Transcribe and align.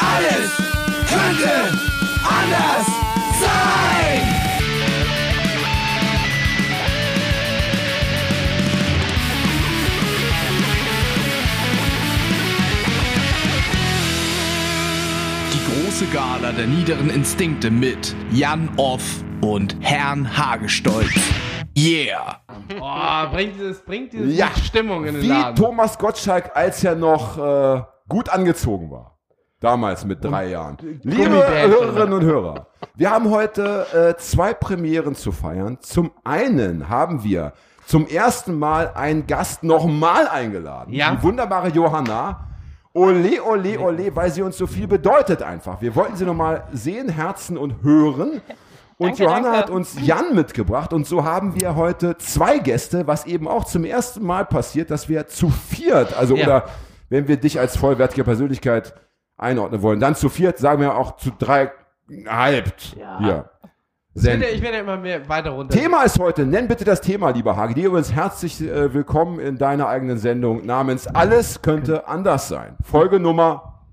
Alles 0.00 0.50
könnte 1.08 1.78
anders 2.24 2.86
sein. 3.40 4.36
Die 15.52 15.84
große 15.84 16.06
Gala 16.06 16.52
der 16.52 16.66
niederen 16.66 17.10
Instinkte 17.10 17.70
mit 17.70 18.14
Jan 18.32 18.68
Off 18.76 19.02
und 19.40 19.76
Herrn 19.80 20.36
Hagestolz. 20.36 21.10
Yeah! 21.76 22.40
Oh, 22.80 23.30
bringt 23.32 23.54
dieses, 23.56 23.80
bringt 23.84 24.12
dieses 24.12 24.36
Ja, 24.36 24.48
Stimmung 24.64 25.04
in 25.06 25.14
den 25.14 25.22
Wie 25.22 25.28
Laden. 25.28 25.56
Thomas 25.56 25.98
Gottschalk, 25.98 26.50
als 26.54 26.84
er 26.84 26.94
noch 26.94 27.38
äh, 27.38 27.82
gut 28.08 28.28
angezogen 28.28 28.90
war. 28.90 29.18
Damals 29.60 30.06
mit 30.06 30.24
drei 30.24 30.48
Jahren. 30.48 30.78
Liebe. 31.02 31.28
Hörerinnen 31.30 32.14
und 32.14 32.24
Hörer, 32.24 32.66
wir 32.94 33.10
haben 33.10 33.28
heute 33.30 33.86
äh, 33.92 34.16
zwei 34.18 34.54
Premieren 34.54 35.14
zu 35.14 35.32
feiern. 35.32 35.76
Zum 35.80 36.12
einen 36.24 36.88
haben 36.88 37.22
wir 37.24 37.52
zum 37.84 38.06
ersten 38.06 38.58
Mal 38.58 38.92
einen 38.94 39.26
Gast 39.26 39.62
nochmal 39.62 40.28
eingeladen. 40.28 40.94
Ja. 40.94 41.14
Die 41.14 41.22
wunderbare 41.22 41.68
Johanna. 41.68 42.46
Ole, 42.94 43.42
ole, 43.44 43.78
ole, 43.78 44.16
weil 44.16 44.30
sie 44.32 44.42
uns 44.42 44.56
so 44.56 44.66
viel 44.66 44.86
bedeutet 44.88 45.42
einfach. 45.42 45.80
Wir 45.82 45.94
wollten 45.94 46.16
sie 46.16 46.24
nochmal 46.24 46.64
sehen, 46.72 47.08
herzen 47.10 47.56
und 47.58 47.82
hören. 47.82 48.40
Und 48.98 49.08
Danke, 49.12 49.22
Johanna 49.24 49.42
danke. 49.44 49.58
hat 49.58 49.70
uns 49.70 49.96
Jan 50.02 50.34
mitgebracht 50.34 50.92
und 50.92 51.06
so 51.06 51.24
haben 51.24 51.58
wir 51.58 51.74
heute 51.74 52.18
zwei 52.18 52.58
Gäste, 52.58 53.06
was 53.06 53.24
eben 53.24 53.48
auch 53.48 53.64
zum 53.64 53.86
ersten 53.86 54.22
Mal 54.22 54.44
passiert, 54.44 54.90
dass 54.90 55.08
wir 55.08 55.26
zu 55.26 55.48
viert, 55.48 56.14
also 56.18 56.36
Ja. 56.36 56.44
oder 56.44 56.64
wenn 57.08 57.26
wir 57.26 57.38
dich 57.38 57.58
als 57.58 57.78
vollwertige 57.78 58.24
Persönlichkeit 58.24 58.92
einordnen 59.40 59.82
wollen, 59.82 60.00
dann 60.00 60.14
zu 60.14 60.28
viert, 60.28 60.58
sagen 60.58 60.80
wir 60.82 60.96
auch 60.96 61.16
zu 61.16 61.30
dreieinhalb. 61.38 62.72
Ja. 62.96 63.50
Ich 64.12 64.24
werde, 64.24 64.46
ich 64.46 64.60
werde 64.60 64.78
immer 64.78 64.96
mehr 64.96 65.28
weiter 65.28 65.50
runter. 65.50 65.76
Thema 65.76 66.02
ist 66.02 66.18
heute, 66.18 66.44
nenn 66.44 66.66
bitte 66.66 66.84
das 66.84 67.00
Thema, 67.00 67.30
lieber 67.30 67.56
Hage. 67.56 67.74
Dir 67.74 67.86
übrigens 67.86 68.12
herzlich 68.12 68.60
äh, 68.60 68.92
willkommen 68.92 69.38
in 69.38 69.56
deiner 69.56 69.86
eigenen 69.88 70.18
Sendung 70.18 70.66
namens 70.66 71.06
Alles 71.06 71.62
könnte 71.62 72.08
anders 72.08 72.48
sein. 72.48 72.76
Folge 72.82 73.20
Nummer 73.20 73.84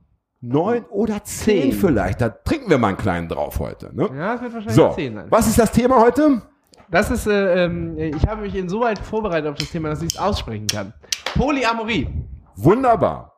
neun 0.41 0.85
oder 0.89 1.23
zehn 1.23 1.72
vielleicht. 1.72 2.22
Da 2.22 2.29
trinken 2.29 2.69
wir 2.69 2.77
mal 2.79 2.89
einen 2.89 2.97
kleinen 2.97 3.27
drauf 3.27 3.59
heute. 3.59 3.95
Ne? 3.95 4.09
Ja, 4.16 4.33
es 4.35 4.41
wird 4.41 4.53
wahrscheinlich 4.53 4.75
So, 4.75 4.91
10 4.94 5.13
sein. 5.16 5.25
was 5.29 5.47
ist 5.47 5.59
das 5.59 5.72
Thema 5.72 6.02
heute? 6.02 6.41
Das 6.89 7.11
ist, 7.11 7.27
äh, 7.27 7.66
ähm, 7.66 7.97
ich 7.97 8.25
habe 8.27 8.41
mich 8.41 8.55
insoweit 8.55 8.97
vorbereitet 8.97 9.52
auf 9.52 9.57
das 9.57 9.69
Thema, 9.69 9.89
dass 9.89 10.02
ich 10.02 10.13
es 10.13 10.17
aussprechen 10.17 10.67
kann. 10.67 10.94
Polyamorie. 11.35 12.07
Wunderbar. 12.55 13.36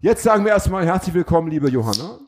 Jetzt 0.00 0.22
sagen 0.22 0.44
wir 0.44 0.52
erstmal 0.52 0.86
herzlich 0.86 1.12
willkommen, 1.12 1.50
liebe 1.50 1.68
Johanna. 1.68 2.20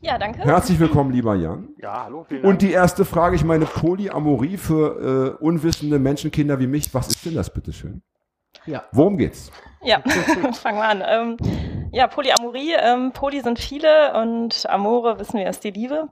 Ja, 0.00 0.16
danke. 0.16 0.44
Herzlich 0.44 0.78
willkommen, 0.78 1.10
lieber 1.10 1.34
Jan. 1.34 1.70
Ja, 1.76 2.04
hallo, 2.04 2.22
vielen 2.22 2.42
Dank. 2.42 2.52
Und 2.52 2.62
die 2.62 2.70
erste 2.70 3.04
Frage, 3.04 3.34
ich 3.34 3.42
meine, 3.42 3.64
Polyamorie 3.64 4.56
für 4.56 5.36
äh, 5.40 5.44
unwissende 5.44 5.98
Menschenkinder 5.98 6.60
wie 6.60 6.68
mich, 6.68 6.94
was 6.94 7.08
ist 7.08 7.26
denn 7.26 7.34
das, 7.34 7.52
bitteschön? 7.52 8.00
Ja. 8.64 8.84
Worum 8.92 9.18
geht's? 9.18 9.50
Ja, 9.82 10.02
fangen 10.52 10.78
wir 10.78 10.84
an. 10.84 11.02
Ähm, 11.04 11.88
ja, 11.90 12.06
Polyamorie. 12.06 12.74
Ähm, 12.78 13.10
Poly 13.10 13.40
sind 13.40 13.58
viele 13.58 14.14
und 14.20 14.64
Amore, 14.70 15.18
wissen 15.18 15.40
wir, 15.40 15.48
ist 15.48 15.64
die 15.64 15.72
Liebe. 15.72 16.08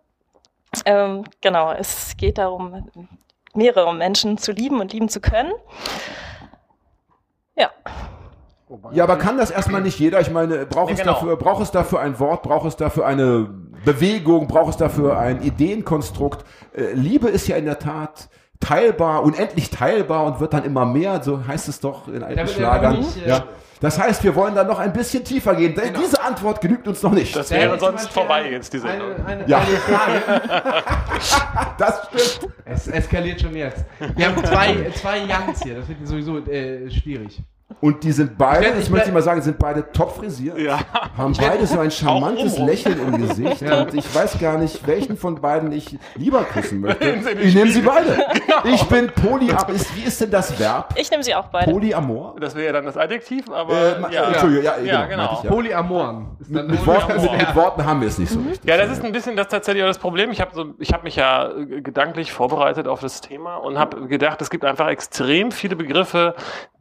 Ähm, 0.85 1.23
genau, 1.41 1.71
es 1.71 2.17
geht 2.17 2.39
darum, 2.39 3.09
mehrere 3.55 3.95
Menschen 3.95 4.37
zu 4.37 4.51
lieben 4.51 4.81
und 4.81 4.93
lieben 4.93 5.09
zu 5.09 5.21
können. 5.21 5.53
Ja, 7.57 7.71
Ja, 8.93 9.05
aber 9.05 9.17
kann 9.17 9.37
das 9.39 9.51
erstmal 9.51 9.81
nicht 9.81 9.99
jeder? 9.99 10.21
Ich 10.21 10.31
meine, 10.31 10.67
braucht 10.67 10.93
es 10.93 11.01
genau. 11.01 11.13
dafür, 11.15 11.37
braucht 11.37 11.63
es 11.63 11.71
dafür 11.71 12.01
ein 12.01 12.19
Wort, 12.19 12.43
braucht 12.43 12.67
es 12.67 12.77
dafür 12.77 13.07
eine 13.07 13.49
Bewegung, 13.85 14.47
braucht 14.49 14.71
es 14.71 14.77
dafür 14.77 15.19
ein 15.19 15.43
Ideenkonstrukt? 15.43 16.45
Äh, 16.77 16.93
Liebe 16.95 17.29
ist 17.29 17.47
ja 17.49 17.57
in 17.57 17.65
der 17.67 17.79
Tat 17.79 18.29
teilbar, 18.61 19.23
unendlich 19.25 19.71
teilbar 19.71 20.25
und 20.25 20.41
wird 20.41 20.55
dann 20.55 20.65
immer 20.65 20.87
mehr, 20.87 21.23
so 21.23 21.47
heißt 21.47 21.69
es 21.69 21.81
doch 21.81 22.09
in 22.09 22.23
alten 22.23 22.47
Schlagern. 22.49 22.99
nicht, 22.99 23.25
äh, 23.25 23.29
ja. 23.29 23.45
Das 23.81 23.99
heißt, 23.99 24.25
wir 24.25 24.35
wollen 24.35 24.55
da 24.55 24.65
noch 24.65 24.79
ein 24.79 24.95
bisschen 24.95 25.25
tiefer 25.25 25.55
gehen. 25.55 25.75
Genau. 25.75 25.99
Diese 25.99 26.23
Antwort 26.23 26.61
genügt 26.63 26.89
uns 26.89 27.03
noch 27.03 27.13
nicht. 27.13 27.37
das 27.37 27.49
Da 27.49 27.57
wäre 27.57 27.79
sonst 27.79 28.11
vorbei 28.11 28.51
jetzt, 28.51 28.73
die 28.73 28.81
Eine, 28.81 28.91
Sendung. 28.91 29.27
eine, 29.27 29.47
Ja. 29.47 29.61
Frage. 29.61 30.43
Das 31.79 32.03
stimmt. 32.07 32.53
Es 32.65 32.89
eskaliert 32.89 33.41
schon 33.41 33.55
jetzt. 33.55 33.85
Wir 34.17 34.27
haben 34.29 34.45
zwei, 34.45 34.91
zwei 34.95 35.19
Youngs 35.23 35.63
hier, 35.63 35.77
das 35.77 35.89
wird 35.89 36.07
sowieso 36.07 36.39
äh, 36.39 36.91
schwierig. 36.91 37.43
Und 37.81 38.05
die 38.05 38.13
sind 38.13 38.37
beide, 38.39 38.69
Ich 38.79 38.85
ich 38.85 38.91
möchte 38.91 39.11
mal 39.11 39.23
sagen, 39.23 39.41
sind 39.43 39.59
beide 39.59 39.91
top 39.91 40.17
frisiert. 40.17 40.59
Ja. 40.59 40.81
Haben 41.17 41.35
beide 41.39 41.67
so 41.67 41.79
ein 41.81 41.91
charmantes. 41.91 42.59
Lächeln 42.59 42.99
im 43.01 43.27
Gesicht. 43.27 43.63
Und 43.63 43.95
ich 43.95 44.15
weiß 44.15 44.39
gar 44.39 44.59
nicht, 44.59 44.87
welchen 44.87 45.17
von 45.17 45.41
beiden 45.41 45.73
ich 45.73 45.99
lieber 46.15 46.45
küssen 46.45 46.81
möchte. 46.83 47.05
Ich 47.43 47.55
nehme 47.55 47.71
sie 47.71 47.83
beide. 47.83 48.17
Ich 48.65 48.83
bin 48.85 49.09
polyam. 49.11 49.59
Ist, 49.75 49.95
wie 49.97 50.05
ist 50.05 50.21
denn 50.21 50.31
das 50.31 50.59
Verb? 50.59 50.95
ich 50.97 51.11
nehme 51.11 51.23
sie 51.23 51.35
auch 51.35 51.49
beide. 51.49 51.71
Polyamor? 51.71 52.37
Das 52.41 52.55
wäre 52.55 52.67
ja 52.67 52.73
dann 52.73 52.85
das 52.87 52.97
Adjektiv, 52.97 53.51
aber 53.51 53.75
Äh, 54.09 54.15
ja. 54.15 54.29
Entschuldigung, 54.29 54.65
ja, 54.65 54.79
ja, 54.79 55.07
genau, 55.07 55.29
genau. 55.29 55.41
ja. 55.43 55.51
Polyamoren. 55.51 56.27
Dann 56.49 56.67
Mit 56.69 56.87
Worten, 56.87 57.21
mit, 57.21 57.33
mit 57.33 57.55
Worten 57.55 57.85
haben 57.85 58.01
wir 58.01 58.09
es 58.09 58.19
nicht 58.19 58.31
so 58.31 58.39
richtig. 58.41 58.69
Ja, 58.69 58.77
das 58.77 58.91
ist 58.91 59.05
ein 59.05 59.13
bisschen 59.13 59.37
das 59.37 59.49
tatsächlich 59.49 59.83
auch 59.83 59.89
das 59.89 59.99
Problem. 59.99 60.31
Ich 60.31 60.41
habe 60.41 60.53
so, 60.55 60.75
ich 60.79 60.93
habe 60.93 61.03
mich 61.03 61.17
ja 61.17 61.51
äh, 61.51 61.81
gedanklich 61.83 62.33
vorbereitet 62.33 62.87
auf 62.89 63.01
das 63.01 63.21
Thema 63.21 63.57
und 63.57 63.79
habe 63.79 64.07
gedacht, 64.07 64.41
es 64.41 64.49
gibt 64.51 64.65
einfach 64.65 64.89
extrem 64.89 65.51
viele 65.51 65.77
Begriffe, 65.77 66.35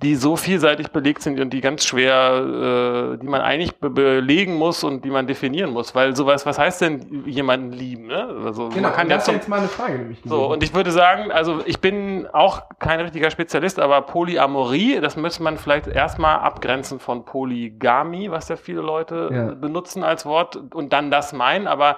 die 0.04 0.16
so 0.16 0.36
vielseitig 0.36 0.92
belegt 0.92 1.22
sind 1.24 1.40
und 1.40 1.52
die 1.52 1.62
ganz 1.62 1.86
schwer, 1.86 3.14
äh, 3.14 3.18
die 3.18 3.28
man 3.28 3.42
eigentlich 3.42 3.76
be 3.78 3.90
belegen 3.90 4.56
muss 4.56 4.84
und 4.84 5.04
die 5.06 5.10
man 5.10 5.26
definieren 5.28 5.72
muss, 5.72 5.96
weil 5.96 6.16
sowas, 6.16 6.46
was 6.46 6.60
heißt 6.60 6.82
denn 6.82 7.24
jemanden 7.26 7.72
lieben? 7.72 8.08
Ne? 8.08 8.28
Also 8.46 8.70
Genau, 8.70 8.90
man 8.90 8.94
kann 8.94 9.10
ja 9.10 9.16
das 9.16 9.28
ist 9.28 9.34
jetzt 9.34 9.50
mal 9.50 9.60
eine 9.60 9.68
Frage 9.68 9.94
nämlich 9.98 10.20
So, 10.26 10.52
und 10.52 10.64
ich 10.64 10.74
würde 10.74 10.92
sagen, 10.92 11.32
also 11.32 11.62
ich 11.66 11.80
bin 11.80 12.28
auch 12.34 12.64
kein 12.80 13.00
richtiger 13.00 13.32
Spezialist, 13.32 13.80
aber 13.80 14.02
Polyamorie, 14.02 15.00
das 15.00 15.16
müsste 15.16 15.42
man 15.44 15.58
vielleicht 15.58 15.88
erstmal 15.88 16.40
abgrenzen 16.40 17.00
von 17.00 17.26
Polygamie, 17.26 18.30
was 18.30 18.50
ja 18.50 18.56
viele 18.58 18.82
Leute 18.82 19.30
Ja. 19.32 19.46
benutzen 19.56 20.04
als 20.04 20.26
Wort 20.26 20.60
und 20.74 20.92
dann 20.94 21.10
das 21.12 21.34
meinen, 21.34 21.68
aber 21.68 21.98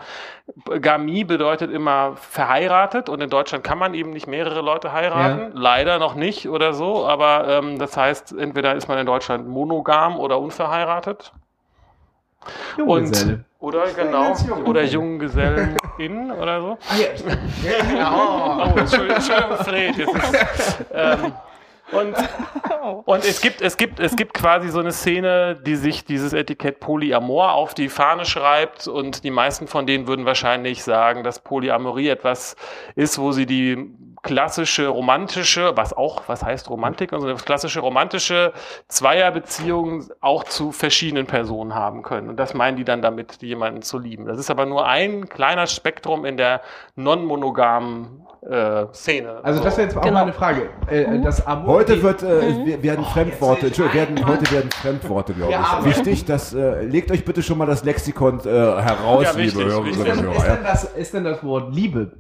Gamie 0.82 1.24
bedeutet 1.24 1.72
immer 1.72 2.16
verheiratet 2.16 3.10
und 3.10 3.22
in 3.22 3.30
Deutschland 3.30 3.64
kann 3.64 3.80
man 3.80 3.94
eben 3.96 4.12
nicht 4.12 4.28
mehrere 4.28 4.62
Leute 4.62 4.94
heiraten, 4.94 5.52
leider 5.54 5.98
noch 5.98 6.14
nicht 6.16 6.48
oder 6.50 6.74
so, 6.74 7.06
aber 7.08 7.48
ähm, 7.48 7.80
das 7.80 7.95
heißt, 7.98 8.34
entweder 8.34 8.76
ist 8.76 8.88
man 8.88 8.98
in 8.98 9.06
Deutschland 9.06 9.48
monogam 9.48 10.20
oder 10.20 10.40
unverheiratet. 10.40 11.32
Junggeselle. 12.78 13.44
oder 13.60 13.88
genau, 13.94 14.36
oder 14.66 14.84
Junggesellen 14.84 15.78
in 15.98 16.32
oder 16.32 16.62
so. 16.62 16.78
Ah, 16.90 16.96
ja. 16.96 17.98
ja, 17.98 18.14
oh. 18.14 18.72
Oh, 18.76 18.80
Entschuldigung, 18.80 19.16
Entschuldigung 19.16 19.58
Fred. 19.58 19.98
Jetzt 19.98 20.16
ist, 20.16 20.86
ähm, 20.94 21.34
und, 21.92 22.16
und 23.06 23.26
es 23.26 23.42
gibt, 23.42 23.62
es 23.62 23.78
gibt, 23.78 24.00
es 24.00 24.16
gibt 24.16 24.34
quasi 24.34 24.70
so 24.70 24.80
eine 24.80 24.92
Szene, 24.92 25.56
die 25.56 25.76
sich 25.76 26.04
dieses 26.04 26.34
Etikett 26.34 26.80
Polyamor 26.80 27.54
auf 27.54 27.74
die 27.74 27.90
Fahne 27.90 28.26
schreibt 28.26 28.88
und 28.88 29.24
die 29.24 29.32
meisten 29.32 29.68
von 29.68 29.86
denen 29.86 30.08
würden 30.08 30.26
wahrscheinlich 30.26 30.84
sagen, 30.84 31.24
dass 31.24 31.40
Polyamorie 31.40 32.10
etwas 32.10 32.56
ist, 32.96 33.20
wo 33.20 33.32
sie 33.32 33.46
die 33.46 33.92
klassische 34.26 34.88
romantische, 34.88 35.72
was 35.78 35.94
auch, 35.96 36.24
was 36.28 36.44
heißt 36.44 36.70
Romantik, 36.70 37.14
also 37.14 37.28
eine 37.28 37.36
klassische 37.38 37.80
romantische 37.80 38.52
Zweierbeziehung 38.88 40.06
auch 40.20 40.44
zu 40.44 40.72
verschiedenen 40.72 41.28
Personen 41.28 41.76
haben 41.76 42.02
können. 42.02 42.28
Und 42.30 42.38
das 42.38 42.54
meinen 42.56 42.76
die 42.76 42.84
dann 42.84 43.02
damit, 43.04 43.42
jemanden 43.44 43.84
zu 43.84 44.00
lieben. 44.00 44.26
Das 44.26 44.40
ist 44.40 44.50
aber 44.50 44.66
nur 44.66 44.88
ein 44.88 45.30
kleiner 45.30 45.68
Spektrum 45.68 46.26
in 46.26 46.38
der 46.38 46.62
non-monogamen 46.96 48.22
äh, 48.50 48.86
Szene. 48.94 49.40
Also 49.44 49.64
das 49.64 49.78
wäre 49.78 49.88
jetzt 49.88 49.98
auch 49.98 50.02
Genau. 50.02 50.14
mal 50.16 50.22
eine 50.24 50.34
Frage. 50.34 50.70
Äh, 50.88 51.20
das 51.22 51.46
Amor 51.48 51.76
Heute 51.76 52.02
wird, 52.04 52.22
äh, 52.24 52.66
wir- 52.66 52.84
werden 52.84 53.04
Fremdworte, 53.06 53.68
Entschuldigung, 53.68 54.16
werden, 54.16 54.28
heute 54.28 54.52
werden 54.52 54.70
Fremdworte, 54.72 55.34
glaube 55.34 55.52
Ja, 55.52 55.62
ich. 55.62 55.68
aber- 55.68 55.86
Wichtig, 55.86 56.26
dass, 56.26 56.54
äh, 56.54 56.82
legt 56.84 57.10
euch 57.12 57.24
bitte 57.26 57.42
schon 57.44 57.58
mal 57.58 57.66
das 57.66 57.84
Lexikon 57.84 58.40
äh, 58.42 58.50
heraus, 58.50 59.24
Ja, 59.24 59.32
liebe 59.32 59.44
wichtig, 59.44 59.64
Hörerinnen 59.66 59.86
wichtig. 59.86 60.00
und 60.00 60.08
ist, 60.08 60.18
denn, 60.22 60.32
ist, 60.32 60.44
Hörer. 60.48 60.56
Ja? 60.64 60.64
das, 60.64 60.84
ist 60.84 61.14
denn 61.14 61.24
das 61.24 61.44
Wort 61.44 61.74
Liebe? 61.76 62.12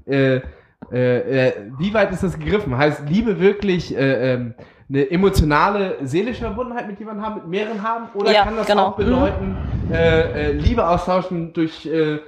Äh, 0.92 1.48
äh, 1.48 1.54
wie 1.78 1.94
weit 1.94 2.12
ist 2.12 2.24
das 2.24 2.38
gegriffen? 2.38 2.78
Heißt 2.78 3.04
Liebe 3.10 3.40
wirklich 3.40 3.96
äh, 3.96 4.34
ähm, 4.34 4.54
eine 4.88 5.10
emotionale, 5.10 5.98
seelische 6.04 6.42
Verbundenheit 6.42 6.88
mit 6.88 7.00
jemandem 7.00 7.26
haben, 7.26 7.36
mit 7.36 7.48
mehreren 7.48 7.82
haben? 7.82 8.08
Oder 8.14 8.32
Ja, 8.32 8.44
kann 8.44 8.56
das 8.56 8.68
genau. 8.68 8.88
auch 8.88 8.96
bedeuten, 8.96 9.58
äh, 9.92 10.50
äh, 10.50 10.52
Liebe 10.52 10.88
austauschen 10.88 11.54
durch 11.54 11.86
in 11.86 12.20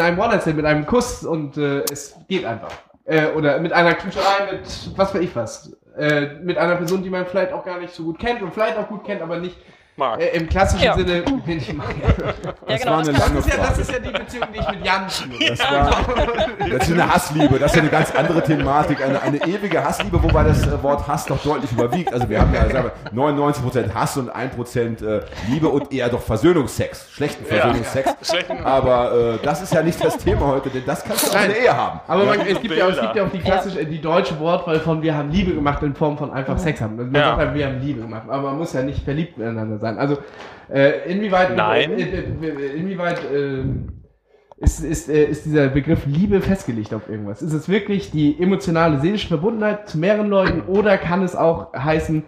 einem 0.00 0.18
One-Night-Stand 0.18 0.56
mit 0.56 0.66
einem 0.66 0.86
Kuss 0.86 1.24
und 1.24 1.56
es 1.56 2.14
geht 2.28 2.44
einfach? 2.44 2.70
Oder 3.34 3.58
mit 3.58 3.72
einer 3.72 3.94
Knutscherei, 3.94 4.52
mit 4.52 4.90
was 4.96 5.12
weiß 5.12 5.22
ich 5.22 5.34
was. 5.34 5.76
Mit 6.42 6.56
einer 6.56 6.76
Person, 6.76 7.02
die 7.02 7.10
man 7.10 7.26
vielleicht 7.26 7.52
auch 7.52 7.64
gar 7.64 7.80
nicht 7.80 7.92
so 7.92 8.04
gut 8.04 8.18
kennt 8.20 8.42
und 8.42 8.52
vielleicht 8.54 8.76
auch 8.76 8.86
gut 8.86 9.02
kennt, 9.02 9.22
aber 9.22 9.38
nicht 9.38 9.56
mag. 10.00 10.20
Äh, 10.20 10.36
Im 10.36 10.48
klassischen 10.48 10.84
Ja. 10.84 10.94
Sinne 10.96 11.22
bin 11.46 11.58
ich 11.58 11.72
mag. 11.72 11.86
Ja, 12.70 12.76
Das 12.76 12.80
genau. 12.82 12.92
war 12.92 12.98
eine 13.00 13.12
Das 13.12 13.18
lange 13.26 13.38
ist, 13.40 13.48
ja, 13.48 13.56
das 13.56 13.78
ist 13.78 13.92
ja 13.92 13.98
die 13.98 14.10
Beziehung, 14.10 14.46
die 14.54 14.60
ich 14.60 14.70
mit 14.70 14.86
Jan 14.86 15.10
führe. 15.10 15.50
Das, 15.50 15.58
war, 15.60 16.68
das 16.70 16.88
ist 16.88 16.92
eine 16.94 17.14
Hassliebe, 17.14 17.58
das 17.58 17.70
ist 17.72 17.76
ja 17.76 17.82
eine 17.82 17.90
ganz 17.90 18.14
andere 18.14 18.42
Thematik, 18.44 19.02
eine, 19.04 19.20
eine 19.22 19.36
ewige 19.46 19.82
Hassliebe, 19.84 20.22
wobei 20.22 20.44
das 20.44 20.66
äh, 20.66 20.80
Wort 20.82 21.06
Hass 21.08 21.26
doch 21.26 21.42
deutlich 21.42 21.72
überwiegt. 21.72 22.12
Also 22.12 22.28
wir 22.28 22.40
haben 22.40 22.54
ja 22.54 22.68
sagen 22.70 22.90
wir, 23.12 23.20
99% 23.20 23.92
Hass 23.94 24.16
und 24.16 24.30
1% 24.34 25.04
äh, 25.04 25.22
Liebe 25.48 25.68
und 25.68 25.92
eher 25.92 26.08
doch 26.08 26.22
Versöhnungsex, 26.22 27.10
schlechten 27.12 27.44
Versöhnungsex. 27.44 28.10
Schlechten- 28.22 28.64
Aber 28.64 29.34
äh, 29.34 29.38
das 29.44 29.62
ist 29.62 29.72
ja 29.74 29.82
nicht 29.82 30.02
das 30.04 30.16
Thema 30.18 30.46
heute, 30.46 30.70
denn 30.70 30.84
das 30.86 31.02
kannst 31.04 31.26
du 31.26 31.36
auch 31.36 31.42
in 31.42 31.48
der 31.50 31.60
Ehe 31.60 31.76
haben. 31.76 32.00
Aber 32.06 32.24
man, 32.24 32.40
es, 32.40 32.60
gibt 32.60 32.74
ja, 32.76 32.86
auch- 32.86 32.90
es 32.90 33.00
gibt 33.00 33.16
ja 33.16 33.24
auch 33.24 33.30
die 33.30 33.38
klassische, 33.40 33.84
die 33.84 34.00
deutsche 34.00 34.38
Wortwahl 34.38 34.78
von 34.80 35.02
wir 35.02 35.16
haben 35.16 35.30
Liebe 35.30 35.52
gemacht 35.52 35.82
in 35.82 35.94
Form 35.94 36.16
von 36.16 36.30
einfach 36.32 36.58
Sex 36.58 36.80
haben. 36.80 36.96
Man 36.96 37.12
Ja. 37.14 37.28
sagt 37.30 37.38
halt, 37.38 37.54
wir 37.54 37.66
haben 37.66 37.80
Liebe 37.80 38.00
gemacht, 38.02 38.22
aber 38.28 38.42
man 38.50 38.58
muss 38.58 38.72
ja 38.72 38.82
nicht 38.82 39.02
verliebt 39.04 39.36
miteinander 39.38 39.78
sein. 39.78 39.89
Also 39.98 40.18
äh, 40.72 41.10
inwieweit, 41.10 41.56
Nein. 41.56 41.98
Äh, 41.98 42.02
äh, 42.02 42.76
inwieweit 42.76 43.20
äh, 43.24 43.64
ist, 44.58 44.84
ist, 44.84 45.08
äh, 45.08 45.24
ist 45.24 45.46
dieser 45.46 45.68
Begriff 45.68 46.04
Liebe 46.06 46.40
festgelegt 46.40 46.92
auf 46.94 47.08
irgendwas? 47.08 47.42
Ist 47.42 47.52
es 47.54 47.68
wirklich 47.68 48.10
die 48.10 48.40
emotionale, 48.40 49.00
seelische 49.00 49.28
Verbundenheit 49.28 49.88
zu 49.88 49.98
mehreren 49.98 50.28
Leuten 50.28 50.62
oder 50.68 50.98
kann 50.98 51.22
es 51.22 51.34
auch 51.34 51.72
heißen, 51.72 52.24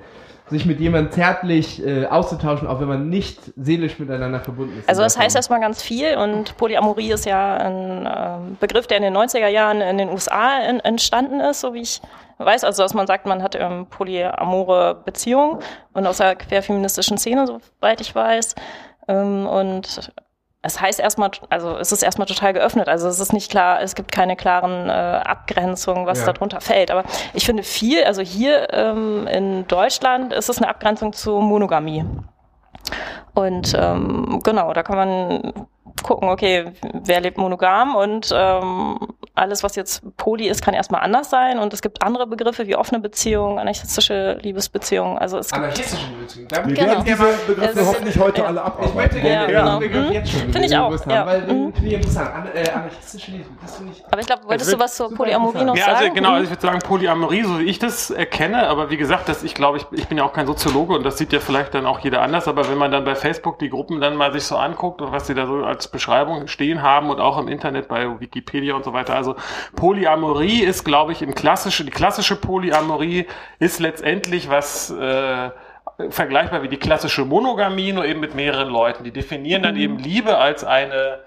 sich 0.48 0.66
mit 0.66 0.80
jemandem 0.80 1.12
zärtlich 1.12 1.86
äh, 1.86 2.06
auszutauschen, 2.06 2.66
auch 2.68 2.80
wenn 2.80 2.88
man 2.88 3.08
nicht 3.08 3.38
seelisch 3.56 3.98
miteinander 3.98 4.40
verbunden 4.40 4.78
ist? 4.78 4.88
Also 4.88 5.02
in 5.02 5.06
das 5.06 5.18
heißt 5.18 5.36
erstmal 5.36 5.60
ganz 5.60 5.82
viel 5.82 6.16
und 6.16 6.56
Polyamorie 6.56 7.12
ist 7.12 7.26
ja 7.26 7.56
ein 7.56 8.06
ähm, 8.06 8.56
Begriff, 8.60 8.86
der 8.86 8.96
in 8.98 9.02
den 9.04 9.16
90er 9.16 9.48
Jahren 9.48 9.80
in 9.80 9.98
den 9.98 10.08
USA 10.08 10.60
en- 10.62 10.80
entstanden 10.80 11.40
ist, 11.40 11.60
so 11.60 11.74
wie 11.74 11.82
ich 11.82 12.00
weiß. 12.44 12.64
Also 12.64 12.82
dass 12.82 12.94
man 12.94 13.06
sagt, 13.06 13.26
man 13.26 13.42
hat 13.42 13.54
ähm, 13.54 13.86
polyamore 13.86 14.94
Beziehungen 15.04 15.58
und 15.92 16.06
aus 16.06 16.18
der 16.18 16.36
querfeministischen 16.36 17.18
Szene, 17.18 17.46
soweit 17.46 18.00
ich 18.00 18.14
weiß. 18.14 18.54
Ähm, 19.08 19.46
und 19.46 20.12
es 20.64 20.80
heißt 20.80 21.00
erstmal, 21.00 21.30
also 21.50 21.76
es 21.76 21.90
ist 21.90 22.02
erstmal 22.04 22.26
total 22.28 22.52
geöffnet. 22.52 22.88
Also 22.88 23.08
es 23.08 23.18
ist 23.18 23.32
nicht 23.32 23.50
klar, 23.50 23.82
es 23.82 23.94
gibt 23.96 24.12
keine 24.12 24.36
klaren 24.36 24.88
äh, 24.88 24.92
Abgrenzungen, 24.92 26.06
was 26.06 26.20
Ja. 26.20 26.32
darunter 26.32 26.60
fällt. 26.60 26.90
Aber 26.92 27.02
ich 27.34 27.44
finde 27.44 27.64
viel, 27.64 28.04
also 28.04 28.22
hier 28.22 28.72
ähm, 28.72 29.26
in 29.26 29.66
Deutschland 29.66 30.32
ist 30.32 30.48
es 30.48 30.58
eine 30.58 30.68
Abgrenzung 30.68 31.12
zur 31.12 31.42
Monogamie. 31.42 32.04
Und 33.34 33.74
ähm, 33.76 34.40
genau, 34.44 34.72
da 34.72 34.82
kann 34.82 34.96
man 34.96 35.52
gucken, 36.02 36.28
okay, 36.28 36.72
wer 37.04 37.20
lebt 37.20 37.38
monogam 37.38 37.94
und 37.96 38.32
ähm, 38.34 38.98
alles, 39.34 39.62
was 39.62 39.76
jetzt 39.76 40.02
Poly 40.18 40.46
ist, 40.48 40.62
kann 40.62 40.74
erstmal 40.74 41.00
anders 41.02 41.30
sein. 41.30 41.58
Und 41.58 41.72
es 41.72 41.80
gibt 41.80 42.02
andere 42.02 42.26
Begriffe 42.26 42.66
wie 42.66 42.76
offene 42.76 43.00
Beziehungen, 43.00 43.58
anarchistische 43.58 44.38
Liebesbeziehungen. 44.42 45.16
Also 45.18 45.38
es 45.38 45.48
gibt 45.50 45.62
Anarchistische 45.62 46.06
Beziehung. 46.20 46.48
Da 46.48 46.66
Wir 46.66 46.74
Genau. 46.74 46.88
werden 46.88 47.04
diese 47.04 47.24
Begriffe 47.46 47.80
Es- 47.80 47.86
hoffentlich 47.86 48.18
heute 48.18 48.40
ja. 48.42 48.46
alle 48.48 48.58
Ich 48.60 48.64
abarbeiten. 48.66 48.96
möchte 48.96 49.20
gerne 49.20 49.52
Ja, 49.52 49.62
den 49.62 49.64
genau. 49.64 49.78
Begriff 49.78 50.06
Mhm. 50.08 50.12
jetzt 50.12 50.30
schon 50.30 50.40
Finde 50.52 50.64
ich 50.66 50.76
auch, 50.76 51.06
ja. 51.06 51.26
weil 51.26 51.40
Mhm. 51.40 51.72
finde 51.72 51.88
ich 51.88 51.94
interessant. 51.94 52.30
An, 52.34 52.48
äh, 52.54 52.70
anarchistische 52.70 53.30
Liebe, 53.30 53.44
das 53.62 53.76
finde 53.76 53.92
ich. 53.96 54.04
aber 54.10 54.20
ich 54.20 54.26
glaube, 54.26 54.42
wolltest 54.46 54.68
Also 54.68 54.76
du 54.76 54.84
was 54.84 54.96
zur 54.96 55.14
Polyamorie 55.14 55.64
noch 55.64 55.76
Ja, 55.76 55.84
sagen? 55.86 55.96
also 55.96 56.12
genau, 56.12 56.28
Mhm. 56.28 56.34
also 56.34 56.44
ich 56.44 56.50
würde 56.50 56.62
sagen 56.62 56.78
Polyamorie, 56.80 57.42
so 57.44 57.58
wie 57.58 57.64
ich 57.64 57.78
das 57.78 58.10
erkenne, 58.10 58.68
aber 58.68 58.90
wie 58.90 58.96
gesagt, 58.98 59.28
das, 59.30 59.42
ich 59.42 59.54
glaube, 59.54 59.78
ich, 59.78 59.86
ich 59.92 60.08
bin 60.08 60.18
ja 60.18 60.24
auch 60.24 60.32
kein 60.34 60.46
Soziologe 60.46 60.94
und 60.94 61.04
das 61.04 61.16
sieht 61.16 61.32
ja 61.32 61.40
vielleicht 61.40 61.72
dann 61.74 61.86
auch 61.86 62.00
jeder 62.00 62.20
anders, 62.20 62.48
aber 62.48 62.68
wenn 62.68 62.76
man 62.78 62.90
dann 62.92 63.04
bei 63.04 63.14
Facebook 63.14 63.58
die 63.58 63.70
Gruppen 63.70 64.00
dann 64.00 64.14
mal 64.16 64.32
sich 64.32 64.44
so 64.44 64.56
anguckt 64.56 65.00
und 65.00 65.10
was 65.12 65.26
sie 65.26 65.34
da 65.34 65.46
so 65.46 65.64
als 65.64 65.88
Beschreibung 65.92 66.48
stehen 66.48 66.82
haben 66.82 67.10
und 67.10 67.20
auch 67.20 67.38
im 67.38 67.48
Internet 67.48 67.88
bei 67.88 68.20
Wikipedia 68.20 68.74
und 68.74 68.84
so 68.84 68.92
weiter, 68.92 69.14
also 69.14 69.36
Polyamorie 69.76 70.62
ist, 70.62 70.84
glaube 70.84 71.12
ich, 71.12 71.22
im 71.22 71.34
klassische, 71.34 71.84
die 71.84 71.90
klassische 71.90 72.36
Polyamorie 72.36 73.26
ist 73.58 73.78
letztendlich 73.78 74.48
was 74.48 74.90
äh, 74.90 75.50
vergleichbar 76.10 76.62
wie 76.62 76.68
die 76.68 76.78
klassische 76.78 77.24
Monogamie, 77.24 77.92
nur 77.92 78.04
eben 78.04 78.20
mit 78.20 78.34
mehreren 78.34 78.68
Leuten. 78.68 79.04
Die 79.04 79.12
definieren 79.12 79.62
dann 79.62 79.76
eben 79.76 79.98
Liebe 79.98 80.38
als 80.38 80.64
eine 80.64 81.20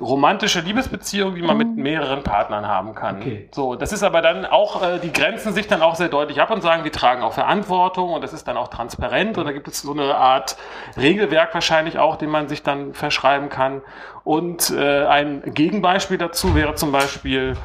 romantische 0.00 0.60
Liebesbeziehung, 0.60 1.34
die 1.34 1.42
man 1.42 1.56
mit 1.56 1.76
mehreren 1.76 2.22
Partnern 2.22 2.68
haben 2.68 2.94
kann. 2.94 3.16
Okay. 3.16 3.48
So, 3.52 3.74
das 3.74 3.92
ist 3.92 4.02
aber 4.02 4.20
dann 4.20 4.44
auch, 4.44 4.82
äh, 4.82 4.98
die 4.98 5.12
grenzen 5.12 5.52
sich 5.52 5.66
dann 5.66 5.82
auch 5.82 5.94
sehr 5.94 6.08
deutlich 6.08 6.40
ab 6.40 6.50
und 6.50 6.60
sagen, 6.60 6.84
wir 6.84 6.92
tragen 6.92 7.22
auch 7.22 7.32
Verantwortung 7.32 8.12
und 8.12 8.22
das 8.22 8.32
ist 8.32 8.46
dann 8.46 8.56
auch 8.56 8.68
transparent 8.68 9.38
und 9.38 9.46
da 9.46 9.52
gibt 9.52 9.66
es 9.66 9.80
so 9.80 9.92
eine 9.92 10.14
Art 10.14 10.56
Regelwerk 10.96 11.54
wahrscheinlich 11.54 11.98
auch, 11.98 12.16
den 12.16 12.30
man 12.30 12.48
sich 12.48 12.62
dann 12.62 12.92
verschreiben 12.92 13.48
kann. 13.48 13.82
Und 14.24 14.70
äh, 14.70 15.06
ein 15.06 15.42
Gegenbeispiel 15.54 16.18
dazu 16.18 16.54
wäre 16.54 16.74
zum 16.74 16.92
Beispiel 16.92 17.56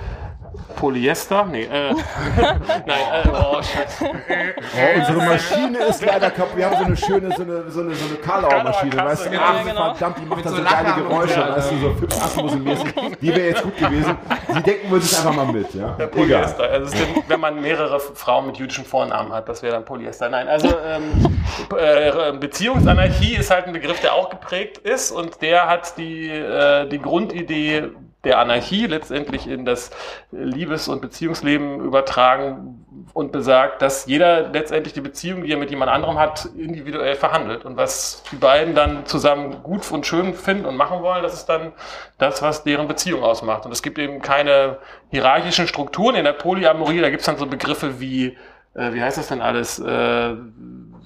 Polyester? 0.76 1.46
Nee, 1.46 1.64
äh, 1.64 1.94
nein, 2.86 3.24
äh, 3.24 3.30
oh, 3.30 3.62
Scheiße. 3.62 4.06
Oh, 4.06 5.00
unsere 5.00 5.18
Maschine 5.18 5.78
ist 5.86 6.06
leider 6.06 6.30
kaputt. 6.32 6.58
Wir 6.58 6.66
haben 6.66 6.78
so 6.78 6.84
eine 6.84 6.98
schöne, 6.98 7.36
so 7.36 7.44
eine, 7.44 7.72
so 7.72 7.82
eine, 7.82 7.96
so 7.96 8.06
eine 8.06 8.16
Karlauer-Maschine, 8.18 8.90
Karlauer 8.92 9.12
weißt 9.12 9.26
du? 9.26 9.30
Kasse, 9.32 9.44
Ah, 9.44 9.64
genau. 9.64 9.94
Verdammt, 9.94 10.18
die 10.20 10.26
macht 10.26 10.46
dann 10.46 10.52
so 10.54 10.58
so 10.60 10.64
geile 10.64 10.94
Geräusche, 10.94 11.34
so, 11.34 11.56
weißt 11.56 11.72
du, 11.72 11.78
so 11.78 11.94
Fips 11.94 12.22
Asmussen-mäßig. 12.22 12.94
Die 13.22 13.28
wäre 13.30 13.48
jetzt 13.48 13.64
gut 13.64 13.78
gewesen. 13.78 14.18
Die 14.56 14.64
denken 14.64 14.90
wir 14.90 14.96
uns 14.96 15.18
einfach 15.26 15.36
mal 15.36 15.52
mit, 15.52 15.74
ja? 15.74 15.94
Egal. 15.96 16.08
Polyester. 16.08 16.64
Also 16.64 16.86
es 16.86 16.92
sind, 16.92 17.30
wenn 17.30 17.40
man 17.40 17.62
mehrere 17.62 18.00
Frauen 18.00 18.48
mit 18.48 18.58
jüdischen 18.58 18.86
Vornamen 18.86 19.32
hat, 19.34 19.48
das 19.50 19.62
wäre 19.64 19.74
dann 19.74 19.86
Polyester. 19.86 20.30
Nein, 20.30 20.48
also 20.48 20.68
ähm, 20.68 21.42
äh, 21.78 22.34
Beziehungsanarchie 22.38 23.36
ist 23.36 23.52
halt 23.52 23.68
ein 23.68 23.74
Begriff, 23.74 24.00
der 24.02 24.14
auch 24.14 24.30
geprägt 24.30 24.80
ist 24.80 25.12
und 25.12 25.42
der 25.42 25.68
hat 25.70 25.98
die, 25.98 26.30
äh, 26.30 26.88
die 26.88 27.00
Grundidee 27.00 27.90
der 28.24 28.40
Anarchie 28.40 28.88
letztendlich 28.88 29.48
in 29.48 29.66
das 29.66 29.92
Liebes- 30.32 30.88
und 30.88 31.02
Beziehungsleben 31.02 31.82
übertragen 31.82 32.86
und 33.14 33.32
besagt, 33.32 33.82
dass 33.82 34.06
jeder 34.06 34.50
letztendlich 34.50 34.94
die 34.94 35.02
Beziehung, 35.02 35.44
die 35.44 35.52
er 35.52 35.58
mit 35.58 35.70
jemand 35.72 35.92
anderem 35.92 36.18
hat, 36.18 36.46
individuell 36.58 37.16
verhandelt. 37.16 37.66
Und 37.66 37.76
was 37.76 38.24
die 38.32 38.38
beiden 38.38 38.76
dann 38.76 39.06
zusammen 39.06 39.62
gut 39.62 39.92
und 39.92 40.06
schön 40.06 40.34
finden 40.34 40.66
und 40.66 40.78
machen 40.78 41.02
wollen, 41.02 41.22
das 41.22 41.34
ist 41.34 41.48
dann 41.48 41.74
das, 42.18 42.42
was 42.42 42.64
deren 42.64 42.88
Beziehung 42.88 43.24
ausmacht. 43.24 43.66
Und 43.66 43.74
es 43.74 43.84
gibt 43.84 44.00
eben 44.00 44.22
keine 44.22 44.78
hierarchischen 45.12 45.68
Strukturen 45.68 46.16
in 46.16 46.24
der 46.24 46.34
Polyamorie. 46.34 47.02
Da 47.02 47.10
gibt 47.10 47.22
es 47.22 47.26
dann 47.26 47.38
so 47.38 47.46
Begriffe 47.46 48.00
wie, 48.00 48.38
äh, 48.74 48.94
wie 48.94 49.02
heißt 49.02 49.18
das 49.18 49.28
denn 49.28 49.42
alles? 49.42 49.80
Äh, 49.80 50.36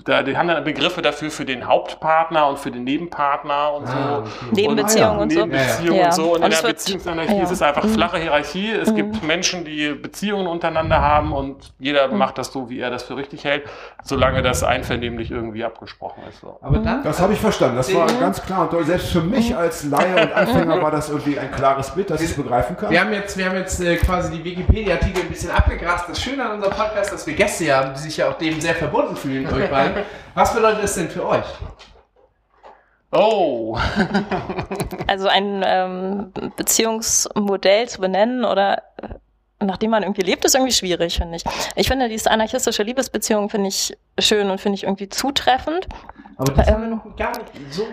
da, 0.06 0.24
die 0.24 0.38
haben 0.38 0.48
dann 0.48 0.64
Begriffe 0.64 1.02
dafür 1.02 1.30
für 1.32 1.44
den 1.46 1.68
Hauptpartner 1.68 2.48
und 2.48 2.60
für 2.60 2.72
den 2.72 2.84
Nebenpartner 2.86 3.74
und 3.74 3.88
so. 3.88 3.94
Ah, 3.94 4.18
okay. 4.20 4.30
Nebenbeziehungen 4.52 5.20
und 5.20 5.32
so. 5.34 5.40
Nebenbeziehungen 5.46 6.00
Ja. 6.00 6.06
und 6.06 6.14
so. 6.14 6.24
Und, 6.36 6.44
Und 6.44 6.44
in 6.46 6.50
der 6.62 6.68
Beziehungsanarchie 6.68 7.36
ja. 7.38 7.44
ist 7.44 7.52
es 7.52 7.62
einfach 7.62 7.84
Mhm. 7.84 7.90
flache 7.90 8.18
Hierarchie. 8.20 8.72
Es 8.72 8.94
gibt 8.96 9.24
Menschen, 9.24 9.66
die 9.66 9.90
Beziehungen 9.94 10.48
untereinander 10.48 11.02
haben 11.02 11.34
und 11.34 11.74
jeder 11.80 12.08
Mhm. 12.08 12.18
macht 12.18 12.38
das 12.38 12.52
so, 12.54 12.70
wie 12.70 12.80
er 12.80 12.90
das 12.90 13.04
für 13.04 13.18
richtig 13.18 13.44
hält, 13.44 13.64
solange 14.04 14.42
das 14.42 14.64
einvernehmlich 14.64 15.32
irgendwie 15.32 15.64
abgesprochen 15.64 16.24
ist. 16.30 16.40
So. 16.42 16.58
Aber 16.62 16.78
dann, 16.78 17.04
Das 17.04 17.20
habe 17.20 17.34
ich 17.34 17.40
verstanden. 17.40 17.76
Das 17.78 17.94
war 17.94 18.10
Mhm. 18.12 18.20
ganz 18.20 18.42
klar. 18.44 18.62
Und 18.62 18.74
deutlich. 18.74 18.88
selbst 18.88 19.12
für 19.12 19.22
mich 19.22 19.56
als 19.56 19.84
Laie 19.84 20.22
und 20.24 20.34
Anfänger 20.34 20.82
war 20.82 20.92
das 20.92 21.10
irgendwie 21.10 21.38
ein 21.38 21.52
klares 21.52 21.92
Bild, 21.92 22.10
dass 22.10 22.22
ich 22.22 22.30
es 22.32 22.36
begreifen 22.38 22.78
kann. 22.78 22.90
wir 22.90 23.02
haben 23.02 23.12
jetzt, 23.14 23.38
wir 23.38 23.46
haben 23.50 23.58
jetzt 23.58 23.82
äh, 23.82 23.96
quasi 23.98 24.32
die 24.38 24.44
Wikipedia-Artikel 24.44 25.24
ein 25.24 25.30
bisschen 25.30 25.52
abgegrast. 25.52 26.08
Das 26.10 26.22
Schöne 26.22 26.46
an 26.46 26.52
unserem 26.56 26.74
Podcast, 26.74 27.12
dass 27.12 27.28
wir 27.28 27.34
Gäste 27.34 27.76
haben, 27.76 27.94
die 27.96 28.00
sich 28.00 28.18
ja 28.18 28.30
auch 28.30 28.38
dem 28.38 28.60
sehr 28.62 28.76
verbunden 28.76 29.16
fühlen, 29.16 29.46
Was 30.36 30.54
bedeutet 30.54 30.84
das 30.84 30.96
denn 30.96 31.10
für 31.10 31.26
euch? 31.26 31.46
Oh, 33.12 33.78
Also 35.08 35.28
ein 35.30 35.64
ähm, 35.66 36.34
Beziehungsmodell 36.56 37.88
zu 37.88 38.02
benennen 38.02 38.44
oder 38.44 38.84
äh, 38.98 39.66
nachdem 39.66 39.92
man 39.92 40.04
irgendwie 40.04 40.22
lebt, 40.22 40.44
ist 40.46 40.56
irgendwie 40.56 40.74
schwierig, 40.74 41.18
finde 41.18 41.38
ich. 41.38 41.44
Ich 41.76 41.88
finde, 41.88 42.10
diese 42.10 42.30
anarchistische 42.30 42.84
Liebesbeziehung 42.84 43.50
finde 43.50 43.70
ich 43.70 43.98
schön 44.20 44.50
und 44.50 44.60
finde 44.62 44.76
ich 44.76 44.84
irgendwie 44.84 45.10
zutreffend. 45.10 45.88
Aber 46.40 46.52
das 46.54 46.68
Ähm, 46.68 46.74
haben 46.76 46.82
wir 46.84 46.90
noch 46.90 47.16
gar 47.16 47.30
nicht 47.32 47.52
so 47.74 47.84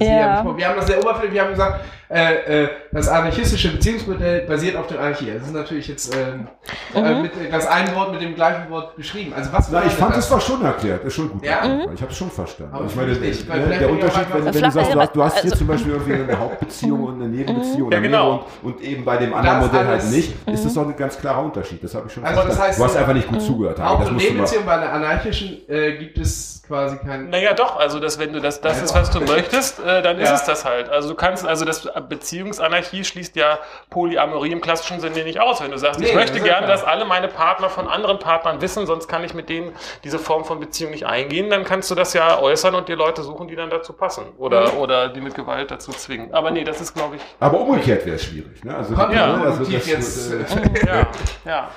Ja. 0.00 0.34
besprochen. 0.42 0.56
Wir 0.58 0.68
haben 0.68 0.76
das 0.76 0.86
sehr 0.88 0.98
oberflächlich, 0.98 1.34
wir 1.34 1.42
haben 1.42 1.50
gesagt, 1.50 1.84
äh, 2.10 2.64
äh, 2.64 2.68
das 2.90 3.06
anarchistische 3.08 3.68
Beziehungsmodell 3.70 4.40
basiert 4.40 4.74
auf 4.74 4.88
der 4.88 4.98
Anarchie. 4.98 5.30
Das 5.32 5.46
ist 5.46 5.54
natürlich 5.54 5.86
jetzt 5.86 6.12
ähm, 6.16 6.48
äh, 6.94 7.00
Mhm. 7.14 7.22
mit, 7.22 7.32
das 7.52 7.64
ein 7.68 7.94
Wort 7.94 8.10
mit 8.10 8.20
dem 8.22 8.34
gleichen 8.34 8.68
Wort 8.70 8.96
beschrieben. 8.96 9.32
Also 9.36 9.52
was 9.52 9.70
Na, 9.70 9.84
ich 9.84 9.92
fand, 9.92 10.16
das? 10.16 10.24
es 10.24 10.30
war 10.32 10.40
schon 10.40 10.64
erklärt. 10.64 11.04
Ist 11.04 11.14
schon 11.14 11.30
gut. 11.30 11.44
Ja? 11.44 11.58
erklärt. 11.58 11.90
Ich 11.94 12.02
habe 12.02 12.10
es 12.10 12.18
schon 12.18 12.30
verstanden. 12.30 12.74
Aber 12.74 12.86
ich 12.86 12.96
meine, 12.96 13.12
nicht, 13.12 13.48
ne, 13.48 13.76
der 13.78 13.86
auch 13.88 13.92
Unterschied, 13.92 14.26
wenn, 14.32 14.44
wenn 14.46 14.62
du 14.62 14.70
sagst, 14.72 14.92
du 14.94 15.00
hast, 15.00 15.14
du 15.16 15.22
hast 15.24 15.34
hier 15.34 15.42
Also- 15.44 15.56
zum 15.56 15.66
Beispiel 15.68 15.92
irgendwie 15.92 16.14
eine 16.14 16.38
Hauptbeziehung 16.40 17.04
und 17.04 17.14
eine 17.22 17.28
Nebenbeziehung 17.28 17.78
Ja, 17.92 17.98
oder 17.98 18.00
genau. 18.00 18.44
und, 18.64 18.74
und 18.74 18.82
eben 18.82 19.04
bei 19.04 19.16
dem 19.16 19.32
anderen 19.32 19.60
Das 19.60 19.70
Modell 19.72 19.86
halt 19.86 20.10
nicht, 20.10 20.34
ist 20.48 20.64
das 20.64 20.74
doch 20.74 20.82
ein 20.88 20.96
ganz 20.96 21.16
klarer 21.20 21.44
Unterschied. 21.44 21.84
Das 21.84 21.94
habe 21.94 22.08
ich 22.08 22.12
schon 22.12 22.24
Also 22.24 22.34
das 22.36 22.44
verstanden. 22.56 22.68
heißt, 22.70 22.80
du 22.80 22.84
hast 22.84 22.92
so- 22.94 22.98
einfach 22.98 23.14
nicht 23.14 23.28
gut 23.28 23.40
zugehört. 23.42 23.78
Das 23.78 23.98
du 24.08 24.12
mal. 24.12 24.12
Nebenbeziehung 24.20 24.64
bei 24.66 24.76
der 24.78 24.92
anarchischen 24.92 25.55
äh, 25.68 25.96
gibt 25.98 26.18
es 26.18 26.62
quasi 26.66 26.96
kein. 26.98 27.30
naja, 27.30 27.54
doch. 27.54 27.76
Also, 27.78 28.00
dass, 28.00 28.18
wenn 28.18 28.32
du 28.32 28.40
das, 28.40 28.60
das 28.60 28.78
Ja, 28.78 28.84
ist, 28.84 28.94
was 28.94 29.10
du 29.10 29.20
möchtest, 29.20 29.78
äh, 29.80 30.02
dann 30.02 30.18
ist 30.18 30.28
Ja. 30.28 30.34
es 30.34 30.44
das 30.44 30.64
halt. 30.64 30.88
Also, 30.88 31.10
du 31.10 31.14
kannst, 31.14 31.46
also, 31.46 31.64
das 31.64 31.88
Beziehungsanarchie 32.08 33.04
schließt 33.04 33.36
ja 33.36 33.58
Polyamorie 33.90 34.52
im 34.52 34.60
klassischen 34.60 35.00
Sinne 35.00 35.22
nicht 35.24 35.40
aus. 35.40 35.60
Wenn 35.62 35.70
du 35.70 35.78
sagst, 35.78 36.00
Nee, 36.00 36.06
ich 36.08 36.14
möchte 36.14 36.32
das 36.32 36.38
ist 36.38 36.44
gerne, 36.44 36.66
klar. 36.66 36.76
dass 36.76 36.84
alle 36.84 37.04
meine 37.04 37.28
Partner 37.28 37.70
von 37.70 37.88
anderen 37.88 38.18
Partnern 38.18 38.60
wissen, 38.60 38.86
sonst 38.86 39.08
kann 39.08 39.22
ich 39.24 39.34
mit 39.34 39.48
denen 39.48 39.72
diese 40.04 40.18
Form 40.18 40.44
von 40.44 40.60
Beziehung 40.60 40.90
nicht 40.90 41.06
eingehen, 41.06 41.50
dann 41.50 41.64
kannst 41.64 41.90
du 41.90 41.94
das 41.94 42.12
ja 42.12 42.38
äußern 42.38 42.74
und 42.74 42.88
dir 42.88 42.96
Leute 42.96 43.22
suchen, 43.22 43.48
die 43.48 43.56
dann 43.56 43.70
dazu 43.70 43.92
passen. 43.92 44.24
Oder, 44.38 44.72
Mhm. 44.72 44.78
oder 44.78 45.08
die 45.08 45.20
mit 45.20 45.34
Gewalt 45.34 45.70
dazu 45.70 45.92
zwingen. 45.92 46.34
Aber 46.34 46.50
nee, 46.50 46.64
das 46.64 46.80
ist, 46.80 46.94
glaube 46.94 47.16
ich, 47.16 47.22
Aber 47.40 47.60
umgekehrt 47.60 48.04
wäre 48.04 48.16
es 48.16 48.24
schwierig. 48.24 48.64
Ne? 48.64 48.76
Also, 48.76 48.94
ne, 48.94 49.42
also 49.44 49.64
das, 49.64 49.86
jetzt, 49.86 50.32
äh, 50.32 50.36
äh, 50.36 50.86
ja, 50.86 51.06
ja. 51.44 51.68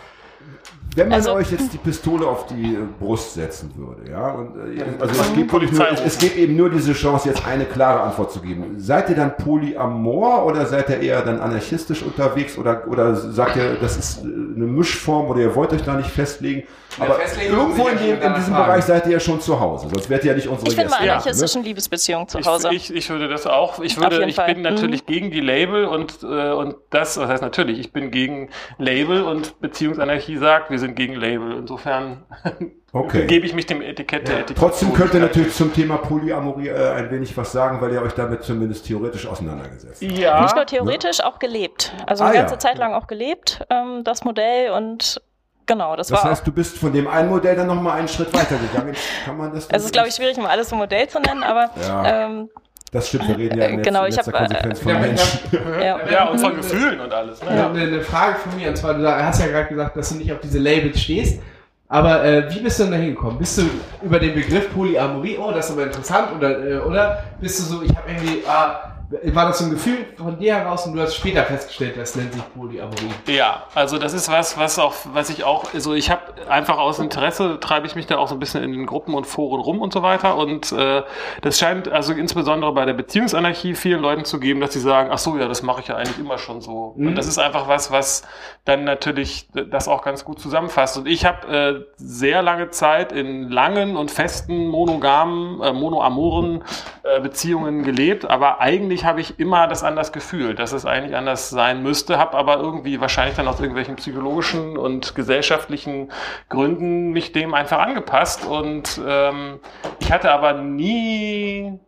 Wenn 1.00 1.10
man 1.10 1.16
Also- 1.18 1.34
euch 1.34 1.52
jetzt 1.52 1.74
die 1.74 1.78
Pistole 1.78 2.26
auf 2.28 2.46
die 2.48 2.76
äh, 2.76 2.80
Brust 3.00 3.34
setzen 3.34 3.72
würde, 3.76 4.10
ja, 4.12 4.32
und 4.32 4.56
äh, 4.78 4.84
also 5.00 5.14
Mhm. 5.14 5.20
es 5.22 5.34
gibt, 5.34 5.52
nur, 5.74 5.92
es, 5.92 6.02
es 6.02 6.18
gibt 6.18 6.36
eben 6.38 6.56
nur 6.56 6.70
diese 6.70 6.94
Chance, 6.94 7.30
jetzt 7.30 7.46
eine 7.46 7.66
klare 7.66 8.02
Antwort 8.02 8.32
zu 8.32 8.40
geben. 8.42 8.76
Seid 8.78 9.10
ihr 9.10 9.16
dann 9.16 9.36
polyamor 9.38 10.46
oder 10.46 10.66
seid 10.66 10.90
ihr 10.90 11.00
eher 11.02 11.22
dann 11.22 11.40
anarchistisch 11.40 12.04
unterwegs 12.04 12.58
oder, 12.58 12.84
oder 12.88 13.16
sagt 13.16 13.56
ihr, 13.56 13.76
das 13.82 13.98
ist 13.98 14.20
äh, 14.20 14.28
eine 14.28 14.66
Mischform 14.66 15.28
oder 15.28 15.40
ihr 15.42 15.56
wollt 15.56 15.74
euch 15.74 15.84
da 15.84 15.96
nicht 15.96 16.10
festlegen? 16.10 16.64
Ja, 16.98 17.06
Aber 17.06 17.16
festlegen 17.16 17.54
irgendwo 17.56 17.88
in, 17.88 17.98
dem, 18.00 18.20
ja 18.20 18.28
in 18.28 18.34
diesem 18.36 18.54
Bereich 18.56 18.84
seid 18.84 19.06
ihr 19.06 19.14
ja 19.14 19.20
schon 19.20 19.40
zu 19.40 19.60
Hause, 19.60 19.88
sonst 19.94 20.10
wärt 20.10 20.24
ihr 20.26 20.32
ja 20.32 20.36
nicht 20.36 20.48
unsere 20.48 20.68
Ich 20.70 20.76
finde 20.76 20.88
Gäste. 20.90 21.00
mal 21.02 21.06
Ja, 21.08 21.14
anarchistischen 21.14 21.64
Liebesbeziehungen 21.64 22.28
zu 22.28 22.40
Hause. 22.42 22.70
Ich, 22.72 22.90
ich, 22.90 22.96
ich 22.98 23.10
würde 23.10 23.28
das 23.30 23.46
auch. 23.46 23.80
Ich 23.80 23.98
würde, 24.00 24.26
ich 24.26 24.36
Fall. 24.36 24.54
bin 24.54 24.64
natürlich 24.64 25.06
gegen 25.06 25.30
die 25.32 25.40
Label 25.40 25.86
und 25.86 26.24
äh, 26.24 26.50
und 26.52 26.76
das, 26.90 27.18
was 27.18 27.30
heißt 27.30 27.44
natürlich, 27.44 27.80
ich 27.80 27.94
bin 27.94 28.10
gegen 28.12 28.50
Label 28.80 29.22
und 29.22 29.60
Beziehungsanarchie 29.62 30.38
sagt, 30.38 30.72
wir 30.72 30.80
sind 30.80 30.89
gegen 30.96 31.16
Label. 31.16 31.58
Insofern 31.58 32.24
Okay. 32.92 33.28
gebe 33.28 33.46
ich 33.46 33.54
mich 33.54 33.68
dem 33.68 33.82
Etikett 33.84 34.28
der 34.28 34.40
Etikett. 34.40 34.58
Trotzdem 34.58 34.94
könnt 34.94 35.14
ihr 35.14 35.20
natürlich 35.20 35.54
zum 35.54 35.72
Thema 35.74 35.98
Polyamorie 35.98 36.70
äh, 36.70 36.92
ein 36.94 37.12
wenig 37.12 37.38
was 37.38 37.52
sagen, 37.52 37.80
weil 37.82 37.94
ihr 37.94 38.02
euch 38.02 38.14
damit 38.14 38.44
zumindest 38.44 38.88
theoretisch 38.88 39.28
auseinandergesetzt 39.28 40.02
habt. 40.04 40.12
Ja. 40.18 40.42
Nicht 40.42 40.56
nur 40.56 40.66
theoretisch, 40.66 41.22
auch 41.24 41.38
gelebt. 41.38 41.94
Also 42.08 42.24
Ah, 42.24 42.28
eine 42.30 42.38
ganze 42.40 42.56
ja. 42.56 42.60
Zeit 42.60 42.78
lang 42.80 42.94
auch 42.94 43.06
gelebt, 43.06 43.64
ähm, 43.70 44.04
das 44.04 44.24
Modell 44.24 44.72
und 44.72 45.22
genau, 45.68 45.96
das, 45.96 46.08
Das 46.08 46.24
war 46.24 46.32
heißt, 46.32 46.48
du 46.48 46.52
bist 46.52 46.80
von 46.80 46.92
dem 46.92 47.08
einen 47.08 47.30
Modell 47.30 47.56
dann 47.56 47.68
nochmal 47.68 48.00
einen 48.00 48.08
Schritt 48.08 48.34
weitergegangen. 48.34 48.96
Kann 49.24 49.38
man 49.38 49.54
das? 49.54 49.68
es 49.72 49.86
ist, 49.86 49.94
glaube 49.94 50.08
ich, 50.08 50.16
schwierig, 50.16 50.38
immer 50.40 50.50
alles 50.50 50.74
ein 50.74 50.80
Modell 50.80 51.08
zu 51.08 51.20
nennen, 51.20 51.44
aber 51.44 51.70
Ja. 51.88 52.26
ähm, 52.26 52.50
Das 52.92 53.08
stimmt, 53.08 53.28
wir 53.28 53.38
reden 53.38 53.60
ja 53.60 53.66
in, 53.66 53.80
Äh, 53.80 53.82
genau, 53.84 54.04
letzter 54.06 54.22
ich 54.22 54.28
hab, 54.28 54.36
äh, 54.36 54.46
Konsequenz 54.46 54.80
von 54.80 54.92
Ja, 54.92 55.00
Menschen. 55.00 55.40
ja. 55.80 56.00
Ja, 56.12 56.30
und 56.30 56.40
von 56.40 56.56
Gefühlen 56.56 57.00
und 57.00 57.14
alles. 57.14 57.44
Ne? 57.44 57.56
Ja. 57.56 57.70
Eine, 57.70 57.82
eine 57.82 58.02
Frage 58.02 58.36
von 58.40 58.56
mir, 58.56 58.70
und 58.70 58.78
zwar, 58.78 58.96
du 58.96 59.08
hast 59.08 59.40
ja 59.40 59.48
gerade 59.48 59.68
gesagt, 59.70 59.96
dass 59.96 60.10
du 60.10 60.16
nicht 60.16 60.32
auf 60.32 60.40
diese 60.42 60.60
Labels 60.60 61.00
stehst. 61.02 61.40
Aber 61.88 62.24
äh, 62.24 62.54
wie 62.54 62.60
bist 62.60 62.80
du 62.80 62.84
denn 62.84 62.92
da 62.92 62.98
hingekommen? 63.00 63.38
Bist 63.40 63.58
du 63.58 63.64
über 64.04 64.20
den 64.20 64.34
Begriff 64.36 64.72
Polyamorie, 64.74 65.38
oh, 65.40 65.52
das 65.52 65.68
ist 65.68 65.72
aber 65.72 65.84
interessant, 65.86 66.28
oder, 66.38 66.64
äh, 66.68 66.78
oder 66.78 67.24
bist 67.42 67.60
du 67.60 67.64
so, 67.64 67.82
ich 67.84 67.90
habe 67.96 68.10
irgendwie, 68.12 68.44
ah, 68.48 68.89
war 69.10 69.48
das 69.48 69.58
so 69.60 69.66
ein 69.66 69.72
Gefühl 69.72 70.06
von 70.18 70.38
dir 70.38 70.56
heraus 70.56 70.86
und 70.86 70.94
du 70.94 71.02
hast 71.02 71.16
später 71.16 71.44
festgestellt, 71.44 71.98
das 71.98 72.16
nennt 72.16 72.34
sich 72.34 72.44
Polyamorie? 72.54 73.10
Ja, 73.28 73.64
also 73.74 73.98
das 73.98 74.14
ist 74.14 74.30
was, 74.30 74.58
was 74.58 74.78
auch, 74.78 74.94
was 75.14 75.32
ich 75.32 75.44
auch, 75.44 75.74
also 75.74 75.94
ich 75.94 76.12
habe 76.12 76.22
einfach 76.48 76.78
aus 76.78 77.00
Interesse 77.00 77.60
treibe 77.60 77.88
ich 77.88 77.96
mich 77.96 78.06
da 78.06 78.18
auch 78.18 78.28
so 78.28 78.36
ein 78.36 78.40
bisschen 78.40 78.64
in 78.64 78.72
den 78.72 78.86
Gruppen 78.86 79.16
und 79.16 79.26
Foren 79.26 79.62
rum 79.62 79.82
und 79.82 79.94
so 79.94 80.04
weiter 80.04 80.38
und 80.38 80.72
äh, 80.72 81.02
das 81.42 81.58
scheint 81.58 81.88
also 81.88 82.14
insbesondere 82.14 82.72
bei 82.74 82.86
der 82.86 82.94
Beziehungsanarchie 82.94 83.74
vielen 83.74 84.02
Leuten 84.02 84.26
zu 84.26 84.40
geben, 84.40 84.62
dass 84.62 84.74
sie 84.74 84.80
sagen, 84.80 85.10
ach 85.12 85.18
so, 85.18 85.38
ja, 85.38 85.48
das 85.48 85.64
mache 85.64 85.82
ich 85.82 85.88
ja 85.88 85.96
eigentlich 85.96 86.20
immer 86.20 86.38
schon 86.38 86.62
so. 86.62 86.94
Mhm. 86.96 87.08
Und 87.08 87.16
das 87.16 87.28
ist 87.28 87.40
einfach 87.40 87.68
was, 87.68 87.92
was 87.92 88.24
dann 88.66 88.84
natürlich 88.84 89.50
das 89.52 89.88
auch 89.88 90.04
ganz 90.04 90.24
gut 90.24 90.40
zusammenfasst. 90.40 90.98
Und 90.98 91.08
ich 91.08 91.26
habe 91.26 91.48
äh, 91.48 91.94
sehr 91.98 92.44
lange 92.44 92.70
Zeit 92.70 93.12
in 93.12 93.50
langen 93.50 93.98
und 93.98 94.12
festen 94.12 94.68
monogamen, 94.68 95.62
äh, 95.62 95.74
monoamoren 95.74 96.64
äh, 97.04 97.20
Beziehungen 97.22 97.84
gelebt, 97.84 98.30
aber 98.30 98.62
eigentlich 98.62 98.99
habe 99.06 99.22
ich 99.22 99.40
immer 99.40 99.68
das 99.68 99.84
anders 99.84 100.12
gefühlt, 100.12 100.60
dass 100.60 100.72
es 100.72 100.86
eigentlich 100.86 101.16
anders 101.16 101.50
sein 101.50 101.84
müsste, 101.84 102.18
habe 102.18 102.38
aber 102.38 102.58
irgendwie 102.58 103.02
wahrscheinlich 103.02 103.36
dann 103.36 103.48
aus 103.48 103.60
irgendwelchen 103.60 103.96
psychologischen 103.96 104.78
und 104.78 105.16
gesellschaftlichen 105.16 106.12
Gründen 106.50 107.12
mich 107.12 107.32
dem 107.32 107.54
einfach 107.54 107.80
angepasst 107.80 108.46
und 108.46 109.00
ähm, 109.06 109.60
ich 110.00 110.12
hatte 110.12 110.32
aber 110.32 110.54
nie 110.54 111.80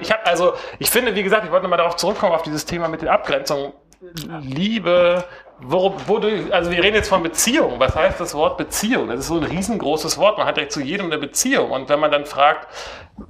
ich 0.00 0.10
habe 0.10 0.24
also, 0.24 0.54
ich 0.78 0.88
finde, 0.88 1.14
wie 1.14 1.22
gesagt, 1.22 1.44
ich 1.44 1.50
wollte 1.50 1.64
nochmal 1.64 1.76
darauf 1.76 1.96
zurückkommen, 1.96 2.32
auf 2.32 2.42
dieses 2.42 2.64
Thema 2.64 2.88
mit 2.88 3.02
den 3.02 3.08
Abgrenzungen. 3.08 3.72
Liebe, 4.40 5.24
wo, 5.60 5.94
wo 6.06 6.18
du, 6.18 6.52
also 6.52 6.70
wir 6.70 6.82
reden 6.82 6.96
jetzt 6.96 7.08
von 7.08 7.22
Beziehung. 7.22 7.74
Was 7.78 7.94
heißt 7.94 8.20
das 8.20 8.34
Wort 8.34 8.58
Beziehung? 8.58 9.08
Das 9.08 9.20
ist 9.20 9.26
so 9.28 9.36
ein 9.38 9.44
riesengroßes 9.44 10.18
Wort. 10.18 10.38
Man 10.38 10.46
hat 10.46 10.58
ja 10.58 10.68
zu 10.68 10.80
jedem 10.80 11.06
eine 11.06 11.18
Beziehung. 11.18 11.70
Und 11.70 11.88
wenn 11.88 12.00
man 12.00 12.10
dann 12.10 12.26
fragt, 12.26 12.68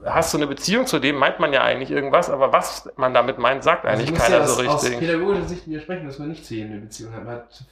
hast 0.05 0.33
du 0.33 0.39
eine 0.39 0.47
Beziehung 0.47 0.87
zu 0.87 0.99
dem, 0.99 1.17
meint 1.17 1.39
man 1.41 1.53
ja 1.53 1.63
eigentlich 1.63 1.91
irgendwas, 1.91 2.31
aber 2.31 2.53
was 2.53 2.91
man 2.97 3.15
damit 3.15 3.39
meint, 3.39 3.63
sagt 3.63 3.85
eigentlich 3.87 4.11
Also 4.11 4.23
keiner 4.23 4.39
ja 4.39 4.47
so 4.47 4.63
aus, 4.63 4.69
aus 4.69 4.85
richtig. 4.85 5.01
pädagogischer 5.01 5.45
Sicht 5.45 5.67
widersprechen, 5.69 6.07
dass 6.07 6.19
man 6.19 6.29
nicht 6.29 6.45
zu 6.47 6.55
jedem 6.55 6.73
eine 6.73 6.81
Beziehung 6.81 7.13
hat. 7.15 7.25
Man 7.25 7.35
hat 7.35 7.65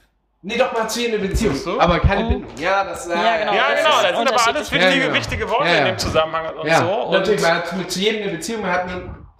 nee, 0.42 0.56
doch, 0.58 0.72
man 0.72 0.82
hat 0.82 0.90
zu 0.90 1.00
jedem 1.00 1.20
eine 1.20 1.28
Beziehung, 1.28 1.54
so? 1.54 1.80
aber 1.80 1.98
keine 2.00 2.24
Mhm. 2.24 2.28
Bindung. 2.28 2.50
Ja, 2.58 2.84
das 2.84 3.06
äh, 3.08 3.10
Ja, 3.12 3.36
genau. 3.38 3.52
Ja, 3.54 3.62
das 3.70 3.78
genau, 3.82 4.02
das 4.02 4.18
sind 4.18 4.28
aber 4.32 4.46
alles 4.48 4.72
wichtige, 4.72 4.94
Ja, 4.96 5.02
genau. 5.06 5.14
wichtige 5.14 5.50
Worte 5.50 5.64
Ja, 5.68 5.72
ja. 5.72 5.78
in 5.80 5.84
dem 5.86 5.98
Zusammenhang 5.98 6.54
und 6.56 6.66
Ja, 6.68 6.78
so. 6.78 6.92
Und 6.92 7.12
natürlich, 7.12 7.40
man 7.42 7.54
hat 7.54 7.66
zu, 7.68 7.86
zu 7.86 7.98
jedem 8.00 8.22
eine 8.22 8.32
Beziehung, 8.32 8.62
man 8.62 8.70
hat 8.72 8.86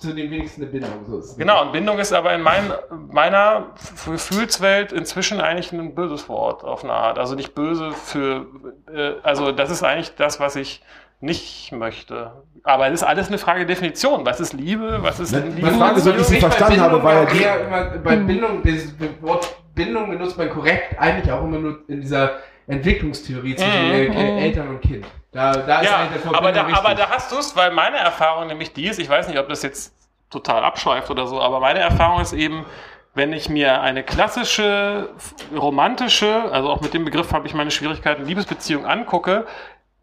zu 0.02 0.14
dem 0.14 0.30
wenigsten 0.30 0.62
eine 0.62 0.70
Bindung. 0.70 0.90
So 1.08 1.18
ist. 1.18 1.38
Genau, 1.38 1.62
und 1.62 1.72
Bindung 1.72 1.98
ist 1.98 2.12
aber 2.12 2.34
in 2.34 2.42
mein, 2.42 2.72
meiner 3.10 3.66
Gefühlswelt 4.06 4.92
inzwischen 4.92 5.40
eigentlich 5.40 5.72
ein 5.72 5.94
böses 5.94 6.28
Wort 6.28 6.64
auf 6.64 6.84
eine 6.84 6.92
Art. 6.92 7.18
Also 7.18 7.34
nicht 7.34 7.54
böse 7.54 7.92
für, 7.92 8.46
äh, 8.94 9.12
also 9.22 9.52
das 9.52 9.70
ist 9.70 9.82
eigentlich 9.82 10.14
das, 10.16 10.40
was 10.40 10.56
ich 10.56 10.82
nicht 11.20 11.72
möchte. 11.72 12.32
Aber 12.64 12.88
es 12.88 12.94
ist 12.94 13.02
alles 13.04 13.28
eine 13.28 13.38
Frage 13.38 13.60
der 13.60 13.74
Definition. 13.74 14.26
Was 14.26 14.40
ist 14.40 14.52
Liebe? 14.52 14.98
Was 15.02 15.20
ist 15.20 15.32
Ne, 15.32 15.40
Liebe? 15.40 15.62
meine 15.62 15.78
Frage, 15.78 16.00
so 16.00 16.14
wie 16.14 16.20
ich 16.20 16.26
sie 16.26 16.40
verstanden 16.40 16.80
habe, 16.80 16.96
Bindung 16.98 17.04
war 17.04 17.14
ja 17.14 17.24
die, 17.26 17.64
immer 17.66 17.84
bei 17.98 18.16
Bindung, 18.16 18.62
dieses 18.62 18.94
Wort 19.20 19.56
Bindung 19.74 20.10
benutzt 20.10 20.36
man 20.36 20.50
korrekt 20.50 20.98
eigentlich 20.98 21.30
auch 21.32 21.42
immer 21.44 21.58
nur 21.58 21.78
in 21.88 22.00
dieser 22.02 22.32
Entwicklungstheorie 22.66 23.56
zwischen 23.56 23.70
Ke- 23.70 24.14
Eltern 24.14 24.68
und 24.68 24.80
Kind. 24.82 25.06
Da, 25.32 25.56
da 25.56 25.80
ist 25.80 25.90
ja, 25.90 26.06
der 26.06 26.34
aber 26.34 26.52
da, 26.52 26.66
aber 26.66 26.94
da 26.94 27.08
hast 27.08 27.32
du 27.32 27.38
es, 27.38 27.56
weil 27.56 27.70
meine 27.70 27.96
Erfahrung 27.96 28.46
nämlich 28.48 28.74
die 28.74 28.86
ist, 28.86 28.98
ich 28.98 29.08
weiß 29.08 29.28
nicht, 29.28 29.38
ob 29.38 29.48
das 29.48 29.62
jetzt 29.62 29.94
total 30.30 30.62
abschweift 30.62 31.10
oder 31.10 31.26
so, 31.26 31.40
aber 31.40 31.58
meine 31.58 31.78
Erfahrung 31.78 32.20
ist 32.20 32.34
eben, 32.34 32.66
wenn 33.14 33.32
ich 33.32 33.48
mir 33.48 33.80
eine 33.80 34.02
klassische, 34.02 35.10
romantische, 35.54 36.50
also 36.52 36.70
auch 36.70 36.80
mit 36.80 36.94
dem 36.94 37.04
Begriff 37.04 37.32
habe 37.32 37.46
ich 37.46 37.54
meine 37.54 37.70
Schwierigkeiten, 37.70 38.26
Liebesbeziehung 38.26 38.86
angucke, 38.86 39.46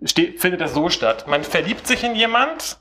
steht, 0.04 0.42
findet 0.42 0.62
das 0.62 0.74
so 0.74 0.90
statt. 0.90 1.26
Man 1.28 1.44
verliebt 1.44 1.86
sich 1.86 2.04
in 2.04 2.16
jemand, 2.16 2.78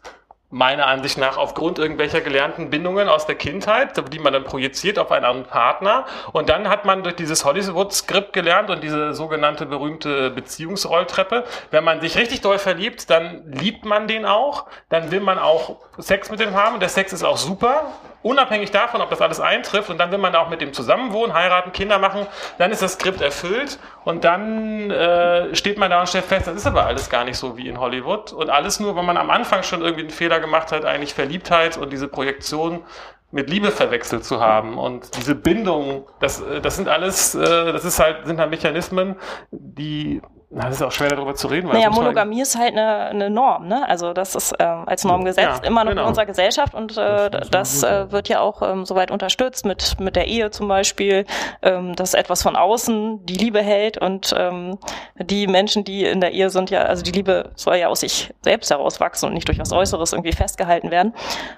meiner 0.50 0.86
Ansicht 0.86 1.18
nach 1.18 1.36
aufgrund 1.36 1.78
irgendwelcher 1.78 2.22
gelernten 2.22 2.70
Bindungen 2.70 3.08
aus 3.08 3.26
der 3.26 3.34
Kindheit, 3.34 4.02
die 4.12 4.18
man 4.18 4.32
dann 4.32 4.44
projiziert 4.44 4.98
auf 4.98 5.12
einen 5.12 5.26
anderen 5.26 5.46
Partner. 5.46 6.06
Und 6.32 6.48
dann 6.48 6.68
hat 6.68 6.86
man 6.86 7.02
durch 7.02 7.16
dieses 7.16 7.44
Hollywood-Skript 7.44 8.32
gelernt 8.32 8.70
und 8.70 8.82
diese 8.82 9.12
sogenannte 9.12 9.66
berühmte 9.66 10.30
Beziehungsrolltreppe. 10.30 11.44
Wenn 11.70 11.84
man 11.84 12.00
sich 12.00 12.16
richtig 12.16 12.40
doll 12.40 12.58
verliebt, 12.58 13.10
dann 13.10 13.52
liebt 13.52 13.84
man 13.84 14.08
den 14.08 14.24
auch. 14.24 14.66
Dann 14.88 15.10
will 15.10 15.20
man 15.20 15.38
auch 15.38 15.76
Sex 15.98 16.30
mit 16.30 16.40
dem 16.40 16.54
haben. 16.54 16.80
Der 16.80 16.88
Sex 16.88 17.12
ist 17.12 17.24
auch 17.24 17.36
super. 17.36 17.92
Unabhängig 18.22 18.70
davon, 18.72 19.00
ob 19.00 19.10
das 19.10 19.20
alles 19.20 19.40
eintrifft. 19.40 19.90
Und 19.90 19.98
dann 19.98 20.10
will 20.10 20.18
man 20.18 20.34
auch 20.34 20.48
mit 20.48 20.60
dem 20.60 20.72
zusammenwohnen, 20.72 21.34
heiraten, 21.34 21.72
Kinder 21.72 21.98
machen. 21.98 22.26
Dann 22.58 22.72
ist 22.72 22.82
das 22.82 22.94
Skript 22.94 23.20
erfüllt. 23.20 23.78
Und 24.04 24.24
dann 24.24 24.90
äh, 24.90 25.54
steht 25.54 25.78
man 25.78 25.90
da 25.90 26.00
und 26.00 26.08
stellt 26.08 26.24
fest, 26.24 26.46
das 26.46 26.56
ist 26.56 26.66
aber 26.66 26.86
alles 26.86 27.10
gar 27.10 27.24
nicht 27.24 27.38
so 27.38 27.56
wie 27.56 27.68
in 27.68 27.78
Hollywood. 27.78 28.32
Und 28.32 28.50
alles 28.50 28.80
nur, 28.80 28.96
weil 28.96 29.04
man 29.04 29.16
am 29.16 29.30
Anfang 29.30 29.62
schon 29.62 29.82
irgendwie 29.82 30.02
einen 30.02 30.10
Fehler 30.10 30.40
gemacht 30.40 30.72
hat, 30.72 30.84
eigentlich 30.84 31.14
Verliebtheit 31.14 31.76
und 31.76 31.92
diese 31.92 32.08
Projektion 32.08 32.82
mit 33.30 33.50
Liebe 33.50 33.70
verwechselt 33.70 34.24
zu 34.24 34.40
haben. 34.40 34.78
Und 34.78 35.16
diese 35.16 35.34
Bindung, 35.34 36.06
das, 36.20 36.40
äh, 36.40 36.60
das 36.60 36.76
sind 36.76 36.88
alles, 36.88 37.34
äh, 37.34 37.72
das 37.72 37.84
ist 37.84 37.98
halt, 38.00 38.26
sind 38.26 38.40
halt 38.40 38.50
Mechanismen, 38.50 39.16
die, 39.50 40.22
na, 40.50 40.64
das 40.66 40.76
ist 40.76 40.82
auch 40.82 40.92
schwer 40.92 41.10
darüber 41.10 41.34
zu 41.34 41.48
reden. 41.48 41.68
weil 41.68 41.74
Naja, 41.76 41.90
Monogamie 41.90 42.40
ist 42.40 42.58
halt 42.58 42.72
eine, 42.72 43.06
eine 43.06 43.28
Norm, 43.28 43.68
ne? 43.68 43.86
Also 43.86 44.14
das 44.14 44.34
ist 44.34 44.54
ähm, 44.58 44.84
als 44.86 45.04
Norm 45.04 45.24
gesetzt, 45.24 45.60
Ja, 45.62 45.68
immer 45.68 45.84
noch 45.84 45.90
genau. 45.90 46.02
in 46.02 46.08
unserer 46.08 46.24
Gesellschaft 46.24 46.74
und 46.74 46.96
äh, 46.96 47.28
Das 47.30 47.50
das 47.50 47.82
äh, 47.82 48.10
wird 48.10 48.28
ja 48.30 48.40
auch 48.40 48.62
ähm, 48.62 48.86
soweit 48.86 49.10
unterstützt 49.10 49.66
mit, 49.66 50.00
mit 50.00 50.16
der 50.16 50.26
Ehe 50.26 50.50
zum 50.50 50.66
Beispiel, 50.68 51.26
ähm, 51.60 51.94
dass 51.96 52.14
etwas 52.14 52.42
von 52.42 52.56
außen 52.56 53.26
die 53.26 53.34
Liebe 53.34 53.60
hält 53.60 53.98
und 53.98 54.34
ähm, 54.38 54.78
die 55.16 55.46
Menschen, 55.46 55.84
die 55.84 56.04
in 56.04 56.20
der 56.22 56.32
Ehe 56.32 56.48
sind, 56.48 56.70
ja, 56.70 56.80
also 56.82 57.02
die 57.02 57.12
Liebe 57.12 57.50
soll 57.54 57.76
ja 57.76 57.88
aus 57.88 58.00
sich 58.00 58.32
selbst 58.40 58.70
herauswachsen 58.70 59.28
und 59.28 59.34
nicht 59.34 59.48
durch 59.48 59.58
was 59.58 59.72
Äußeres 59.72 60.14
irgendwie 60.14 60.32
festgehalten 60.32 60.90
werden. 60.90 61.14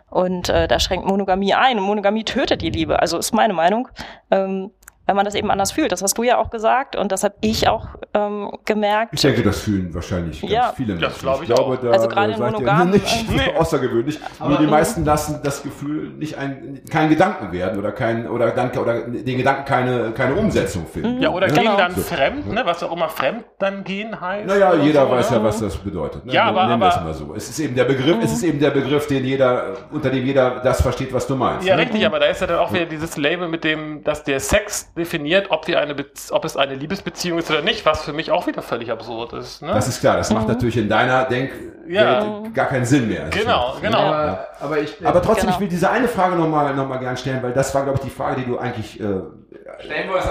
Und 0.09 0.49
äh, 0.49 0.67
da 0.67 0.81
schränkt 0.81 1.07
Monogamie 1.07 1.55
ein 1.55 1.79
und 1.79 1.85
Monogamie 1.85 2.25
tötet 2.25 2.61
die 2.63 2.71
Liebe, 2.71 2.99
also 3.01 3.19
ist 3.19 3.33
meine 3.33 3.53
Meinung. 3.55 3.89
Ähm, 4.33 4.73
weil 5.11 5.17
man 5.17 5.25
das 5.25 5.35
eben 5.35 5.51
anders 5.51 5.73
fühlt. 5.73 5.91
Das 5.91 6.03
hast 6.03 6.17
du 6.19 6.23
ja 6.23 6.39
auch 6.39 6.51
gesagt 6.51 6.95
und 6.95 7.11
das 7.11 7.25
habe 7.25 7.35
ich 7.41 7.67
auch 7.69 7.89
ähm, 8.15 8.53
gemerkt. 8.65 9.13
Ich 9.15 9.23
denke, 9.23 9.43
das 9.43 9.59
fühlen 9.59 9.93
wahrscheinlich 9.93 10.41
ganz 10.41 10.53
Ja. 10.53 10.73
viele 10.77 10.93
Das 10.95 11.01
Menschen. 11.01 11.21
glaub 11.23 11.43
ich 11.43 11.49
glaube, 11.49 11.63
auch. 11.79 11.81
da 11.83 11.91
Also 11.91 12.07
gerade 12.07 12.33
in 12.33 12.39
monogamen, 12.39 12.91
nicht 12.93 13.29
nee. 13.29 13.53
außergewöhnlich. 13.59 14.21
Aber- 14.39 14.51
Nur 14.51 14.59
die 14.59 14.67
meisten 14.69 15.05
lassen 15.05 15.41
das 15.43 15.65
Gefühl 15.65 16.11
nicht 16.11 16.39
ein, 16.39 16.81
kein 16.91 17.09
Gedanken 17.09 17.51
werden 17.51 17.77
oder 17.77 17.91
kein 17.91 18.29
oder 18.29 18.53
dann 18.53 18.71
oder 18.79 19.01
den 19.01 19.37
Gedanken 19.37 19.65
keine 19.65 20.13
keine 20.13 20.35
Umsetzung 20.37 20.87
finden. 20.87 21.21
Ja, 21.21 21.31
oder 21.31 21.49
Ne? 21.49 21.55
gehen 21.55 21.63
Genau. 21.65 21.77
dann 21.77 21.95
So. 21.97 22.03
fremd, 22.03 22.47
ne? 22.53 22.63
was 22.65 22.81
auch 22.85 22.93
immer 22.93 23.09
fremd 23.09 23.45
dann 23.59 23.83
gehen 23.83 24.21
heißt. 24.21 24.47
Naja, 24.47 24.75
jeder 24.75 25.07
so, 25.07 25.11
weiß 25.11 25.31
ne? 25.33 25.37
ja, 25.39 25.43
was 25.43 25.59
das 25.59 25.77
bedeutet. 25.77 26.25
Ne? 26.27 26.33
Ja, 26.33 26.45
aber- 26.45 26.67
Nennen 26.69 26.79
wir 26.81 26.87
es 26.89 26.95
aber- 26.95 27.05
mal 27.07 27.15
so. 27.15 27.35
Es 27.35 27.51
ist 27.51 27.59
eben 27.59 27.75
der 27.75 27.85
Begriff, 27.85 28.17
es 28.23 28.33
ist 28.33 28.45
eben 28.45 28.61
der 28.61 28.71
Begriff, 28.71 29.09
den 29.09 29.25
jeder, 29.25 29.73
unter 29.91 30.11
dem 30.11 30.25
jeder 30.25 30.61
das 30.61 30.81
versteht, 30.83 31.13
was 31.13 31.27
du 31.27 31.35
meinst. 31.35 31.67
Ja, 31.67 31.75
ne? 31.75 31.83
richtig, 31.83 32.07
aber 32.07 32.21
da 32.21 32.27
ist 32.27 32.41
ja 32.41 32.47
dann 32.47 32.59
auch 32.59 32.73
wieder 32.73 32.85
dieses 32.87 33.17
Label 33.17 33.49
mit 33.49 33.65
dem, 33.65 34.05
dass 34.05 34.23
der 34.23 34.39
Sex 34.39 34.93
definiert, 35.01 35.51
ob 35.51 35.67
wir 35.67 35.81
eine, 35.81 35.95
Be 35.95 36.07
ob 36.31 36.45
es 36.45 36.57
eine 36.57 36.75
Liebesbeziehung 36.75 37.39
ist 37.39 37.51
oder 37.51 37.63
nicht, 37.63 37.85
was 37.85 38.03
für 38.05 38.13
mich 38.13 38.31
auch 38.31 38.47
wieder 38.47 38.63
völlig 38.63 38.91
absurd 38.91 39.33
ist. 39.33 39.63
Ne? 39.63 39.69
Das 39.75 39.89
ist 39.89 40.01
klar, 40.01 40.17
das 40.17 40.31
macht 40.33 40.47
natürlich 40.49 40.77
in 40.77 40.89
deiner 40.89 41.25
Denkwelt 41.25 41.89
Ja. 41.89 42.43
gar 42.55 42.67
keinen 42.67 42.85
Sinn 42.85 43.09
mehr. 43.09 43.29
Genau, 43.31 43.75
genau. 43.81 43.99
aber, 43.99 44.47
aber 44.61 44.79
ich 44.79 44.95
Aber 45.05 45.21
trotzdem, 45.23 45.47
Genau. 45.47 45.55
ich 45.55 45.61
will 45.61 45.69
diese 45.69 45.91
eine 45.91 46.07
Frage 46.09 46.37
nochmal 46.37 46.75
noch 46.75 46.89
mal 46.89 46.99
gern 46.99 47.17
stellen, 47.17 47.43
weil 47.43 47.53
das 47.53 47.75
war, 47.75 47.83
glaube 47.83 47.99
ich, 47.99 48.05
die 48.05 48.11
Frage, 48.11 48.43
die 48.43 48.47
du 48.47 48.59
eigentlich 48.59 49.01
äh, 49.01 49.05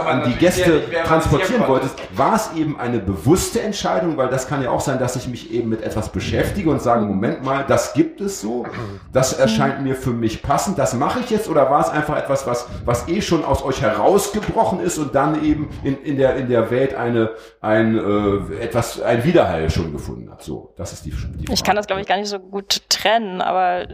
an 0.05 0.23
die 0.29 0.35
Gäste 0.37 0.83
transportieren 1.05 1.67
wolltest, 1.67 1.95
war 2.17 2.35
es 2.35 2.51
eben 2.55 2.79
eine 2.79 2.99
bewusste 2.99 3.61
Entscheidung, 3.61 4.17
weil 4.17 4.29
das 4.29 4.47
kann 4.47 4.63
ja 4.63 4.69
auch 4.69 4.81
sein, 4.81 4.99
dass 4.99 5.15
ich 5.15 5.27
mich 5.27 5.51
eben 5.51 5.69
mit 5.69 5.81
etwas 5.81 6.09
beschäftige 6.09 6.69
und 6.69 6.81
sage, 6.81 7.05
Moment 7.05 7.43
mal, 7.43 7.65
das 7.67 7.93
gibt 7.93 8.21
es 8.21 8.41
so, 8.41 8.65
das 9.11 9.33
erscheint 9.33 9.81
mir 9.81 9.95
für 9.95 10.11
mich 10.11 10.41
passend, 10.41 10.77
das 10.77 10.93
mache 10.93 11.19
ich 11.19 11.29
jetzt, 11.29 11.49
oder 11.49 11.69
war 11.69 11.81
es 11.81 11.89
einfach 11.89 12.17
etwas, 12.17 12.47
was, 12.47 12.67
was 12.85 13.07
eh 13.07 13.21
schon 13.21 13.43
aus 13.43 13.63
euch 13.63 13.81
herausgebrochen 13.81 14.79
ist 14.79 14.97
und 14.97 15.15
dann 15.15 15.43
eben 15.43 15.69
in, 15.83 16.01
in, 16.03 16.17
der, 16.17 16.35
in 16.35 16.49
der 16.49 16.71
Welt 16.71 16.95
eine, 16.95 17.31
ein, 17.61 17.97
äh, 17.97 18.63
etwas, 18.63 19.01
ein 19.01 19.23
Widerhall 19.23 19.69
schon 19.69 19.91
gefunden 19.91 20.31
hat? 20.31 20.43
So, 20.43 20.73
das 20.77 20.93
ist 20.93 21.05
die, 21.05 21.09
die 21.09 21.15
Frage. 21.15 21.53
Ich 21.53 21.63
kann 21.63 21.75
das, 21.75 21.87
glaube 21.87 22.01
ich, 22.01 22.07
gar 22.07 22.17
nicht 22.17 22.29
so 22.29 22.39
gut 22.39 22.81
trennen, 22.89 23.41
aber 23.41 23.87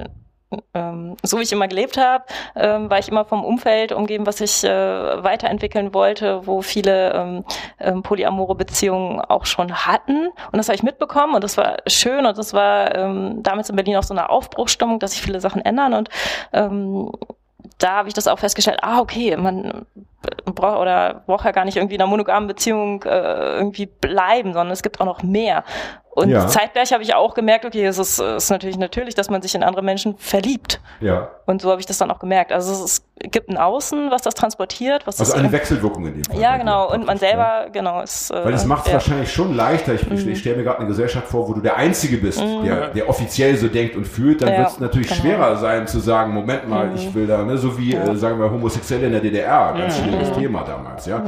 ähm, 0.73 1.15
so 1.23 1.37
wie 1.37 1.43
ich 1.43 1.51
immer 1.51 1.67
gelebt 1.67 1.97
habe, 1.97 2.25
ähm, 2.55 2.89
war 2.89 2.99
ich 2.99 3.07
immer 3.07 3.25
vom 3.25 3.43
Umfeld 3.43 3.91
umgeben, 3.91 4.25
was 4.25 4.41
ich 4.41 4.63
äh, 4.63 5.23
weiterentwickeln 5.23 5.93
wollte, 5.93 6.45
wo 6.45 6.61
viele 6.61 7.13
ähm, 7.13 7.45
ähm, 7.79 8.03
polyamore 8.03 8.55
Beziehungen 8.55 9.21
auch 9.21 9.45
schon 9.45 9.73
hatten. 9.73 10.27
Und 10.51 10.57
das 10.57 10.67
habe 10.67 10.75
ich 10.75 10.83
mitbekommen 10.83 11.35
und 11.35 11.43
das 11.43 11.57
war 11.57 11.77
schön 11.87 12.25
und 12.25 12.37
das 12.37 12.53
war 12.53 12.95
ähm, 12.95 13.43
damals 13.43 13.69
in 13.69 13.75
Berlin 13.75 13.97
auch 13.97 14.03
so 14.03 14.13
eine 14.13 14.29
Aufbruchstimmung, 14.29 14.99
dass 14.99 15.11
sich 15.11 15.21
viele 15.21 15.41
Sachen 15.41 15.63
ändern 15.63 15.93
und 15.93 16.09
ähm, 16.53 17.11
da 17.77 17.97
habe 17.97 18.07
ich 18.07 18.13
das 18.13 18.27
auch 18.27 18.39
festgestellt, 18.39 18.79
ah, 18.81 18.99
okay, 18.99 19.35
man 19.35 19.85
braucht 20.45 20.79
oder 20.79 21.23
braucht 21.25 21.45
ja 21.45 21.51
gar 21.51 21.65
nicht 21.65 21.77
irgendwie 21.77 21.95
in 21.95 22.01
einer 22.01 22.09
monogamen 22.09 22.47
Beziehung 22.47 23.03
äh, 23.03 23.57
irgendwie 23.57 23.85
bleiben, 23.85 24.53
sondern 24.53 24.71
es 24.71 24.83
gibt 24.83 24.99
auch 25.01 25.05
noch 25.05 25.23
mehr. 25.23 25.63
Und 26.15 26.29
ja. 26.29 26.47
zeitgleich 26.47 26.93
habe 26.93 27.03
ich 27.03 27.13
auch 27.13 27.33
gemerkt, 27.33 27.65
okay, 27.65 27.85
es 27.85 27.97
ist, 27.97 28.19
ist 28.19 28.49
natürlich 28.49 28.77
natürlich, 28.77 29.15
dass 29.15 29.29
man 29.29 29.41
sich 29.41 29.53
in 29.53 29.63
andere 29.63 29.83
Menschen 29.83 30.17
verliebt. 30.17 30.79
Ja. 31.01 31.29
Und 31.45 31.61
so 31.61 31.69
habe 31.69 31.81
ich 31.81 31.87
das 31.87 31.97
dann 31.97 32.09
auch 32.09 32.19
gemerkt. 32.19 32.53
Also 32.53 32.85
es 32.85 33.05
gibt 33.17 33.49
ein 33.49 33.57
Außen, 33.57 34.11
was 34.11 34.23
das 34.23 34.33
transportiert. 34.33 35.07
Was 35.07 35.19
also 35.19 35.31
das 35.31 35.39
eine 35.39 35.51
Wechselwirkung 35.51 36.05
in 36.05 36.13
dem 36.15 36.23
Fall. 36.25 36.39
Ja, 36.39 36.57
genau. 36.57 36.91
Und 36.91 37.05
man 37.05 37.17
selber, 37.17 37.63
ja. 37.63 37.69
genau, 37.69 38.01
ist. 38.01 38.29
Weil 38.31 38.53
es 38.53 38.65
macht 38.65 38.87
es 38.87 38.93
wahrscheinlich 38.93 39.31
schon 39.31 39.55
leichter. 39.55 39.93
Ich, 39.93 40.07
mhm. 40.07 40.29
ich 40.29 40.39
stelle 40.39 40.57
mir 40.57 40.63
gerade 40.63 40.79
eine 40.79 40.87
Gesellschaft 40.87 41.27
vor, 41.27 41.47
wo 41.47 41.53
du 41.53 41.61
der 41.61 41.77
Einzige 41.77 42.17
bist, 42.17 42.41
mhm. 42.41 42.65
der, 42.65 42.89
der 42.89 43.09
offiziell 43.09 43.55
so 43.55 43.69
denkt 43.69 43.95
und 43.95 44.05
fühlt. 44.05 44.41
Dann 44.41 44.49
ja, 44.49 44.57
wird 44.59 44.67
es 44.69 44.79
natürlich 44.79 45.07
genau. 45.07 45.21
schwerer 45.21 45.55
sein 45.57 45.87
zu 45.87 45.99
sagen, 45.99 46.33
Moment 46.33 46.69
mal, 46.69 46.87
mhm. 46.87 46.95
ich 46.95 47.13
will 47.15 47.25
da, 47.25 47.43
ne, 47.43 47.57
so 47.57 47.77
wie, 47.77 47.93
ja. 47.93 48.03
äh, 48.03 48.15
sagen 48.17 48.39
wir, 48.39 48.51
Homosexuelle 48.51 49.05
in 49.05 49.13
der 49.13 49.21
DDR, 49.21 49.73
ganz 49.77 49.97
schwieriges 49.97 50.33
Thema 50.33 50.63
damals, 50.63 51.05
ja. 51.05 51.23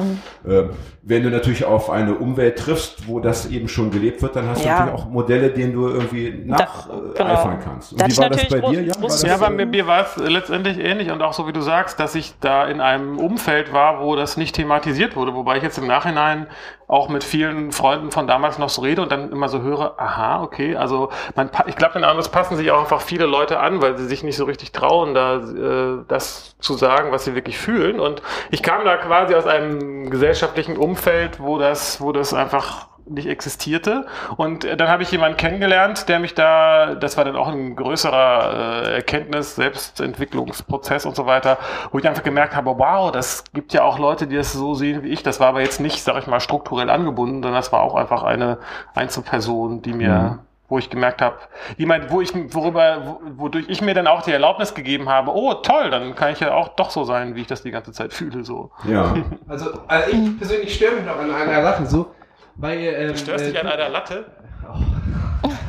Ähm, 0.46 0.70
wenn 1.10 1.24
du 1.24 1.30
natürlich 1.30 1.64
auf 1.64 1.90
eine 1.90 2.16
Umwelt 2.16 2.60
triffst, 2.60 3.08
wo 3.08 3.22
das 3.22 3.46
eben 3.50 3.70
schon 3.70 3.92
gelebt 3.92 4.22
wird, 4.22 4.36
dann 4.36 4.50
hast 4.50 4.66
du 4.66 4.68
natürlich 4.68 4.94
auch 4.94 5.10
Modelle, 5.10 5.50
denen 5.52 5.72
du 5.72 5.88
irgendwie 5.88 6.44
nacheifern 6.46 7.14
genau. 7.16 7.58
kannst. 7.64 7.94
Und 7.94 8.06
wie 8.06 8.18
war 8.18 8.30
das 8.30 8.48
bei 8.50 8.60
dir, 8.60 8.84
Jan? 8.84 9.02
Das, 9.02 9.22
ja, 9.22 9.38
bei 9.38 9.50
mir 9.50 9.88
war 9.88 10.06
es 10.06 10.18
letztendlich 10.18 10.78
ähnlich 10.78 11.10
und 11.10 11.22
auch 11.22 11.32
so 11.32 11.48
wie 11.48 11.54
du 11.54 11.62
sagst, 11.62 11.77
dass 11.86 12.16
ich 12.16 12.34
da 12.40 12.66
in 12.66 12.82
einem 12.82 13.18
Umfeld 13.20 13.74
war, 13.74 14.02
wo 14.02 14.16
das 14.16 14.38
nicht 14.38 14.56
thematisiert 14.56 15.16
wurde, 15.16 15.34
wobei 15.34 15.58
ich 15.58 15.64
jetzt 15.64 15.78
im 15.78 15.88
Nachhinein 15.88 16.48
auch 16.88 17.10
mit 17.10 17.24
vielen 17.24 17.72
Freunden 17.72 18.12
von 18.12 18.28
damals 18.28 18.58
noch 18.58 18.70
so 18.70 18.82
rede 18.82 19.02
und 19.02 19.12
dann 19.12 19.32
immer 19.32 19.50
so 19.50 19.62
höre, 19.62 20.00
aha, 20.00 20.42
okay, 20.42 20.76
also 20.76 21.10
man, 21.36 21.50
ich 21.66 21.76
glaube, 21.76 21.96
in 21.96 22.02
das 22.02 22.30
passen 22.30 22.56
sich 22.56 22.72
auch 22.72 22.80
einfach 22.80 23.02
viele 23.02 23.26
Leute 23.26 23.60
an, 23.60 23.82
weil 23.82 23.98
sie 23.98 24.06
sich 24.06 24.24
nicht 24.24 24.38
so 24.38 24.46
richtig 24.46 24.72
trauen, 24.72 25.14
da 25.14 25.38
äh, 25.38 26.04
das 26.08 26.58
zu 26.60 26.74
sagen, 26.74 27.12
was 27.12 27.26
sie 27.26 27.36
wirklich 27.36 27.58
fühlen. 27.58 28.00
Und 28.00 28.22
ich 28.52 28.64
kam 28.64 28.86
da 28.86 28.98
quasi 28.98 29.36
aus 29.36 29.46
einem 29.46 30.10
gesellschaftlichen 30.10 30.78
Umfeld, 30.78 31.40
wo 31.40 31.58
das, 31.58 32.00
wo 32.02 32.12
das 32.12 32.34
einfach 32.34 32.88
nicht 33.10 33.28
existierte. 33.28 34.06
Und 34.36 34.66
äh, 34.66 34.78
dann 34.78 34.90
habe 34.90 35.04
ich 35.04 35.12
jemanden 35.12 35.38
kennengelernt, 35.38 36.10
der 36.10 36.20
mich 36.20 36.34
da, 36.34 36.96
das 36.96 37.18
war 37.18 37.26
dann 37.26 37.36
auch 37.36 37.48
ein 37.48 37.76
größerer 37.76 38.84
äh, 38.86 38.96
Erkenntnis, 38.96 39.56
Selbstentwicklungsprozess 39.56 41.06
und 41.06 41.16
so 41.16 41.26
weiter, 41.26 41.58
wo 41.92 42.00
ich 42.00 42.08
einfach 42.08 42.24
gemerkt 42.24 42.56
habe, 42.56 42.78
wow, 42.78 43.12
das 43.12 43.44
gibt 43.54 43.74
ja 43.74 43.84
auch 43.84 44.00
Leute, 44.00 44.28
die 44.28 44.36
das 44.36 44.54
so 44.54 44.74
sehen 44.74 45.04
wie 45.04 45.10
ich. 45.10 45.24
Das 45.24 45.40
war 45.40 45.48
aber 45.48 45.62
jetzt 45.62 45.80
nicht, 45.80 46.04
sag 46.04 46.18
ich 46.18 46.28
mal, 46.28 46.40
strukturell 46.40 46.90
angebunden, 46.90 47.44
sondern 47.44 47.54
das 47.54 47.72
war 47.72 47.82
auch 47.82 47.96
einfach 47.96 48.24
eine 48.24 48.58
Einzelperson, 48.96 49.82
die 49.82 49.94
mir 49.94 50.10
mhm 50.10 50.40
wo 50.70 50.78
ich 50.78 50.90
gemerkt 50.90 51.22
habe, 51.22 51.38
jemand, 51.78 52.12
wo 52.12 52.20
ich, 52.20 52.34
worüber, 52.54 53.20
wodurch 53.38 53.66
ich 53.70 53.82
mir 53.82 53.94
dann 53.94 54.08
auch 54.08 54.22
die 54.22 54.32
Erlaubnis 54.32 54.74
gegeben 54.74 55.08
habe, 55.08 55.32
oh 55.34 55.54
toll, 55.54 55.90
dann 55.90 56.14
kann 56.16 56.34
ich 56.34 56.42
ja 56.42 56.54
auch 56.54 56.70
doch 56.70 56.90
so 56.90 57.06
sein, 57.06 57.36
wie 57.36 57.42
ich 57.42 57.48
das 57.48 57.64
die 57.64 57.72
ganze 57.72 57.94
Zeit 57.94 58.14
fühle, 58.14 58.44
so. 58.44 58.72
Ja. 58.86 59.16
Also, 59.48 59.80
also 59.88 60.12
ich 60.12 60.38
persönlich 60.38 60.76
störe 60.76 60.96
mich 60.96 61.06
noch 61.06 61.18
an 61.18 61.32
einer 61.32 61.62
Sache 61.62 61.86
so, 61.86 62.12
weil, 62.58 62.80
ähm, 62.80 63.08
du 63.10 63.18
störst 63.18 63.46
äh, 63.46 63.52
dich 63.52 63.60
an 63.60 63.68
einer 63.68 63.90
Latte? 63.90 64.26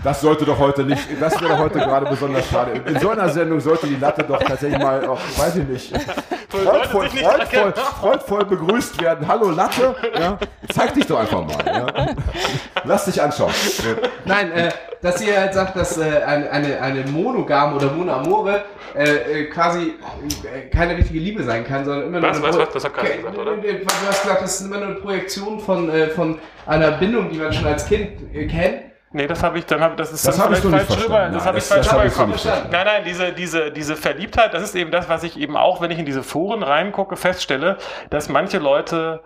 Das 0.04 0.20
sollte 0.20 0.44
doch 0.44 0.58
heute 0.58 0.84
nicht, 0.84 1.02
das 1.20 1.40
wäre 1.40 1.58
heute 1.58 1.78
gerade 1.78 2.06
besonders 2.06 2.48
schade. 2.48 2.80
In 2.86 2.98
so 3.00 3.10
einer 3.10 3.28
Sendung 3.28 3.60
sollte 3.60 3.86
die 3.86 3.96
Latte 3.96 4.22
doch 4.22 4.38
tatsächlich 4.38 4.80
mal, 4.80 5.06
auch, 5.06 5.20
weiß 5.36 5.56
ich 5.56 5.64
nicht, 5.64 5.92
freudvoll, 6.48 7.08
freudvoll, 7.08 7.74
freudvoll 8.00 8.44
begrüßt 8.44 9.00
werden. 9.00 9.26
Hallo 9.26 9.50
Latte, 9.50 9.94
ja, 10.18 10.38
zeig 10.72 10.94
dich 10.94 11.06
doch 11.06 11.18
einfach 11.18 11.44
mal. 11.44 11.66
Ja. 11.66 12.06
Lass 12.84 13.06
dich 13.06 13.20
anschauen. 13.20 13.52
Nein, 14.24 14.52
äh, 14.52 14.70
dass 15.02 15.20
ihr 15.20 15.38
halt 15.38 15.54
sagt, 15.54 15.76
dass 15.76 15.98
äh, 15.98 16.22
eine, 16.24 16.50
eine, 16.50 16.80
eine 16.80 17.04
monogame 17.10 17.76
oder 17.76 17.90
monoamore 17.90 18.64
äh, 18.94 19.42
äh, 19.42 19.44
quasi 19.46 19.94
äh, 20.44 20.68
keine 20.70 20.96
richtige 20.96 21.18
Liebe 21.18 21.42
sein 21.42 21.64
kann, 21.64 21.84
sondern 21.84 22.06
immer 22.06 22.20
nur. 22.20 22.30
Was, 22.30 22.42
was, 22.42 22.58
was? 22.58 22.68
Das 22.72 22.84
hat 22.84 22.94
keiner 22.94 23.16
gesagt, 23.16 23.38
oder? 23.38 23.56
Du 23.56 23.86
hast 24.06 24.22
gesagt, 24.22 24.42
das 24.42 24.60
ist 24.60 24.66
immer 24.66 24.78
nur 24.78 24.86
eine 24.86 24.96
Projektion 24.96 25.60
von, 25.60 25.90
äh, 25.90 26.08
von 26.08 26.38
einer 26.66 26.92
Bindung, 26.92 27.30
die 27.30 27.38
man 27.38 27.52
schon 27.52 27.66
als 27.66 27.86
Kind 27.86 28.10
äh, 28.32 28.46
kennt. 28.46 28.87
Nee, 29.10 29.26
das 29.26 29.42
habe 29.42 29.58
ich, 29.58 29.64
dann 29.64 29.80
habe 29.80 29.96
das 29.96 30.12
ist 30.12 30.26
das 30.26 30.36
dann 30.36 30.54
vielleicht 30.54 30.88
falsch 30.88 31.00
drüber. 31.02 31.30
Das 31.32 31.46
habe 31.46 31.58
ich 31.58 31.64
falsch 31.64 31.90
rübergekommen. 31.90 32.36
Nein, 32.70 32.86
nein, 32.86 33.04
diese, 33.06 33.32
diese, 33.32 33.70
diese 33.70 33.96
Verliebtheit, 33.96 34.52
das 34.52 34.62
ist 34.62 34.74
eben 34.74 34.90
das, 34.90 35.08
was 35.08 35.22
ich 35.22 35.38
eben 35.38 35.56
auch, 35.56 35.80
wenn 35.80 35.90
ich 35.90 35.98
in 35.98 36.04
diese 36.04 36.22
Foren 36.22 36.62
reingucke, 36.62 37.16
feststelle, 37.16 37.78
dass 38.10 38.28
manche 38.28 38.58
Leute 38.58 39.22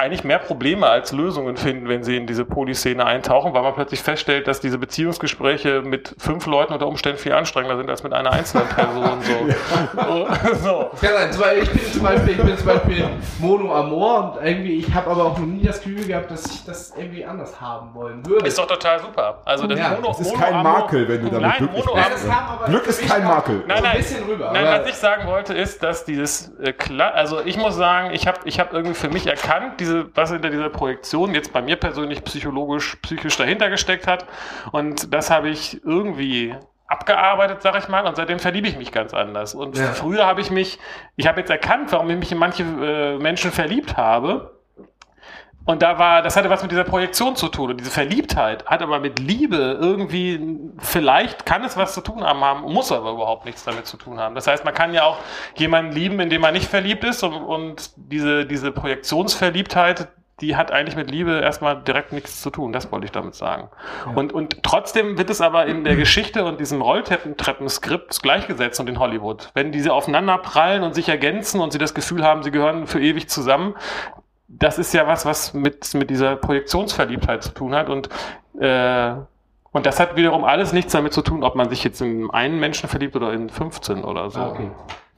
eigentlich 0.00 0.24
mehr 0.24 0.38
Probleme 0.38 0.86
als 0.86 1.12
Lösungen 1.12 1.56
finden, 1.56 1.88
wenn 1.88 2.02
sie 2.02 2.16
in 2.16 2.26
diese 2.26 2.44
Polyszene 2.44 3.04
eintauchen, 3.04 3.52
weil 3.54 3.62
man 3.62 3.74
plötzlich 3.74 4.02
feststellt, 4.02 4.48
dass 4.48 4.60
diese 4.60 4.78
Beziehungsgespräche 4.78 5.82
mit 5.82 6.14
fünf 6.18 6.46
Leuten 6.46 6.72
unter 6.72 6.86
Umständen 6.86 7.18
viel 7.18 7.32
anstrengender 7.32 7.76
sind 7.76 7.88
als 7.88 8.02
mit 8.02 8.12
einer 8.12 8.32
einzelnen 8.32 8.66
Person. 8.68 9.20
So. 9.22 10.54
so. 10.62 10.90
Ja, 11.02 11.52
ich 11.52 11.70
bin 11.70 11.92
zum 11.92 12.02
Beispiel, 12.02 12.32
ich 12.32 12.42
bin 12.42 12.58
zum 12.58 12.66
Beispiel 12.66 13.08
Mono 13.38 13.74
Amor 13.74 14.34
und 14.34 14.46
irgendwie, 14.46 14.78
ich 14.78 14.94
habe 14.94 15.10
aber 15.10 15.24
auch 15.24 15.38
noch 15.38 15.46
nie 15.46 15.64
das 15.64 15.80
Gefühl 15.80 16.06
gehabt, 16.06 16.30
dass 16.30 16.46
ich 16.46 16.64
das 16.64 16.92
irgendwie 16.96 17.24
anders 17.24 17.60
haben 17.60 17.94
wollen 17.94 18.24
würde. 18.26 18.46
Ist 18.46 18.58
doch 18.58 18.66
total 18.66 19.00
super. 19.00 19.42
Also 19.44 19.66
das, 19.66 19.78
ja, 19.78 19.90
Mono, 19.90 20.08
das 20.08 20.20
ist 20.20 20.32
Mono 20.32 20.40
kein 20.40 20.62
Makel, 20.62 21.08
wenn 21.08 21.22
du 21.22 21.28
damit 21.28 21.42
nein, 21.42 21.58
glücklich 21.58 21.86
Mono 21.86 22.00
bist. 22.10 22.26
Ja. 22.26 22.66
Glück 22.66 22.86
ist 22.86 23.08
kein 23.08 23.24
Makel. 23.24 23.64
Nein, 23.66 23.82
nein, 23.82 24.02
so 24.02 24.24
rüber, 24.24 24.50
nein 24.52 24.80
was 24.80 24.88
ich 24.88 24.96
sagen 24.96 25.26
wollte 25.26 25.54
ist, 25.54 25.82
dass 25.82 26.04
dieses 26.04 26.52
äh, 26.60 26.72
also 26.98 27.40
ich 27.44 27.56
muss 27.56 27.76
sagen, 27.76 28.10
ich 28.12 28.26
habe 28.26 28.38
ich 28.44 28.60
hab 28.60 28.72
irgendwie 28.72 28.94
für 28.94 29.08
mich 29.08 29.26
erkannt, 29.26 29.80
diese, 29.80 29.89
was 30.14 30.30
hinter 30.30 30.50
dieser 30.50 30.68
Projektion 30.68 31.34
jetzt 31.34 31.52
bei 31.52 31.62
mir 31.62 31.76
persönlich 31.76 32.24
psychologisch, 32.24 32.96
psychisch 33.02 33.36
dahinter 33.36 33.70
gesteckt 33.70 34.06
hat. 34.06 34.26
Und 34.72 35.12
das 35.12 35.30
habe 35.30 35.48
ich 35.48 35.84
irgendwie 35.84 36.54
abgearbeitet, 36.86 37.62
sag 37.62 37.78
ich 37.78 37.88
mal, 37.88 38.06
und 38.06 38.16
seitdem 38.16 38.40
verliebe 38.40 38.66
ich 38.66 38.76
mich 38.76 38.90
ganz 38.90 39.14
anders. 39.14 39.54
Und 39.54 39.78
ja. 39.78 39.92
früher 39.92 40.26
habe 40.26 40.40
ich 40.40 40.50
mich, 40.50 40.78
ich 41.16 41.28
habe 41.28 41.38
jetzt 41.40 41.50
erkannt, 41.50 41.92
warum 41.92 42.10
ich 42.10 42.16
mich 42.16 42.32
in 42.32 42.38
manche 42.38 42.62
äh, 42.64 43.18
Menschen 43.18 43.52
verliebt 43.52 43.96
habe. 43.96 44.59
Und 45.70 45.82
da 45.82 46.00
war, 46.00 46.20
das 46.20 46.36
hatte 46.36 46.50
was 46.50 46.62
mit 46.62 46.72
dieser 46.72 46.82
Projektion 46.82 47.36
zu 47.36 47.46
tun. 47.46 47.70
Und 47.70 47.76
diese 47.78 47.92
Verliebtheit 47.92 48.66
hat 48.66 48.82
aber 48.82 48.98
mit 48.98 49.20
Liebe 49.20 49.78
irgendwie, 49.80 50.58
vielleicht 50.78 51.46
kann 51.46 51.62
es 51.62 51.76
was 51.76 51.94
zu 51.94 52.00
tun 52.00 52.24
haben, 52.24 52.40
muss 52.62 52.90
aber 52.90 53.12
überhaupt 53.12 53.44
nichts 53.44 53.62
damit 53.62 53.86
zu 53.86 53.96
tun 53.96 54.18
haben. 54.18 54.34
Das 54.34 54.48
heißt, 54.48 54.64
man 54.64 54.74
kann 54.74 54.92
ja 54.94 55.04
auch 55.04 55.18
jemanden 55.54 55.92
lieben, 55.92 56.18
in 56.18 56.28
dem 56.28 56.40
man 56.40 56.54
nicht 56.54 56.68
verliebt 56.68 57.04
ist. 57.04 57.22
Und, 57.22 57.34
und 57.34 57.92
diese, 57.94 58.46
diese 58.46 58.72
Projektionsverliebtheit, 58.72 60.08
die 60.40 60.56
hat 60.56 60.72
eigentlich 60.72 60.96
mit 60.96 61.08
Liebe 61.08 61.38
erstmal 61.38 61.80
direkt 61.80 62.10
nichts 62.10 62.42
zu 62.42 62.50
tun. 62.50 62.72
Das 62.72 62.90
wollte 62.90 63.04
ich 63.04 63.12
damit 63.12 63.36
sagen. 63.36 63.68
Ja. 64.06 64.12
Und, 64.16 64.32
und 64.32 64.64
trotzdem 64.64 65.18
wird 65.18 65.30
es 65.30 65.40
aber 65.40 65.66
in 65.66 65.84
der 65.84 65.94
Geschichte 65.94 66.46
und 66.46 66.58
diesem 66.58 66.82
Rolltreppenskript 66.82 68.20
gleichgesetzt 68.24 68.80
und 68.80 68.88
in 68.88 68.98
Hollywood. 68.98 69.50
Wenn 69.54 69.70
diese 69.70 69.92
aufeinander 69.92 70.36
prallen 70.38 70.82
und 70.82 70.96
sich 70.96 71.08
ergänzen 71.08 71.60
und 71.60 71.72
sie 71.72 71.78
das 71.78 71.94
Gefühl 71.94 72.24
haben, 72.24 72.42
sie 72.42 72.50
gehören 72.50 72.88
für 72.88 73.00
ewig 73.00 73.28
zusammen, 73.28 73.76
das 74.58 74.78
ist 74.78 74.92
ja 74.92 75.06
was, 75.06 75.24
was 75.24 75.54
mit, 75.54 75.94
mit 75.94 76.10
dieser 76.10 76.36
Projektionsverliebtheit 76.36 77.42
zu 77.42 77.50
tun 77.50 77.74
hat. 77.74 77.88
Und 77.88 78.08
äh, 78.60 79.14
und 79.72 79.86
das 79.86 80.00
hat 80.00 80.16
wiederum 80.16 80.44
alles 80.44 80.72
nichts 80.72 80.92
damit 80.92 81.12
zu 81.12 81.22
tun, 81.22 81.44
ob 81.44 81.54
man 81.54 81.68
sich 81.68 81.84
jetzt 81.84 82.00
in 82.00 82.28
einen 82.30 82.58
Menschen 82.58 82.88
verliebt 82.88 83.14
oder 83.14 83.32
in 83.32 83.48
15 83.48 84.02
oder 84.02 84.28
so. 84.30 84.40
Okay. 84.40 84.70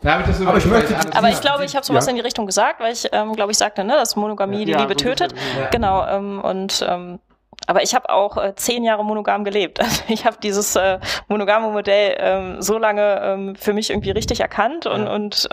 Da 0.03 0.21
ich 0.21 0.27
das 0.27 0.45
aber 0.45 0.59
ich, 0.59 0.67
möchte, 0.67 0.97
aber 1.17 1.29
ich 1.29 1.41
glaube, 1.41 1.65
ich 1.65 1.77
habe 1.77 1.87
sowas 1.87 2.07
ja. 2.07 2.11
in 2.11 2.17
die 2.17 2.23
Richtung 2.23 2.45
gesagt, 2.45 2.81
weil 2.81 2.93
ich, 2.93 3.09
ähm, 3.13 3.35
glaube 3.35 3.53
ich, 3.53 3.59
sagte, 3.59 3.85
ne, 3.85 3.95
dass 3.95 4.17
Monogamie 4.17 4.59
ja, 4.59 4.65
die 4.65 4.75
Liebe 4.75 4.95
so 4.95 5.07
tötet. 5.07 5.33
Ja. 5.59 5.69
Genau. 5.69 6.07
Ähm, 6.07 6.41
und 6.41 6.85
ähm, 6.87 7.21
aber 7.67 7.83
ich 7.83 7.95
habe 7.95 8.11
auch 8.11 8.37
äh, 8.37 8.55
zehn 8.57 8.83
Jahre 8.85 9.05
monogam 9.05 9.45
gelebt. 9.45 9.79
Also 9.83 10.03
ich 10.09 10.25
habe 10.27 10.37
dieses 10.43 10.75
äh, 10.77 10.99
monogame 11.29 11.69
Modell 11.71 12.17
ähm, 12.19 12.63
so 12.63 12.79
lange 12.79 13.21
ähm, 13.23 13.57
für 13.57 13.73
mich 13.73 13.91
irgendwie 13.91 14.11
richtig 14.11 14.41
erkannt 14.41 14.87
und, 14.87 15.07
und 15.09 15.49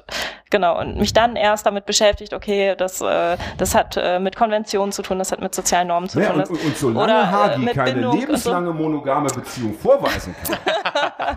Genau, 0.52 0.80
und 0.80 0.98
mich 0.98 1.14
dann 1.14 1.36
erst 1.36 1.68
damit 1.68 1.86
beschäftigt, 1.86 2.34
okay, 2.34 2.74
das, 2.76 3.02
äh, 3.02 3.38
das 3.60 3.76
hat 3.76 3.98
äh, 3.98 4.18
mit 4.18 4.36
Konventionen 4.36 4.92
zu 4.92 5.04
tun, 5.04 5.20
das 5.20 5.32
hat 5.32 5.42
mit 5.42 5.54
sozialen 5.54 5.90
Normen 5.90 6.10
zu 6.10 6.20
Ja, 6.20 6.32
tun. 6.32 6.40
und, 6.42 6.50
und, 6.50 6.66
und 6.66 6.76
solange 6.76 7.04
oder, 7.04 7.22
äh, 7.22 7.26
Hagi 7.28 7.60
mit 7.60 7.76
keine 7.76 7.92
Bindung 7.92 8.12
und 8.14 8.18
so. 8.20 8.26
lebenslange 8.26 8.72
monogame 8.74 9.30
Beziehung 9.30 9.76
vorweisen 9.78 10.36
kann, 10.48 10.58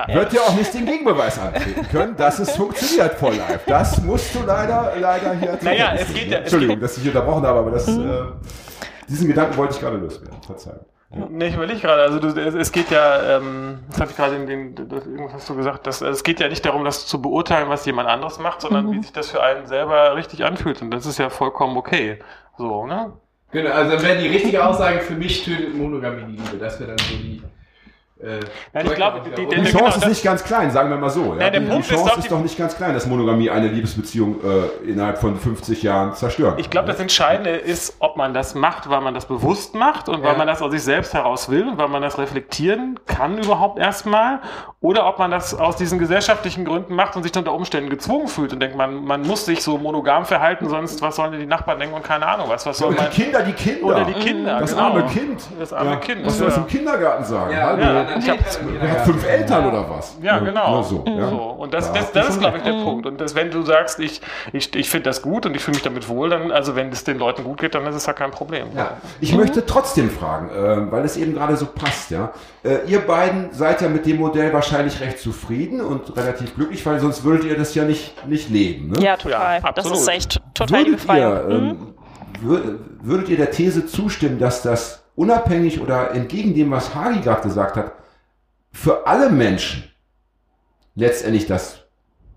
wird 0.14 0.32
er 0.32 0.40
auch 0.44 0.54
nicht 0.54 0.72
den 0.72 0.86
Gegenbeweis 0.86 1.38
antreten 1.38 1.86
können, 1.90 2.16
dass 2.16 2.38
es 2.38 2.52
funktioniert 2.56 3.12
vor 3.16 3.32
live. 3.32 3.60
Das 3.66 4.00
musst 4.00 4.34
du 4.34 4.38
leider, 4.46 4.94
leider 4.98 5.34
hier 5.34 5.58
zur 5.60 5.68
Naja, 5.68 5.92
es 5.94 6.14
geht 6.14 6.28
ja- 6.28 6.38
Entschuldigung, 6.38 6.80
dass 6.80 6.96
ich 6.96 7.06
unterbrochen 7.06 7.46
habe, 7.46 7.58
aber 7.58 7.70
das, 7.72 7.86
Mhm. 7.88 8.10
äh, 8.10 8.14
diesen 9.08 9.28
Gedanken 9.28 9.56
wollte 9.56 9.74
ich 9.74 9.80
gerade 9.80 9.96
loswerden. 9.96 10.40
Verzeihung. 10.44 10.84
Nee, 11.28 11.48
ich 11.48 11.54
überlege 11.54 11.78
gerade, 11.80 12.02
also 12.02 12.18
du, 12.18 12.28
es, 12.28 12.54
es 12.54 12.72
geht 12.72 12.90
ja, 12.90 13.36
ähm, 13.36 13.80
das 13.90 14.00
habe 14.00 14.10
ich 14.10 14.16
gerade 14.16 14.34
in 14.36 14.46
den, 14.46 14.74
das, 14.88 15.04
irgendwas 15.06 15.34
hast 15.34 15.48
du 15.50 15.54
gesagt, 15.54 15.86
dass, 15.86 16.00
es 16.00 16.22
geht 16.24 16.40
ja 16.40 16.48
nicht 16.48 16.64
darum, 16.64 16.86
das 16.86 17.06
zu 17.06 17.20
beurteilen, 17.20 17.68
was 17.68 17.84
jemand 17.84 18.08
anderes 18.08 18.38
macht, 18.38 18.62
sondern 18.62 18.86
Mhm. 18.86 18.92
wie 18.92 19.02
sich 19.02 19.12
das 19.12 19.30
für 19.30 19.42
einen 19.42 19.66
selber 19.66 20.16
richtig 20.16 20.42
anfühlt. 20.46 20.80
Und 20.80 20.90
das 20.90 21.04
ist 21.04 21.18
ja 21.18 21.28
vollkommen 21.28 21.76
okay. 21.76 22.18
So, 22.56 22.86
ne? 22.86 23.12
Genau, 23.50 23.70
also 23.72 23.92
dann 23.92 24.02
wäre 24.02 24.18
die 24.18 24.28
richtige 24.28 24.64
Aussage 24.64 25.00
für 25.00 25.14
mich 25.14 25.44
tötet 25.44 25.76
Monogamie 25.76 26.24
die 26.24 26.42
Liebe. 26.42 26.56
Das 26.56 26.80
wäre 26.80 26.96
dann 26.96 26.98
so 27.06 27.14
die. 27.16 27.42
Äh, 28.22 28.38
Nein, 28.72 28.86
ich 28.86 28.94
glaube, 28.94 29.20
die- 29.24 29.30
die- 29.34 29.46
Die 29.48 29.56
Ja, 29.56 29.62
Chance 29.64 29.72
genau, 29.76 29.88
ist 29.96 30.06
nicht 30.08 30.22
ganz 30.22 30.44
klein, 30.44 30.70
sagen 30.70 30.90
wir 30.90 30.96
mal 30.96 31.10
so. 31.10 31.34
Ja? 31.34 31.40
Ja, 31.46 31.50
der 31.50 31.60
die, 31.60 31.66
Punkt 31.66 31.74
die 31.74 31.80
ist 31.80 31.88
Chance 31.96 32.10
doch, 32.10 32.18
ist 32.18 32.24
die- 32.24 32.28
doch 32.30 32.40
nicht 32.40 32.56
ganz 32.56 32.76
klein, 32.76 32.94
dass 32.94 33.06
Monogamie 33.06 33.50
eine 33.50 33.66
Liebesbeziehung 33.68 34.36
äh, 34.84 34.88
innerhalb 34.90 35.18
von 35.18 35.36
50 35.36 35.82
Jahren 35.82 36.12
zerstören 36.14 36.54
Ich 36.58 36.70
glaube, 36.70 36.86
das 36.88 37.00
Entscheidende 37.00 37.50
ist, 37.50 37.96
ob 37.98 38.16
man 38.16 38.32
das 38.32 38.54
macht, 38.54 38.88
weil 38.88 39.00
man 39.00 39.14
das 39.14 39.26
bewusst 39.26 39.74
macht 39.74 40.08
und 40.08 40.22
weil 40.22 40.32
Ja. 40.32 40.38
man 40.38 40.46
das 40.46 40.62
aus 40.62 40.70
sich 40.70 40.82
selbst 40.82 41.14
heraus 41.14 41.50
will 41.50 41.68
und 41.68 41.78
weil 41.78 41.88
man 41.88 42.00
das 42.02 42.18
reflektieren 42.18 42.98
kann 43.06 43.38
überhaupt 43.38 43.78
erstmal 43.78 44.38
oder 44.80 45.06
ob 45.08 45.18
man 45.18 45.30
das 45.30 45.54
aus 45.58 45.76
diesen 45.76 45.98
gesellschaftlichen 45.98 46.64
Gründen 46.64 46.94
macht 46.94 47.16
und 47.16 47.22
sich 47.24 47.32
dann 47.32 47.42
unter 47.42 47.54
Umständen 47.54 47.90
gezwungen 47.90 48.28
fühlt 48.28 48.52
und 48.52 48.60
denkt, 48.60 48.76
man, 48.76 49.04
man 49.04 49.22
muss 49.22 49.44
sich 49.46 49.62
so 49.62 49.78
monogam 49.78 50.24
verhalten, 50.24 50.68
sonst 50.68 51.02
was 51.02 51.16
sollen 51.16 51.32
denn 51.32 51.40
die 51.40 51.46
Nachbarn 51.46 51.78
denken 51.80 51.94
und 51.96 52.04
keine 52.04 52.26
Ahnung 52.26 52.46
was, 52.48 52.64
was 52.66 52.78
soll 52.78 52.92
man... 52.92 53.06
die 53.10 53.22
Kinder, 53.22 53.42
die 53.42 53.52
Kinder. 53.52 53.84
Oder 53.86 54.04
die 54.04 54.12
Kinder, 54.14 54.60
Das 54.60 54.70
genau. 54.70 54.84
arme 54.90 55.06
Kind. 55.06 55.42
Das 55.58 55.72
arme 55.72 55.90
ja. 55.90 55.96
Kind, 55.96 56.24
Was 56.26 56.38
soll 56.38 56.46
das 56.46 56.56
ja. 56.56 56.62
im 56.62 56.68
Kindergarten 56.68 57.24
sagen? 57.24 57.52
Ja, 57.52 57.76
ja, 57.76 58.04
Ich 58.18 58.28
hab- 58.28 58.38
steht 58.50 58.62
dann 58.66 58.80
Der 58.80 58.90
hat 58.92 59.00
fünf 59.04 59.26
Eltern 59.28 59.66
oder 59.66 59.88
was? 59.90 60.16
Ja, 60.22 60.38
genau. 60.38 60.82
So, 60.82 61.04
ja. 61.06 61.28
So, 61.30 61.36
und 61.36 61.72
das, 61.74 61.92
Da 61.92 61.98
das, 62.00 62.12
das 62.12 62.28
ist, 62.30 62.40
glaube 62.40 62.58
ich, 62.58 62.62
der 62.62 62.72
Punkt. 62.84 63.06
Und 63.06 63.20
das, 63.20 63.34
wenn 63.34 63.50
du 63.50 63.62
sagst, 63.62 63.98
ich, 64.00 64.20
ich, 64.52 64.74
ich 64.74 64.90
finde 64.90 65.04
das 65.10 65.22
gut 65.22 65.46
und 65.46 65.54
ich 65.56 65.62
fühle 65.62 65.76
mich 65.76 65.82
damit 65.82 66.08
wohl, 66.08 66.30
dann, 66.30 66.50
also 66.50 66.74
wenn 66.76 66.88
es 66.90 67.04
den 67.04 67.18
Leuten 67.18 67.44
gut 67.44 67.60
geht, 67.60 67.74
dann 67.74 67.86
ist 67.86 67.94
es 67.94 68.06
ja 68.06 68.12
kein 68.12 68.30
Problem. 68.30 68.68
Ja. 68.76 68.96
Ich 69.20 69.34
möchte 69.34 69.64
trotzdem 69.66 70.10
fragen, 70.10 70.50
äh, 70.50 70.90
weil 70.92 71.04
es 71.04 71.16
eben 71.16 71.34
gerade 71.34 71.56
so 71.56 71.66
passt, 71.66 72.10
ja. 72.10 72.32
Äh, 72.64 72.78
ihr 72.86 73.00
beiden 73.00 73.52
seid 73.52 73.80
ja 73.82 73.88
mit 73.88 74.06
dem 74.06 74.18
Modell 74.18 74.52
wahrscheinlich 74.52 75.00
recht 75.00 75.18
zufrieden 75.18 75.80
und 75.80 76.16
relativ 76.16 76.54
glücklich, 76.54 76.84
weil 76.86 77.00
sonst 77.00 77.24
würdet 77.24 77.44
ihr 77.44 77.56
das 77.56 77.74
ja 77.74 77.84
nicht, 77.84 78.26
nicht 78.28 78.50
leben. 78.50 78.90
Ne? 78.90 79.00
Ja, 79.02 79.16
total. 79.16 79.60
Ja, 79.62 79.72
das 79.72 79.90
ist 79.90 80.08
echt 80.08 80.40
total 80.54 80.84
die 80.84 80.90
Würdet 80.92 81.08
ihr, 81.08 81.44
Mhm. 81.48 81.52
ähm, 81.52 81.94
wür- 82.44 82.78
würdet 83.02 83.28
ihr 83.28 83.36
der 83.36 83.50
These 83.50 83.86
zustimmen, 83.86 84.38
dass 84.38 84.62
das 84.62 85.02
unabhängig 85.16 85.80
oder 85.80 86.12
entgegen 86.12 86.54
dem, 86.54 86.70
was 86.70 86.94
Hagi 86.94 87.20
gerade 87.20 87.42
gesagt 87.42 87.76
hat, 87.76 87.92
für 88.72 89.06
alle 89.06 89.30
Menschen 89.30 89.84
letztendlich 90.94 91.46
das 91.46 91.80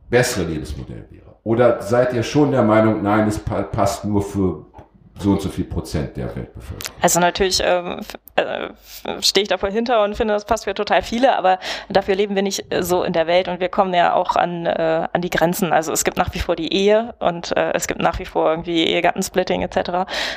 bessere 0.10 0.46
Lebensmodell 0.46 1.08
wäre? 1.10 1.36
Oder 1.44 1.82
seid 1.82 2.14
ihr 2.14 2.24
schon 2.24 2.52
der 2.52 2.64
Meinung, 2.64 3.02
nein, 3.02 3.28
es 3.28 3.40
pa 3.40 3.62
passt 3.64 4.06
nur 4.06 4.22
für 4.22 4.65
so 5.18 5.32
und 5.32 5.42
so 5.42 5.50
viel 5.50 5.64
Prozent 5.66 6.18
der 6.18 6.36
Weltbevölkerung? 6.36 6.96
Also 7.02 7.20
natürlich 7.20 7.64
äh, 7.64 7.98
f- 8.00 8.18
stehe 9.22 9.44
ich 9.44 9.48
da 9.48 9.58
voll 9.58 9.72
hinter 9.72 10.04
und 10.04 10.16
finde, 10.16 10.34
das 10.34 10.44
passt 10.46 10.66
für 10.66 10.74
total 10.74 11.02
viele, 11.02 11.38
aber 11.38 11.58
dafür 11.90 12.16
leben 12.16 12.36
wir 12.36 12.42
nicht 12.42 12.72
äh, 12.74 12.84
so 12.84 13.04
in 13.04 13.14
der 13.14 13.26
Welt 13.28 13.48
und 13.48 13.60
wir 13.62 13.70
kommen 13.70 13.94
ja 13.94 14.14
auch 14.14 14.36
an, 14.36 14.66
äh, 14.66 15.08
an 15.14 15.22
die 15.22 15.30
Grenzen. 15.30 15.72
Also 15.72 15.94
es 15.94 16.04
gibt 16.04 16.18
nach 16.18 16.34
wie 16.34 16.40
vor 16.40 16.56
die 16.56 16.74
Ehe 16.74 17.14
und 17.20 17.56
äh, 17.56 17.72
es 17.74 17.88
gibt 17.88 18.02
nach 18.02 18.20
wie 18.20 18.26
vor 18.26 18.50
irgendwie 18.50 18.84
Ehegattensplitting 18.88 19.62
etc. 19.62 19.78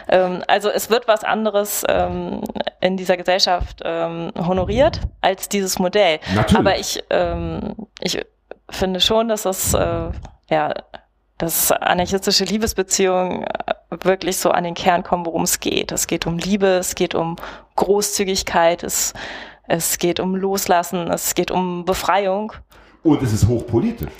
Ähm, 0.08 0.42
also 0.46 0.70
es 0.70 0.90
wird 0.90 1.08
was 1.08 1.24
anderes 1.24 1.84
ähm, 1.88 2.42
in 2.80 2.96
dieser 2.96 3.16
Gesellschaft 3.16 3.82
ähm, 3.84 4.30
honoriert 4.36 5.00
als 5.20 5.48
dieses 5.48 5.78
Modell. 5.80 6.20
Natürlich. 6.34 6.56
Aber 6.56 6.78
ich, 6.78 7.04
ähm, 7.10 7.74
ich 8.00 8.24
finde 8.70 9.00
schon, 9.00 9.28
dass 9.28 9.42
das 9.42 9.74
äh, 9.74 10.10
ja 10.50 10.72
dass 11.38 11.72
anarchistische 11.72 12.44
Liebesbeziehungen 12.44 13.44
äh, 13.44 13.74
wirklich 14.02 14.36
so 14.38 14.50
an 14.50 14.64
den 14.64 14.74
Kern 14.74 15.02
kommen, 15.04 15.24
worum 15.24 15.42
es 15.42 15.60
geht. 15.60 15.92
Es 15.92 16.06
geht 16.06 16.26
um 16.26 16.36
Liebe, 16.38 16.66
es 16.66 16.94
geht 16.94 17.14
um 17.14 17.36
Großzügigkeit, 17.76 18.82
es, 18.82 19.14
es 19.66 19.98
geht 19.98 20.20
um 20.20 20.34
Loslassen, 20.36 21.08
es 21.10 21.34
geht 21.34 21.50
um 21.50 21.84
Befreiung. 21.84 22.52
Und 23.02 23.22
es 23.22 23.32
ist 23.32 23.46
hochpolitisch. 23.48 24.10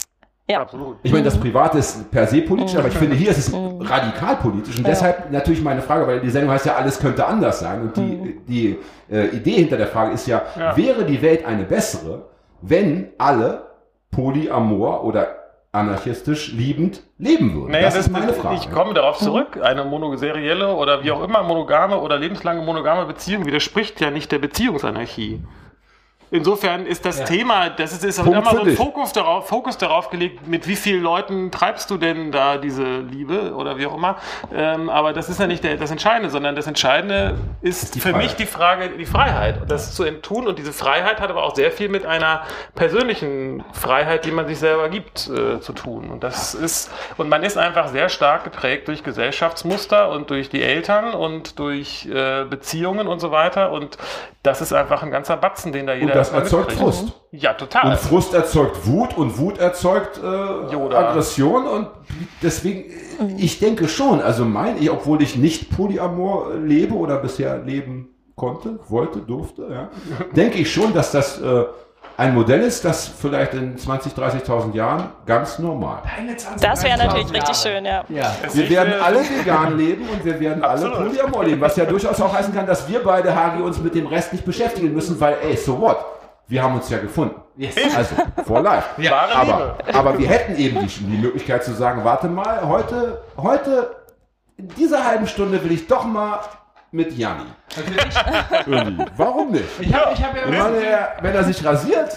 Ja, 0.51 0.63
Absolut. 0.63 0.97
Ich 1.03 1.13
meine, 1.13 1.25
das 1.25 1.39
Private 1.39 1.77
ist 1.77 2.11
per 2.11 2.27
se 2.27 2.41
politisch, 2.41 2.75
aber 2.77 2.89
ich 2.89 2.95
finde, 2.95 3.15
hier 3.15 3.31
ist 3.33 3.37
es 3.39 3.53
Mhm. 3.53 3.83
radikal 3.83 4.37
politisch. 4.37 4.79
Und 4.79 4.85
Ja. 4.85 4.91
deshalb 4.91 5.31
natürlich 5.31 5.61
meine 5.61 5.83
Frage, 5.83 6.07
weil 6.07 6.21
die 6.21 6.31
Sendung 6.31 6.51
heißt 6.53 6.65
ja, 6.65 6.77
alles 6.77 6.99
könnte 6.99 7.27
anders 7.27 7.61
sein. 7.61 7.83
Und 7.83 7.97
die, 7.99 8.01
Mhm. 8.01 8.47
die 8.47 8.79
äh, 9.11 9.27
Idee 9.37 9.57
hinter 9.57 9.77
der 9.77 9.89
Frage 9.89 10.13
ist 10.15 10.27
ja, 10.27 10.43
Ja. 10.59 10.75
wäre 10.75 11.05
die 11.05 11.21
Welt 11.21 11.45
eine 11.45 11.65
bessere, 11.65 12.31
wenn 12.63 13.11
alle 13.19 13.67
polyamor 14.11 15.05
oder 15.05 15.38
anarchistisch 15.79 16.53
liebend 16.53 17.03
leben 17.19 17.55
würden? 17.55 17.73
Naja, 17.73 17.87
das, 17.87 17.97
ist 17.97 18.11
meine 18.11 18.33
Frage. 18.33 18.57
Ich 18.57 18.71
komme 18.71 18.95
darauf 18.95 19.19
zurück. 19.19 19.59
Eine 19.63 19.85
monoserielle 19.85 20.75
oder 20.75 21.03
wie 21.05 21.11
auch 21.11 21.23
immer 21.23 21.43
monogame 21.43 21.99
oder 21.99 22.19
lebenslange 22.19 22.63
monogame 22.63 23.07
Beziehung 23.07 23.47
widerspricht 23.47 24.01
ja 24.01 24.11
nicht 24.11 24.31
der 24.33 24.39
Beziehungsanarchie. 24.39 25.41
Insofern 26.31 26.87
ist 26.87 27.05
das 27.05 27.25
Thema, 27.25 27.71
das 27.71 27.93
ist, 27.93 28.05
ist 28.05 28.23
Punkt 28.23 28.39
immer 28.39 28.51
so 28.51 28.63
ein. 28.63 28.77
Fokus 28.77 29.13
darauf, 29.13 29.49
Fokus 29.49 29.79
darauf 29.79 30.11
gelegt, 30.11 30.47
mit 30.47 30.69
wie 30.69 30.77
vielen 30.77 31.03
Leuten 31.03 31.51
treibst 31.51 31.91
du 31.91 31.97
denn 31.97 32.33
da 32.33 32.59
diese 32.59 32.99
Liebe 32.99 33.55
oder 33.55 33.79
wie 33.79 33.87
auch 33.87 33.95
immer. 33.95 34.17
Ähm, 34.55 34.91
aber 34.91 35.13
das 35.13 35.29
ist 35.29 35.41
ja 35.41 35.47
nicht 35.47 35.65
der, 35.65 35.77
das 35.77 35.91
Entscheidende, 35.91 36.31
sondern 36.31 36.55
das 36.55 36.67
Entscheidende 36.67 37.37
ist, 37.63 37.95
die 37.95 38.01
für 38.01 38.13
mich 38.13 38.33
Freiheit. 38.33 38.39
die 38.39 38.47
Frage, 38.47 38.89
die 38.91 39.07
Freiheit. 39.07 39.63
Und 39.63 39.71
das 39.71 39.95
zu 39.95 40.05
tun. 40.23 40.47
Und 40.47 40.59
diese 40.59 40.73
Freiheit 40.73 41.21
hat 41.21 41.31
aber 41.31 41.45
auch 41.45 41.55
sehr 41.55 41.71
viel 41.71 41.89
mit 41.89 42.05
einer 42.05 42.43
persönlichen 42.75 43.65
Freiheit, 43.73 44.25
die 44.25 44.31
man 44.31 44.47
sich 44.47 44.59
selber 44.59 44.89
gibt, 44.89 45.29
äh, 45.29 45.61
zu 45.61 45.73
tun. 45.73 46.11
Und 46.11 46.25
das 46.25 46.55
ist, 46.55 46.91
und 47.17 47.29
man 47.29 47.43
ist 47.43 47.57
einfach 47.57 47.89
sehr 47.89 48.09
stark 48.09 48.45
geprägt 48.45 48.89
durch 48.89 49.03
Gesellschaftsmuster 49.03 50.11
und 50.11 50.31
durch 50.31 50.51
die 50.51 50.63
Eltern 50.63 51.15
und 51.15 51.59
durch 51.59 52.07
äh, 52.07 52.45
Beziehungen 52.45 53.07
und 53.07 53.21
so 53.21 53.31
weiter. 53.31 53.73
Und 53.73 53.97
das 54.43 54.61
ist 54.61 54.73
einfach 54.73 55.03
ein 55.03 55.11
ganzer 55.11 55.37
Batzen, 55.37 55.73
den 55.73 55.87
da 55.87 55.95
jeder 55.95 56.18
Das 56.19 56.31
erzeugt. 56.31 56.73
Frust. 56.73 57.13
Ja, 57.31 57.55
total. 57.55 57.93
Und 57.93 57.99
Frust 57.99 58.35
erzeugt 58.35 58.87
Wut 58.87 59.17
und 59.17 59.39
Wut 59.39 59.59
erzeugt 59.59 60.19
äh, 60.19 60.73
Yoda. 60.73 61.11
Aggression 61.11 61.67
und 61.67 61.89
deswegen, 62.43 62.91
äh, 62.91 63.35
ich 63.37 63.59
denke 63.59 63.89
schon, 63.89 64.21
also 64.21 64.45
mein, 64.45 64.81
ich, 64.81 64.91
obwohl 64.91 65.23
ich 65.23 65.37
nicht 65.37 65.71
Polyamor 65.77 66.55
lebe 66.55 66.95
oder 66.95 67.19
bisher 67.19 67.59
leben 67.59 68.09
konnte, 68.35 68.79
wollte, 68.89 69.19
durfte, 69.21 69.69
ja, 69.71 69.91
denke 70.37 70.59
ich 70.59 70.73
schon, 70.73 70.95
dass 70.95 71.13
das 71.13 71.41
äh, 71.41 71.65
ein 72.19 72.35
Modell 72.35 72.63
ist, 72.63 72.85
das 72.85 73.07
vielleicht 73.07 73.55
in 73.55 73.79
20, 73.79 74.13
30.000 74.13 74.75
Jahren 74.75 75.11
ganz 75.25 75.61
normal. 75.61 76.03
das 76.61 76.83
wäre 76.83 76.99
natürlich 76.99 77.33
richtig 77.33 77.57
schön, 77.57 77.85
ja. 77.85 78.05
Ja. 78.09 78.35
Wir 78.53 78.69
werden 78.69 78.93
äh, 78.93 78.97
alle 78.97 79.21
vegan 79.21 79.79
leben 79.79 80.09
und 80.09 80.25
wir 80.25 80.41
werden 80.41 80.65
alle. 80.65 80.91
Polyamor 80.91 81.45
leben, 81.45 81.61
was 81.61 81.77
ja 81.77 81.85
durchaus 81.85 82.21
auch 82.21 82.35
heißen 82.35 82.53
kann, 82.53 82.67
dass 82.67 82.89
wir 82.89 83.05
beide, 83.05 83.33
Hagi, 83.33 83.63
uns 83.63 83.79
mit 83.79 83.95
dem 83.95 84.09
Rest 84.09 84.33
nicht 84.33 84.45
beschäftigen 84.45 84.93
müssen, 84.93 85.21
weil, 85.21 85.37
ey, 85.45 85.57
so 85.57 85.81
what? 85.81 86.05
Wir 86.49 86.61
haben 86.61 86.75
uns 86.75 86.91
ja 86.91 86.99
gefunden. 86.99 87.41
Yes. 87.57 87.77
Also, 87.97 88.17
for 88.45 88.63
life. 88.63 88.89
Wahre 88.97 89.37
Aber, 89.37 89.77
aber 89.93 90.19
wir 90.19 90.29
hätten 90.29 90.57
eben 90.57 90.81
die, 90.81 90.89
die 90.89 91.19
Möglichkeit 91.19 91.63
zu 91.63 91.73
sagen, 91.73 92.03
warte 92.03 92.27
mal, 92.27 92.67
heute, 92.67 93.23
heute, 93.37 93.95
in 94.57 94.67
dieser 94.71 95.05
halben 95.05 95.29
Stunde 95.29 95.63
will 95.63 95.71
ich 95.71 95.87
doch 95.87 96.05
mal 96.05 96.41
mit 96.91 97.17
Janni. 97.19 97.45
Irgendwie. 98.67 99.05
Warum 99.17 99.51
nicht? 99.53 99.65
Ich 99.81 99.93
habe 99.93 100.13
ich 100.15 100.23
hab 100.25 100.35
ja 100.35 100.43
Ich 100.51 100.59
meine, 100.59 100.77
er, 100.83 101.09
wenn 101.21 101.35
er 101.35 101.45
sich 101.45 101.63
rasiert, 101.63 102.17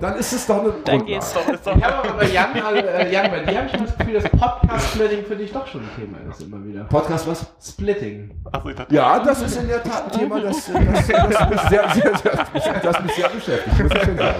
dann 0.00 0.16
ist 0.16 0.32
es 0.32 0.44
doch 0.44 0.58
eine 0.60 0.70
Dann 0.84 0.98
Grundlage. 0.98 1.04
geht's 1.04 1.32
doch, 1.32 1.48
ist 1.48 1.64
doch 1.64 1.76
Ich 1.76 1.84
habe 1.84 2.08
aber 2.08 2.18
bei 2.18 2.26
Jan, 2.26 2.48
äh, 2.56 3.12
Jan, 3.12 3.30
bei 3.30 3.40
dir 3.44 3.58
habe 3.58 3.68
ich 3.72 3.80
das 3.80 3.96
Gefühl, 3.96 4.14
dass 4.14 4.24
Podcast-Splitting 4.24 5.24
für 5.24 5.36
dich 5.36 5.52
doch 5.52 5.66
schon 5.68 5.82
ein 5.82 5.90
Thema 5.96 6.18
ist, 6.28 6.42
immer 6.42 6.64
wieder. 6.64 6.82
Podcast 6.84 7.28
was? 7.28 7.46
Splitting. 7.64 8.30
Ach 8.50 8.64
Ja, 8.90 9.20
das 9.20 9.42
ist 9.42 9.56
in 9.56 9.68
der 9.68 9.82
Tat 9.84 10.12
ein 10.12 10.18
Thema, 10.18 10.40
das, 10.40 10.66
das, 10.66 11.06
das, 11.06 11.48
mich, 11.50 11.60
sehr, 11.60 11.88
sehr, 11.90 12.16
sehr, 12.18 12.80
das 12.82 13.02
mich 13.04 13.12
sehr 13.14 13.28
beschäftigt, 13.28 13.78
muss 13.84 13.92
ich 13.94 14.02
schon 14.02 14.16
sagen. 14.18 14.36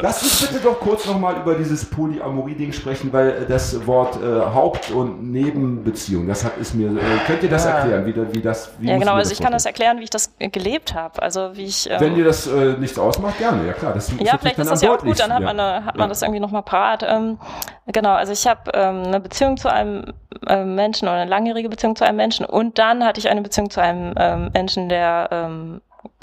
Lass 0.00 0.22
uns 0.22 0.46
bitte 0.46 0.60
doch 0.62 0.78
kurz 0.78 1.04
nochmal 1.06 1.36
über 1.36 1.56
dieses 1.56 1.84
Polyamorie-Ding 1.84 2.72
sprechen, 2.72 3.12
weil 3.12 3.30
äh, 3.30 3.46
das 3.48 3.84
Wort 3.88 4.22
äh, 4.22 4.40
Haupt- 4.54 4.92
und 4.92 5.32
Nebenbeziehung, 5.32 6.28
das 6.28 6.44
hat, 6.44 6.56
ist 6.58 6.74
mir, 6.76 6.90
äh, 6.90 7.00
könnt 7.26 7.42
ihr 7.42 7.50
das 7.50 7.66
erklären, 7.66 8.06
wie, 8.06 8.12
da- 8.12 8.32
wie 8.32 8.40
das, 8.40 8.67
wie 8.78 8.88
Ja, 8.88 8.98
genau, 8.98 9.14
also 9.14 9.32
ich 9.32 9.40
kann 9.40 9.52
das 9.52 9.66
erklären, 9.66 9.98
wie 9.98 10.04
ich 10.04 10.10
das 10.10 10.32
äh, 10.38 10.48
gelebt 10.48 10.94
habe. 10.94 11.22
Also 11.22 11.56
wie 11.56 11.64
ich. 11.64 11.88
ähm, 11.90 12.00
Wenn 12.00 12.14
dir 12.14 12.24
das 12.24 12.46
äh, 12.46 12.74
nichts 12.78 12.98
ausmacht, 12.98 13.38
gerne, 13.38 13.66
ja 13.66 13.72
klar. 13.72 13.94
Das 13.94 14.08
Ja, 14.10 14.16
natürlich 14.16 14.40
vielleicht 14.40 14.58
ist 14.58 14.70
das 14.70 14.82
ja 14.82 14.92
auch 14.92 14.98
gut, 14.98 15.18
dann 15.20 15.32
hat 15.32 15.42
man, 15.42 15.58
eine, 15.58 15.84
hat 15.84 15.96
man 15.96 16.04
Ja. 16.04 16.08
das 16.08 16.22
irgendwie 16.22 16.40
nochmal 16.40 16.62
parat. 16.62 17.02
Ähm, 17.06 17.38
genau, 17.86 18.12
also 18.14 18.32
ich 18.32 18.46
habe 18.46 18.70
ähm, 18.74 19.04
eine 19.06 19.20
Beziehung 19.20 19.56
zu 19.56 19.70
einem 19.72 20.12
ähm, 20.46 20.74
Menschen 20.74 21.08
oder 21.08 21.18
eine 21.18 21.30
langjährige 21.30 21.68
Beziehung 21.68 21.96
zu 21.96 22.04
einem 22.04 22.16
Menschen 22.16 22.46
und 22.46 22.78
dann 22.78 23.04
hatte 23.04 23.18
ich 23.20 23.28
eine 23.28 23.42
Beziehung 23.42 23.70
zu 23.70 23.80
einem 23.80 24.14
ähm, 24.16 24.50
Menschen, 24.52 24.88
der 24.88 25.28
ähm, 25.32 25.80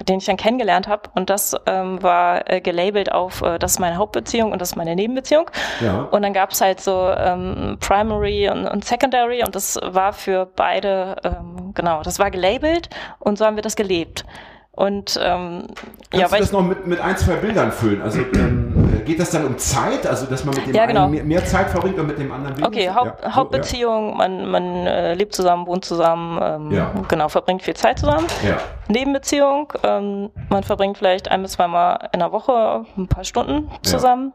den 0.07 0.19
ich 0.19 0.25
dann 0.25 0.37
kennengelernt 0.37 0.87
habe. 0.87 1.09
Und 1.15 1.29
das 1.29 1.55
ähm, 1.65 2.01
war 2.01 2.49
äh, 2.49 2.61
gelabelt 2.61 3.11
auf, 3.11 3.41
äh, 3.41 3.59
das 3.59 3.73
ist 3.73 3.79
meine 3.79 3.97
Hauptbeziehung 3.97 4.51
und 4.51 4.61
das 4.61 4.71
ist 4.71 4.75
meine 4.75 4.95
Nebenbeziehung. 4.95 5.49
Ja. 5.81 6.01
Und 6.11 6.21
dann 6.21 6.33
gab 6.33 6.51
es 6.51 6.61
halt 6.61 6.81
so 6.81 7.13
ähm, 7.17 7.77
Primary 7.79 8.49
und, 8.49 8.67
und 8.67 8.85
Secondary 8.85 9.43
und 9.43 9.55
das 9.55 9.79
war 9.81 10.13
für 10.13 10.45
beide, 10.45 11.15
ähm, 11.23 11.71
genau, 11.73 12.01
das 12.03 12.19
war 12.19 12.31
gelabelt 12.31 12.89
und 13.19 13.37
so 13.37 13.45
haben 13.45 13.55
wir 13.55 13.63
das 13.63 13.75
gelebt. 13.75 14.25
Und 14.71 15.17
ähm, 15.23 15.67
Kannst 16.09 16.13
ja, 16.13 16.27
du 16.27 16.37
das 16.37 16.51
noch 16.51 16.61
mit, 16.61 16.85
mit 16.85 16.99
ein, 16.99 17.15
zwei 17.15 17.35
Bildern 17.35 17.71
füllen? 17.71 18.01
Also 18.01 18.19
ähm, 18.19 18.84
geht 19.05 19.19
das 19.19 19.31
dann 19.31 19.45
um 19.45 19.57
Zeit? 19.57 20.05
Also 20.05 20.25
dass 20.25 20.43
man 20.43 20.55
mit 20.55 20.67
dem 20.67 20.75
Ja, 20.75 20.85
genau. 20.85 21.03
einen 21.03 21.11
mehr, 21.11 21.23
mehr 21.23 21.45
Zeit 21.45 21.69
verbringt 21.69 21.97
und 21.99 22.07
mit 22.07 22.17
dem 22.17 22.31
anderen 22.31 22.57
weniger? 22.57 22.67
Okay, 22.67 22.89
Haupt, 22.89 23.23
Ja, 23.23 23.35
Hauptbeziehung, 23.35 24.17
man, 24.17 24.45
man 24.49 24.87
äh, 24.87 25.13
lebt 25.13 25.33
zusammen, 25.33 25.65
wohnt 25.67 25.85
zusammen, 25.85 26.39
ähm, 26.41 26.71
Ja. 26.71 26.91
genau, 27.07 27.29
verbringt 27.29 27.61
viel 27.61 27.75
Zeit 27.75 27.99
zusammen. 27.99 28.27
Nebenbeziehung, 28.87 29.71
ähm, 29.83 30.29
man 30.49 30.63
verbringt 30.63 30.97
vielleicht 30.97 31.29
ein 31.31 31.41
bis 31.41 31.53
zweimal 31.53 32.09
in 32.13 32.19
der 32.19 32.31
Woche 32.31 32.85
ein 32.97 33.07
paar 33.07 33.23
Stunden 33.23 33.69
zusammen. 33.81 34.33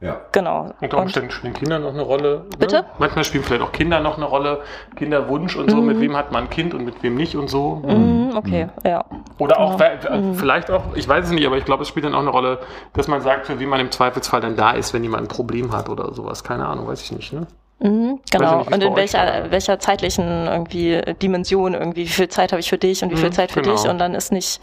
Ja. 0.00 0.20
Genau. 0.32 0.70
Unter 0.80 0.98
Umständen 0.98 1.30
spielen 1.30 1.52
Kinder 1.54 1.78
noch 1.78 1.92
eine 1.92 2.02
Rolle. 2.02 2.44
Ne? 2.50 2.56
Bitte? 2.58 2.84
Manchmal 2.98 3.24
spielen 3.24 3.42
vielleicht 3.44 3.62
auch 3.62 3.72
Kinder 3.72 4.00
noch 4.00 4.16
eine 4.16 4.26
Rolle. 4.26 4.60
Kinderwunsch 4.96 5.56
und 5.56 5.70
so. 5.70 5.78
Mit 5.82 6.00
wem 6.00 6.16
hat 6.16 6.32
man 6.32 6.44
ein 6.44 6.50
Kind 6.50 6.74
und 6.74 6.84
mit 6.84 7.02
wem 7.02 7.14
nicht 7.16 7.34
und 7.36 7.48
so. 7.48 7.82
Mhm, 7.84 8.32
okay, 8.36 8.68
ja. 8.84 9.04
Oder 9.38 9.58
auch, 9.58 9.76
Genau. 9.76 10.10
weil- 10.10 10.34
vielleicht 10.34 10.70
auch, 10.70 10.82
ich 10.94 11.08
weiß 11.08 11.26
es 11.26 11.30
nicht, 11.32 11.46
aber 11.46 11.56
ich 11.56 11.64
glaube, 11.64 11.82
es 11.82 11.88
spielt 11.88 12.04
dann 12.04 12.14
auch 12.14 12.20
eine 12.20 12.30
Rolle, 12.30 12.58
dass 12.92 13.08
man 13.08 13.20
sagt, 13.22 13.46
für 13.46 13.58
wen 13.58 13.68
man 13.68 13.80
im 13.80 13.90
Zweifelsfall 13.90 14.40
dann 14.40 14.56
da 14.56 14.70
ist, 14.72 14.94
wenn 14.94 15.02
jemand 15.02 15.24
ein 15.24 15.28
Problem 15.28 15.72
hat 15.76 15.88
oder 15.88 16.12
sowas. 16.14 16.44
Keine 16.44 16.66
Ahnung, 16.66 16.86
weiß 16.86 17.02
ich 17.02 17.12
nicht. 17.12 17.32
Ne? 17.32 17.46
Mhm, 17.80 18.20
genau. 18.32 18.58
nicht, 18.58 18.72
und 18.72 18.82
in 18.82 18.96
welcher, 18.96 19.18
war. 19.18 19.50
welcher 19.52 19.78
zeitlichen 19.78 20.46
irgendwie 20.48 21.00
Dimension 21.22 21.74
irgendwie, 21.74 22.02
wie 22.02 22.08
viel 22.08 22.28
Zeit 22.28 22.50
habe 22.52 22.60
ich 22.60 22.68
für 22.68 22.78
dich 22.78 23.02
und 23.04 23.10
wie 23.10 23.16
viel 23.16 23.28
Mhm, 23.28 23.32
Zeit 23.32 23.52
für 23.52 23.62
genau. 23.62 23.76
dich 23.76 23.88
und 23.88 23.98
dann 23.98 24.14
ist 24.14 24.32
nicht 24.32 24.60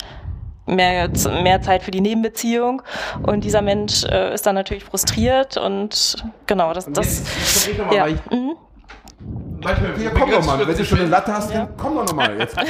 mehr, 0.65 1.09
mehr 1.43 1.61
Zeit 1.61 1.83
für 1.83 1.91
die 1.91 2.01
Nebenbeziehung 2.01 2.81
und 3.23 3.43
dieser 3.43 3.61
Mensch 3.61 4.03
äh, 4.03 4.33
ist 4.33 4.45
dann 4.45 4.55
natürlich 4.55 4.83
frustriert 4.83 5.57
und 5.57 6.15
genau, 6.47 6.73
das, 6.73 6.91
das 6.91 7.67
mal, 7.77 7.95
ja. 7.95 8.07
Manchmal 9.65 10.01
Ja, 10.01 10.11
komm 10.17 10.31
doch 10.31 10.45
mal, 10.45 10.67
wenn 10.67 10.77
du 10.77 10.85
schon 10.85 10.99
eine 10.99 11.07
Latte 11.09 11.33
hast, 11.33 11.53
dann 11.53 11.67
komm 11.77 11.95
doch 11.95 12.05
noch 12.05 12.13
mal 12.13 12.37
jetzt. 12.39 12.55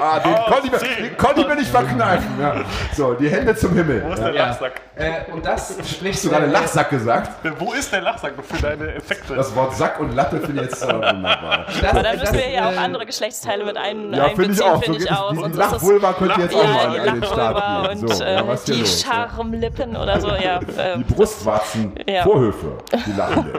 Ah, 0.00 0.20
den, 0.20 0.32
konnte 0.32 0.66
ich, 0.66 0.70
mir- 0.70 1.08
den 1.08 1.16
konnte 1.16 1.40
ich 1.40 1.48
mir 1.48 1.56
nicht 1.56 1.70
verkneifen. 1.70 2.28
Ja. 2.40 2.54
So, 2.94 3.14
die 3.14 3.28
Hände 3.28 3.56
zum 3.56 3.74
Himmel. 3.74 4.04
Wo 4.06 4.12
ist 4.12 4.20
Ja. 4.20 4.30
der 4.30 4.46
Lachsack? 4.46 4.80
Äh, 4.94 5.32
und 5.32 5.44
das 5.44 5.76
spricht 5.90 6.14
Hast 6.14 6.24
du 6.24 6.30
gerade 6.30 6.46
Lachsack 6.46 6.90
gesagt? 6.90 7.30
Wo 7.58 7.72
ist 7.72 7.92
der 7.92 8.02
Lachsack 8.02 8.32
für 8.42 8.62
deine 8.62 8.94
Effekte? 8.94 9.34
Das 9.34 9.54
Wort 9.56 9.74
Sack 9.74 9.98
und 9.98 10.14
Latte 10.14 10.38
finde 10.40 10.62
ich 10.64 10.70
jetzt 10.70 10.82
äh, 10.84 10.86
wunderbar. 10.94 11.66
Das, 11.80 11.90
Aber 11.90 12.02
dann 12.04 12.18
müssen 12.18 12.34
wir 12.34 12.48
ja 12.48 12.68
auch 12.68 12.72
äh, 12.72 12.76
andere 12.76 13.06
Geschlechtsteile 13.06 13.64
mit 13.64 13.76
ein, 13.76 14.12
Ja, 14.14 14.28
finde 14.28 14.52
ich 14.52 14.62
auch. 14.62 14.76
So 14.76 14.80
finde 14.82 14.98
geht 14.98 15.08
ich 15.08 15.12
auch. 15.16 15.32
die, 15.32 15.42
die 15.50 15.58
Lachvulva 15.58 16.12
könnt 16.12 16.36
ihr 16.38 16.44
jetzt 16.44 16.54
auch 16.54 16.62
ja, 16.64 16.70
mal 16.70 16.90
die 16.90 17.00
an 17.00 17.14
den 17.20 17.24
Start 17.24 17.88
gehen. 17.90 18.02
und 18.02 18.08
So, 18.14 18.24
äh, 18.24 18.34
ja, 18.34 18.46
was 18.48 18.64
hier 18.64 18.74
die 18.76 18.80
los? 18.82 19.02
Schamlippen 19.02 19.96
oder 19.96 20.20
so, 20.20 20.28
ja. 20.28 20.58
Äh, 20.76 20.98
Die 20.98 21.04
Brustwarzen, 21.12 21.92
Ja. 22.06 22.22
Vorhöfe, 22.22 22.78
die 23.04 23.12
lachende. 23.12 23.52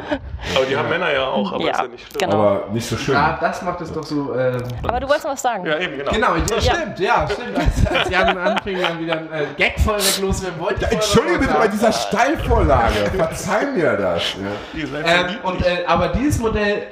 Aber 0.56 0.66
die 0.66 0.78
haben 0.78 0.90
Männer 0.90 1.12
ja 1.14 1.28
auch, 1.28 1.52
aber 1.54 1.64
Ja, 1.66 1.72
ist 1.72 1.78
ja 1.82 1.88
nicht 1.88 2.08
schlimm. 2.18 2.30
genau. 2.32 2.59
Aber 2.64 2.74
nicht 2.74 2.88
so 2.88 2.98
schön. 2.98 3.14
Ja, 3.16 3.38
das 3.40 3.62
macht 3.62 3.82
es 3.82 3.92
doch 3.92 4.04
so. 4.04 4.34
Äh, 4.34 4.58
aber 4.88 5.00
du 5.00 5.08
wolltest 5.08 5.26
noch 5.26 5.34
was 5.34 5.42
sagen. 5.42 5.66
Ja, 5.66 5.78
eben, 5.80 5.98
genau. 5.98 6.12
genau, 6.12 6.36
ja, 6.36 6.56
Ja. 6.56 6.62
stimmt, 6.62 7.00
ja, 7.00 7.28
stimmt. 7.30 7.58
Als, 7.58 7.96
als 7.98 8.10
Jan 8.10 8.38
anfing, 8.38 8.80
dann 8.82 9.00
wieder 9.00 9.14
ein 9.14 9.32
äh, 9.32 9.46
Gag 9.58 9.80
voll 9.80 9.98
weg 9.98 10.20
loswerden 10.22 10.60
wollte. 10.60 10.82
Ja, 10.82 10.88
Entschuldige 10.90 11.40
bitte 11.40 11.54
bei 11.54 11.68
dieser 11.68 11.92
Steilvorlage. 11.92 13.12
Verzeih 13.16 13.66
mir 13.76 13.94
das. 13.98 14.24
Ja. 14.74 14.88
Ähm, 15.06 15.36
und, 15.44 15.66
äh, 15.66 15.86
aber 15.88 16.10
dieses 16.10 16.40
Modell 16.40 16.84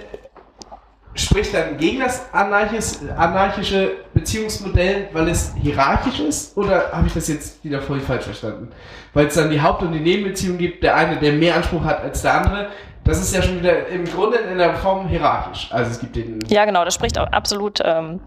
spricht 1.15 1.53
dann 1.53 1.77
gegen 1.77 1.99
das 1.99 2.25
anarchis, 2.31 2.99
anarchische 3.17 3.91
Beziehungsmodell, 4.13 5.09
weil 5.13 5.27
es 5.29 5.51
hierarchisch 5.59 6.19
ist? 6.19 6.57
Oder 6.57 6.91
habe 6.91 7.07
ich 7.07 7.13
das 7.13 7.27
jetzt 7.27 7.63
wieder 7.63 7.81
voll 7.81 7.99
falsch 7.99 8.25
verstanden? 8.25 8.69
Weil 9.13 9.27
es 9.27 9.33
dann 9.33 9.49
die 9.49 9.59
Haupt- 9.61 9.81
und 9.81 9.93
die 9.93 9.99
Nebenbeziehung 9.99 10.57
gibt, 10.59 10.83
der 10.83 10.95
eine, 10.95 11.17
der 11.17 11.33
mehr 11.33 11.55
Anspruch 11.55 11.83
hat 11.83 12.01
als 12.01 12.21
der 12.21 12.35
andere. 12.35 12.67
Das 13.07 13.19
ist 13.19 13.33
ja 13.33 13.41
schon 13.41 13.59
wieder 13.59 13.87
im 13.87 14.05
Grunde 14.05 14.37
in 14.37 14.57
der 14.57 14.75
Form 14.75 15.07
hierarchisch. 15.07 15.69
Also 15.71 15.91
es 15.91 15.99
gibt 15.99 16.15
den. 16.15 16.39
Ja, 16.49 16.65
genau, 16.65 16.83
das 16.85 16.93
spricht 16.93 17.17
auch 17.17 17.27
absolut, 17.31 17.79
ähm, 17.83 18.19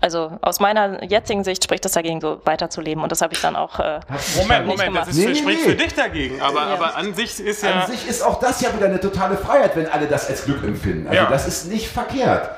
also 0.00 0.38
aus 0.42 0.60
meiner 0.60 1.02
jetzigen 1.04 1.44
Sicht 1.44 1.64
spricht 1.64 1.84
das 1.84 1.92
dagegen, 1.92 2.20
so 2.20 2.40
weiterzuleben. 2.44 3.02
Und 3.02 3.10
das 3.12 3.20
habe 3.20 3.34
ich 3.34 3.40
dann 3.40 3.56
auch. 3.56 3.78
Äh, 3.80 4.00
Moment, 4.36 4.66
Moment, 4.66 4.78
das 4.80 4.84
gemacht. 4.86 5.08
ist 5.08 5.16
Nee, 5.16 5.22
für, 5.24 5.28
nee, 5.30 5.34
spricht 5.36 5.58
nee. 5.66 5.70
für 5.70 5.76
dich 5.76 5.94
dagegen. 5.94 6.40
Aber, 6.40 6.60
Ja. 6.68 6.74
aber 6.74 6.96
an 6.96 7.14
sich 7.14 7.40
ist 7.40 7.62
ja. 7.62 7.82
An 7.82 7.90
sich 7.90 8.08
ist 8.08 8.22
auch 8.22 8.38
das 8.40 8.60
ja 8.60 8.72
wieder 8.74 8.86
eine 8.86 9.00
totale 9.00 9.36
Freiheit, 9.36 9.76
wenn 9.76 9.88
alle 9.88 10.06
das 10.06 10.28
als 10.28 10.44
Glück 10.44 10.62
empfinden. 10.64 11.08
Also 11.08 11.22
Ja. 11.22 11.28
das 11.28 11.46
ist 11.48 11.68
nicht 11.70 11.88
verkehrt. 11.88 12.48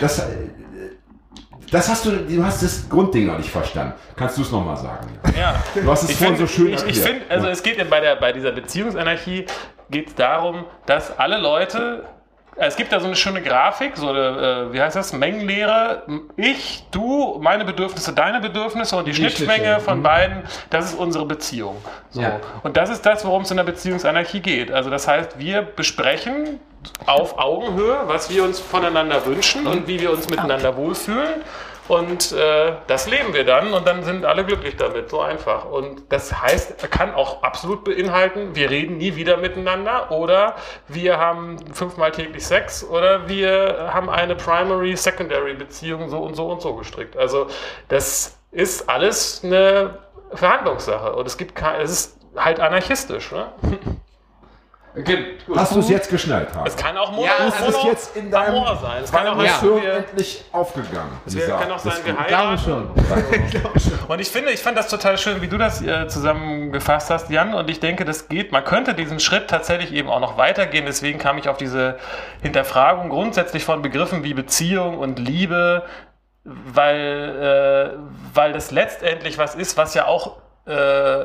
Das, 0.00 0.18
äh, 0.18 0.22
das 1.72 1.88
hast 1.88 2.04
du, 2.06 2.10
du 2.12 2.44
hast 2.44 2.62
das 2.62 2.88
Grundding 2.88 3.26
noch 3.26 3.38
nicht 3.38 3.50
verstanden. 3.50 3.94
Kannst 4.16 4.38
du 4.38 4.42
es 4.42 4.52
nochmal 4.52 4.76
sagen? 4.76 5.08
ja. 5.36 5.56
Du 5.74 5.90
hast 5.90 6.04
es 6.04 6.10
Ich 6.10 6.16
vorhin 6.16 6.36
find- 6.36 6.48
so 6.48 6.54
schön 6.54 6.72
Ich, 6.74 6.84
ich 6.86 7.00
finde, 7.00 7.22
also 7.28 7.48
es 7.48 7.62
geht 7.62 7.78
ja 7.78 7.84
bei, 7.84 7.98
der, 8.00 8.14
bei 8.16 8.32
dieser 8.32 8.52
Beziehungsanarchie 8.52 9.46
geht 9.90 10.08
es 10.08 10.14
darum, 10.14 10.64
dass 10.86 11.18
alle 11.18 11.38
Leute, 11.38 12.04
es 12.56 12.76
gibt 12.76 12.92
da 12.92 13.00
so 13.00 13.06
eine 13.06 13.16
schöne 13.16 13.40
Grafik, 13.42 13.96
so 13.96 14.10
eine, 14.10 14.68
äh, 14.70 14.72
wie 14.72 14.80
heißt 14.80 14.94
das, 14.94 15.12
Mengenlehre, 15.12 16.02
ich, 16.36 16.84
du, 16.90 17.38
meine 17.40 17.64
Bedürfnisse, 17.64 18.12
deine 18.12 18.40
Bedürfnisse 18.40 18.96
und 18.96 19.06
die, 19.06 19.14
Schnittmenge 19.14 19.46
Schnittstelle. 19.52 19.80
von 19.80 19.98
Mhm. 19.98 20.02
beiden, 20.02 20.42
das 20.70 20.92
ist 20.92 20.98
unsere 20.98 21.24
Beziehung. 21.24 21.76
So. 22.10 22.20
Ja. 22.20 22.40
Und 22.62 22.76
das 22.76 22.90
ist 22.90 23.06
das, 23.06 23.24
worum 23.24 23.42
es 23.42 23.50
in 23.50 23.56
der 23.56 23.64
Beziehungsanarchie 23.64 24.40
geht. 24.40 24.70
Also 24.70 24.90
das 24.90 25.08
heißt, 25.08 25.38
wir 25.38 25.62
besprechen 25.62 26.60
auf 27.06 27.38
Augenhöhe, 27.38 28.00
was 28.06 28.28
wir 28.28 28.44
uns 28.44 28.60
voneinander 28.60 29.24
wünschen 29.24 29.66
und 29.66 29.86
wie 29.86 30.00
wir 30.00 30.10
uns 30.10 30.28
miteinander 30.28 30.76
wohlfühlen. 30.76 31.42
Und 31.88 32.32
äh, 32.32 32.74
das 32.86 33.08
leben 33.08 33.34
wir 33.34 33.44
dann 33.44 33.72
und 33.74 33.86
dann 33.86 34.04
sind 34.04 34.24
alle 34.24 34.44
glücklich 34.44 34.76
damit, 34.76 35.10
so 35.10 35.20
einfach. 35.20 35.64
Und 35.64 36.12
das 36.12 36.40
heißt, 36.40 36.90
kann 36.90 37.14
auch 37.14 37.42
absolut 37.42 37.82
beinhalten, 37.84 38.54
wir 38.54 38.70
reden 38.70 38.98
nie 38.98 39.16
wieder 39.16 39.36
miteinander 39.36 40.12
oder 40.12 40.54
wir 40.86 41.18
haben 41.18 41.58
fünfmal 41.74 42.12
täglich 42.12 42.46
Sex 42.46 42.84
oder 42.84 43.28
wir 43.28 43.90
haben 43.92 44.08
eine 44.08 44.36
Primary-Secondary-Beziehung 44.36 46.08
so 46.08 46.20
und 46.20 46.36
so 46.36 46.48
und 46.48 46.62
so 46.62 46.74
gestrickt. 46.76 47.16
Also 47.16 47.48
das 47.88 48.38
ist 48.52 48.88
alles 48.88 49.42
eine 49.42 49.98
Verhandlungssache 50.32 51.14
und 51.14 51.26
es 51.26 51.36
gibt 51.36 51.56
kein, 51.56 51.80
es 51.80 51.90
ist 51.90 52.18
halt 52.36 52.60
anarchistisch. 52.60 53.32
Ne? 53.32 53.52
Okay, 54.94 55.36
gut. 55.46 55.56
Hast 55.56 55.74
du 55.74 55.80
es 55.80 55.88
jetzt 55.88 56.10
geschnallt, 56.10 56.48
Es 56.50 56.56
Hagen? 56.56 56.76
kann 56.76 56.96
auch 56.98 57.12
Mono, 57.12 57.24
Ja, 57.24 57.46
Ist 57.46 57.68
es 57.76 57.84
jetzt 57.84 58.16
in 58.16 58.30
deinem 58.30 58.56
Amor 58.56 58.76
sein. 58.76 59.02
Es 59.02 59.10
kann 59.10 59.26
auch, 59.26 59.38
dass 59.42 59.62
wir, 59.62 59.92
endlich 59.94 60.44
aufgegangen? 60.52 61.10
es 61.24 61.34
wär- 61.34 61.46
kann 61.56 61.70
auch 61.72 61.78
sein, 61.78 61.92
wir 62.04 62.12
Ich 62.20 62.26
glaube 62.26 62.48
heiraten. 62.48 62.58
schon. 63.80 63.98
Und 64.08 64.20
ich 64.20 64.28
finde, 64.28 64.50
ich 64.50 64.60
fand 64.60 64.76
das 64.76 64.88
total 64.88 65.16
schön, 65.16 65.40
wie 65.40 65.48
du 65.48 65.56
das 65.56 65.80
äh, 65.80 66.08
zusammengefasst 66.08 67.08
hast, 67.08 67.30
Jan. 67.30 67.54
Und 67.54 67.70
ich 67.70 67.80
denke, 67.80 68.04
das 68.04 68.28
geht. 68.28 68.52
Man 68.52 68.64
könnte 68.64 68.92
diesen 68.92 69.18
Schritt 69.18 69.48
tatsächlich 69.48 69.92
eben 69.94 70.10
auch 70.10 70.20
noch 70.20 70.36
weitergehen. 70.36 70.84
Deswegen 70.84 71.18
kam 71.18 71.38
ich 71.38 71.48
auf 71.48 71.56
diese 71.56 71.96
Hinterfragung 72.42 73.08
grundsätzlich 73.08 73.64
von 73.64 73.80
Begriffen 73.80 74.24
wie 74.24 74.34
Beziehung 74.34 74.98
und 74.98 75.18
Liebe, 75.18 75.84
weil, 76.44 77.94
äh, 77.96 77.98
weil 78.34 78.52
das 78.52 78.70
letztendlich 78.72 79.38
was 79.38 79.54
ist, 79.54 79.76
was 79.78 79.94
ja 79.94 80.06
auch 80.06 80.36
äh, 80.66 81.24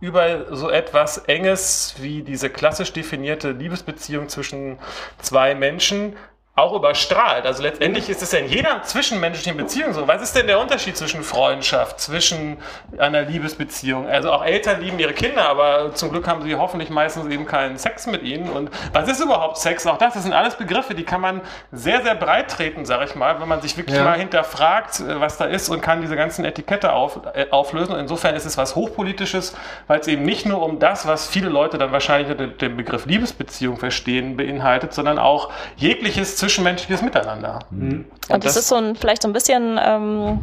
über 0.00 0.54
so 0.54 0.70
etwas 0.70 1.18
Enges 1.18 1.94
wie 1.98 2.22
diese 2.22 2.50
klassisch 2.50 2.92
definierte 2.92 3.52
Liebesbeziehung 3.52 4.28
zwischen 4.28 4.78
zwei 5.18 5.54
Menschen 5.54 6.16
auch 6.56 6.72
überstrahlt. 6.72 7.46
Also 7.46 7.64
letztendlich 7.64 8.08
ist 8.08 8.22
es 8.22 8.30
ja 8.30 8.38
in 8.38 8.46
jeder 8.48 8.80
zwischenmenschlichen 8.84 9.56
Beziehung 9.56 9.92
so. 9.92 10.06
Was 10.06 10.22
ist 10.22 10.36
denn 10.36 10.46
der 10.46 10.60
Unterschied 10.60 10.96
zwischen 10.96 11.24
Freundschaft, 11.24 11.98
zwischen 12.00 12.58
einer 12.96 13.22
Liebesbeziehung? 13.22 14.06
Also 14.06 14.30
auch 14.30 14.44
Eltern 14.44 14.80
lieben 14.80 14.96
ihre 15.00 15.14
Kinder, 15.14 15.48
aber 15.48 15.94
zum 15.94 16.10
Glück 16.10 16.28
haben 16.28 16.42
sie 16.42 16.54
hoffentlich 16.54 16.90
meistens 16.90 17.26
eben 17.26 17.44
keinen 17.44 17.76
Sex 17.76 18.06
mit 18.06 18.22
ihnen. 18.22 18.48
Und 18.50 18.70
was 18.92 19.08
ist 19.08 19.20
überhaupt 19.20 19.58
Sex? 19.58 19.84
Auch 19.88 19.98
das, 19.98 20.14
das 20.14 20.22
sind 20.22 20.32
alles 20.32 20.54
Begriffe, 20.54 20.94
die 20.94 21.02
kann 21.02 21.20
man 21.20 21.40
sehr, 21.72 22.02
sehr 22.02 22.14
breit 22.14 22.52
treten, 22.52 22.84
sag 22.84 23.04
ich 23.04 23.16
mal, 23.16 23.40
wenn 23.40 23.48
man 23.48 23.60
sich 23.60 23.76
wirklich 23.76 23.96
Ja. 23.96 24.04
mal 24.04 24.16
hinterfragt, 24.18 25.00
äh, 25.00 25.18
was 25.20 25.36
da 25.38 25.46
ist 25.46 25.68
und 25.70 25.80
kann 25.80 26.02
diese 26.02 26.14
ganzen 26.14 26.44
Etikette 26.44 26.92
auf, 26.92 27.18
äh, 27.34 27.46
auflösen. 27.50 27.96
Insofern 27.98 28.36
ist 28.36 28.44
es 28.44 28.56
was 28.56 28.76
Hochpolitisches, 28.76 29.56
weil 29.88 29.98
es 29.98 30.06
eben 30.06 30.22
nicht 30.22 30.46
nur 30.46 30.62
um 30.62 30.78
das, 30.78 31.04
was 31.04 31.26
viele 31.26 31.48
Leute 31.48 31.78
dann 31.78 31.90
wahrscheinlich 31.90 32.30
unter 32.30 32.46
dem 32.46 32.76
Begriff 32.76 33.06
Liebesbeziehung 33.06 33.76
verstehen, 33.76 34.36
beinhaltet, 34.36 34.94
sondern 34.94 35.18
auch 35.18 35.50
jegliches 35.74 36.36
zwischenmenschliches 36.44 37.02
Miteinander. 37.02 37.60
Und 37.70 38.44
das, 38.44 38.56
ist 38.56 38.68
so 38.68 38.76
ein, 38.76 38.96
vielleicht 38.96 39.22
so 39.22 39.28
ein 39.28 39.32
bisschen, 39.32 39.80
ähm, 39.82 40.40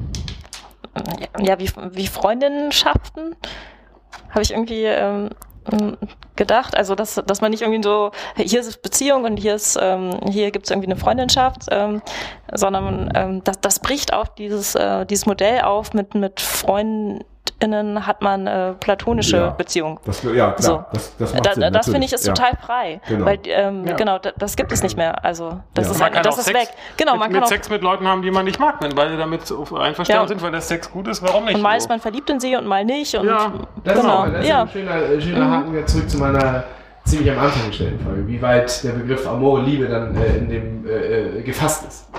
ja, 1.40 1.60
wie, 1.60 1.70
wie 1.92 2.08
Freundinnenschaften, 2.08 3.36
habe 4.30 4.42
ich 4.42 4.52
irgendwie 4.52 4.86
ähm, 4.86 5.30
gedacht. 6.36 6.76
Also, 6.76 6.96
dass, 6.96 7.22
dass 7.26 7.42
man 7.42 7.52
nicht 7.52 7.62
irgendwie 7.62 7.84
so, 7.84 8.12
hier 8.36 8.62
ist 8.62 8.82
Beziehung 8.82 9.26
und 9.26 9.38
hier 9.38 9.56
ist, 9.56 9.78
ähm, 9.80 10.20
hier 10.30 10.52
gibt 10.52 10.66
es 10.66 10.72
irgendwie 10.72 10.88
eine 10.88 11.00
Freundinschaft, 11.00 11.66
ähm, 11.70 12.02
sondern 12.52 13.12
ähm, 13.14 13.44
das, 13.44 13.62
das 13.62 13.80
bricht 13.80 14.14
auch 14.14 14.28
dieses, 14.28 14.76
äh, 14.76 15.06
dieses 15.06 15.26
Modell 15.26 15.62
auf 15.62 15.94
mit, 15.94 16.16
mit 16.16 16.42
Freund, 16.42 17.24
innen 17.60 18.08
hat 18.08 18.22
man 18.24 18.48
äh, 18.48 18.74
platonische 18.80 19.38
Ja. 19.38 19.50
Beziehungen. 19.52 20.00
Das, 20.06 20.24
ja, 20.24 20.52
klar. 20.52 20.60
So. 20.60 20.84
Das, 20.94 21.16
das 21.18 21.32
Da, 21.34 21.54
Sinn, 21.54 21.74
das 21.74 21.86
finde 21.90 22.06
ich 22.06 22.14
ist 22.14 22.26
ja. 22.26 22.34
total 22.34 22.58
frei, 22.58 23.00
Genau. 23.08 23.26
weil 23.26 23.40
ähm, 23.46 23.86
Ja. 23.86 23.96
genau 23.96 24.18
da, 24.18 24.32
das 24.36 24.56
gibt 24.56 24.72
es 24.72 24.82
nicht 24.82 24.98
mehr. 24.98 25.24
Also 25.24 25.60
das 25.76 25.86
Ja. 25.86 25.92
ist, 25.92 26.00
Man 26.00 26.08
ein, 26.08 26.14
kann 26.14 26.24
das 26.24 26.36
auch 26.36 26.40
ist 26.40 26.46
Sex 26.46 26.60
weg. 26.60 26.70
Genau, 26.98 27.12
mit, 27.14 27.20
man 27.20 27.30
mit 27.30 27.36
kann 27.36 27.44
auch 27.44 27.50
Sex 27.50 27.70
mit 27.70 27.82
Leuten 27.84 28.08
haben, 28.08 28.24
die 28.24 28.32
man 28.32 28.46
nicht 28.46 28.60
mag, 28.60 28.78
wenn 28.82 28.96
beide 28.96 29.16
damit 29.16 29.42
einverstanden 29.42 30.24
Ja. 30.24 30.28
sind, 30.28 30.42
weil 30.42 30.52
der 30.52 30.62
Sex 30.62 30.90
gut 30.92 31.08
ist, 31.08 31.22
warum 31.22 31.46
nicht? 31.46 31.56
und 31.56 31.62
mal 31.62 31.80
so? 31.80 31.86
ist 31.86 31.90
man 31.90 32.00
verliebt 32.00 32.30
in 32.32 32.40
sie 32.40 32.56
und 32.56 32.66
mal 32.66 32.84
nicht 32.84 33.14
und 33.16 33.28
Ja. 33.28 33.52
Das 33.84 33.96
ist, 33.96 34.02
genau. 34.02 34.14
auch, 34.16 34.28
das 34.28 34.42
ist 34.42 34.48
ja. 34.50 34.62
ein 34.64 34.70
schöner, 34.70 34.96
äh, 34.96 35.22
schöner 35.22 35.52
Haken 35.52 35.74
wieder 35.74 35.86
zurück 35.86 36.10
zu 36.10 36.18
meiner 36.18 36.64
ziemlich 37.06 37.32
am 37.32 37.40
Anfang 37.40 37.68
gestellten 37.68 38.04
Frage, 38.04 38.28
wie 38.28 38.42
weit 38.42 38.84
der 38.84 38.92
Begriff 38.92 39.28
Amore, 39.28 39.62
Liebe 39.62 39.88
dann 39.88 40.16
äh, 40.16 40.38
in 40.38 40.50
dem 40.50 40.88
äh, 40.88 41.40
äh, 41.40 41.42
gefasst 41.44 41.86
ist. 41.88 42.10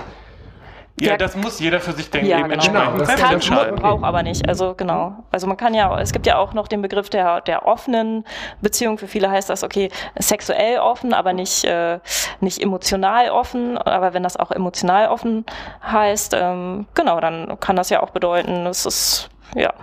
Ja, 1.05 1.17
das 1.17 1.35
muss 1.35 1.59
jeder 1.59 1.79
für 1.79 1.91
sich 1.93 2.09
denken, 2.09 2.27
Ja, 2.27 2.39
eben 2.39 2.49
genau. 2.49 2.63
entsprechend 2.63 3.01
das 3.01 3.07
selbst 3.07 3.31
entscheiden. 3.33 3.75
braucht 3.75 4.03
aber 4.03 4.23
nicht. 4.23 4.47
Also 4.47 4.73
genau. 4.75 5.15
Also 5.31 5.47
man 5.47 5.57
kann 5.57 5.73
ja, 5.73 5.99
es 5.99 6.11
gibt 6.11 6.25
ja 6.25 6.37
auch 6.37 6.53
noch 6.53 6.67
den 6.67 6.81
Begriff 6.81 7.09
der, 7.09 7.41
der 7.41 7.65
offenen 7.67 8.25
Beziehung. 8.61 8.97
Für 8.97 9.07
viele 9.07 9.29
heißt 9.29 9.49
das, 9.49 9.63
okay, 9.63 9.89
sexuell 10.17 10.79
offen, 10.79 11.13
aber 11.13 11.33
nicht, 11.33 11.63
äh, 11.65 11.99
nicht 12.39 12.61
emotional 12.61 13.29
offen. 13.29 13.77
Aber 13.77 14.13
wenn 14.13 14.23
das 14.23 14.37
auch 14.37 14.51
emotional 14.51 15.07
offen 15.07 15.45
heißt, 15.85 16.33
ähm, 16.39 16.85
genau, 16.93 17.19
dann 17.19 17.59
kann 17.59 17.75
das 17.75 17.89
ja 17.89 18.01
auch 18.01 18.11
bedeuten, 18.11 18.65
es 18.65 18.85
ist, 18.85 19.29
ja, 19.55 19.73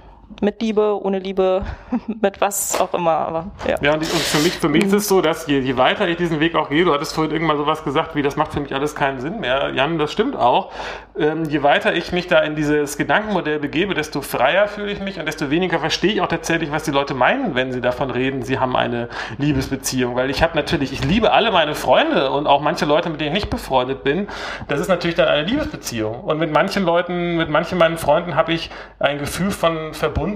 mit 0.40 0.62
Liebe, 0.62 0.98
ohne 1.02 1.18
Liebe, 1.18 1.64
mit 2.20 2.40
was 2.40 2.80
auch 2.80 2.94
immer. 2.94 3.12
Aber 3.12 3.46
ja. 3.68 3.76
Ja, 3.80 3.94
und, 3.94 4.04
für 4.04 4.38
mich, 4.38 4.52
für 4.54 4.68
mich 4.68 4.84
ist 4.84 4.92
es 4.92 5.08
so, 5.08 5.20
dass 5.20 5.46
je, 5.46 5.60
je 5.60 5.76
weiter 5.76 6.08
ich 6.08 6.16
diesen 6.16 6.40
Weg 6.40 6.54
auch 6.54 6.70
gehe, 6.70 6.84
du 6.84 6.92
hattest 6.92 7.14
vorhin 7.14 7.32
irgendwann 7.32 7.58
sowas 7.58 7.84
gesagt, 7.84 8.14
wie 8.14 8.22
das 8.22 8.36
macht 8.36 8.52
für 8.52 8.60
mich 8.60 8.74
alles 8.74 8.94
keinen 8.94 9.20
Sinn 9.20 9.40
mehr. 9.40 9.70
Jan, 9.74 9.98
das 9.98 10.12
stimmt 10.12 10.36
auch. 10.36 10.72
Ähm, 11.18 11.44
je 11.44 11.62
weiter 11.62 11.94
ich 11.94 12.12
mich 12.12 12.26
da 12.26 12.40
in 12.40 12.56
dieses 12.56 12.96
Gedankenmodell 12.96 13.58
begebe, 13.58 13.94
desto 13.94 14.22
freier 14.22 14.68
fühle 14.68 14.90
ich 14.92 15.00
mich 15.00 15.18
und 15.18 15.26
desto 15.26 15.50
weniger 15.50 15.78
verstehe 15.78 16.12
ich 16.12 16.20
auch 16.20 16.28
tatsächlich, 16.28 16.72
was 16.72 16.84
die 16.84 16.90
Leute 16.90 17.14
meinen, 17.14 17.54
wenn 17.54 17.72
sie 17.72 17.80
davon 17.80 18.10
reden, 18.10 18.42
sie 18.42 18.58
haben 18.58 18.76
eine 18.76 19.08
Liebesbeziehung. 19.38 20.16
Weil 20.16 20.30
ich 20.30 20.42
habe 20.42 20.56
natürlich, 20.56 20.92
ich 20.92 21.04
liebe 21.04 21.32
alle 21.32 21.50
meine 21.50 21.74
Freunde 21.74 22.30
und 22.30 22.46
auch 22.46 22.60
manche 22.60 22.86
Leute, 22.86 23.10
mit 23.10 23.20
denen 23.20 23.28
ich 23.28 23.42
nicht 23.42 23.50
befreundet 23.50 24.04
bin. 24.04 24.28
Das 24.68 24.80
ist 24.80 24.88
natürlich 24.88 25.16
dann 25.16 25.28
eine 25.28 25.46
Liebesbeziehung. 25.46 26.20
Und 26.20 26.38
mit 26.38 26.52
manchen 26.52 26.84
Leuten, 26.84 27.36
mit 27.36 27.50
manchen 27.50 27.78
meinen 27.78 27.98
Freunden 27.98 28.36
habe 28.36 28.52
ich 28.52 28.70
ein 28.98 29.18
Gefühl 29.18 29.50
von 29.50 29.94
Verbundenheit, 29.94 30.29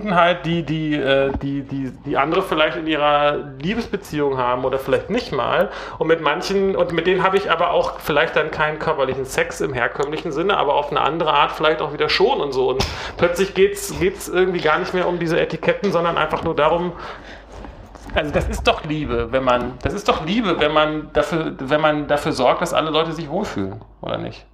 die, 0.45 0.63
die, 0.63 0.95
äh, 0.95 1.33
die, 1.43 1.63
die, 1.63 1.93
die 2.05 2.17
andere 2.17 2.43
vielleicht 2.43 2.77
in 2.77 2.87
ihrer 2.87 3.37
Liebesbeziehung 3.61 4.39
haben 4.39 4.65
oder 4.65 4.79
vielleicht 4.79 5.11
nicht 5.11 5.33
mal. 5.33 5.71
Und 5.99 6.09
mit 6.09 6.21
manchen, 6.21 6.77
und 6.77 6.93
mit 6.93 7.07
denen 7.07 7.23
habe 7.23 7.37
ich 7.37 7.51
aber 7.51 7.71
auch 7.71 8.01
vielleicht 8.01 8.37
dann 8.37 8.51
keinen 8.51 8.79
körperlichen 8.79 9.25
Sex 9.25 9.61
im 9.61 9.73
herkömmlichen 9.73 10.33
Sinne, 10.33 10.57
aber 10.57 10.75
auf 10.75 10.91
eine 10.91 11.01
andere 11.01 11.33
Art 11.33 11.53
vielleicht 11.53 11.81
auch 11.81 11.93
wieder 11.93 12.09
schon 12.09 12.41
und 12.41 12.53
so. 12.53 12.71
Und 12.71 12.85
plötzlich 13.17 13.55
geht's 13.55 13.95
geht's 13.99 14.29
irgendwie 14.29 14.61
gar 14.61 14.79
nicht 14.79 14.95
mehr 14.95 15.09
um 15.09 15.19
diese 15.19 15.41
Etiketten, 15.41 15.93
sondern 15.93 16.19
einfach 16.19 16.45
nur 16.45 16.55
darum, 16.55 16.93
also 18.15 18.31
das 18.33 18.49
ist 18.49 18.67
doch 18.67 18.85
Liebe, 18.85 19.33
wenn 19.33 19.43
man, 19.43 19.73
das 19.83 19.93
ist 19.93 20.09
doch 20.09 20.25
Liebe, 20.25 20.61
wenn 20.61 20.73
man 20.73 21.13
dafür, 21.13 21.55
wenn 21.59 21.81
man 21.81 22.07
dafür 22.07 22.33
sorgt, 22.33 22.63
dass 22.63 22.73
alle 22.73 22.91
Leute 22.91 23.13
sich 23.13 23.29
wohlfühlen, 23.29 23.81
oder 24.01 24.19
nicht? 24.19 24.47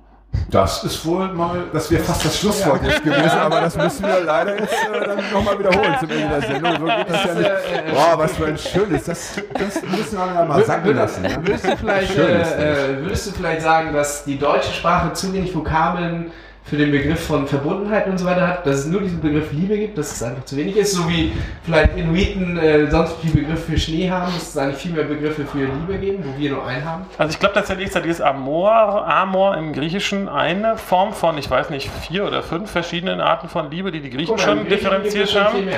Das 0.50 0.82
ist 0.82 1.04
wohl 1.06 1.28
mal, 1.28 1.64
das 1.72 1.90
wäre 1.90 2.02
fast 2.02 2.24
das 2.24 2.38
Schlusswort 2.38 2.82
jetzt 2.82 3.04
gewesen, 3.04 3.38
aber 3.38 3.60
das 3.60 3.76
müssen 3.76 4.04
wir 4.04 4.20
leider 4.20 4.58
jetzt 4.58 4.72
äh, 4.72 5.06
dann 5.06 5.18
nochmal 5.32 5.58
wiederholen 5.58 5.96
zum 6.00 6.10
Ende 6.10 6.28
der 6.28 6.42
Sendung. 6.42 6.76
So 6.78 6.84
geht 6.84 7.10
das 7.10 7.24
ja 7.24 7.34
nicht. 7.34 7.94
Boah, 7.94 8.18
was 8.18 8.32
für 8.32 8.46
ein 8.46 8.58
schönes, 8.58 9.04
das, 9.04 9.34
das 9.54 9.82
müssen 9.82 10.18
wir 10.18 10.26
ja 10.26 10.44
mal 10.44 10.64
sacken 10.64 10.96
lassen. 10.96 11.24
Ja? 11.24 11.36
Würdest 11.36 11.64
du, 11.64 11.76
vielleicht, 11.76 12.16
äh, 12.16 12.92
äh, 12.92 13.02
würdest 13.02 13.26
du 13.26 13.30
vielleicht 13.32 13.62
sagen, 13.62 13.92
dass 13.92 14.24
die 14.24 14.38
deutsche 14.38 14.72
Sprache 14.72 15.12
zu 15.12 15.32
wenig 15.32 15.54
Vokabeln 15.54 16.32
für 16.70 16.76
den 16.76 16.92
Begriff 16.92 17.26
von 17.26 17.48
Verbundenheit 17.48 18.06
und 18.06 18.16
so 18.16 18.24
weiter 18.24 18.46
hat, 18.46 18.64
dass 18.64 18.76
es 18.76 18.86
nur 18.86 19.00
diesen 19.00 19.20
Begriff 19.20 19.50
Liebe 19.50 19.76
gibt, 19.76 19.98
dass 19.98 20.12
es 20.12 20.22
einfach 20.22 20.44
zu 20.44 20.56
wenig 20.56 20.76
ist, 20.76 20.92
so 20.92 21.08
wie 21.08 21.32
vielleicht 21.64 21.96
Inuiten 21.96 22.56
äh, 22.58 22.88
sonst 22.88 23.16
viel 23.16 23.32
Begriff 23.32 23.64
für 23.64 23.76
Schnee 23.76 24.08
haben, 24.08 24.32
dass 24.32 24.50
es 24.50 24.56
eigentlich 24.56 24.76
viel 24.76 24.92
mehr 24.92 25.02
Begriffe 25.02 25.44
für 25.46 25.64
Liebe 25.64 25.98
geben, 25.98 26.22
wo 26.24 26.40
wir 26.40 26.50
nur 26.50 26.64
einen 26.64 26.84
haben? 26.84 27.06
Also 27.18 27.32
ich 27.32 27.40
glaube 27.40 27.56
tatsächlich 27.56 27.88
ist 27.88 28.04
dieses 28.04 28.20
Amor, 28.20 29.04
Amor 29.04 29.56
im 29.56 29.72
Griechischen 29.72 30.28
eine 30.28 30.76
Form 30.76 31.12
von, 31.12 31.36
ich 31.38 31.50
weiß 31.50 31.70
nicht, 31.70 31.90
vier 32.06 32.24
oder 32.24 32.40
fünf 32.40 32.70
verschiedenen 32.70 33.20
Arten 33.20 33.48
von 33.48 33.68
Liebe, 33.68 33.90
die 33.90 34.00
die 34.00 34.10
Griechen 34.10 34.36
mal, 34.36 34.40
schon 34.40 34.68
differenziert 34.68 35.34
haben. 35.34 35.68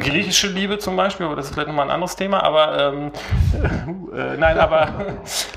Griechische 0.00 0.46
Liebe 0.46 0.78
zum 0.78 0.96
Beispiel, 0.96 1.26
aber 1.26 1.36
das 1.36 1.48
ist 1.48 1.52
vielleicht 1.52 1.68
nochmal 1.68 1.88
ein 1.88 1.92
anderes 1.92 2.16
Thema, 2.16 2.42
aber 2.42 2.94
ähm, 2.94 3.10
äh, 4.16 4.38
nein, 4.38 4.58
aber, 4.58 4.88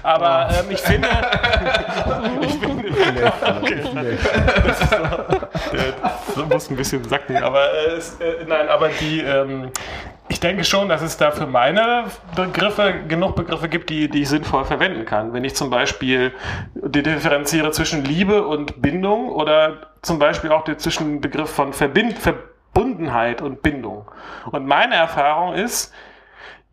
aber 0.03 0.49
ähm, 0.49 0.65
ich 0.69 0.81
finde, 0.81 1.07
ich 2.41 2.51
finde 2.55 3.31
okay, 3.61 4.17
das, 4.67 4.80
das 4.81 6.45
muss 6.49 6.69
ein 6.69 6.75
bisschen 6.75 7.03
sacken, 7.03 7.37
aber 7.37 7.73
äh, 7.73 7.99
nein, 8.47 8.69
aber 8.69 8.89
die 8.89 9.21
ähm, 9.21 9.71
ich 10.31 10.39
denke 10.39 10.63
schon, 10.63 10.87
dass 10.87 11.01
es 11.01 11.17
da 11.17 11.31
für 11.31 11.45
meine 11.45 12.05
Begriffe 12.37 13.03
genug 13.05 13.35
Begriffe 13.35 13.67
gibt, 13.67 13.89
die, 13.89 14.07
die 14.07 14.21
ich 14.21 14.29
sinnvoll 14.29 14.63
verwenden 14.63 15.03
kann. 15.03 15.33
Wenn 15.33 15.43
ich 15.43 15.55
zum 15.55 15.69
Beispiel 15.69 16.31
die 16.73 17.03
differenziere 17.03 17.71
zwischen 17.71 18.05
Liebe 18.05 18.47
und 18.47 18.81
Bindung 18.81 19.27
oder 19.29 19.87
zum 20.01 20.19
Beispiel 20.19 20.51
auch 20.51 20.63
den 20.63 20.79
Zwischenbegriff 20.79 21.49
von 21.49 21.73
Verbind, 21.73 22.17
Verbundenheit 22.17 23.41
und 23.41 23.61
Bindung. 23.61 24.09
Und 24.51 24.65
meine 24.65 24.95
Erfahrung 24.95 25.53
ist, 25.53 25.93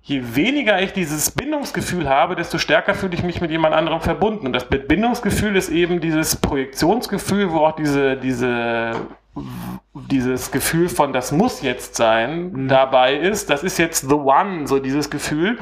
je 0.08 0.34
weniger 0.34 0.80
ich 0.80 0.94
dieses 0.94 1.30
Bindungsgefühl 1.30 2.08
habe, 2.08 2.34
desto 2.34 2.56
stärker 2.56 2.94
fühle 2.94 3.14
ich 3.14 3.22
mich 3.22 3.42
mit 3.42 3.50
jemand 3.50 3.74
anderem 3.74 4.00
verbunden. 4.00 4.46
Und 4.46 4.54
das 4.54 4.64
Bindungsgefühl 4.64 5.54
ist 5.54 5.68
eben 5.68 6.00
dieses 6.00 6.36
Projektionsgefühl, 6.36 7.52
wo 7.52 7.58
auch 7.58 7.76
diese, 7.76 8.16
diese, 8.16 8.92
dieses 10.10 10.50
Gefühl 10.50 10.88
von 10.88 11.12
das 11.12 11.30
muss 11.30 11.60
jetzt 11.60 11.96
sein 11.96 12.68
dabei 12.68 13.16
ist. 13.16 13.50
Das 13.50 13.62
ist 13.62 13.78
jetzt 13.78 14.08
the 14.08 14.14
one, 14.14 14.66
so 14.66 14.78
dieses 14.78 15.10
Gefühl. 15.10 15.58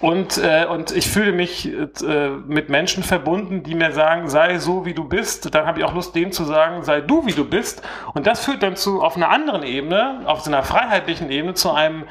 Und, 0.00 0.38
äh, 0.38 0.64
und 0.64 0.96
ich 0.96 1.06
fühle 1.06 1.32
mich 1.32 1.70
äh, 1.70 2.30
mit 2.46 2.70
Menschen 2.70 3.02
verbunden, 3.02 3.62
die 3.62 3.74
mir 3.74 3.92
sagen, 3.92 4.30
sei 4.30 4.58
so 4.58 4.86
wie 4.86 4.94
du 4.94 5.04
bist. 5.04 5.54
Dann 5.54 5.66
habe 5.66 5.80
ich 5.80 5.84
auch 5.84 5.92
Lust, 5.92 6.14
denen 6.14 6.32
zu 6.32 6.44
sagen, 6.44 6.84
sei 6.84 7.02
du 7.02 7.26
wie 7.26 7.34
du 7.34 7.44
bist. 7.44 7.82
Und 8.14 8.26
das 8.26 8.42
führt 8.42 8.62
dann 8.62 8.76
zu 8.76 9.02
auf 9.02 9.16
einer 9.16 9.28
anderen 9.28 9.62
Ebene, 9.62 10.22
auf 10.24 10.40
so 10.40 10.50
einer 10.50 10.62
freiheitlichen 10.62 11.30
Ebene, 11.30 11.52
zu 11.52 11.70
einem 11.70 12.04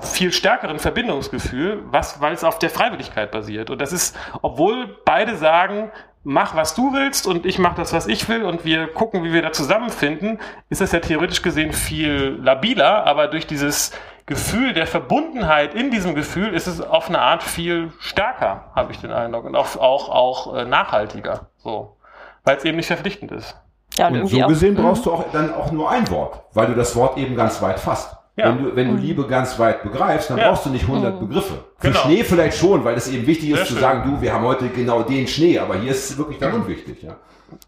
viel 0.00 0.32
stärkeren 0.32 0.78
Verbindungsgefühl, 0.78 1.82
was, 1.86 2.20
weil 2.20 2.32
es 2.32 2.44
auf 2.44 2.58
der 2.58 2.70
Freiwilligkeit 2.70 3.30
basiert. 3.30 3.70
Und 3.70 3.80
das 3.80 3.92
ist, 3.92 4.16
obwohl 4.42 4.98
beide 5.04 5.36
sagen, 5.36 5.90
mach 6.24 6.56
was 6.56 6.74
du 6.74 6.92
willst 6.92 7.26
und 7.26 7.46
ich 7.46 7.58
mach 7.58 7.74
das, 7.74 7.92
was 7.92 8.06
ich 8.06 8.28
will 8.28 8.44
und 8.44 8.64
wir 8.64 8.88
gucken, 8.88 9.22
wie 9.24 9.32
wir 9.32 9.42
da 9.42 9.52
zusammenfinden, 9.52 10.40
ist 10.70 10.80
das 10.80 10.92
ja 10.92 11.00
theoretisch 11.00 11.42
gesehen 11.42 11.72
viel 11.72 12.38
labiler, 12.42 13.06
aber 13.06 13.28
durch 13.28 13.46
dieses 13.46 13.92
Gefühl 14.26 14.72
der 14.72 14.86
Verbundenheit 14.86 15.74
in 15.74 15.90
diesem 15.90 16.14
Gefühl 16.14 16.54
ist 16.54 16.66
es 16.66 16.80
auf 16.80 17.08
eine 17.08 17.20
Art 17.20 17.42
viel 17.42 17.92
stärker, 17.98 18.70
habe 18.74 18.92
ich 18.92 19.00
den 19.00 19.12
Eindruck, 19.12 19.44
und 19.44 19.54
auch, 19.54 19.76
auch, 19.76 20.08
auch 20.08 20.56
äh, 20.56 20.64
nachhaltiger, 20.64 21.50
so, 21.58 21.96
weil 22.42 22.56
es 22.56 22.64
eben 22.64 22.78
nicht 22.78 22.86
verpflichtend 22.86 23.30
ist. 23.32 23.54
Ja, 23.96 24.08
und, 24.08 24.22
Und 24.22 24.28
so 24.28 24.42
auch, 24.42 24.48
gesehen 24.48 24.74
brauchst 24.74 25.04
du 25.04 25.12
auch 25.12 25.24
dann 25.30 25.52
auch 25.52 25.70
nur 25.70 25.90
ein 25.90 26.10
Wort, 26.10 26.40
weil 26.54 26.66
du 26.66 26.74
das 26.74 26.96
Wort 26.96 27.18
eben 27.18 27.36
ganz 27.36 27.60
weit 27.60 27.78
fasst. 27.78 28.16
Ja. 28.36 28.48
Wenn 28.48 28.64
du, 28.64 28.76
wenn 28.76 28.88
du 28.96 29.00
Liebe 29.00 29.26
ganz 29.28 29.58
weit 29.60 29.82
begreifst, 29.84 30.28
dann 30.30 30.38
Ja. 30.38 30.48
brauchst 30.50 30.66
du 30.66 30.70
nicht 30.70 30.86
100 30.88 31.20
Begriffe. 31.20 31.54
Für 31.78 31.88
Genau. 31.88 32.00
Schnee 32.00 32.24
vielleicht 32.24 32.58
schon, 32.58 32.84
weil 32.84 32.96
es 32.96 33.06
eben 33.08 33.26
wichtig 33.26 33.50
ist 33.50 33.56
Sehr 33.58 33.66
zu 33.66 33.72
schön. 33.74 33.80
sagen, 33.80 34.10
du, 34.10 34.20
wir 34.20 34.32
haben 34.32 34.44
heute 34.44 34.68
genau 34.68 35.02
den 35.02 35.26
Schnee, 35.28 35.56
aber 35.58 35.76
hier 35.76 35.92
ist 35.92 36.10
es 36.10 36.18
wirklich 36.18 36.38
dann 36.38 36.52
unwichtig. 36.54 37.00
Ja. 37.02 37.16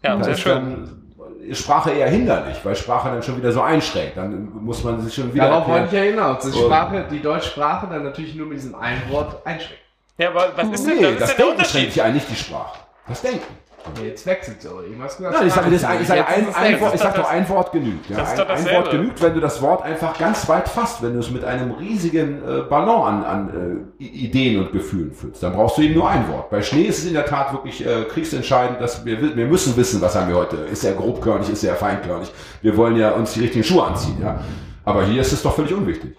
Ja, 0.03 0.17
Da 0.17 0.23
sehr 0.25 0.33
ist 0.33 0.39
schön. 0.41 0.51
dann 0.53 1.03
ist 1.47 1.59
Sprache 1.61 1.91
eher 1.91 2.09
hinderlich, 2.09 2.57
weil 2.63 2.75
Sprache 2.75 3.09
dann 3.09 3.23
schon 3.23 3.37
wieder 3.37 3.51
so 3.53 3.61
einschränkt. 3.61 4.17
Dann 4.17 4.49
muss 4.61 4.83
man 4.83 4.99
sich 4.99 5.13
schon 5.13 5.33
wieder 5.33 5.47
Darauf 5.47 5.67
wollte 5.69 5.85
ich 5.85 5.91
ja 5.93 6.01
hinaus. 6.01 6.43
Die. 6.43 6.51
Sprache, 6.57 7.05
die 7.09 7.21
deutsche 7.21 7.47
Sprache 7.51 7.87
dann 7.89 8.03
natürlich 8.03 8.35
nur 8.35 8.47
mit 8.47 8.57
diesem 8.57 8.75
einen 8.75 9.01
Wort 9.09 9.45
einschränkt. 9.47 9.81
Ja, 10.17 10.29
aber 10.31 10.51
was 10.57 10.67
ist 10.71 10.85
denn, 10.87 10.97
Nee, 10.97 11.03
was 11.03 11.11
ist 11.11 11.21
das 11.21 11.29
denn 11.29 11.37
der 11.37 11.45
Denken 11.55 11.65
schränkt 11.65 11.99
ein, 12.01 12.13
nicht 12.15 12.29
die 12.29 12.35
Sprache. 12.35 12.77
Das 13.07 13.21
Denken. 13.21 13.45
Okay, 13.93 14.07
jetzt 14.07 14.25
wechselt 14.25 14.57
es 14.59 14.65
aber. 14.67 14.83
Irgendwas 14.83 15.17
gesagt. 15.17 15.35
Nein, 15.35 15.47
ich 15.47 15.53
sage, 15.53 15.71
das, 15.71 16.01
ich 16.01 16.07
sage 16.07 16.27
ein, 16.27 16.53
ein. 16.53 16.81
Wort, 16.81 16.93
ich 16.95 17.01
Das 17.01 17.01
ist 17.01 17.01
sag 17.01 17.15
doch 17.15 17.29
ein 17.29 17.49
Wort 17.49 17.71
genügt. 17.71 18.09
Ja. 18.09 18.17
Ein, 18.17 18.39
ein. 18.39 18.65
Wort 18.75 18.91
genügt, 18.91 19.21
wenn 19.21 19.33
du 19.33 19.39
das 19.39 19.61
Wort 19.61 19.83
einfach 19.83 20.17
ganz 20.17 20.47
weit 20.49 20.67
fasst, 20.67 21.01
wenn 21.01 21.13
du 21.13 21.19
es 21.19 21.31
mit 21.31 21.43
einem 21.43 21.71
riesigen 21.71 22.41
äh, 22.43 22.61
Ballon 22.61 23.01
an, 23.07 23.23
an 23.23 23.85
äh, 23.99 24.03
Ideen 24.03 24.59
und 24.59 24.71
Gefühlen 24.71 25.13
füllst. 25.13 25.43
Dann 25.43 25.53
brauchst 25.53 25.77
du 25.77 25.81
eben 25.81 25.95
nur 25.95 26.09
ein 26.09 26.27
Wort. 26.29 26.49
Bei 26.49 26.61
Schnee 26.61 26.83
ist 26.83 26.99
es 26.99 27.05
in 27.05 27.13
der 27.13 27.25
Tat 27.25 27.53
wirklich 27.53 27.85
äh, 27.85 28.03
kriegsentscheidend, 28.03 28.81
dass 28.81 29.05
wir, 29.05 29.35
wir 29.35 29.45
müssen 29.45 29.75
wissen, 29.77 30.01
was 30.01 30.15
haben 30.15 30.29
wir 30.29 30.35
heute. 30.35 30.57
Ist 30.57 30.83
er 30.83 30.93
grobkörnig, 30.93 31.49
ist 31.49 31.63
er 31.63 31.75
feinkörnig. 31.75 32.31
Wir 32.61 32.75
wollen 32.77 32.95
ja 32.97 33.11
uns 33.11 33.33
die 33.33 33.41
richtigen 33.41 33.63
Schuhe 33.63 33.83
anziehen. 33.83 34.17
Ja. 34.21 34.41
Aber 34.85 35.05
hier 35.05 35.21
ist 35.21 35.33
es 35.33 35.43
doch 35.43 35.53
völlig 35.55 35.73
unwichtig. 35.73 36.15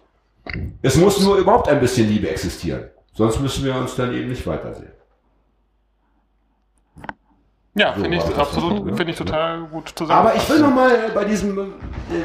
Es 0.83 0.97
muss 0.97 1.21
nur 1.21 1.37
überhaupt 1.37 1.69
ein 1.69 1.81
bisschen 1.81 2.09
Liebe 2.09 2.29
existieren. 2.29 2.85
Sonst 3.15 3.41
müssen 3.41 3.65
wir 3.65 3.75
uns 3.75 3.97
dann 3.97 4.15
eben 4.15 4.29
nicht 4.29 4.47
weitersehen. 4.47 4.93
Ja, 7.75 7.95
So 7.95 8.03
finde 8.03 8.17
ich 8.17 8.37
absolut, 8.37 8.79
so, 8.79 8.85
ne? 8.85 8.97
finde 8.97 9.13
ich 9.13 9.19
total 9.19 9.61
gut 9.65 9.93
zusammen. 9.95 10.19
Aber 10.19 10.35
ich 10.35 10.49
will 10.51 10.59
nochmal 10.61 11.11
bei 11.15 11.25
diesem, 11.25 11.59
äh, 11.59 11.65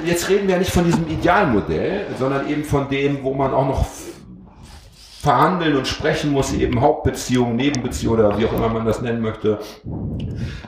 jetzt 0.06 0.28
reden 0.30 0.48
wir 0.48 0.54
ja 0.56 0.60
nicht 0.60 0.72
von 0.72 0.84
diesem 0.86 1.08
Idealmodell, 1.08 2.08
sondern 2.18 2.50
eben 2.50 2.64
von 2.64 2.90
dem, 2.90 3.24
wo 3.24 3.34
man 3.34 3.54
auch 3.54 3.68
noch 3.68 3.86
verhandeln 5.22 5.78
und 5.78 5.88
sprechen 5.88 6.32
muss, 6.34 6.52
eben 6.54 6.82
Hauptbeziehung, 6.82 7.56
Nebenbeziehung 7.56 8.16
oder 8.16 8.38
wie 8.38 8.46
auch 8.46 8.52
immer 8.54 8.68
man 8.68 8.86
das 8.86 9.02
nennen 9.02 9.22
möchte. 9.22 9.58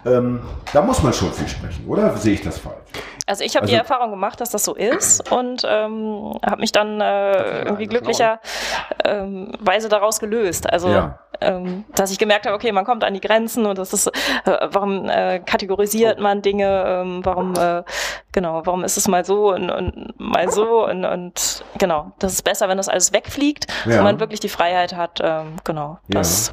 Ähm, 0.06 0.40
da 0.72 0.82
muss 0.82 1.04
man 1.04 1.12
schon 1.12 1.32
viel 1.34 1.48
sprechen, 1.48 1.86
oder 1.88 2.16
sehe 2.16 2.36
ich 2.36 2.42
das 2.42 2.60
falsch? 2.60 2.76
Also 3.28 3.44
ich 3.44 3.56
habe 3.56 3.64
Also- 3.64 3.74
die 3.74 3.78
Erfahrung 3.80 4.12
gemacht, 4.12 4.40
dass 4.40 4.52
das 4.52 4.64
so 4.64 4.76
ist 4.76 5.30
und 5.32 5.64
ähm, 5.68 6.38
habe 6.46 6.62
mich 6.62 6.72
dann 6.72 7.02
äh, 7.02 7.64
irgendwie 7.64 7.88
glücklicher 7.88 8.40
ähm, 9.04 9.52
Weise 9.60 9.90
daraus 9.90 10.20
gelöst. 10.20 10.72
Also 10.72 10.90
Ja. 10.90 11.20
Ähm, 11.42 11.86
dass 11.96 12.12
ich 12.12 12.18
gemerkt 12.20 12.46
habe, 12.46 12.56
okay, 12.56 12.72
man 12.72 12.86
kommt 12.86 13.04
an 13.04 13.14
die 13.14 13.22
Grenzen 13.22 13.66
und 13.66 13.78
das 13.78 13.94
ist, 13.94 14.08
äh, 14.08 14.12
warum 14.72 15.10
äh, 15.10 15.40
kategorisiert 15.40 16.20
man 16.20 16.42
Dinge, 16.42 16.84
ähm, 16.88 17.22
warum 17.24 17.54
äh, 17.56 17.84
genau, 18.32 18.62
warum 18.66 18.84
ist 18.84 18.98
es 18.98 19.08
mal 19.08 19.26
so 19.26 19.54
und, 19.54 19.70
und 19.70 20.14
mal 20.18 20.50
so 20.52 20.86
und, 20.86 21.06
und 21.06 21.64
genau, 21.78 22.12
das 22.20 22.34
ist 22.34 22.44
besser, 22.44 22.68
wenn 22.70 22.78
das 22.78 22.90
alles 22.90 23.14
wegfliegt 23.14 23.68
Ja. 23.86 23.98
und 24.00 24.04
man 24.04 24.20
wirklich 24.20 24.40
die 24.40 24.50
Freiheit 24.50 24.96
hat, 24.96 25.20
ähm, 25.24 25.56
genau, 25.64 26.00
Ja. 26.08 26.20
das 26.20 26.52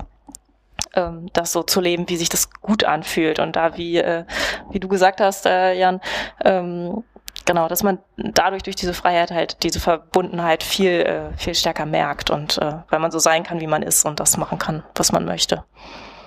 ähm, 0.94 1.28
das 1.32 1.52
so 1.52 1.62
zu 1.62 1.80
leben, 1.80 2.08
wie 2.08 2.16
sich 2.16 2.28
das 2.28 2.50
gut 2.50 2.84
anfühlt. 2.84 3.38
Und 3.38 3.56
da, 3.56 3.76
wie, 3.76 3.96
äh, 3.96 4.24
wie 4.70 4.80
du 4.80 4.88
gesagt 4.88 5.20
hast, 5.22 5.46
äh, 5.46 5.72
Jan, 5.72 6.00
ähm, 6.44 7.02
genau, 7.44 7.68
dass 7.68 7.82
man 7.82 7.98
dadurch 8.16 8.62
durch 8.62 8.76
diese 8.76 8.94
Freiheit 8.94 9.30
halt 9.30 9.62
diese 9.62 9.80
Verbundenheit 9.80 10.62
viel, 10.62 11.00
äh, 11.00 11.36
viel 11.36 11.54
stärker 11.54 11.86
merkt 11.86 12.30
und 12.30 12.58
äh, 12.58 12.74
weil 12.88 12.98
man 12.98 13.10
so 13.10 13.18
sein 13.18 13.42
kann, 13.42 13.60
wie 13.60 13.66
man 13.66 13.82
ist 13.82 14.04
und 14.04 14.20
das 14.20 14.36
machen 14.36 14.58
kann, 14.58 14.82
was 14.94 15.12
man 15.12 15.24
möchte. 15.24 15.64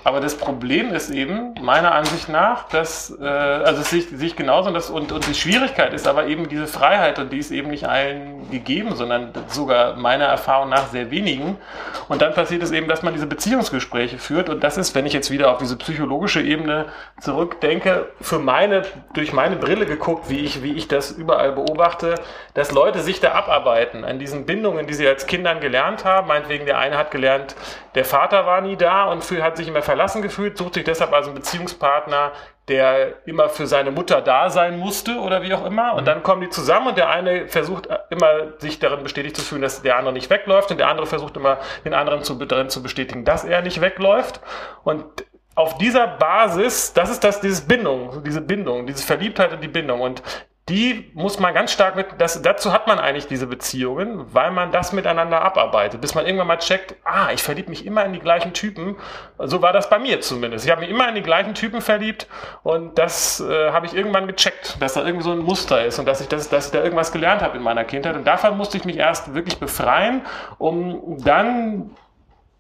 Aber 0.06 0.20
das 0.20 0.38
Problem 0.38 0.93
ist 0.93 1.10
eben, 1.10 1.56
meiner 1.60 1.95
Ansicht 1.95 2.30
nach, 2.30 2.70
dass, 2.70 3.12
äh, 3.20 3.26
also 3.26 3.82
es 3.82 3.89
sich, 3.89 4.08
sich 4.08 4.36
genauso 4.36 4.70
das, 4.70 4.91
und, 4.91 5.12
und 5.12 5.28
die 5.28 5.34
Schwierigkeit 5.34 5.95
ist 5.95 6.08
aber 6.08 6.28
eben 6.28 6.47
diese 6.47 6.68
Freiheit 6.68 7.18
und 7.18 7.34
die 7.34 7.39
ist 7.39 7.49
eben 7.49 7.72
nicht 7.72 7.89
allen 7.89 8.47
gegeben, 8.51 8.95
sondern 8.95 9.32
sogar 9.47 9.95
meiner 9.95 10.26
Erfahrung 10.26 10.70
nach 10.70 10.89
sehr 10.89 11.10
wenigen. 11.10 11.58
Und 12.08 12.22
dann 12.22 12.36
passiert 12.36 12.62
es 12.62 12.72
eben, 12.72 12.88
dass 12.88 13.01
man 13.01 13.16
diese 13.16 13.26
Beziehungsgespräche 13.26 14.20
führt 14.20 14.49
und 14.49 14.64
das 14.64 14.78
ist, 14.78 14.93
wenn 14.93 15.08
ich 15.08 15.14
jetzt 15.14 15.32
wieder 15.32 15.49
auf 15.49 15.58
diese 15.58 15.76
psychologische 15.76 16.39
Ebene 16.43 16.86
zurückdenke, 17.20 18.10
für 18.22 18.38
meine, 18.38 18.84
durch 19.16 19.34
meine 19.34 19.56
Brille 19.56 19.88
geguckt, 19.88 20.30
wie 20.30 20.41
ich, 20.41 20.62
wie 20.62 20.74
ich 20.74 20.88
das 20.88 21.10
überall 21.10 21.53
beobachte, 21.53 22.14
dass 22.53 22.72
Leute 22.72 22.99
sich 22.99 23.22
da 23.22 23.32
abarbeiten 23.32 24.06
an 24.06 24.20
diesen 24.20 24.45
Bindungen, 24.45 24.86
die 24.86 24.93
sie 24.93 25.08
als 25.08 25.26
Kindern 25.26 25.62
gelernt 25.62 26.06
haben. 26.06 26.28
Meinetwegen 26.28 26.68
der 26.68 26.78
eine 26.78 26.95
hat 26.95 27.10
gelernt, 27.10 27.56
der 27.95 28.06
Vater 28.06 28.45
war 28.45 28.62
nie 28.62 28.76
da 28.76 29.06
und 29.06 29.24
für, 29.24 29.41
hat 29.41 29.58
sich 29.58 29.68
immer 29.68 29.82
verlassen 29.96 30.22
gefühlt, 30.22 30.58
sucht 30.58 30.74
sich 30.74 30.84
deshalb 30.84 31.14
also 31.14 31.30
einen 31.30 31.39
Beziehungspartner, 31.39 32.34
der 32.68 33.26
immer 33.26 33.48
für 33.48 33.66
seine 33.66 33.91
Mutter 33.91 34.22
da 34.22 34.50
sein 34.50 34.78
musste 34.78 35.20
oder 35.20 35.41
wie 35.41 35.54
auch 35.54 35.66
immer. 35.66 35.93
Und 35.93 36.06
dann 36.06 36.22
kommen 36.22 36.41
die 36.41 36.50
zusammen 36.50 36.88
und 36.88 36.98
der 36.98 37.10
eine 37.10 37.48
versucht 37.48 37.88
immer, 38.10 38.60
sich 38.60 38.80
darin 38.80 39.04
bestätigt 39.04 39.38
zu 39.38 39.41
fühlen, 39.41 39.62
dass 39.62 39.82
der 39.82 39.96
andere 39.96 40.14
nicht 40.14 40.30
wegläuft 40.30 40.70
und 40.72 40.80
der 40.80 40.89
andere 40.89 41.08
versucht 41.08 41.38
immer, 41.38 41.60
den 41.86 41.93
anderen 41.93 42.24
zu, 42.24 42.36
darin 42.36 42.70
zu 42.70 42.84
bestätigen, 42.84 43.24
dass 43.24 43.46
er 43.46 43.62
nicht 43.62 43.80
wegläuft. 43.80 44.41
Und 44.84 45.06
auf 45.56 45.78
dieser 45.78 46.08
Basis, 46.08 46.91
das 46.91 47.10
ist 47.10 47.24
das, 47.24 47.39
dieses 47.39 47.62
Bindung, 47.62 48.22
diese 48.26 48.41
Bindung, 48.41 48.88
diese 48.88 49.06
Verliebtheit 49.06 49.54
und 49.54 49.62
die 49.62 49.70
Bindung. 49.70 50.02
Und 50.02 50.22
die 50.68 51.11
muss 51.13 51.39
man 51.39 51.53
ganz 51.53 51.72
stark 51.72 51.95
mit, 51.95 52.07
das, 52.18 52.41
dazu 52.41 52.74
hat 52.74 52.88
man 52.88 52.97
eigentlich 52.97 53.28
diese 53.28 53.45
Beziehungen, 53.45 54.34
weil 54.34 54.49
man 54.49 54.72
das 54.72 54.93
miteinander 54.93 55.43
abarbeitet, 55.43 56.01
bis 56.01 56.16
man 56.16 56.26
irgendwann 56.26 56.47
mal 56.47 56.57
checkt, 56.57 56.95
ah, 57.03 57.32
ich 57.32 57.43
verliebe 57.43 57.70
mich 57.70 57.86
immer 57.86 58.03
in 58.03 58.13
die 58.13 58.20
gleichen 58.20 58.51
Typen. 58.51 58.95
So 59.38 59.61
war 59.61 59.74
das 59.74 59.91
bei 59.91 59.99
mir 59.99 60.22
zumindest. 60.22 60.66
Ich 60.66 60.72
habe 60.72 60.82
mich 60.82 60.89
immer 60.89 61.07
in 61.07 61.13
die 61.13 61.22
gleichen 61.22 61.53
Typen 61.53 61.82
verliebt 61.82 62.28
und 62.63 62.97
das 62.97 63.41
äh, 63.41 63.72
habe 63.72 63.86
ich 63.86 63.93
irgendwann 63.93 64.26
gecheckt, 64.26 64.82
dass 64.82 64.93
da 64.93 65.05
irgendwie 65.05 65.24
so 65.24 65.34
ein 65.34 65.39
Muster 65.39 65.86
ist 65.86 65.99
und 65.99 66.07
dass 66.07 66.20
ich, 66.20 66.30
das, 66.30 66.49
dass 66.49 66.68
ich 66.68 66.72
da 66.72 66.84
irgendwas 66.84 67.11
gelernt 67.11 67.43
habe 67.43 67.57
in 67.57 67.63
meiner 67.63 67.84
Kindheit. 67.84 68.16
Und 68.16 68.26
davon 68.26 68.57
musste 68.57 68.78
ich 68.78 68.86
mich 68.86 68.97
erst 68.97 69.36
wirklich 69.36 69.59
befreien, 69.59 70.24
um 70.57 71.24
dann 71.24 71.91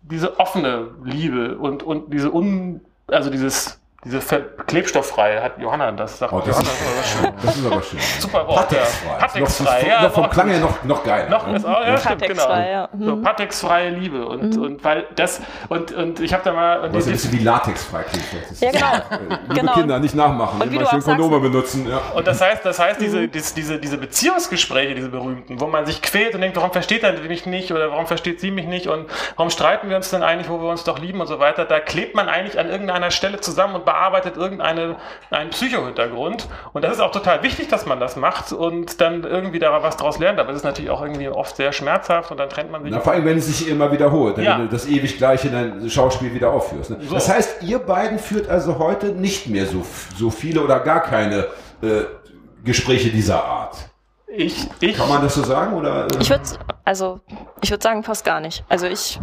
diese 0.03 0.39
offene 0.39 0.91
Liebe 1.03 1.57
und, 1.57 1.81
und 1.81 2.13
diese 2.13 2.31
un, 2.31 2.81
also 3.07 3.31
dieses, 3.31 3.81
diese 4.05 4.21
Ver 4.21 4.41
klebstofffreie 4.67 5.41
hat 5.41 5.57
Johanna 5.59 5.91
das 5.91 6.17
sagt 6.19 6.31
Oh, 6.31 6.39
das, 6.39 6.47
Johanna, 6.47 6.69
ist, 6.69 7.23
das 7.23 7.45
das 7.45 7.57
ist 7.57 7.65
aber 7.65 7.81
schön. 7.83 7.99
Super 8.19 8.47
Wort. 8.47 8.69
Patexfrei. 8.69 9.13
Patexfrei, 9.17 9.81
noch, 9.81 9.87
ja. 9.87 10.01
noch 10.03 10.11
vom 10.13 10.29
Klang 10.29 10.47
her 10.49 10.59
noch, 10.59 10.83
noch 10.83 11.03
geil. 11.03 11.27
noch 11.29 11.47
ist 11.53 11.65
auch, 11.65 11.81
ja, 11.85 11.97
stimmt, 11.97 12.21
genau. 12.21 12.49
Ja. 12.49 12.89
So, 12.97 13.15
Mhm. 13.15 13.21
Patexfreie 13.23 13.89
Liebe 13.89 14.25
und, 14.25 14.57
und 14.57 14.83
weil 14.83 15.05
das 15.15 15.41
und, 15.69 15.91
und 15.91 16.19
ich 16.19 16.33
habe 16.33 16.43
da 16.43 16.53
mal 16.53 16.79
und 16.81 16.93
Was 16.93 17.03
ein 17.03 17.07
die, 17.07 17.11
bisschen 17.13 17.31
wie 17.33 17.43
latexfrei 17.43 18.03
klingt. 18.03 18.25
Das 18.43 18.51
ist- 18.51 18.61
Ja, 18.61 18.71
genau. 18.71 18.85
Äh, 19.15 19.37
Liebe 19.47 19.53
Genau. 19.55 19.73
Kinder, 19.73 19.99
nicht 19.99 20.15
nachmachen. 20.15 20.61
Und 20.61 20.71
wie 20.71 20.75
immer 20.75 20.85
du 20.85 20.89
schön 20.91 21.01
Kondome 21.03 21.39
benutzen. 21.39 21.87
Ja. 21.89 22.01
Und 22.13 22.27
das 22.27 22.41
heißt, 22.41 22.63
das 22.65 22.77
heißt, 22.79 22.99
Mhm. 22.99 23.03
diese, 23.03 23.27
dies- 23.27 23.53
diese, 23.53 23.79
diese 23.79 23.97
Beziehungsgespräche, 23.97 24.95
diese 24.95 25.09
berühmten, 25.09 25.59
wo 25.59 25.67
man 25.67 25.85
sich 25.85 26.01
quält 26.01 26.35
und 26.35 26.41
denkt, 26.41 26.57
warum 26.57 26.71
versteht 26.71 27.03
er 27.03 27.13
mich 27.13 27.45
nicht 27.45 27.71
oder 27.71 27.89
warum 27.91 28.05
versteht 28.07 28.39
sie 28.39 28.51
mich 28.51 28.65
nicht 28.65 28.87
und 28.87 29.05
warum 29.35 29.49
streiten 29.49 29.89
wir 29.89 29.95
uns 29.95 30.09
denn 30.09 30.23
eigentlich, 30.23 30.49
wo 30.49 30.59
wir 30.61 30.69
uns 30.69 30.83
doch 30.83 30.99
lieben 30.99 31.21
und 31.21 31.27
so 31.27 31.39
weiter, 31.39 31.65
da 31.65 31.79
klebt 31.79 32.15
man 32.15 32.29
eigentlich 32.29 32.59
an 32.59 32.69
irgendeiner 32.69 33.11
Stelle 33.11 33.39
zusammen 33.39 33.75
und 33.75 33.85
bearbeitet 33.95 34.35
irgendeine, 34.37 34.97
einen 35.31 35.49
Psychohintergrund. 35.51 36.47
Und 36.73 36.83
das 36.83 36.93
ist 36.93 36.99
auch 36.99 37.11
total 37.11 37.43
wichtig, 37.43 37.69
dass 37.69 37.85
man 37.85 37.99
das 37.99 38.15
macht 38.15 38.51
und 38.51 38.99
dann 39.01 39.23
irgendwie 39.23 39.59
da 39.59 39.81
was 39.81 39.97
draus 39.97 40.19
lernt. 40.19 40.39
Aber 40.39 40.51
es 40.51 40.57
ist 40.57 40.63
natürlich 40.63 40.91
auch 40.91 41.01
irgendwie 41.01 41.29
oft 41.29 41.55
sehr 41.55 41.71
schmerzhaft 41.71 42.31
und 42.31 42.37
dann 42.37 42.49
trennt 42.49 42.71
man 42.71 42.83
sich. 42.83 42.91
Na, 42.91 42.99
vor 42.99 43.13
allem, 43.13 43.25
wenn 43.25 43.37
es 43.37 43.47
sich 43.47 43.69
immer 43.69 43.91
wiederholt, 43.91 44.37
Ja. 44.37 44.57
wenn 44.57 44.65
du 44.67 44.71
das 44.71 44.85
ewig 44.87 45.17
gleiche 45.17 45.49
dein 45.49 45.89
Schauspiel 45.89 46.33
wieder 46.33 46.51
aufführst. 46.51 46.91
Ne? 46.91 46.97
So. 47.01 47.15
Das 47.15 47.29
heißt, 47.29 47.63
ihr 47.63 47.79
beiden 47.79 48.19
führt 48.19 48.49
also 48.49 48.77
heute 48.79 49.07
nicht 49.07 49.47
mehr 49.47 49.65
so, 49.65 49.85
so 50.17 50.29
viele 50.29 50.61
oder 50.61 50.79
gar 50.79 51.01
keine 51.01 51.47
äh, 51.81 52.03
Gespräche 52.63 53.09
dieser 53.09 53.43
Art. 53.43 53.77
Ich, 54.27 54.67
ich, 54.81 54.97
Kann 54.97 55.07
man 55.07 55.21
das 55.21 55.35
so 55.35 55.43
sagen? 55.43 55.73
Oder? 55.73 56.07
Ich 56.19 56.29
würde, 56.29 56.43
also 56.83 57.21
ich 57.61 57.69
würde 57.69 57.81
sagen 57.83 58.03
fast 58.03 58.25
gar 58.25 58.41
nicht. 58.41 58.65
Also 58.67 58.87
ich, 58.87 59.21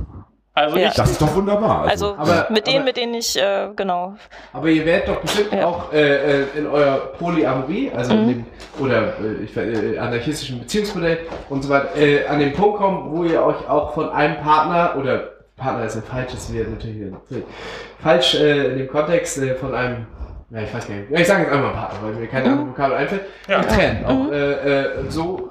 also 0.54 0.76
Ja. 0.76 0.88
ich, 0.88 0.94
das 0.94 1.10
ist 1.12 1.22
doch 1.22 1.34
wunderbar. 1.34 1.86
also 1.88 2.14
Aber- 2.16 2.46
mit 2.50 2.66
denen, 2.66 2.76
aber- 2.78 2.84
mit 2.84 2.96
denen 2.96 3.14
ich 3.14 3.36
äh, 3.40 3.68
genau. 3.74 4.14
Aber 4.52 4.68
ihr 4.68 4.84
werdet 4.84 5.08
doch 5.08 5.20
bestimmt 5.20 5.52
Ja. 5.52 5.66
auch 5.66 5.92
äh, 5.92 6.42
äh, 6.42 6.46
in 6.56 6.66
euer 6.66 6.96
Polyamorie, 7.18 7.90
also 7.96 8.14
Mhm. 8.14 8.20
in 8.20 8.28
dem, 8.28 8.46
oder 8.80 9.02
äh, 9.18 9.44
ich, 9.44 9.56
äh, 9.56 9.98
anarchistischen 9.98 10.60
Beziehungsmodell 10.60 11.18
und 11.48 11.62
so 11.62 11.68
weiter, 11.70 11.96
äh, 11.96 12.26
an 12.26 12.38
den 12.38 12.52
Punkt 12.52 12.78
kommen, 12.78 13.10
wo 13.12 13.24
ihr 13.24 13.42
euch 13.42 13.68
auch 13.68 13.94
von 13.94 14.10
einem 14.10 14.36
Partner 14.42 14.94
oder 14.98 15.30
Partner 15.56 15.84
ist 15.84 15.96
ein 15.96 16.02
falsches 16.02 16.52
Wert 16.52 16.70
natürlich 16.70 17.12
falsch 18.02 18.34
äh, 18.34 18.72
in 18.72 18.78
dem 18.78 18.88
Kontext 18.88 19.38
äh, 19.38 19.54
von 19.54 19.74
einem 19.74 20.06
ja, 20.50 20.60
ich 20.60 20.74
weiß 20.74 20.86
gar 20.86 20.94
nicht. 20.96 21.10
Ja, 21.10 21.18
ich 21.18 21.26
sage 21.26 21.44
jetzt 21.44 21.52
einmal 21.52 21.72
Partner, 21.72 21.98
weil 22.02 22.12
mir 22.12 22.26
keine 22.26 22.50
andere 22.50 22.68
Vokabel 22.68 22.96
einfällt. 22.98 23.22
Ja. 23.48 23.62
Trennen. 23.62 24.04
Auch 24.04 24.30
äh, 24.30 24.52
äh, 24.82 24.86
so. 25.08 25.48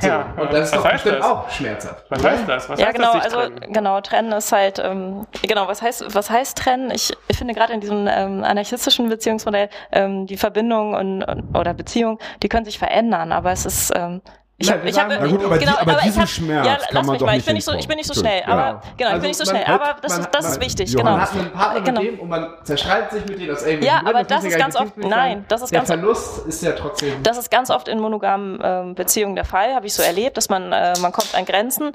So. 0.00 0.08
Ja, 0.08 0.34
Und 0.36 0.52
das 0.52 0.68
ist 0.68 0.76
was 0.76 0.82
doch 0.82 0.92
bestimmt 0.92 1.18
das? 1.18 1.24
auch 1.24 1.50
schmerzhaft. 1.50 2.04
was 2.10 2.24
heißt 2.24 2.48
das? 2.48 2.68
Was 2.68 2.80
ja, 2.80 2.86
heißt 2.86 2.96
genau, 2.96 3.14
das, 3.14 3.24
also 3.24 3.36
trennen? 3.38 3.72
genau, 3.72 4.00
trennen 4.00 4.32
ist 4.32 4.52
halt, 4.52 4.78
ähm, 4.78 5.26
genau, 5.42 5.68
was 5.68 5.80
heißt, 5.80 6.14
was 6.14 6.28
heißt 6.28 6.58
trennen? 6.58 6.90
Ich, 6.90 7.12
ich 7.28 7.38
finde 7.38 7.54
gerade 7.54 7.72
in 7.72 7.80
diesem 7.80 8.06
ähm, 8.08 8.44
anarchistischen 8.44 9.08
Beziehungsmodell 9.08 9.68
ähm, 9.92 10.26
die 10.26 10.36
Verbindung 10.36 10.94
und, 10.94 11.22
und 11.22 11.56
oder 11.56 11.72
Beziehung, 11.72 12.18
die 12.42 12.48
können 12.48 12.64
sich 12.64 12.78
verändern, 12.78 13.32
aber 13.32 13.52
es 13.52 13.64
ist 13.64 13.92
ähm, 13.96 14.22
ich 14.58 14.70
habe 14.72 14.88
ich 14.88 14.98
habe 14.98 15.12
sagen- 15.14 15.22
Na 15.24 15.36
gut, 15.36 15.44
aber 15.44 15.58
die- 15.58 15.68
aber 15.68 15.92
ich 15.98 16.00
diesen 16.04 16.22
hab- 16.22 16.28
Schmerz 16.28 16.66
ja, 16.66 16.74
kann 16.76 16.86
lass 16.92 17.06
man 17.06 17.12
mich 17.12 17.18
doch 17.20 17.26
mal, 17.26 17.32
nicht 17.32 17.40
ich 17.40 17.46
bin 17.46 17.54
nicht 17.54 17.64
so 17.64 17.72
ich 17.74 17.88
bin 17.88 17.96
nicht 17.98 18.06
so 18.06 18.14
schnell, 18.20 18.38
entkommen. 18.38 18.58
aber 18.58 18.68
Ja. 18.68 18.80
genau, 18.80 18.90
ich 18.96 19.06
Also 19.06 19.20
bin 19.20 19.28
nicht 19.28 19.38
so 19.38 19.44
schnell, 19.44 19.64
hat- 19.66 19.80
aber 19.82 20.00
das 20.00 20.12
man 20.12 20.20
ist 20.22 20.30
das 20.34 20.44
ist 20.46 20.50
man- 20.52 20.60
wichtig, 20.66 20.92
Johann, 20.92 21.04
genau. 21.06 21.16
Man 21.16 21.20
hat 21.20 21.32
einen 21.34 21.52
Partner 21.52 21.80
Genau. 21.82 22.00
mit 22.00 22.10
dem 22.12 22.20
und 22.20 22.28
man 22.28 22.48
zerstreitet 22.64 23.10
sich 23.12 23.26
mit 23.26 23.40
dem 23.40 23.50
aus 23.54 23.62
irgendwelchen 23.62 23.82
Ja, 23.84 24.00
aber 24.00 24.18
das 24.24 24.28
das 24.28 24.44
ist 24.44 24.52
ja 24.52 24.58
ganz 24.58 24.76
oft- 24.76 24.96
nein, 24.96 25.44
das 25.48 25.62
ist 25.62 25.72
Der 25.72 25.78
ganz 25.80 25.90
oft- 25.90 25.98
Verlust 25.98 26.46
ist 26.46 26.62
ja 26.62 26.72
trotzdem. 26.72 27.22
Das 27.22 27.36
ist 27.38 27.50
ganz 27.50 27.70
oft 27.70 27.88
in 27.88 28.00
monogamen 28.00 28.58
ähm, 28.62 28.94
Beziehungen 28.94 29.34
der 29.36 29.44
Fall, 29.44 29.74
habe 29.74 29.86
ich 29.86 29.94
so 29.94 30.02
erlebt, 30.02 30.36
dass 30.36 30.48
man 30.48 30.72
äh, 30.72 30.94
man 31.00 31.12
kommt 31.12 31.34
an 31.34 31.44
Grenzen 31.44 31.92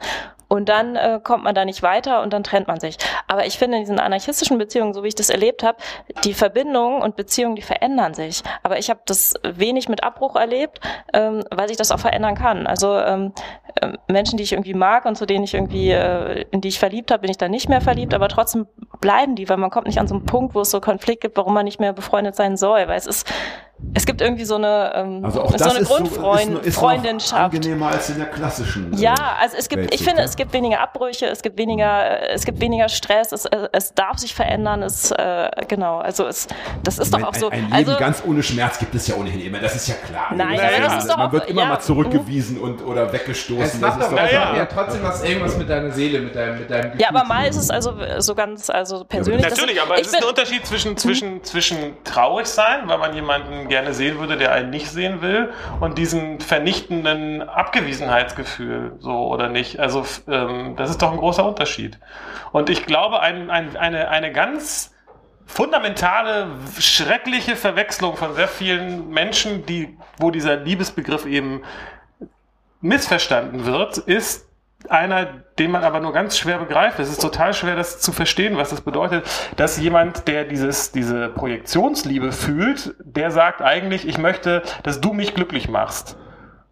und 0.48 0.68
dann 0.70 0.96
äh, 0.98 1.20
kommt 1.24 1.44
man 1.44 1.56
da 1.56 1.66
nicht 1.66 1.82
weiter 1.82 2.22
und 2.22 2.32
dann 2.34 2.44
trennt 2.44 2.68
man 2.68 2.80
sich. 2.80 2.98
Aber 3.28 3.46
ich 3.46 3.58
finde 3.58 3.78
in 3.78 3.84
diesen 3.84 4.00
anarchistischen 4.00 4.58
Beziehungen, 4.58 4.94
so 4.94 5.02
wie 5.04 5.08
ich 5.08 5.16
das 5.16 5.30
erlebt 5.30 5.64
habe, 5.64 5.78
die 6.26 6.34
Verbindungen 6.34 7.02
und 7.02 7.16
Beziehungen, 7.16 7.56
die 7.56 7.62
verändern 7.62 8.14
sich. 8.14 8.44
Aber 8.62 8.78
ich 8.78 8.90
habe 8.90 9.00
das 9.06 9.34
wenig 9.44 9.88
mit 9.90 10.04
Abbruch 10.04 10.36
erlebt, 10.36 10.80
ähm, 11.14 11.44
weil 11.50 11.70
sich 11.70 11.78
das 11.78 11.92
auch 11.92 12.00
verändern 12.00 12.36
kann. 12.36 12.51
Also 12.68 12.98
ähm, 12.98 13.34
ähm, 13.82 13.98
Menschen, 14.08 14.38
die 14.38 14.44
ich 14.44 14.54
irgendwie 14.54 14.74
mag 14.74 15.06
und 15.06 15.18
zu 15.18 15.26
denen 15.26 15.44
ich 15.44 15.54
irgendwie, 15.54 15.92
äh, 15.92 16.46
in 16.52 16.62
die 16.62 16.68
ich 16.68 16.80
verliebt 16.80 17.12
habe, 17.12 17.22
bin 17.22 17.32
ich 17.32 17.38
dann 17.38 17.52
nicht 17.52 17.70
mehr 17.70 17.82
verliebt, 17.82 18.14
aber 18.14 18.28
trotzdem 18.28 18.68
bleiben 19.00 19.36
die, 19.36 19.50
weil 19.50 19.58
man 19.58 19.70
kommt 19.70 19.88
nicht 19.88 20.00
an 20.00 20.08
so 20.08 20.16
einen 20.16 20.26
Punkt, 20.26 20.56
wo 20.56 20.62
es 20.62 20.72
so 20.72 20.82
Konflikt 20.82 21.22
gibt, 21.22 21.38
warum 21.38 21.54
man 21.54 21.66
nicht 21.66 21.80
mehr 21.80 21.94
befreundet 21.94 22.36
sein 22.36 22.58
soll, 22.58 22.88
weil 22.88 22.98
es 22.98 23.08
ist 23.08 23.32
es 23.94 24.06
gibt 24.06 24.22
irgendwie 24.22 24.46
so 24.46 24.56
eine, 24.56 24.94
ähm, 24.96 25.26
Also 25.26 25.42
auch 25.42 25.52
so 25.52 25.58
das 25.58 25.68
eine 25.70 25.80
ist, 25.80 25.88
so, 25.90 25.96
ist, 26.64 26.66
ist 26.68 27.34
angenehmer 27.34 27.88
als 27.88 28.10
in 28.10 28.18
der 28.20 28.28
klassischen. 28.28 28.94
äh, 28.94 28.98
Ja, 28.98 29.16
also 29.40 29.58
es 29.58 29.68
gibt, 29.68 29.82
Welt 29.82 29.94
ich 29.94 30.02
finde, 30.04 30.22
ne? 30.22 30.28
es 30.28 30.36
gibt 30.38 30.54
weniger 30.54 30.80
Abbrüche, 30.80 31.26
es 31.26 31.42
gibt 31.42 31.58
weniger, 31.58 32.22
äh, 32.22 32.34
es 32.34 32.46
gibt 32.46 32.62
weniger 32.62 32.88
Stress, 32.90 33.32
es, 33.34 33.46
äh, 33.46 33.68
es 33.74 33.94
darf 33.94 34.18
sich 34.18 34.34
verändern, 34.34 34.82
es, 34.84 35.12
äh, 35.12 35.50
genau, 35.68 35.98
also 36.00 36.26
es, 36.28 36.48
das 36.84 37.00
ist 37.00 37.14
doch 37.14 37.20
Ein, 37.20 37.26
auch 37.26 37.34
so. 37.36 37.50
ein, 37.50 37.54
ein 37.54 37.62
Leben 37.64 37.90
also, 37.90 37.98
ganz 38.00 38.24
ohne 38.26 38.42
Schmerz 38.44 38.80
gibt 38.80 38.96
es 38.96 39.08
ja 39.08 39.16
ohnehin 39.16 39.42
immer, 39.42 39.60
das 39.60 39.76
ist 39.76 39.88
ja 39.88 39.96
klar. 39.96 40.28
Nein, 40.36 40.58
Das 40.58 40.66
aber 40.66 40.72
ist- 40.78 40.86
das 40.86 41.04
ist 41.04 41.12
doch 41.12 41.18
man 41.18 41.32
wird 41.34 41.50
immer 41.50 41.62
ja, 41.64 41.68
mal 41.68 41.80
zurückgewiesen 41.80 42.60
und 42.60 42.86
oder 42.86 43.12
weggestoßen. 43.12 43.62
Es 43.64 43.80
macht 43.80 44.00
das 44.02 44.10
doch, 44.10 44.18
Ja, 44.18 44.30
ja. 44.30 44.56
ja 44.58 44.66
trotzdem 44.68 45.04
was 45.04 45.24
irgendwas 45.24 45.58
mit 45.58 45.70
deiner 45.70 45.92
Seele, 45.92 46.20
mit 46.22 46.36
deinem, 46.36 46.60
mit 46.60 46.70
deinem 46.70 46.84
Gefühl 46.92 47.02
ja, 47.02 47.10
aber 47.10 47.24
mal 47.26 47.48
ist 47.48 47.58
es 47.58 47.70
also 47.70 47.94
so 48.20 48.36
ganz, 48.36 48.70
also 48.70 49.04
persönlich. 49.04 49.42
das- 49.44 49.58
Natürlich, 49.58 49.82
aber 49.82 50.00
es 50.00 50.08
ist 50.08 50.16
ein 50.16 50.24
Unterschied 50.24 50.66
zwischen, 50.66 50.96
zwischen, 50.98 51.44
zwischen 51.44 51.78
traurig 52.04 52.48
sein, 52.48 52.82
weil 52.86 52.98
man 52.98 53.14
jemanden 53.14 53.70
gerne 53.72 53.94
sehen 53.94 54.20
würde, 54.20 54.36
der 54.36 54.52
einen 54.52 54.70
nicht 54.70 54.90
sehen 54.90 55.22
will, 55.22 55.54
und 55.80 55.98
diesem 55.98 56.42
vernichtenden 56.42 57.42
Abgewiesenheitsgefühl, 57.42 58.98
so 59.00 59.28
oder 59.30 59.48
nicht. 59.48 59.80
Also 59.80 60.06
ähm, 60.28 60.76
das 60.76 60.90
ist 60.90 61.02
doch 61.02 61.14
ein 61.14 61.18
großer 61.18 61.46
Unterschied. 61.46 61.98
Und 62.52 62.70
ich 62.70 62.86
glaube, 62.86 63.22
ein, 63.22 63.50
ein, 63.50 63.78
eine, 63.78 64.10
eine 64.10 64.34
ganz 64.34 64.94
fundamentale, 65.46 66.48
schreckliche 66.80 67.56
Verwechslung 67.56 68.18
von 68.18 68.36
sehr 68.36 68.50
vielen 68.50 69.10
Menschen, 69.10 69.66
die, 69.66 69.98
wo 70.18 70.32
dieser 70.32 70.58
Liebesbegriff 70.58 71.26
eben 71.26 71.62
missverstanden 72.82 73.66
wird, 73.66 73.98
ist 74.00 74.50
einer, 74.90 75.44
den 75.62 75.70
man 75.70 75.84
aber 75.84 76.00
nur 76.00 76.12
ganz 76.12 76.40
schwer 76.40 76.58
begreift. 76.58 77.00
Es 77.00 77.10
ist 77.10 77.22
total 77.22 77.54
schwer, 77.54 77.76
das 77.76 78.00
zu 78.00 78.12
verstehen, 78.12 78.58
was 78.58 78.72
das 78.72 78.82
bedeutet, 78.82 79.24
dass 79.58 79.80
jemand, 79.80 80.28
der 80.28 80.44
dieses, 80.44 80.92
diese 80.92 81.30
Projektionsliebe 81.30 82.32
fühlt, 82.32 82.96
der 83.00 83.30
sagt 83.30 83.62
eigentlich, 83.62 84.08
ich 84.08 84.18
möchte, 84.18 84.64
dass 84.82 85.02
du 85.02 85.14
mich 85.14 85.36
glücklich 85.36 85.70
machst 85.70 86.18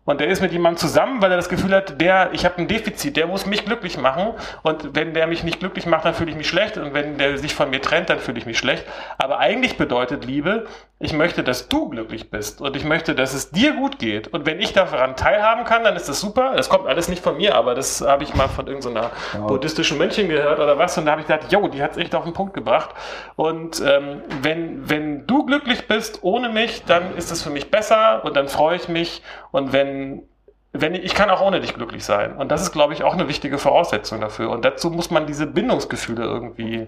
und 0.09 0.19
der 0.19 0.27
ist 0.27 0.41
mit 0.41 0.51
jemandem 0.51 0.79
zusammen, 0.79 1.21
weil 1.21 1.29
er 1.29 1.37
das 1.37 1.49
Gefühl 1.49 1.71
hat, 1.71 2.01
der, 2.01 2.31
ich 2.33 2.43
habe 2.43 2.57
ein 2.57 2.67
Defizit, 2.67 3.15
der 3.15 3.27
muss 3.27 3.45
mich 3.45 3.63
glücklich 3.63 3.99
machen 3.99 4.33
und 4.63 4.95
wenn 4.95 5.13
der 5.13 5.27
mich 5.27 5.43
nicht 5.43 5.59
glücklich 5.59 5.85
macht, 5.85 6.03
dann 6.03 6.15
fühle 6.15 6.31
ich 6.31 6.35
mich 6.35 6.49
schlecht 6.49 6.79
und 6.79 6.95
wenn 6.95 7.19
der 7.19 7.37
sich 7.37 7.53
von 7.53 7.69
mir 7.69 7.79
trennt, 7.79 8.09
dann 8.09 8.17
fühle 8.17 8.39
ich 8.39 8.47
mich 8.47 8.57
schlecht. 8.57 8.85
Aber 9.19 9.37
eigentlich 9.37 9.77
bedeutet 9.77 10.25
Liebe, 10.25 10.65
ich 11.01 11.13
möchte, 11.13 11.43
dass 11.43 11.69
du 11.69 11.87
glücklich 11.87 12.29
bist 12.29 12.59
und 12.59 12.75
ich 12.75 12.83
möchte, 12.83 13.15
dass 13.15 13.33
es 13.33 13.51
dir 13.51 13.73
gut 13.73 13.99
geht 13.99 14.27
und 14.27 14.45
wenn 14.45 14.59
ich 14.59 14.73
daran 14.73 15.15
teilhaben 15.15 15.63
kann, 15.63 15.85
dann 15.85 15.95
ist 15.95 16.09
das 16.09 16.19
super. 16.19 16.53
Das 16.57 16.67
kommt 16.67 16.87
alles 16.87 17.07
nicht 17.07 17.23
von 17.23 17.37
mir, 17.37 17.55
aber 17.55 17.73
das 17.73 18.01
habe 18.01 18.23
ich 18.23 18.35
mal 18.35 18.49
von 18.49 18.67
irgendeiner 18.67 19.11
so 19.31 19.47
buddhistischen 19.47 19.97
Mönchen 19.97 20.27
gehört 20.27 20.59
oder 20.59 20.77
was 20.77 20.97
und 20.97 21.05
da 21.05 21.11
habe 21.11 21.21
ich 21.21 21.27
gedacht, 21.27 21.51
jo, 21.51 21.69
die 21.69 21.81
hat 21.81 21.91
es 21.91 21.97
echt 21.97 22.13
auf 22.15 22.25
den 22.25 22.33
Punkt 22.33 22.53
gebracht 22.53 22.89
und 23.37 23.81
ähm, 23.81 24.21
wenn, 24.41 24.89
wenn 24.89 25.25
du 25.25 25.45
glücklich 25.45 25.87
bist 25.87 26.19
ohne 26.21 26.49
mich, 26.49 26.83
dann 26.83 27.15
ist 27.15 27.31
es 27.31 27.43
für 27.43 27.49
mich 27.49 27.71
besser 27.71 28.25
und 28.25 28.35
dann 28.35 28.49
freue 28.49 28.75
ich 28.75 28.89
mich 28.89 29.21
und 29.51 29.71
wenn 29.71 30.23
wenn 30.71 30.93
ich, 30.93 31.03
ich 31.03 31.15
kann 31.15 31.29
auch 31.31 31.41
ohne 31.41 31.61
dich 31.61 31.73
glücklich 31.73 32.05
sein. 32.05 32.35
Und 32.35 32.51
das 32.51 32.61
ist, 32.61 32.71
glaube 32.71 32.93
ich, 32.93 33.03
auch 33.03 33.13
eine 33.13 33.27
wichtige 33.27 33.57
Voraussetzung 33.57 34.21
dafür. 34.21 34.51
Und 34.51 34.65
dazu 34.65 34.91
muss 34.91 35.09
man 35.09 35.25
diese 35.25 35.47
Bindungsgefühle 35.47 36.23
irgendwie 36.23 36.87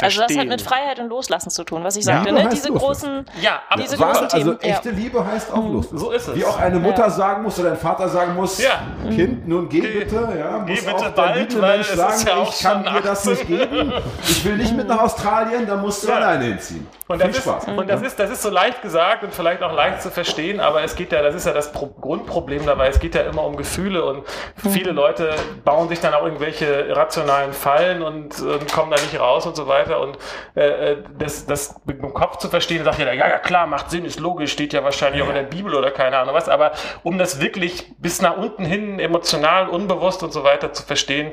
also 0.00 0.22
das 0.22 0.36
hat 0.38 0.46
mit 0.46 0.62
Freiheit 0.62 0.98
und 0.98 1.08
Loslassen 1.08 1.50
zu 1.50 1.64
tun, 1.64 1.84
was 1.84 1.96
ich 1.96 2.04
sagte, 2.04 2.30
Liebe 2.30 2.42
ne? 2.42 2.48
Diese 2.50 2.68
loslassen. 2.68 3.24
großen, 3.26 3.42
Ja, 3.42 3.60
aber 3.68 3.82
diese 3.82 3.96
großen 3.96 4.28
Themen. 4.28 4.48
also 4.50 4.60
echte. 4.60 4.90
Liebe 4.90 5.24
heißt 5.26 5.52
auch 5.52 5.68
Lust. 5.68 5.90
So 5.92 6.10
ist 6.12 6.28
es. 6.28 6.34
Wie 6.36 6.44
auch 6.44 6.58
eine 6.58 6.78
Mutter 6.78 7.02
Ja. 7.04 7.10
sagen 7.10 7.42
muss 7.42 7.58
oder 7.58 7.72
ein 7.72 7.76
Vater 7.76 8.08
sagen 8.08 8.34
muss, 8.34 8.62
Ja. 8.62 8.80
Kind, 9.10 9.46
nun 9.46 9.68
geh, 9.68 9.80
Geh- 9.80 9.98
bitte. 10.00 10.28
Ja, 10.38 10.58
geh 10.64 10.72
muss 10.72 10.80
bitte 10.84 10.96
auch 10.96 11.00
der 11.02 11.08
bald, 11.10 11.60
weil 11.60 11.70
Mensch 11.76 11.90
es 11.90 11.96
sagen, 11.96 12.14
ist 12.14 12.28
ja 12.28 12.34
auch 12.36 12.52
ich 12.54 12.60
kann 12.62 12.84
dir 12.84 13.00
das 13.02 13.24
nicht 13.26 13.42
18. 13.42 13.46
geben. 13.58 13.92
Ich 14.22 14.44
will 14.44 14.56
nicht 14.56 14.74
mit 14.76 14.88
nach 14.88 15.00
Australien, 15.02 15.66
da 15.66 15.76
musst 15.76 16.04
du 16.04 16.08
Ja. 16.08 16.16
alleine 16.16 16.44
hinziehen. 16.44 16.86
Und 17.08 17.20
Viel 17.20 17.28
das, 17.28 17.36
ist, 17.38 17.44
Spaß. 17.44 17.64
und 17.76 17.90
das 17.90 18.00
ist, 18.02 18.18
das 18.18 18.30
ist 18.30 18.40
so 18.42 18.48
leicht 18.48 18.80
gesagt 18.80 19.22
und 19.22 19.34
vielleicht 19.34 19.62
auch 19.62 19.72
leicht 19.74 20.00
zu 20.00 20.10
verstehen, 20.10 20.60
aber 20.60 20.82
es 20.82 20.94
geht 20.96 21.12
ja, 21.12 21.20
das 21.20 21.34
ist 21.34 21.44
ja 21.46 21.52
das 21.52 21.70
Pro 21.70 21.88
Grundproblem 22.00 22.64
dabei, 22.64 22.88
es 22.88 22.98
geht 23.00 23.14
ja 23.14 23.22
immer 23.22 23.44
um 23.44 23.56
Gefühle 23.56 24.02
und 24.04 24.24
viele 24.72 24.92
Leute 24.92 25.34
bauen 25.64 25.88
sich 25.90 26.00
dann 26.00 26.14
auch 26.14 26.22
irgendwelche 26.24 26.64
irrationalen 26.64 27.52
Fallen 27.52 28.02
und, 28.02 28.40
und 28.40 28.72
kommen 28.72 28.90
da 28.90 28.96
nicht 29.02 29.20
raus 29.20 29.44
und 29.46 29.56
so 29.56 29.66
weiter 29.68 29.81
und 29.90 30.18
äh, 30.54 30.92
äh, 30.92 30.96
das, 31.18 31.46
das 31.46 31.74
mit 31.84 32.02
dem 32.02 32.14
Kopf 32.14 32.38
zu 32.38 32.48
verstehen, 32.48 32.84
sagt 32.84 32.98
jeder, 32.98 33.12
ja, 33.12 33.28
ja 33.28 33.38
klar, 33.38 33.66
macht 33.66 33.90
Sinn, 33.90 34.04
ist 34.04 34.20
logisch, 34.20 34.52
steht 34.52 34.72
ja 34.72 34.84
wahrscheinlich 34.84 35.22
auch 35.22 35.28
in 35.28 35.34
der 35.34 35.42
Bibel 35.42 35.74
oder 35.74 35.90
keine 35.90 36.18
Ahnung 36.18 36.34
was, 36.34 36.48
aber 36.48 36.72
um 37.02 37.18
das 37.18 37.40
wirklich 37.40 37.92
bis 37.98 38.22
nach 38.22 38.36
unten 38.36 38.64
hin 38.64 38.98
emotional, 38.98 39.68
unbewusst 39.68 40.22
und 40.22 40.32
so 40.32 40.44
weiter 40.44 40.72
zu 40.72 40.82
verstehen, 40.82 41.30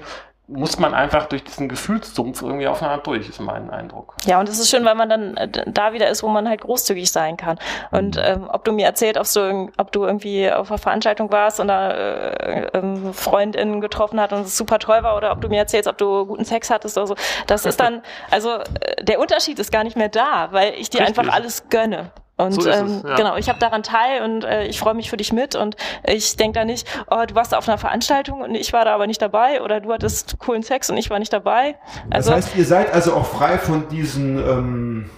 muss 0.52 0.80
man 0.80 0.94
einfach 0.94 1.28
durch 1.28 1.44
diesen 1.44 1.70
Gefühlssumpf 1.70 2.42
irgendwie 2.42 2.68
auf 2.68 2.82
eine 2.82 2.92
Art 2.92 3.06
durch, 3.06 3.30
ist 3.30 3.40
mein 3.40 3.70
Eindruck. 3.70 4.16
Ja, 4.26 4.40
und 4.40 4.50
es 4.50 4.58
ist 4.58 4.70
schön, 4.70 4.84
weil 4.84 4.96
man 4.96 5.10
dann 5.10 5.38
äh, 5.38 5.48
da 5.68 5.94
wieder 5.94 6.10
ist, 6.10 6.24
wo 6.24 6.28
man 6.28 6.50
halt 6.50 6.62
großzügig 6.62 7.12
sein 7.12 7.38
kann. 7.38 7.60
Und 7.92 8.18
ähm, 8.18 8.50
ob 8.52 8.66
du 8.66 8.72
mir 8.72 8.86
erzählt, 8.86 9.18
ob 9.18 9.32
du, 9.32 9.70
ob 9.78 9.92
du 9.92 10.06
irgendwie 10.06 10.52
auf 10.52 10.72
einer 10.72 10.80
Veranstaltung 10.80 11.32
warst 11.32 11.60
und 11.60 11.68
da 11.68 11.92
äh, 11.92 12.68
ähm, 12.74 13.14
FreundInnen 13.14 13.80
getroffen 13.80 14.20
hat 14.20 14.34
und 14.34 14.42
es 14.42 14.58
super 14.58 14.80
toll 14.80 15.04
war, 15.04 15.16
oder 15.16 15.32
ob 15.32 15.42
du 15.42 15.50
mir 15.50 15.60
erzählst, 15.60 15.88
ob 15.88 15.98
du 15.98 16.26
guten 16.26 16.46
Sex 16.46 16.70
hattest 16.70 16.98
oder 16.98 17.08
so, 17.08 17.16
das 17.46 17.66
ist 17.66 17.80
dann, 17.80 18.02
also 18.32 18.56
äh, 18.56 19.04
der 19.04 19.20
Unterschied 19.20 19.60
ist 19.60 19.72
gar 19.72 19.84
nicht 19.84 19.98
mehr 19.98 20.10
da, 20.10 20.50
weil 20.52 20.74
ich 20.74 20.90
dir 20.90 21.02
Richtig. 21.02 21.20
einfach 21.20 21.34
alles 21.34 21.70
gönne. 21.70 22.12
Und 22.40 22.54
So 22.54 22.62
ist 22.62 22.68
es, 22.68 22.80
ähm, 22.80 23.02
ja. 23.06 23.16
genau, 23.16 23.36
ich 23.36 23.50
habe 23.50 23.60
daran 23.60 23.84
teil 23.84 24.22
und 24.24 24.46
äh, 24.46 24.66
ich 24.66 24.80
freue 24.80 24.94
mich 24.94 25.10
für 25.10 25.18
dich 25.18 25.34
mit 25.34 25.56
und 25.56 25.76
ich 26.06 26.38
denk 26.38 26.54
da 26.54 26.64
nicht, 26.64 26.88
oh, 27.12 27.22
du 27.28 27.36
warst 27.36 27.54
auf 27.54 27.68
einer 27.68 27.78
Veranstaltung 27.78 28.40
und 28.40 28.56
ich 28.56 28.72
war 28.72 28.86
da 28.86 28.96
aber 28.96 29.08
nicht 29.08 29.22
dabei 29.22 29.62
oder 29.62 29.82
du 29.82 29.92
hattest 29.92 30.40
coolen 30.40 30.64
Sex 30.64 30.90
und 30.90 30.96
ich 30.96 31.10
war 31.10 31.20
nicht 31.20 31.34
dabei. 31.34 31.76
Also 32.10 32.32
das 32.32 32.46
heißt, 32.46 32.56
ihr 32.56 32.64
seid 32.64 32.94
also 32.94 33.14
auch 33.14 33.26
frei 33.26 33.58
von 33.58 33.90
diesen, 33.90 34.38
ähm, 34.38 35.10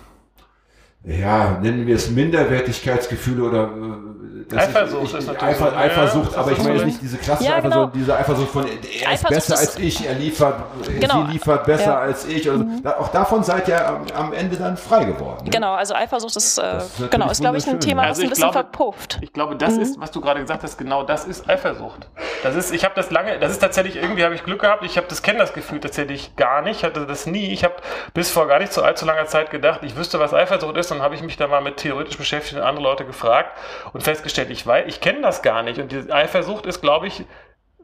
ja, 1.03 1.57
nennen 1.61 1.87
wir 1.87 1.95
es 1.95 2.09
Minderwertigkeitsgefühle 2.11 3.43
oder 3.43 3.63
äh, 3.63 4.11
Eifersucht 4.53 5.03
ich, 5.05 5.13
ist 5.13 5.19
ich, 5.21 5.27
natürlich 5.27 5.55
Eifer, 5.55 5.69
so. 5.71 5.75
Eifersucht, 5.77 6.31
Ja, 6.33 6.37
aber 6.39 6.51
ich 6.51 6.57
ist 6.57 6.63
meine 6.65 6.75
jetzt 6.75 6.85
nicht 6.85 7.01
diese 7.01 7.17
klassische 7.17 7.49
Ja, 7.49 7.59
genau. 7.61 7.75
Eifersucht, 7.75 7.95
diese 7.95 8.17
Eifersucht 8.17 8.49
von 8.51 8.65
er 8.67 8.73
ist 8.73 9.07
Eifersucht 9.07 9.29
besser 9.29 9.53
ist- 9.53 9.59
als 9.61 9.79
ich, 9.79 10.05
er 10.07 10.13
liefert, 10.15 10.55
Genau. 10.99 11.25
sie 11.25 11.31
liefert 11.31 11.65
besser 11.65 11.83
Ja. 11.85 11.99
als 11.99 12.25
ich. 12.25 12.49
Also, 12.51 12.65
da, 12.83 12.97
auch 12.97 13.07
davon 13.07 13.43
seid 13.45 13.69
ihr 13.69 13.87
am, 13.87 14.01
am 14.13 14.33
Ende 14.33 14.57
dann 14.57 14.75
frei 14.75 15.05
geworden. 15.05 15.45
ne? 15.45 15.49
Genau, 15.51 15.73
also 15.73 15.93
Eifersucht 15.95 16.35
ist, 16.35 16.57
äh, 16.57 16.61
Das 16.63 16.99
ist 16.99 17.11
genau, 17.11 17.29
ist 17.31 17.39
glaube 17.39 17.57
ich 17.59 17.67
ein. 17.67 17.79
Thema, 17.79 18.01
was 18.01 18.07
Also 18.09 18.21
ein 18.21 18.25
ich 18.25 18.29
bisschen 18.31 18.51
glaube- 18.51 18.53
verpufft. 18.69 19.19
Ich 19.21 19.31
glaube, 19.31 19.55
das 19.55 19.75
Mhm. 19.75 19.81
ist, 19.83 20.01
was 20.01 20.11
du 20.11 20.19
gerade 20.19 20.41
gesagt 20.41 20.63
hast, 20.63 20.77
genau 20.77 21.03
das 21.03 21.23
ist 21.23 21.49
Eifersucht. 21.49 22.09
Das 22.43 22.53
ist, 22.55 22.73
ich 22.73 22.83
habe 22.83 22.93
das 22.95 23.09
lange, 23.09 23.39
das 23.39 23.51
ist 23.53 23.59
tatsächlich 23.59 23.95
irgendwie 23.95 24.25
habe 24.25 24.35
ich 24.35 24.43
Glück 24.43 24.59
gehabt. 24.59 24.83
Ich 24.83 24.97
habe 24.97 25.07
das 25.07 25.21
kenne 25.21 25.39
das 25.39 25.53
Gefühl 25.53 25.79
tatsächlich 25.79 26.35
gar 26.35 26.61
nicht, 26.61 26.83
hatte 26.83 27.05
das 27.07 27.25
nie. 27.25 27.53
Ich 27.53 27.63
habe 27.63 27.75
bis 28.13 28.29
vor 28.29 28.47
gar 28.49 28.59
nicht 28.59 28.73
so 28.73 28.81
allzu 28.83 29.05
langer 29.05 29.27
Zeit 29.27 29.49
gedacht, 29.49 29.79
ich 29.83 29.95
wüsste, 29.95 30.19
was 30.19 30.33
Eifersucht 30.33 30.75
ist, 30.75 30.90
dann 30.91 31.01
habe 31.01 31.15
ich 31.15 31.21
mich 31.23 31.37
da 31.37 31.47
mal 31.47 31.61
mit 31.61 31.77
theoretisch 31.77 32.17
beschäftigt 32.17 32.57
und 32.57 32.63
andere 32.63 32.83
Leute 32.83 33.05
gefragt 33.05 33.57
und 33.93 34.01
festgestellt, 34.03 34.49
ich 34.49 34.65
weiß, 34.65 34.85
ich 34.87 35.01
kenne 35.01 35.21
das 35.21 35.41
gar 35.41 35.63
nicht. 35.63 35.79
Und 35.79 35.91
die 35.91 36.11
Eifersucht 36.11 36.65
ist, 36.65 36.81
glaube 36.81 37.07
ich, 37.07 37.23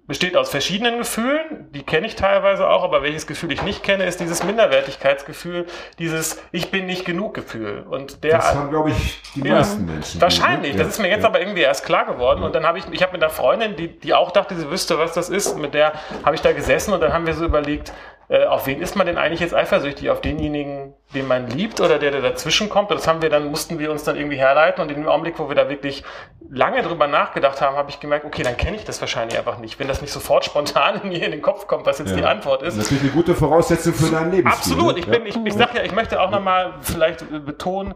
besteht 0.08 0.38
aus 0.38 0.50
verschiedenen 0.50 1.00
Gefühlen, 1.00 1.68
die 1.74 1.84
kenne 1.84 2.08
ich 2.08 2.16
teilweise 2.16 2.70
auch, 2.70 2.84
aber 2.86 3.04
welches 3.04 3.28
Gefühl 3.28 3.52
ich 3.52 3.62
nicht 3.64 3.84
kenne, 3.84 4.06
ist 4.06 4.22
dieses 4.22 4.42
Minderwertigkeitsgefühl, 4.42 5.66
dieses 6.00 6.42
Ich 6.54 6.72
bin 6.72 6.86
nicht 6.86 7.04
genug 7.04 7.34
Gefühl. 7.34 7.86
Und 7.90 8.24
der 8.24 8.38
Das 8.38 8.56
haben, 8.56 8.70
glaube 8.70 8.92
ich, 8.92 9.22
die 9.36 9.42
Ja. 9.42 9.56
meisten 9.56 9.86
Menschen. 9.86 10.22
Wahrscheinlich, 10.22 10.74
ne? 10.74 10.80
das 10.80 10.88
ist 10.94 11.00
mir 11.00 11.10
jetzt 11.10 11.24
Ja. 11.24 11.28
aber 11.28 11.42
irgendwie 11.42 11.62
erst 11.62 11.86
klar 11.86 12.06
geworden. 12.06 12.44
Und 12.44 12.56
dann 12.56 12.66
habe 12.66 12.78
ich, 12.78 12.86
ich 12.92 13.02
habe 13.04 13.12
mit 13.12 13.22
einer 13.22 13.30
Freundin, 13.32 13.76
die, 13.76 14.00
die 14.00 14.14
auch 14.14 14.32
dachte, 14.32 14.56
sie 14.56 14.70
wüsste, 14.72 14.98
was 14.98 15.12
das 15.14 15.30
ist, 15.30 15.58
mit 15.58 15.74
der 15.74 15.92
habe 16.24 16.36
ich 16.36 16.42
da 16.42 16.54
gesessen 16.54 16.94
und 16.94 17.02
dann 17.02 17.12
haben 17.12 17.26
wir 17.28 17.34
so 17.34 17.44
überlegt, 17.44 17.92
äh, 18.30 18.46
auf 18.46 18.68
wen 18.68 18.82
ist 18.82 18.98
man 18.98 19.08
denn 19.08 19.18
eigentlich 19.18 19.40
jetzt 19.40 19.56
eifersüchtig? 19.56 20.10
Auf 20.10 20.20
denjenigen, 20.20 20.94
den 21.16 21.28
man 21.28 21.48
liebt 21.48 21.80
oder 21.80 21.98
der, 21.98 22.12
der 22.12 22.22
dazwischen 22.22 22.68
kommt? 22.68 22.92
Das 22.92 23.08
haben 23.08 23.22
wir 23.22 23.30
dann, 23.30 23.50
mussten 23.50 23.80
wir 23.80 23.90
uns 23.90 24.04
dann 24.04 24.18
irgendwie 24.18 24.36
herleiten. 24.36 24.82
Und 24.82 24.90
in 24.92 24.98
dem 24.98 25.08
Augenblick, 25.08 25.40
wo 25.40 25.48
wir 25.48 25.56
da 25.56 25.70
wirklich 25.70 26.04
lange 26.50 26.82
drüber 26.82 27.08
nachgedacht 27.08 27.62
haben, 27.62 27.78
habe 27.78 27.90
ich 27.90 28.02
gemerkt, 28.02 28.26
okay, 28.26 28.44
dann 28.44 28.58
kenne 28.58 28.76
ich 28.76 28.84
das 28.84 29.00
wahrscheinlich 29.00 29.38
einfach 29.38 29.60
nicht. 29.60 29.80
Wenn 29.80 29.88
das 29.88 30.02
nicht 30.02 30.12
sofort 30.12 30.44
spontan 30.44 31.02
in 31.02 31.10
mir 31.10 31.24
in 31.24 31.32
den 31.32 31.42
Kopf 31.42 31.68
kommt, 31.68 31.86
was 31.86 32.00
jetzt 32.00 32.16
die 32.16 32.24
Antwort 32.24 32.64
ist. 32.64 32.78
Das 32.78 32.86
ist 32.86 32.92
natürlich 32.92 33.14
eine 33.14 33.24
gute 33.24 33.36
Voraussetzung 33.36 33.94
für 33.94 34.12
dein 34.12 34.32
Leben. 34.32 34.48
Absolut. 34.48 34.98
Ich 34.98 35.08
bin, 35.08 35.26
ich, 35.26 35.38
ich 35.38 35.54
sag 35.54 35.74
ja, 35.74 35.84
ich 35.84 35.94
möchte 35.94 36.22
auch 36.22 36.30
nochmal 36.30 36.74
vielleicht 36.82 37.26
betonen, 37.46 37.94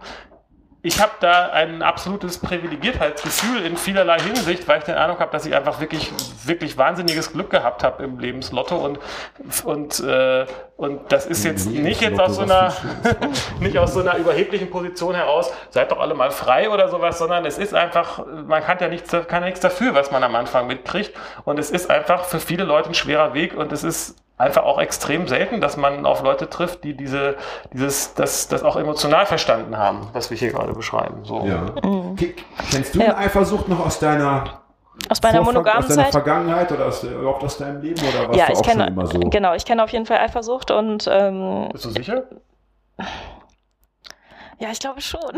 ich 0.84 1.00
habe 1.00 1.12
da 1.20 1.50
ein 1.50 1.84
absolutes 1.84 2.40
Privilegiertheitsgefühl 2.40 3.66
in 3.66 3.78
vielerlei 3.78 4.20
Hinsicht, 4.20 4.68
weil 4.68 4.80
ich 4.80 4.86
den 4.86 4.96
Eindruck 4.96 5.20
habe, 5.20 5.32
dass 5.32 5.46
ich 5.46 5.54
einfach 5.54 5.80
wirklich, 5.80 6.12
wirklich 6.44 6.76
wahnsinniges 6.78 7.34
Glück 7.34 7.52
gehabt 7.52 7.84
habe 7.84 8.04
im 8.04 8.18
Lebenslotto. 8.18 8.78
Und 8.78 9.00
und 9.64 10.00
äh, 10.00 10.46
und 10.78 11.12
das 11.12 11.28
ist 11.28 11.44
jetzt 11.44 11.68
nicht 11.68 12.02
jetzt 12.02 12.20
aus 12.20 12.36
so 12.36 12.42
einer 12.42 12.74
nicht 13.60 13.78
aus 13.78 13.94
so 13.94 14.00
einer 14.00 14.18
überheblichen 14.18 14.72
Position 14.72 15.14
heraus, 15.14 15.54
seid 15.70 15.92
doch 15.92 16.00
alle 16.00 16.16
mal 16.16 16.32
frei 16.32 16.70
oder 16.70 16.90
sowas, 16.90 17.20
sondern 17.20 17.46
es 17.46 17.60
ist 17.60 17.76
einfach, 17.76 18.26
man 18.48 18.64
kann 18.64 18.80
ja 18.80 18.88
nichts, 18.88 19.12
kann 19.12 19.44
ja 19.44 19.46
nichts 19.46 19.60
dafür, 19.60 19.94
was 19.94 20.10
man 20.10 20.24
am 20.24 20.34
Anfang 20.34 20.66
mitkriegt. 20.66 21.14
Und 21.46 21.60
es 21.60 21.70
ist 21.70 21.92
einfach 21.92 22.26
für 22.26 22.40
viele 22.40 22.64
Leute 22.64 22.90
ein 22.90 22.96
schwerer 22.96 23.36
Weg 23.36 23.56
und 23.56 23.72
es 23.72 23.84
ist 23.84 24.16
einfach 24.42 24.64
auch 24.64 24.80
extrem 24.82 25.28
selten, 25.28 25.62
dass 25.62 25.78
man 25.78 26.06
auf 26.06 26.22
Leute 26.24 26.50
trifft, 26.50 26.84
die 26.84 26.96
diese, 26.96 27.36
dieses, 27.74 28.14
das, 28.16 28.48
das 28.48 28.64
auch 28.64 28.76
emotional 28.76 29.26
verstanden 29.26 29.78
haben, 29.78 30.08
was 30.14 30.30
wir 30.30 30.38
hier 30.38 30.52
gerade 30.52 30.74
beschreiben. 30.74 31.24
So. 31.24 31.46
Ja. 31.46 31.66
K- 32.18 32.34
Kennst 32.72 32.96
du 32.96 33.00
Ja. 33.00 33.16
Eifersucht 33.18 33.68
noch 33.70 33.86
aus 33.86 34.00
deiner, 34.00 34.62
Aus 35.10 35.22
meiner 35.22 35.42
monogamen 35.42 35.80
aus 35.84 35.88
deiner 35.90 36.04
Zeit. 36.04 36.12
Vergangenheit 36.12 36.72
oder 36.72 36.88
aus, 36.88 37.04
überhaupt 37.04 37.44
aus 37.44 37.58
deinem 37.58 37.82
Leben 37.82 38.02
oder 38.02 38.28
warst 38.28 38.40
Ja, 38.40 38.46
du 38.48 38.52
ich 38.54 38.58
auch 38.60 38.64
kenne, 38.64 38.84
schon 38.86 38.94
immer 38.94 39.08
so? 39.08 39.20
genau, 39.20 39.54
ich 39.54 39.66
kenne 39.66 39.84
auf 39.84 39.90
jeden 39.92 40.06
Fall 40.06 40.18
Eifersucht 40.18 40.72
und 40.72 41.08
ähm, 41.12 41.70
Bist 41.72 41.86
du 41.86 41.90
sicher? 41.92 42.24
Ja, 44.62 44.70
ich 44.72 44.80
glaube 44.80 45.02
schon. 45.02 45.22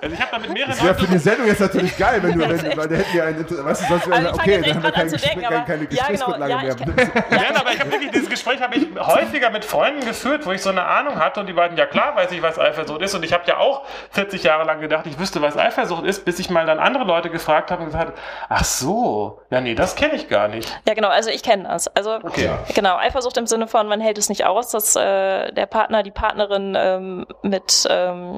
Also 0.00 0.14
ich 0.14 0.20
habe 0.20 0.30
da 0.32 0.38
mit 0.38 0.52
mehreren 0.52 0.70
Das 0.70 0.82
wäre 0.82 0.94
für 0.94 1.06
die 1.06 1.18
Sendung 1.18 1.46
jetzt 1.46 1.60
natürlich 1.60 1.96
geil, 1.98 2.22
wenn 2.22 2.38
du, 2.38 2.48
wenn 2.48 2.76
weil 2.76 2.88
da 2.88 2.94
hätten 2.96 3.12
wir 3.12 3.24
einen, 3.24 3.64
weißt 3.64 3.82
du, 3.82 3.86
sonst 3.88 4.06
wäre 4.06 4.16
Also 4.16 4.32
okay, 4.32 4.62
dann 4.62 4.74
haben 4.74 4.82
wir 4.82 4.92
keine, 4.92 5.10
denken, 5.10 5.42
keine, 5.42 5.64
keine 5.64 5.82
ja, 5.82 5.86
genau, 5.86 5.88
Gesprächsgrundlage 5.88 6.52
ja, 6.52 6.62
mehr. 6.62 6.76
ich 6.78 7.30
Nein, 7.30 7.56
aber 7.56 7.72
ich 7.72 7.80
habe 7.80 7.92
wirklich 7.92 8.10
dieses 8.10 8.30
Gespräch 8.30 8.60
habe 8.62 8.76
ich 8.76 8.86
häufiger 8.98 9.50
mit 9.50 9.64
Freunden 9.64 10.04
geführt, 10.06 10.46
wo 10.46 10.52
ich 10.52 10.62
so 10.62 10.70
eine 10.70 10.84
Ahnung 10.84 11.18
hatte 11.18 11.40
und 11.40 11.46
die 11.46 11.52
beiden, 11.52 11.76
ja 11.76 11.86
klar, 11.86 12.16
weiß 12.16 12.32
ich, 12.32 12.40
was 12.42 12.58
Eifersucht 12.58 13.02
ist. 13.02 13.14
Und 13.14 13.24
ich 13.24 13.32
habe 13.32 13.44
ja 13.46 13.58
auch 13.58 13.84
40 14.12 14.42
Jahre 14.42 14.64
lang 14.64 14.80
gedacht, 14.80 15.06
ich 15.06 15.18
wüsste, 15.18 15.42
was 15.42 15.56
Eifersucht 15.56 16.04
ist, 16.04 16.24
bis 16.24 16.38
ich 16.38 16.48
mal 16.48 16.64
dann 16.64 16.78
andere 16.78 17.04
Leute 17.04 17.28
gefragt 17.30 17.70
habe 17.70 17.82
und 17.82 17.88
gesagt, 17.88 18.08
habe, 18.08 18.18
ach 18.48 18.64
so, 18.64 19.40
ja 19.50 19.60
nee, 19.60 19.74
das 19.74 19.94
kenne 19.96 20.14
ich 20.14 20.28
gar 20.28 20.48
nicht. 20.48 20.68
Ja, 20.86 20.94
genau, 20.94 21.08
also 21.08 21.30
ich 21.30 21.42
kenne 21.42 21.64
das. 21.64 21.88
Also 21.96 22.18
Okay. 22.22 22.50
genau, 22.74 22.96
Eifersucht 22.96 23.36
im 23.36 23.46
Sinne 23.46 23.66
von, 23.68 23.88
man 23.88 24.00
hält 24.00 24.16
es 24.18 24.28
nicht 24.28 24.46
aus, 24.46 24.70
dass 24.70 24.96
äh, 24.96 25.52
der 25.52 25.66
Partner, 25.66 26.02
die 26.02 26.10
Partnerin 26.10 26.74
ähm, 26.78 27.26
mit 27.42 27.86
ähm, 27.90 28.37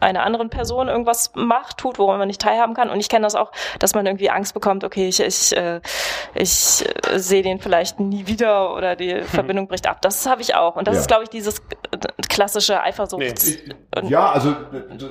einer 0.00 0.24
anderen 0.24 0.50
Person 0.50 0.88
irgendwas 0.88 1.32
macht, 1.34 1.78
tut, 1.78 1.98
woran 1.98 2.18
man 2.18 2.28
nicht 2.28 2.40
teilhaben 2.40 2.74
kann. 2.74 2.90
Und 2.90 3.00
ich 3.00 3.08
kenne 3.08 3.24
das 3.24 3.34
auch, 3.34 3.52
dass 3.78 3.94
man 3.94 4.06
irgendwie 4.06 4.30
Angst 4.30 4.54
bekommt, 4.54 4.84
okay, 4.84 5.08
ich, 5.08 5.20
ich, 5.20 5.56
äh, 5.56 5.80
ich 6.34 6.84
äh, 7.10 7.18
sehe 7.18 7.42
den 7.42 7.60
vielleicht 7.60 8.00
nie 8.00 8.26
wieder 8.26 8.74
oder 8.74 8.96
die 8.96 9.22
Verbindung 9.22 9.68
bricht 9.68 9.86
ab. 9.88 10.00
Das 10.02 10.26
habe 10.26 10.42
ich 10.42 10.54
auch. 10.54 10.76
Und 10.76 10.86
das 10.88 10.94
Ja. 10.94 11.00
ist, 11.02 11.06
glaube 11.08 11.24
ich, 11.24 11.28
dieses 11.30 11.62
klassische 12.28 12.80
Eifersucht. 12.82 13.20
Nee. 13.22 14.08
Ja, 14.08 14.30
also, 14.32 14.54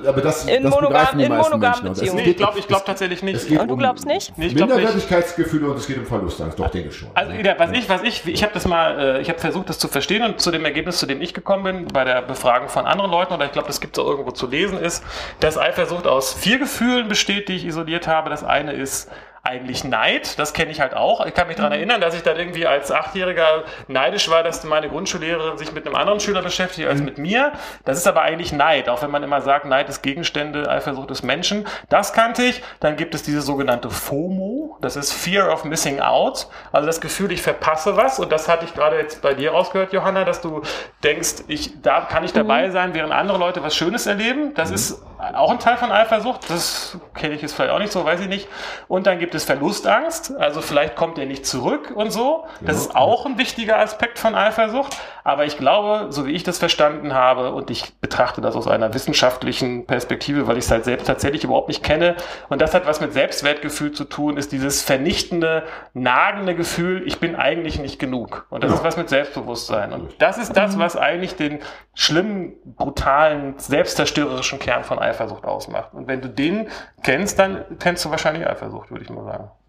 aber 0.06 0.20
das, 0.20 0.46
In 0.46 0.62
das 0.64 0.72
monogam- 0.74 0.88
begreifen 0.88 1.18
die 1.18 1.24
in 1.24 1.30
meisten 1.32 1.50
monogamen 1.52 1.84
Beziehungen. 1.92 2.16
Nee, 2.16 2.22
geht- 2.24 2.30
ich 2.32 2.36
glaube 2.38 2.58
ich 2.58 2.66
glaub 2.68 2.84
tatsächlich 2.84 3.22
nicht. 3.22 3.50
Und 3.50 3.68
du 3.68 3.74
um 3.74 3.78
glaubst 3.78 4.06
nicht? 4.06 4.36
Nee, 4.36 4.46
ich. 4.46 4.54
Minderwertigkeitsgefühle 4.54 5.70
und 5.70 5.76
es 5.76 5.86
geht 5.86 5.98
um 5.98 6.06
Verlustangst. 6.06 6.58
Doch, 6.58 6.68
denke 6.68 6.88
ich 6.88 6.96
schon. 6.96 7.08
Also 7.14 7.32
ja, 7.32 7.54
was 7.58 7.70
ich, 7.72 7.88
was 7.88 8.02
ich, 8.02 8.26
ich 8.26 8.42
habe 8.42 8.52
das 8.54 8.66
mal, 8.66 8.98
äh, 9.16 9.20
ich 9.20 9.28
habe 9.28 9.38
versucht, 9.38 9.68
das 9.68 9.78
zu 9.78 9.88
verstehen 9.88 10.22
und 10.24 10.40
zu 10.40 10.50
dem 10.50 10.64
Ergebnis, 10.64 10.98
zu 10.98 11.06
dem 11.06 11.20
ich 11.20 11.34
gekommen 11.34 11.62
bin, 11.64 11.88
bei 11.88 12.04
der 12.04 12.22
Befragung 12.22 12.68
von 12.68 12.86
anderen 12.86 13.10
Leuten, 13.10 13.34
oder 13.34 13.44
ich 13.44 13.52
glaube, 13.52 13.68
das 13.68 13.80
gibt 13.80 13.96
es 13.98 14.02
auch 14.04 14.08
irgendwo 14.08 14.30
zu 14.32 14.46
lesen, 14.46 14.79
ist, 14.80 15.04
dass 15.40 15.58
Eifersucht 15.58 16.06
aus 16.06 16.32
vier 16.32 16.58
Gefühlen 16.58 17.08
besteht, 17.08 17.48
die 17.48 17.56
ich 17.56 17.64
isoliert 17.64 18.06
habe. 18.06 18.30
Das 18.30 18.42
eine 18.44 18.72
ist 18.72 19.10
eigentlich 19.50 19.82
Neid, 19.82 20.38
das 20.38 20.52
kenne 20.52 20.70
ich 20.70 20.80
halt 20.80 20.94
auch. 20.94 21.26
Ich 21.26 21.34
kann 21.34 21.48
mich 21.48 21.56
daran 21.56 21.72
erinnern, 21.72 22.00
dass 22.00 22.14
ich 22.14 22.22
dann 22.22 22.36
irgendwie 22.36 22.68
als 22.68 22.92
Achtjähriger 22.92 23.64
neidisch 23.88 24.30
war, 24.30 24.44
dass 24.44 24.62
meine 24.62 24.88
Grundschullehrerin 24.88 25.58
sich 25.58 25.72
mit 25.72 25.86
einem 25.86 25.96
anderen 25.96 26.20
Schüler 26.20 26.40
beschäftigt 26.40 26.86
als 26.86 27.00
mit 27.00 27.18
mir. 27.18 27.52
Das 27.84 27.98
ist 27.98 28.06
aber 28.06 28.22
eigentlich 28.22 28.52
Neid, 28.52 28.88
auch 28.88 29.02
wenn 29.02 29.10
man 29.10 29.24
immer 29.24 29.40
sagt, 29.40 29.64
Neid 29.64 29.88
ist 29.88 30.02
Gegenstände, 30.02 30.70
Eifersucht 30.70 31.10
ist 31.10 31.24
Menschen. 31.24 31.66
Das 31.88 32.12
kannte 32.12 32.44
ich. 32.44 32.62
Dann 32.78 32.94
gibt 32.96 33.12
es 33.16 33.24
diese 33.24 33.42
sogenannte 33.42 33.90
FOMO, 33.90 34.78
das 34.80 34.94
ist 34.94 35.12
Fear 35.12 35.52
of 35.52 35.64
Missing 35.64 36.00
Out, 36.00 36.46
also 36.70 36.86
das 36.86 37.00
Gefühl, 37.00 37.32
ich 37.32 37.42
verpasse 37.42 37.96
was. 37.96 38.20
Und 38.20 38.30
das 38.30 38.48
hatte 38.48 38.64
ich 38.64 38.74
gerade 38.74 38.98
jetzt 38.98 39.20
bei 39.20 39.34
dir 39.34 39.50
rausgehört, 39.50 39.92
Johanna, 39.92 40.24
dass 40.24 40.40
du 40.40 40.62
denkst, 41.02 41.44
ich, 41.48 41.82
da 41.82 42.02
kann 42.02 42.22
ich 42.22 42.32
dabei 42.32 42.70
sein, 42.70 42.94
während 42.94 43.12
andere 43.12 43.38
Leute 43.38 43.64
was 43.64 43.74
Schönes 43.74 44.06
erleben. 44.06 44.54
Das 44.54 44.70
ist 44.70 45.02
auch 45.34 45.50
ein 45.50 45.58
Teil 45.58 45.76
von 45.76 45.90
Eifersucht. 45.90 46.48
Das 46.48 46.96
kenne 47.14 47.34
ich 47.34 47.42
jetzt 47.42 47.54
vielleicht 47.54 47.72
auch 47.72 47.78
nicht 47.78 47.92
so, 47.92 48.04
weiß 48.04 48.20
ich 48.20 48.28
nicht. 48.28 48.48
Und 48.86 49.06
dann 49.06 49.18
gibt 49.18 49.34
es 49.34 49.39
Verlustangst, 49.44 50.34
also 50.38 50.60
vielleicht 50.60 50.96
kommt 50.96 51.18
er 51.18 51.26
nicht 51.26 51.46
zurück 51.46 51.92
und 51.94 52.10
so. 52.12 52.44
Das 52.60 52.76
ist 52.76 52.96
auch 52.96 53.26
ein 53.26 53.38
wichtiger 53.38 53.78
Aspekt 53.78 54.18
von 54.18 54.34
Eifersucht. 54.34 54.96
Aber 55.24 55.44
ich 55.44 55.58
glaube, 55.58 56.06
so 56.10 56.26
wie 56.26 56.32
ich 56.32 56.42
das 56.44 56.58
verstanden 56.58 57.14
habe, 57.14 57.52
und 57.52 57.70
ich 57.70 57.94
betrachte 58.00 58.40
das 58.40 58.56
aus 58.56 58.66
einer 58.66 58.94
wissenschaftlichen 58.94 59.86
Perspektive, 59.86 60.46
weil 60.46 60.56
ich 60.56 60.64
es 60.64 60.70
halt 60.70 60.84
selbst 60.84 61.06
tatsächlich 61.06 61.44
überhaupt 61.44 61.68
nicht 61.68 61.82
kenne, 61.82 62.16
und 62.48 62.60
das 62.62 62.74
hat 62.74 62.86
was 62.86 63.00
mit 63.00 63.12
Selbstwertgefühl 63.12 63.92
zu 63.92 64.04
tun, 64.04 64.36
ist 64.36 64.52
dieses 64.52 64.82
vernichtende, 64.82 65.64
nagende 65.92 66.54
Gefühl, 66.54 67.06
ich 67.06 67.20
bin 67.20 67.36
eigentlich 67.36 67.78
nicht 67.78 67.98
genug. 67.98 68.46
Und 68.50 68.64
das 68.64 68.70
Ja. 68.70 68.76
ist 68.78 68.84
was 68.84 68.96
mit 68.96 69.08
Selbstbewusstsein. 69.08 69.92
Und 69.92 70.10
das 70.20 70.38
ist 70.38 70.56
das, 70.56 70.78
was 70.78 70.96
eigentlich 70.96 71.36
den 71.36 71.60
schlimmen, 71.94 72.54
brutalen, 72.64 73.54
selbstzerstörerischen 73.58 74.58
Kern 74.58 74.84
von 74.84 74.98
Eifersucht 74.98 75.44
ausmacht. 75.44 75.92
Und 75.92 76.08
wenn 76.08 76.20
du 76.22 76.28
den 76.28 76.68
kennst, 77.02 77.38
dann 77.38 77.64
kennst 77.78 78.04
du 78.04 78.10
wahrscheinlich 78.10 78.46
Eifersucht, 78.46 78.90
würde 78.90 79.04
ich 79.04 79.10
mal 79.10 79.19
sagen. 79.24 79.59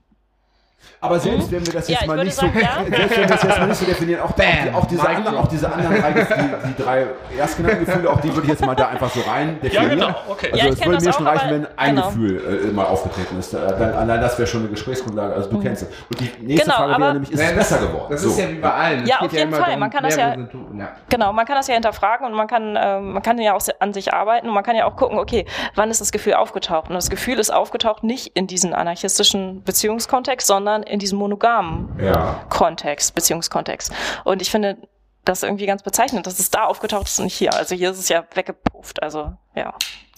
Aber 1.03 1.19
selbst 1.19 1.51
wenn 1.51 1.65
wir 1.65 1.73
das 1.73 1.87
Ja, 1.87 1.93
jetzt 1.93 2.01
ich 2.03 2.07
mal 2.07 2.13
würde 2.17 2.25
nicht 2.25 2.35
sagen, 2.35 2.51
so, 2.53 2.59
ja. 2.59 2.69
selbst 2.97 3.11
wenn 3.17 3.19
wir 3.23 3.27
das 3.27 3.43
jetzt 3.43 3.59
mal 3.59 3.67
nicht 3.67 3.77
so 3.79 3.85
definieren, 3.85 4.21
auch, 4.21 4.31
Bam, 4.33 4.47
auch, 4.73 4.79
auch, 4.81 4.85
diese 4.85 5.09
anderen, 5.09 5.37
auch 5.37 5.47
diese 5.47 5.71
anderen 5.71 5.99
drei, 6.01 6.11
Gefühle, 6.11 6.59
die 6.77 6.83
drei 6.83 7.05
erstgenannten 7.37 7.85
Gefühle, 7.85 8.09
auch 8.11 8.19
die 8.21 8.29
würde 8.35 8.41
ich 8.43 8.49
jetzt 8.49 8.65
mal 8.65 8.75
da 8.75 8.87
einfach 8.89 9.09
so 9.09 9.21
rein 9.21 9.59
definieren. 9.61 9.89
genau, 9.99 10.15
okay. 10.29 10.49
Also 10.51 10.57
Ja, 10.57 10.65
ich 10.65 10.79
es 10.79 10.85
würde 10.85 10.93
das 10.95 11.03
mir 11.03 11.09
auch, 11.09 11.13
schon 11.17 11.27
reichen, 11.27 11.49
wenn 11.49 11.67
ein 11.75 11.95
genau. 11.95 12.07
Gefühl 12.07 12.65
äh, 12.69 12.71
mal 12.71 12.85
aufgetreten 12.85 13.39
ist. 13.39 13.53
Äh, 13.53 13.57
dann, 13.67 13.93
allein 13.93 14.21
das 14.21 14.37
wäre 14.37 14.47
schon 14.47 14.61
eine 14.61 14.69
Gesprächsgrundlage. 14.69 15.33
Also 15.33 15.49
du 15.49 15.59
kennst 15.59 15.83
es. 15.83 15.87
Und 16.09 16.19
die 16.19 16.31
nächste 16.45 16.65
Genau, 16.69 16.77
Frage 16.77 17.01
wäre 17.01 17.13
nämlich, 17.13 17.31
ist 17.31 17.39
Ja, 17.41 17.45
es 17.49 17.55
besser 17.55 17.77
geworden? 17.79 18.05
Das 18.11 18.21
So. 18.21 18.29
ist 18.29 18.39
ja 18.39 18.49
wie 18.49 18.55
bei 18.59 18.71
allen. 18.71 19.05
Ja, 19.07 19.19
auf 19.21 19.33
jeden 19.33 19.53
Fall. 19.53 19.77
Man 19.77 19.89
kann 19.89 20.03
das 20.03 20.15
ja- 20.15 20.35
ja. 20.35 20.89
Genau, 21.09 21.33
man 21.33 21.45
kann 21.47 21.55
das 21.55 21.67
ja 21.67 21.73
hinterfragen 21.73 22.27
und 22.27 22.33
man 22.33 22.47
kann, 22.47 22.77
ähm, 22.79 23.13
man 23.13 23.23
kann 23.23 23.39
ja 23.39 23.55
auch 23.55 23.61
an 23.79 23.93
sich 23.93 24.13
arbeiten 24.13 24.47
und 24.47 24.53
man 24.53 24.63
kann 24.63 24.75
ja 24.75 24.85
auch 24.85 24.95
gucken, 24.95 25.17
okay, 25.17 25.45
wann 25.75 25.89
ist 25.89 25.99
das 25.99 26.11
Gefühl 26.11 26.35
aufgetaucht? 26.35 26.89
Und 26.89 26.95
das 26.95 27.09
Gefühl 27.09 27.39
ist 27.39 27.49
aufgetaucht 27.51 28.03
nicht 28.03 28.27
in 28.35 28.45
diesem 28.45 28.73
anarchistischen 28.73 29.63
Beziehungskontext, 29.63 30.45
sondern 30.45 30.70
in 30.77 30.99
diesem 30.99 31.19
monogamen 31.19 31.99
Ja. 31.99 32.43
Kontext, 32.49 33.15
Beziehungskontext. 33.15 33.91
Und 34.23 34.41
ich 34.41 34.49
finde 34.51 34.77
das 35.25 35.43
irgendwie 35.43 35.65
ganz 35.67 35.83
bezeichnend, 35.83 36.25
dass 36.25 36.39
es 36.39 36.49
da 36.49 36.65
aufgetaucht 36.65 37.07
ist 37.07 37.19
und 37.19 37.25
nicht 37.25 37.37
hier. 37.37 37.53
Also 37.53 37.75
hier 37.75 37.91
ist 37.91 37.99
es 37.99 38.09
ja 38.09 38.23
weggepufft. 38.33 39.03
Also 39.03 39.33
ja. 39.55 39.73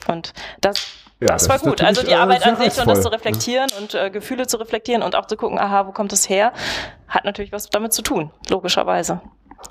Und 0.08 0.34
das, 0.62 0.88
Ja, 1.20 1.28
das, 1.28 1.48
das 1.48 1.50
war 1.50 1.60
gut. 1.60 1.82
Also 1.82 2.04
die 2.04 2.12
äh, 2.12 2.16
Arbeit 2.16 2.44
sehr 2.44 2.58
an 2.58 2.58
sich 2.58 2.80
und 2.80 2.88
das 2.88 3.02
zu 3.02 3.10
reflektieren 3.12 3.70
und 3.80 3.94
äh, 3.94 4.10
Gefühle 4.10 4.48
zu 4.48 4.58
reflektieren 4.58 5.04
und 5.04 5.16
auch 5.16 5.26
zu 5.26 5.36
gucken, 5.36 5.60
aha, 5.60 5.88
wo 5.88 5.92
kommt 5.92 6.12
das 6.12 6.30
her, 6.30 6.54
hat 7.08 7.26
natürlich 7.26 7.52
was 7.52 7.70
damit 7.70 7.94
zu 7.94 8.02
tun, 8.02 8.32
logischerweise. 8.50 9.22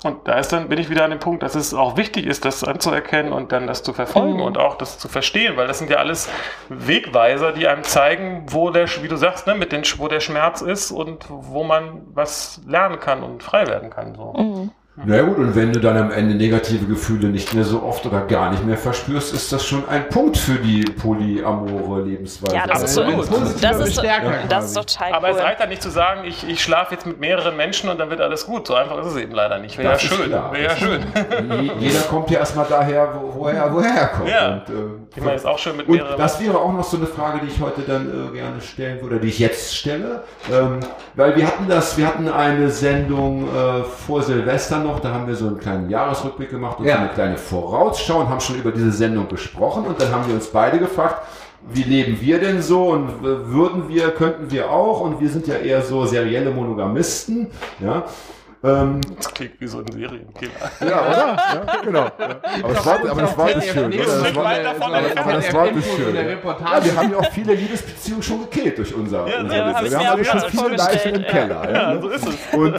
Und 0.03 0.27
da 0.27 0.37
ist 0.39 0.51
dann, 0.51 0.69
bin 0.69 0.79
ich 0.79 0.89
wieder 0.89 1.03
an 1.05 1.11
dem 1.11 1.19
Punkt, 1.19 1.43
dass 1.43 1.55
es 1.55 1.73
auch 1.73 1.97
wichtig 1.97 2.25
ist, 2.25 2.45
das 2.45 2.63
anzuerkennen 2.63 3.31
und 3.33 3.51
dann 3.51 3.67
das 3.67 3.83
zu 3.83 3.93
verfolgen 3.93 4.35
Mhm. 4.37 4.41
und 4.41 4.57
auch 4.57 4.75
das 4.75 4.97
zu 4.99 5.07
verstehen, 5.07 5.57
weil 5.57 5.67
das 5.67 5.79
sind 5.79 5.89
ja 5.89 5.97
alles 5.97 6.29
Wegweiser, 6.69 7.51
die 7.51 7.67
einem 7.67 7.83
zeigen, 7.83 8.45
wo 8.47 8.69
der, 8.69 8.87
wie 9.01 9.07
du 9.07 9.15
sagst, 9.15 9.47
ne, 9.47 9.55
mit 9.55 9.71
den, 9.71 9.83
wo 9.97 10.07
der 10.07 10.19
Schmerz 10.19 10.61
ist 10.61 10.91
und 10.91 11.25
wo 11.29 11.63
man 11.63 12.01
was 12.13 12.61
lernen 12.67 12.99
kann 12.99 13.23
und 13.23 13.43
frei 13.43 13.67
werden 13.67 13.89
kann. 13.89 14.15
So. 14.15 14.33
Mhm. 14.33 14.71
Na 14.95 15.23
gut, 15.23 15.37
und 15.39 15.55
wenn 15.55 15.73
du 15.73 15.79
dann 15.79 15.97
am 15.97 16.11
Ende 16.11 16.35
negative 16.35 16.85
Gefühle 16.85 17.29
nicht 17.29 17.51
mehr 17.55 17.63
so 17.63 17.81
oft 17.81 18.05
oder 18.05 18.21
gar 18.27 18.51
nicht 18.51 18.63
mehr 18.63 18.77
verspürst, 18.77 19.33
ist 19.33 19.51
das 19.51 19.65
schon 19.65 19.89
ein 19.89 20.07
Punkt 20.09 20.37
für 20.37 20.53
die 20.59 20.83
polyamore 20.83 22.01
Lebensweise. 22.03 22.55
Ja, 22.55 22.67
das 22.67 22.83
ist 22.83 22.93
so 22.93 23.01
Ein 23.01 23.15
Absolut. 23.15 23.39
positiver 23.41 23.69
Das 23.71 23.79
ist, 23.79 23.85
Bestärker 23.95 24.31
das 24.47 24.65
ist 24.65 24.73
total 24.75 25.13
Aber 25.13 25.29
cool. 25.31 25.35
es 25.37 25.43
reicht 25.43 25.59
halt 25.61 25.69
nicht 25.71 25.81
zu 25.81 25.89
sagen, 25.89 26.25
ich, 26.25 26.47
ich 26.47 26.61
schlafe 26.61 26.93
jetzt 26.93 27.07
mit 27.07 27.19
mehreren 27.19 27.57
Menschen 27.57 27.89
und 27.89 27.99
dann 27.99 28.11
wird 28.11 28.21
alles 28.21 28.45
gut. 28.45 28.67
So 28.67 28.75
einfach 28.75 28.99
ist 28.99 29.07
es 29.07 29.15
eben 29.15 29.31
leider 29.33 29.57
nicht. 29.57 29.79
Wäre 29.79 29.87
ja 29.87 29.93
Das 29.93 30.03
ist 30.03 30.13
schön. 30.13 30.31
Wäre 30.31 30.63
ja 30.63 30.75
schön. 30.75 31.01
Je- 31.59 31.71
Jeder 31.79 31.99
kommt 32.01 32.29
ja 32.29 32.37
erstmal 32.37 32.67
daher, 32.69 33.15
wo, 33.19 33.33
woher, 33.45 33.73
woher 33.73 33.89
er 33.95 34.07
kommt. 34.09 34.29
Ja. 34.29 34.47
Und, 34.67 34.69
äh, 34.69 34.73
Ich 35.15 35.23
meine, 35.23 35.35
ist 35.37 35.47
auch 35.47 35.57
schön 35.57 35.75
mit 35.75 35.87
Und 35.87 35.95
mehreren. 35.95 36.19
das 36.19 36.39
wäre 36.39 36.59
auch 36.59 36.71
noch 36.71 36.83
so 36.83 36.97
eine 36.97 37.07
Frage, 37.07 37.39
die 37.43 37.47
ich 37.47 37.59
heute 37.59 37.81
dann 37.81 38.29
äh, 38.31 38.31
gerne 38.37 38.61
stellen 38.61 39.01
würde, 39.01 39.19
die 39.19 39.29
ich 39.29 39.39
jetzt 39.39 39.75
stelle. 39.75 40.21
Ähm, 40.51 40.81
weil 41.15 41.35
wir 41.35 41.47
hatten 41.47 41.67
das, 41.67 41.97
wir 41.97 42.05
hatten 42.05 42.29
eine 42.29 42.69
Sendung 42.69 43.47
äh, 43.47 43.83
vor 44.05 44.21
Noch, 44.83 44.99
da 44.99 45.11
haben 45.13 45.27
wir 45.27 45.35
so 45.35 45.47
einen 45.47 45.59
kleinen 45.59 45.89
Jahresrückblick 45.89 46.49
gemacht 46.51 46.79
und 46.79 46.85
Ja. 46.85 46.95
so 46.95 46.99
eine 47.01 47.09
kleine 47.09 47.37
Vorausschau 47.37 48.19
und 48.21 48.29
haben 48.29 48.39
schon 48.41 48.57
über 48.57 48.71
diese 48.71 48.91
Sendung 48.91 49.27
gesprochen 49.27 49.85
und 49.85 49.99
dann 50.01 50.11
haben 50.11 50.27
wir 50.27 50.35
uns 50.35 50.47
beide 50.47 50.77
gefragt, 50.79 51.21
wie 51.71 51.83
leben 51.83 52.19
wir 52.19 52.39
denn 52.39 52.61
so 52.61 52.89
und 52.89 53.23
würden 53.23 53.87
wir, 53.87 54.11
könnten 54.11 54.51
wir 54.51 54.69
auch 54.69 54.99
und 55.01 55.21
wir 55.21 55.29
sind 55.29 55.47
ja 55.47 55.55
eher 55.55 55.81
so 55.81 56.05
serielle 56.05 56.51
Monogamisten, 56.51 57.47
ja. 57.79 58.03
Ähm, 58.65 59.01
Das 59.17 59.33
klingt 59.33 59.59
wie 59.59 59.67
so 59.67 59.79
ein 59.79 59.85
Serienkiller. 59.91 60.51
ja, 60.79 60.85
oder? 60.87 61.35
Ja, 61.37 61.81
genau. 61.83 61.99
Aber 62.63 62.73
das 62.73 62.85
war, 62.85 62.99
aber 63.09 63.21
das 63.21 63.37
war 63.37 63.49
das 63.49 63.67
schön, 63.67 63.93
oder? 63.93 64.05
Das 64.05 64.35
war, 64.35 64.45
aber, 64.93 65.33
das 65.33 65.53
war 65.53 65.67
Info 65.67 65.95
in 65.95 65.97
schön. 65.97 66.15
Ja, 66.15 66.83
wir 66.85 66.95
haben 66.95 67.11
ja 67.11 67.17
auch 67.17 67.31
viele 67.31 67.53
Liebesbeziehungen 67.55 68.23
schon 68.23 68.39
gekillt 68.49 68.77
durch 68.77 68.93
unser, 68.95 69.27
Ja, 69.27 69.39
unser 69.41 69.55
ja, 69.57 69.65
Wir 69.65 69.97
haben 69.97 70.05
also 70.19 70.31
auch 70.31 70.41
schon 70.41 70.49
viele 70.51 70.75
Leichen 70.77 71.15
im 71.15 71.21
ja. 71.23 71.27
Keller. 71.27 71.71
Ja, 71.71 71.93
Ja, 71.93 72.01
so 72.01 72.07
ist 72.09 72.25
es. 72.27 72.35
Und 72.57 72.73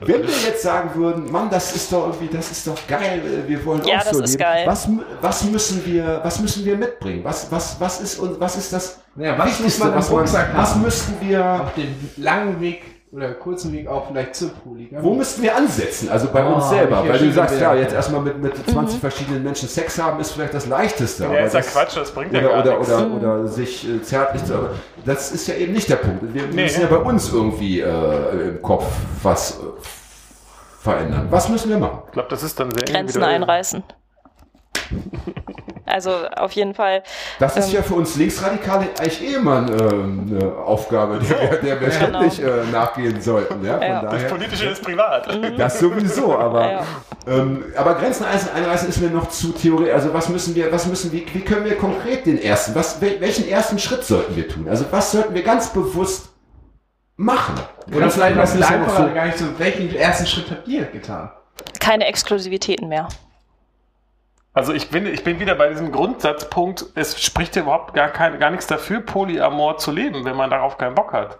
wenn 0.00 0.22
wir 0.22 0.34
jetzt 0.46 0.62
sagen 0.62 0.90
würden, 0.94 1.30
Mann, 1.32 1.48
das 1.48 1.74
ist 1.76 1.90
doch 1.92 2.08
irgendwie, 2.08 2.28
das 2.36 2.50
ist 2.50 2.66
doch 2.66 2.76
geil, 2.86 3.22
wir 3.46 3.64
wollen 3.64 3.82
Ja, 3.84 3.98
auch 3.98 4.04
das 4.04 4.16
so 4.18 4.22
ist 4.24 4.30
leben. 4.32 4.42
geil. 4.42 4.64
Was, 4.66 4.88
was 5.20 5.44
müssen 5.44 5.86
wir, 5.86 6.20
was 6.22 6.40
müssen 6.40 6.64
wir 6.64 6.76
mitbringen? 6.76 7.24
Was, 7.24 7.50
was, 7.50 7.80
was 7.80 8.00
ist 8.02 8.18
und 8.18 8.38
was 8.38 8.56
ist 8.56 8.72
das 8.72 9.00
Ja, 9.16 9.38
was 9.38 9.46
muss 9.46 9.58
Wichtigste, 9.60 9.84
man 9.86 9.94
was 9.94 10.10
man, 10.10 10.46
was 10.56 10.76
müssten 10.76 11.14
wir, 11.26 11.62
Auf 11.62 11.74
dem 11.74 11.94
langen 12.16 12.60
Weg 12.60 12.82
oder 13.12 13.34
kurzen 13.34 13.72
Weg 13.74 13.86
auch 13.88 14.08
vielleicht 14.08 14.34
zur 14.34 14.48
Polygamie. 14.54 15.04
wo 15.04 15.12
müssten 15.14 15.42
wir 15.42 15.54
ansetzen? 15.54 16.08
Also 16.08 16.28
bei 16.32 16.42
Oh, 16.44 16.54
uns 16.54 16.70
selber, 16.70 17.04
wie 17.04 17.10
weil 17.10 17.18
du 17.18 17.30
sagst, 17.30 17.60
ja, 17.60 17.74
jetzt 17.74 17.92
erstmal 17.92 18.22
mit, 18.22 18.38
mit 18.42 18.54
20 18.70 19.00
verschiedenen 19.00 19.42
Menschen 19.42 19.68
Sex 19.68 20.00
haben 20.00 20.18
ist 20.18 20.30
vielleicht 20.30 20.54
das 20.54 20.66
leichteste. 20.66 21.24
Ja, 21.24 21.28
aber 21.28 21.40
ist 21.40 21.52
ja 21.54 21.60
Quatsch, 21.60 21.94
das 21.96 22.10
bringt 22.10 22.32
ja 22.32 22.40
oder, 22.40 22.48
gar 22.48 22.60
oder, 22.62 22.78
nichts. 22.78 22.92
oder, 22.94 23.14
oder 23.36 23.48
sich 23.48 23.86
äh, 23.86 24.00
zärtlich 24.02 24.42
zu. 24.46 24.54
Aber 24.54 24.70
das 25.04 25.30
ist 25.30 25.46
ja 25.46 25.54
eben 25.56 25.74
nicht 25.74 25.90
der 25.90 25.96
Punkt. 25.96 26.32
Wir 26.32 26.46
Nee. 26.46 26.62
müssen 26.62 26.80
ja 26.80 26.86
bei 26.86 26.96
uns 26.96 27.30
irgendwie 27.30 27.80
äh, 27.80 28.48
im 28.48 28.62
Kopf 28.62 28.86
was 29.22 29.58
äh, 29.58 29.62
verändern. 30.80 31.26
Was 31.28 31.50
müssen 31.50 31.68
wir 31.68 31.78
machen? 31.78 31.98
Ich 32.06 32.12
glaube, 32.12 32.28
das 32.30 32.42
ist 32.42 32.58
dann 32.58 32.70
sehr 32.70 32.84
Grenzen 32.84 33.22
einreißen. 33.22 33.82
Also 35.84 36.10
auf 36.36 36.52
jeden 36.52 36.74
Fall. 36.74 37.02
Das 37.40 37.56
ist 37.56 37.68
Ähm. 37.68 37.74
ja 37.76 37.82
für 37.82 37.94
uns 37.94 38.14
Linksradikale 38.16 38.86
eigentlich 38.98 39.22
eh 39.22 39.34
immer 39.34 39.66
ähm, 39.68 40.28
eine 40.40 40.54
Aufgabe, 40.56 41.18
der, 41.18 41.50
wir- 41.50 41.58
der 41.58 41.80
wir 41.80 41.90
ständig 41.90 42.40
äh, 42.42 42.64
nachgehen 42.70 43.20
sollten. 43.20 43.64
Ja? 43.64 43.74
Von 43.78 43.82
Ja. 43.82 44.02
Das 44.02 44.26
Politische 44.28 44.66
ist 44.66 44.82
privat. 44.82 45.28
das 45.58 45.78
sowieso, 45.80 46.38
aber, 46.38 46.70
Ja. 46.70 46.80
ähm, 47.26 47.64
aber 47.76 47.94
Grenzen 47.96 48.24
einreißen, 48.24 48.50
einreißen 48.54 48.88
ist 48.88 49.00
mir 49.00 49.10
noch 49.10 49.28
zu 49.28 49.52
theoretisch. 49.52 49.92
Also 49.94 50.14
was 50.14 50.28
müssen 50.28 50.54
wir, 50.54 50.70
was 50.70 50.86
müssen 50.86 51.10
wir, 51.12 51.22
wie 51.34 51.40
können 51.40 51.64
wir 51.64 51.76
konkret 51.76 52.26
den 52.26 52.40
ersten, 52.40 52.74
was, 52.76 53.00
wel- 53.02 53.20
welchen 53.20 53.48
ersten 53.48 53.78
Schritt 53.78 54.04
sollten 54.04 54.36
wir 54.36 54.46
tun? 54.48 54.68
Also 54.68 54.84
was 54.90 55.10
sollten 55.10 55.34
wir 55.34 55.42
ganz 55.42 55.72
bewusst 55.72 56.28
machen? 57.16 57.56
Oder 57.94 58.08
vielleicht 58.08 58.36
was 58.36 58.52
viel 58.52 58.60
ist 58.60 58.70
einfacher, 58.70 59.08
so- 59.08 59.14
gar 59.14 59.26
nicht 59.26 59.38
so, 59.38 59.44
welchen 59.58 59.94
ersten 59.94 60.26
Schritt 60.26 60.50
habt 60.50 60.68
ihr 60.68 60.84
getan? 60.84 61.30
Keine 61.80 62.06
Exklusivitäten 62.06 62.88
mehr. 62.88 63.08
Also 64.54 64.74
ich 64.74 64.90
bin, 64.90 65.06
ich 65.06 65.24
bin 65.24 65.40
wieder 65.40 65.54
bei 65.54 65.68
diesem 65.70 65.92
Grundsatzpunkt, 65.92 66.84
es 66.94 67.22
spricht 67.22 67.56
ja 67.56 67.62
überhaupt 67.62 67.94
gar, 67.94 68.08
kein, 68.08 68.38
gar 68.38 68.50
nichts 68.50 68.66
dafür, 68.66 69.00
Polyamor 69.00 69.78
zu 69.78 69.90
leben, 69.92 70.24
wenn 70.26 70.36
man 70.36 70.50
darauf 70.50 70.76
keinen 70.76 70.94
Bock 70.94 71.12
hat. 71.14 71.38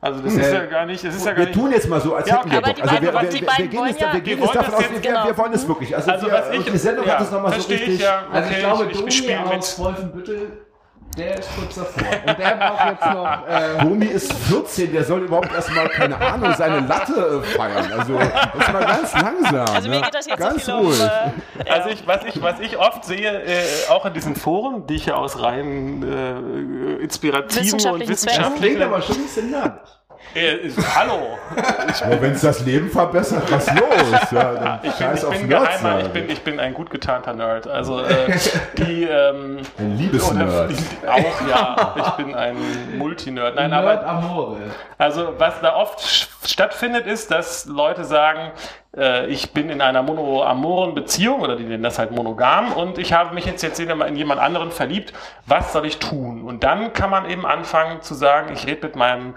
Also 0.00 0.20
das 0.20 0.34
ist 0.34 0.52
ja 0.52 0.66
gar 0.66 0.86
nicht, 0.86 1.02
es 1.02 1.16
ist 1.16 1.24
ja 1.26 1.32
gar 1.32 1.38
Wir 1.38 1.46
nicht. 1.46 1.58
tun 1.58 1.72
jetzt 1.72 1.88
mal 1.88 2.00
so, 2.00 2.14
als 2.14 2.28
Ja, 2.28 2.36
hätten 2.38 2.50
wir. 2.52 2.60
Bock. 2.60 2.80
Also 2.80 2.94
wir, 2.94 3.02
wir, 3.02 3.12
wir, 3.14 3.22
wir 3.22 3.30
gehen 3.66 3.78
wollen 3.78 3.88
jetzt, 3.88 4.12
wir 4.12 4.20
gehen 4.20 4.38
jetzt 4.40 4.54
davon 4.54 4.74
aus, 4.74 4.80
jetzt, 4.82 5.02
wir, 5.02 5.12
wir 5.12 5.38
wollen 5.38 5.52
es 5.54 5.66
wirklich. 5.66 5.96
Also, 5.96 6.10
Also 6.12 6.26
wir, 6.26 6.32
was 6.34 6.50
ich, 6.50 6.64
die 6.70 6.78
Sendung 6.78 7.06
ja, 7.06 7.14
hat 7.14 7.20
es 7.22 7.30
nochmal 7.32 7.52
so 7.52 7.56
richtig. 7.68 7.88
ich, 7.88 8.00
ja, 8.00 8.22
Also 8.30 8.50
ich 8.50 8.58
glaube, 8.58 8.84
ich, 8.84 8.90
ich 8.92 8.98
Domi 8.98 9.10
spiele 9.10 9.40
aus 9.40 9.78
mit. 9.78 9.86
Wolfenbüttel 9.86 10.67
Der 11.16 11.38
ist 11.38 11.48
kurz 11.56 11.74
davor. 11.74 12.06
Und 12.26 12.38
der 12.38 12.56
braucht 12.56 12.84
jetzt 12.90 13.06
noch. 13.06 13.48
Äh, 13.48 13.84
Bumi 13.84 14.06
ist 14.06 14.32
14, 14.32 14.92
der 14.92 15.04
soll 15.04 15.22
überhaupt 15.22 15.52
erstmal, 15.52 15.88
keine 15.88 16.20
Ahnung, 16.20 16.54
seine 16.56 16.86
Latte 16.86 17.42
äh, 17.44 17.56
feiern. 17.56 17.92
Also, 17.92 18.18
das 18.18 18.72
mal 18.72 18.84
ganz 18.84 19.12
langsam. 19.14 19.74
Also 19.74 19.88
mir 19.88 19.96
ne? 19.96 20.02
geht 20.02 20.14
das 20.14 20.26
jetzt 20.26 20.38
ganz 20.38 20.64
so 20.64 20.78
viel 20.78 20.86
ruhig. 20.86 21.00
um. 21.00 21.64
Äh. 21.64 21.70
Also 21.70 21.88
ich, 21.88 22.06
was, 22.06 22.24
ich, 22.24 22.42
was 22.42 22.60
ich 22.60 22.78
oft 22.78 23.04
sehe, 23.04 23.42
äh, 23.42 23.64
auch 23.88 24.06
in 24.06 24.14
diesen 24.14 24.36
Foren, 24.36 24.86
die 24.86 24.94
ich 24.94 25.06
ja 25.06 25.14
aus 25.14 25.42
rein 25.42 26.02
äh, 26.02 27.02
inspirativen 27.02 27.80
und 27.90 28.08
Wissenschaftlichen 28.08 28.52
das 28.52 28.60
klingt 28.60 28.82
aber 28.82 29.02
schon 29.02 29.16
ein 29.16 29.22
bisschen 29.22 29.50
nerdig. 29.50 29.97
Äh, 30.34 30.56
ist- 30.66 30.78
hallo! 30.96 31.38
Aber 32.04 32.20
wenn 32.22 32.32
es 32.32 32.42
das 32.42 32.64
Leben 32.64 32.90
verbessert, 32.90 33.50
was 33.50 33.66
los? 33.74 34.30
Ja, 34.32 34.80
Ich 34.82 34.92
bin, 34.94 35.08
ich 35.14 35.24
auf 35.24 35.30
bin 35.38 35.48
geheimer, 35.48 36.00
ich 36.00 36.08
bin, 36.08 36.28
ich 36.30 36.42
bin 36.42 36.60
ein 36.60 36.74
gut 36.74 36.90
getarnter 36.90 37.32
Nerd. 37.32 37.66
Also 37.66 38.00
äh, 38.00 38.36
die... 38.76 39.04
Ähm, 39.04 39.58
Ein 39.78 39.96
Liebesnerd. 39.96 40.48
oder- 40.48 41.12
Auch 41.14 41.48
ja, 41.48 41.94
ich 41.96 42.10
bin 42.24 42.34
ein 42.34 42.56
Multinerd. 42.98 43.56
Nein, 43.56 43.72
aber 43.72 43.94
Nerd 43.94 44.04
Amore. 44.04 44.56
Also 44.98 45.34
was 45.38 45.60
da 45.62 45.74
oft 45.76 46.00
stattfindet, 46.46 47.06
ist, 47.06 47.30
dass 47.30 47.66
Leute 47.66 48.04
sagen, 48.04 48.50
äh, 48.96 49.26
ich 49.26 49.52
bin 49.52 49.70
in 49.70 49.80
einer 49.80 50.02
monoamoren 50.02 50.94
Beziehung 50.94 51.40
oder 51.40 51.56
die 51.56 51.64
nennen 51.64 51.82
das 51.82 51.98
halt 51.98 52.10
monogam 52.10 52.72
und 52.72 52.98
ich 52.98 53.12
habe 53.12 53.34
mich 53.34 53.46
jetzt, 53.46 53.62
in 53.78 54.16
jemand 54.16 54.40
anderen 54.40 54.70
verliebt. 54.72 55.12
Was 55.46 55.72
soll 55.72 55.86
ich 55.86 55.98
tun? 55.98 56.42
Und 56.42 56.64
dann 56.64 56.92
kann 56.92 57.10
man 57.10 57.28
eben 57.30 57.46
anfangen 57.46 58.02
zu 58.02 58.14
sagen, 58.14 58.52
ich 58.52 58.66
rede 58.66 58.86
mit 58.86 58.96
meinem 58.96 59.34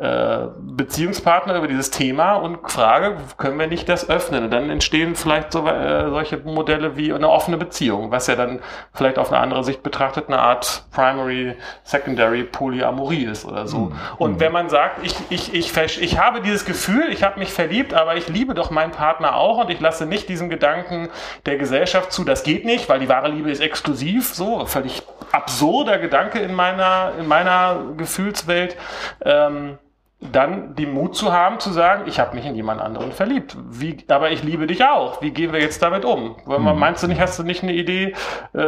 äh, 0.00 0.48
Beziehungspartner 0.58 1.56
über 1.56 1.68
dieses 1.68 1.90
Thema 1.90 2.34
und 2.34 2.70
frage, 2.70 3.18
können 3.36 3.58
wir 3.58 3.66
nicht 3.66 3.86
das 3.86 4.08
öffnen? 4.08 4.44
Und 4.44 4.50
dann 4.50 4.70
entstehen 4.70 5.14
vielleicht 5.14 5.52
so, 5.52 5.66
äh, 5.66 6.08
solche 6.08 6.38
Modelle 6.38 6.96
wie 6.96 7.12
eine 7.12 7.28
offene 7.28 7.58
Beziehung, 7.58 8.10
was 8.10 8.26
ja 8.26 8.34
dann 8.34 8.60
vielleicht 8.94 9.18
auf 9.18 9.30
eine 9.30 9.42
andere 9.42 9.62
Sicht 9.62 9.82
betrachtet 9.82 10.28
eine 10.28 10.38
Art 10.38 10.86
Primary, 10.90 11.54
Secondary 11.82 12.44
Polyamorie 12.44 13.24
ist 13.24 13.44
oder 13.44 13.66
so. 13.66 13.92
Und 14.16 14.40
wenn 14.40 14.52
man 14.52 14.70
sagt, 14.70 15.04
ich, 15.04 15.14
ich, 15.28 15.52
ich, 15.52 16.00
ich 16.00 16.18
habe 16.18 16.40
dieses 16.40 16.64
Gefühl, 16.64 17.10
ich 17.10 17.22
habe 17.22 17.38
mich 17.38 17.52
verliebt, 17.52 17.92
aber 17.92 18.16
ich 18.16 18.26
liebe 18.28 18.54
doch 18.54 18.70
meinen 18.70 18.92
Partner 18.92 19.36
auch 19.36 19.58
und 19.58 19.68
ich 19.68 19.80
lasse 19.80 20.06
nicht 20.06 20.30
diesen 20.30 20.48
Gedanken 20.48 21.10
der 21.44 21.58
Gesellschaft 21.58 22.10
zu, 22.10 22.24
das 22.24 22.42
geht 22.42 22.64
nicht, 22.64 22.88
weil 22.88 23.00
die 23.00 23.08
wahre 23.10 23.28
Liebe 23.28 23.50
ist 23.50 23.60
exklusiv, 23.60 24.34
so 24.34 24.64
völlig 24.64 25.02
absurder 25.30 25.98
Gedanke 25.98 26.38
in 26.38 26.54
meiner, 26.54 27.12
in 27.18 27.26
meiner 27.28 27.82
Gefühlswelt. 27.98 28.76
Ähm, 29.22 29.78
dann 30.20 30.74
die 30.74 30.84
Mut 30.84 31.16
zu 31.16 31.32
haben, 31.32 31.60
zu 31.60 31.70
sagen, 31.70 32.04
ich 32.06 32.20
habe 32.20 32.34
mich 32.36 32.44
in 32.44 32.54
jemand 32.54 32.80
anderen 32.82 33.12
verliebt. 33.12 33.56
Wie, 33.70 33.96
aber 34.08 34.30
ich 34.30 34.42
liebe 34.42 34.66
dich 34.66 34.84
auch. 34.84 35.22
Wie 35.22 35.30
gehen 35.30 35.52
wir 35.52 35.60
jetzt 35.60 35.82
damit 35.82 36.04
um? 36.04 36.36
Man, 36.44 36.78
meinst 36.78 37.02
du 37.02 37.08
nicht, 37.08 37.20
hast 37.20 37.38
du 37.38 37.42
nicht 37.42 37.62
eine 37.62 37.72
Idee, 37.72 38.14
äh, 38.52 38.58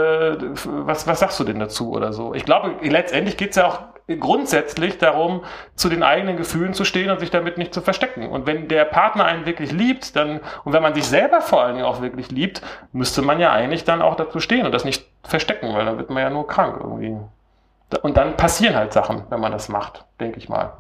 was, 0.64 1.06
was 1.06 1.20
sagst 1.20 1.38
du 1.38 1.44
denn 1.44 1.60
dazu 1.60 1.92
oder 1.92 2.14
so? 2.14 2.32
Ich 2.34 2.44
glaube, 2.44 2.74
letztendlich 2.82 3.36
geht 3.36 3.50
es 3.50 3.56
ja 3.56 3.66
auch 3.66 3.80
grundsätzlich 4.18 4.96
darum, 4.96 5.42
zu 5.74 5.90
den 5.90 6.02
eigenen 6.02 6.38
Gefühlen 6.38 6.72
zu 6.72 6.84
stehen 6.84 7.10
und 7.10 7.20
sich 7.20 7.30
damit 7.30 7.58
nicht 7.58 7.74
zu 7.74 7.82
verstecken. 7.82 8.28
Und 8.30 8.46
wenn 8.46 8.68
der 8.68 8.86
Partner 8.86 9.26
einen 9.26 9.44
wirklich 9.44 9.72
liebt, 9.72 10.16
dann, 10.16 10.40
und 10.64 10.72
wenn 10.72 10.82
man 10.82 10.94
sich 10.94 11.06
selber 11.06 11.42
vor 11.42 11.62
allen 11.62 11.74
Dingen 11.74 11.86
auch 11.86 12.00
wirklich 12.00 12.30
liebt, 12.30 12.62
müsste 12.92 13.20
man 13.20 13.38
ja 13.38 13.52
eigentlich 13.52 13.84
dann 13.84 14.00
auch 14.00 14.16
dazu 14.16 14.40
stehen 14.40 14.64
und 14.64 14.72
das 14.72 14.84
nicht 14.84 15.06
verstecken, 15.22 15.74
weil 15.74 15.84
dann 15.84 15.98
wird 15.98 16.08
man 16.08 16.22
ja 16.22 16.30
nur 16.30 16.46
krank 16.46 16.78
irgendwie. 16.80 17.16
Und 18.00 18.16
dann 18.16 18.36
passieren 18.38 18.74
halt 18.74 18.94
Sachen, 18.94 19.24
wenn 19.28 19.40
man 19.40 19.52
das 19.52 19.68
macht, 19.68 20.06
denke 20.18 20.38
ich 20.38 20.48
mal. 20.48 20.72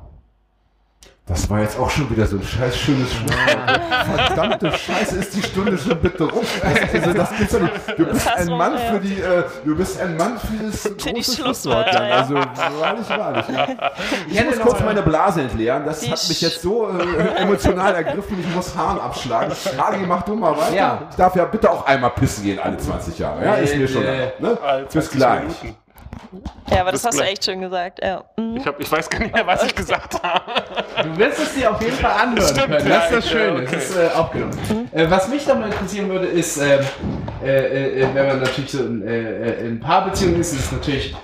Das 1.26 1.48
war 1.48 1.60
jetzt 1.60 1.78
auch 1.78 1.88
schon 1.88 2.10
wieder 2.10 2.26
so 2.26 2.36
ein 2.36 2.42
scheiß 2.42 2.76
schönes 2.76 3.14
Schlusswort. 3.14 3.80
Verdammte 4.26 4.72
Scheiße, 4.72 5.16
ist 5.18 5.36
die 5.36 5.42
Stunde 5.42 5.78
schon 5.78 5.96
bitte 6.00 6.24
rum. 6.24 6.44
Das, 6.60 6.94
also, 6.94 7.12
das 7.12 7.38
gibt's 7.38 7.52
doch 7.52 7.60
nicht. 7.60 7.74
Du 7.96 8.06
bist 8.06 8.28
ein 8.28 8.48
Mann 8.48 8.76
für 8.76 8.98
die, 8.98 9.20
äh, 9.20 9.44
du 9.64 9.76
bist 9.76 10.00
ein 10.00 10.16
Mann 10.16 10.36
für 10.36 10.64
das 10.64 10.82
die 10.82 11.12
große 11.12 11.36
Schlusswort. 11.36 11.94
Ja. 11.94 12.00
Also 12.00 12.34
wahrlich, 12.34 13.08
wahrlich. 13.08 13.48
Ja. 13.48 13.68
Ich 14.28 14.36
hätte 14.36 14.48
muss 14.48 14.58
noch 14.58 14.66
kurz 14.66 14.80
meine 14.80 15.02
Blase 15.02 15.42
entleeren. 15.42 15.84
Das 15.84 16.02
hat 16.02 16.28
mich 16.28 16.40
jetzt 16.40 16.60
so 16.60 16.88
äh, 16.88 17.40
emotional 17.40 17.94
ergriffen. 17.94 18.40
Ich 18.40 18.54
muss 18.54 18.74
Haaren 18.74 18.98
abschlagen. 18.98 19.54
Hagi, 19.78 20.04
mach 20.04 20.22
du 20.22 20.34
mal 20.34 20.56
weiter. 20.56 20.74
Ja. 20.74 21.02
Ich 21.08 21.16
darf 21.16 21.36
ja 21.36 21.44
bitte 21.44 21.70
auch 21.70 21.86
einmal 21.86 22.10
pissen 22.10 22.42
gehen 22.42 22.58
alle 22.58 22.76
20 22.76 23.16
Jahre. 23.16 23.44
Ja, 23.44 23.54
ist 23.54 23.76
mir 23.76 23.86
schon. 23.86 24.02
Ne? 24.02 24.58
Bis 24.92 25.08
20 25.08 25.10
gleich. 25.12 25.40
Minuten. 25.42 25.81
Ja, 26.70 26.80
aber 26.80 26.92
bis 26.92 27.02
das 27.02 27.12
hast 27.12 27.20
du 27.20 27.24
echt 27.24 27.44
schön 27.44 27.60
gesagt. 27.60 28.00
Ja. 28.02 28.24
Mhm. 28.36 28.56
Ich, 28.56 28.66
hab, 28.66 28.80
ich 28.80 28.90
weiß 28.90 29.08
gar 29.10 29.18
nicht 29.20 29.34
mehr, 29.34 29.46
was 29.46 29.64
ich 29.64 29.74
gesagt 29.74 30.22
habe. 30.22 30.42
Du 31.02 31.18
wirst 31.18 31.38
es 31.38 31.54
dir 31.54 31.70
auf 31.70 31.80
jeden 31.82 31.96
Fall 31.96 32.12
anhören 32.12 32.48
Stimmt, 32.48 32.76
können. 32.78 32.88
Das 32.88 33.04
ist 33.04 33.16
das 33.16 33.30
Schöne. 33.30 33.62
okay. 33.62 33.68
Das 33.72 33.90
ist 33.90 33.96
äh, 33.96 34.08
aufgenommen. 34.14 34.88
Äh, 34.92 35.10
was 35.10 35.28
mich 35.28 35.44
doch 35.44 35.58
mal 35.58 35.66
interessieren 35.70 36.08
würde, 36.08 36.26
ist, 36.26 36.56
ähm, 36.58 36.80
äh, 37.42 37.48
äh, 37.48 38.00
äh, 38.02 38.14
wenn 38.14 38.26
man 38.26 38.40
natürlich 38.40 38.70
so 38.70 38.84
in, 38.84 39.06
äh, 39.06 39.50
äh, 39.50 39.66
in 39.66 39.80
Paarbeziehungen 39.80 40.40
ist, 40.40 40.52
ist 40.52 40.66
es 40.66 40.72
natürlich, 40.72 41.16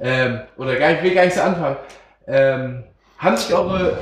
ähm, 0.00 0.40
oder 0.56 0.76
gar 0.76 0.90
nicht, 0.90 1.02
will 1.02 1.14
gar 1.14 1.24
nicht 1.24 1.34
so 1.34 1.42
anfangen, 1.42 1.76
ähm, 2.26 2.84
haben 3.18 3.36
sich 3.36 3.52
eure 3.54 3.98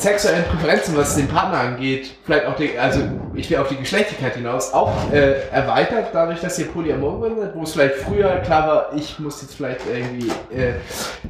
sexuellen 0.00 0.44
Präferenzen, 0.44 0.96
was 0.96 1.16
den 1.16 1.28
Partner 1.28 1.58
angeht, 1.60 2.14
vielleicht 2.24 2.46
auch 2.46 2.56
die, 2.56 2.78
also 2.78 3.00
ich 3.34 3.50
will 3.50 3.58
auf 3.58 3.68
die 3.68 3.76
Geschlechtlichkeit 3.76 4.34
hinaus, 4.36 4.72
auch 4.72 4.92
äh, 5.12 5.48
erweitert, 5.50 6.08
dadurch, 6.12 6.40
dass 6.40 6.58
ihr 6.58 6.66
Polyamor 6.66 7.20
seid, 7.36 7.54
wo 7.54 7.62
es 7.62 7.72
vielleicht 7.72 7.94
früher 7.96 8.36
klar 8.40 8.66
war, 8.68 8.92
ich 8.96 9.18
muss 9.18 9.42
jetzt 9.42 9.54
vielleicht 9.54 9.80
irgendwie 9.86 10.28
äh, 10.54 10.74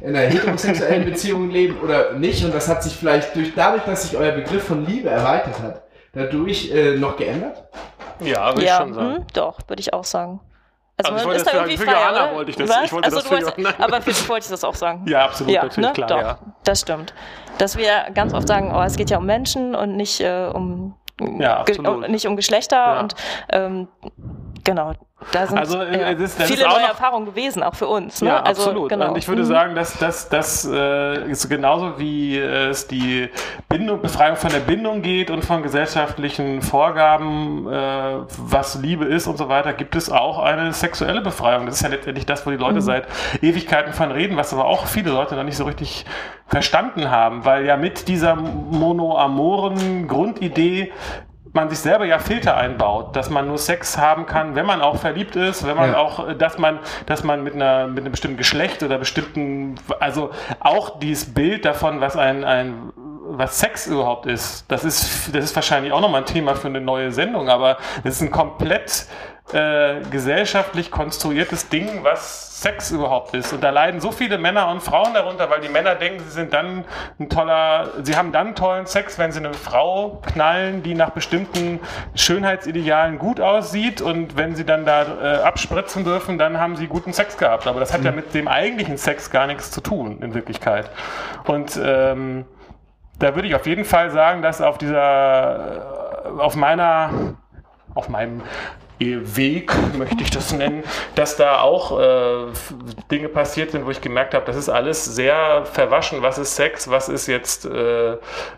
in 0.01 0.15
einer 0.15 0.27
heterosexuellen 0.27 1.05
Beziehung 1.09 1.49
leben 1.49 1.77
oder 1.81 2.13
nicht 2.13 2.43
und 2.45 2.53
das 2.53 2.67
hat 2.67 2.83
sich 2.83 2.95
vielleicht 2.95 3.35
durch, 3.35 3.53
dadurch, 3.55 3.83
dass 3.83 4.03
sich 4.03 4.17
euer 4.17 4.31
Begriff 4.31 4.63
von 4.63 4.85
Liebe 4.85 5.09
erweitert 5.09 5.59
hat, 5.61 5.83
dadurch 6.13 6.71
äh, 6.71 6.95
noch 6.97 7.17
geändert? 7.17 7.63
Ja, 8.21 8.49
würde 8.51 8.61
ich 8.63 8.67
Ja, 8.67 8.77
schon 8.77 8.93
sagen. 8.93 9.15
hm, 9.15 9.25
doch, 9.33 9.59
würde 9.67 9.79
ich 9.79 9.93
auch 9.93 10.03
sagen. 10.03 10.39
Also, 10.99 11.13
Also 11.13 11.27
man 11.27 11.35
ist 11.37 11.45
da 11.47 11.51
für- 11.51 11.57
irgendwie 11.57 11.77
für 11.77 11.85
frei, 11.85 11.93
Johanna 11.93 12.25
oder? 12.25 12.35
wollte 12.35 12.51
ich 12.51 12.57
das- 12.57 12.69
Was? 12.69 12.83
ich 12.83 12.91
wollte 12.91 13.05
also, 13.05 13.17
das 13.17 13.25
für 13.27 13.31
wolltest, 13.35 13.57
Johanna. 13.57 13.75
aber 13.85 14.01
für 14.01 14.09
dich 14.11 14.29
wollte 14.29 14.43
ich 14.45 14.49
das 14.51 14.63
auch 14.65 14.75
sagen. 14.75 15.05
Ja, 15.07 15.25
absolut, 15.25 15.51
ja, 15.53 15.63
natürlich, 15.63 15.87
ne? 15.87 15.93
klar. 15.93 16.07
Doch, 16.09 16.17
Ja. 16.21 16.39
das 16.65 16.81
stimmt. 16.81 17.13
Dass 17.57 17.77
wir 17.77 18.07
ganz 18.13 18.33
oft 18.33 18.47
sagen, 18.47 18.73
oh, 18.75 18.81
es 18.81 18.95
geht 18.97 19.09
ja 19.09 19.17
um 19.17 19.25
Menschen 19.25 19.75
und 19.75 19.95
nicht 19.95 20.19
äh, 20.21 20.49
um 20.53 20.95
Ja, 21.39 21.57
absolut. 21.61 22.09
nicht 22.09 22.27
um 22.27 22.35
Geschlechter 22.35 22.75
Ja. 22.77 22.99
und 22.99 23.15
ähm, 23.51 23.87
genau, 24.63 24.93
da 25.31 25.45
sind 25.47 25.57
Also, 25.57 25.81
äh, 25.81 25.99
ja, 25.99 26.13
das- 26.13 26.37
das 26.37 26.47
viele 26.47 26.67
neue 26.67 26.83
Erfahrungen 26.87 27.25
gewesen, 27.25 27.61
auch 27.63 27.75
für 27.75 27.87
uns. 27.87 28.21
Ne? 28.21 28.29
Ja, 28.29 28.41
also, 28.41 28.61
absolut. 28.63 28.89
Genau. 28.89 29.09
Und 29.09 29.17
ich 29.17 29.27
würde 29.27 29.41
Mhm. 29.41 29.47
sagen, 29.47 29.75
dass 29.75 29.97
das 29.97 30.29
dass, 30.29 30.65
äh, 30.65 31.29
ist 31.29 31.49
genauso 31.49 31.99
wie 31.99 32.37
es 32.37 32.87
die 32.87 33.29
Bindung, 33.67 34.01
Befreiung 34.01 34.37
von 34.37 34.49
der 34.51 34.59
Bindung 34.59 35.01
geht 35.01 35.29
und 35.29 35.43
von 35.43 35.61
gesellschaftlichen 35.61 36.61
Vorgaben, 36.61 37.67
äh, 37.67 38.19
was 38.37 38.75
Liebe 38.81 39.05
ist 39.05 39.27
und 39.27 39.37
so 39.37 39.49
weiter, 39.49 39.73
gibt 39.73 39.95
es 39.95 40.09
auch 40.11 40.39
eine 40.39 40.71
sexuelle 40.73 41.21
Befreiung. 41.21 41.65
Das 41.65 41.75
ist 41.75 41.81
ja 41.81 41.89
letztendlich 41.89 42.25
das, 42.25 42.45
wo 42.45 42.51
die 42.51 42.57
Leute 42.57 42.81
seit 42.81 43.05
Ewigkeiten 43.41 43.93
von 43.93 44.11
reden, 44.11 44.37
was 44.37 44.53
aber 44.53 44.65
auch 44.65 44.85
viele 44.85 45.11
Leute 45.11 45.35
noch 45.35 45.43
nicht 45.43 45.57
so 45.57 45.65
richtig 45.65 46.05
verstanden 46.47 47.11
haben, 47.11 47.45
weil 47.45 47.65
ja 47.65 47.77
mit 47.77 48.07
dieser 48.07 48.35
monoamoren 48.35 50.07
Grundidee 50.07 50.91
man 51.53 51.69
sich 51.69 51.79
selber 51.79 52.05
ja 52.05 52.19
Filter 52.19 52.57
einbaut, 52.57 53.15
dass 53.15 53.29
man 53.29 53.47
nur 53.47 53.57
Sex 53.57 53.97
haben 53.97 54.25
kann, 54.25 54.55
wenn 54.55 54.65
man 54.65 54.81
auch 54.81 54.97
verliebt 54.97 55.35
ist, 55.35 55.65
wenn 55.65 55.75
man 55.77 55.91
Ja. 55.91 55.97
auch, 55.97 56.27
äh, 56.27 56.35
dass 56.35 56.57
man, 56.57 56.79
dass 57.05 57.23
man 57.23 57.43
mit 57.43 57.55
einer, 57.55 57.87
mit 57.87 57.99
einem 57.99 58.11
bestimmten 58.11 58.37
Geschlecht 58.37 58.83
oder 58.83 58.97
bestimmten, 58.97 59.75
also 59.99 60.31
auch 60.59 60.99
dieses 60.99 61.33
Bild 61.33 61.65
davon, 61.65 62.01
was 62.01 62.15
ein, 62.15 62.43
ein, 62.43 62.91
was 63.31 63.59
Sex 63.59 63.87
überhaupt 63.87 64.25
ist, 64.25 64.65
das 64.71 64.83
ist, 64.83 65.35
das 65.35 65.43
ist 65.45 65.55
wahrscheinlich 65.55 65.93
auch 65.93 66.01
nochmal 66.01 66.21
ein 66.21 66.25
Thema 66.25 66.55
für 66.55 66.67
eine 66.67 66.81
neue 66.81 67.11
Sendung, 67.11 67.49
aber 67.49 67.77
das 68.03 68.15
ist 68.15 68.21
ein 68.21 68.31
komplett 68.31 69.05
äh, 69.53 70.01
gesellschaftlich 70.11 70.91
konstruiertes 70.91 71.69
Ding, 71.69 72.03
was 72.03 72.49
Sex 72.61 72.91
überhaupt 72.91 73.33
ist. 73.33 73.53
Und 73.53 73.63
da 73.63 73.69
leiden 73.69 74.01
so 74.01 74.11
viele 74.11 74.37
Männer 74.37 74.67
und 74.67 74.81
Frauen 74.83 75.13
darunter, 75.13 75.49
weil 75.49 75.61
die 75.61 75.69
Männer 75.69 75.95
denken, 75.95 76.19
sie 76.25 76.31
sind 76.31 76.53
dann 76.53 76.83
ein 77.17 77.29
toller, 77.29 77.89
sie 78.03 78.17
haben 78.17 78.31
dann 78.31 78.53
tollen 78.53 78.85
Sex, 78.85 79.17
wenn 79.17 79.31
sie 79.31 79.39
eine 79.39 79.53
Frau 79.53 80.21
knallen, 80.25 80.83
die 80.83 80.93
nach 80.93 81.11
bestimmten 81.11 81.79
Schönheitsidealen 82.15 83.17
gut 83.17 83.39
aussieht 83.39 84.01
und 84.01 84.35
wenn 84.35 84.55
sie 84.55 84.65
dann 84.65 84.85
da 84.85 85.03
äh, 85.03 85.41
abspritzen 85.41 86.03
dürfen, 86.03 86.37
dann 86.37 86.59
haben 86.59 86.75
sie 86.75 86.87
guten 86.87 87.13
Sex 87.13 87.37
gehabt. 87.37 87.65
Aber 87.65 87.79
das 87.79 87.93
hat 87.93 88.03
ja 88.03 88.11
mit 88.11 88.33
dem 88.33 88.49
eigentlichen 88.49 88.97
Sex 88.97 89.31
gar 89.31 89.47
nichts 89.47 89.71
zu 89.71 89.79
tun, 89.79 90.21
in 90.21 90.33
Wirklichkeit. 90.33 90.91
Und 91.45 91.79
ähm, 91.81 92.45
da 93.19 93.35
würde 93.35 93.47
ich 93.47 93.55
auf 93.55 93.67
jeden 93.67 93.85
Fall 93.85 94.11
sagen, 94.11 94.41
dass 94.41 94.61
auf 94.61 94.77
dieser, 94.77 96.25
äh, 96.25 96.41
auf 96.41 96.55
meiner, 96.55 97.35
auf 97.95 98.09
meinem 98.09 98.41
Weg, 98.99 99.71
möchte 99.97 100.23
ich 100.23 100.29
das 100.29 100.53
nennen, 100.53 100.83
dass 101.15 101.37
da 101.37 101.61
auch 101.61 101.99
äh, 101.99 102.47
Dinge 103.11 103.29
passiert 103.29 103.71
sind, 103.71 103.85
wo 103.85 103.91
ich 103.91 104.01
gemerkt 104.01 104.33
habe, 104.33 104.45
das 104.45 104.55
ist 104.55 104.69
alles 104.69 105.05
sehr 105.05 105.65
verwaschen. 105.65 106.21
Was 106.21 106.37
ist 106.37 106.55
Sex? 106.55 106.89
Was 106.89 107.09
ist 107.09 107.27
jetzt 107.27 107.65
äh, 107.65 108.13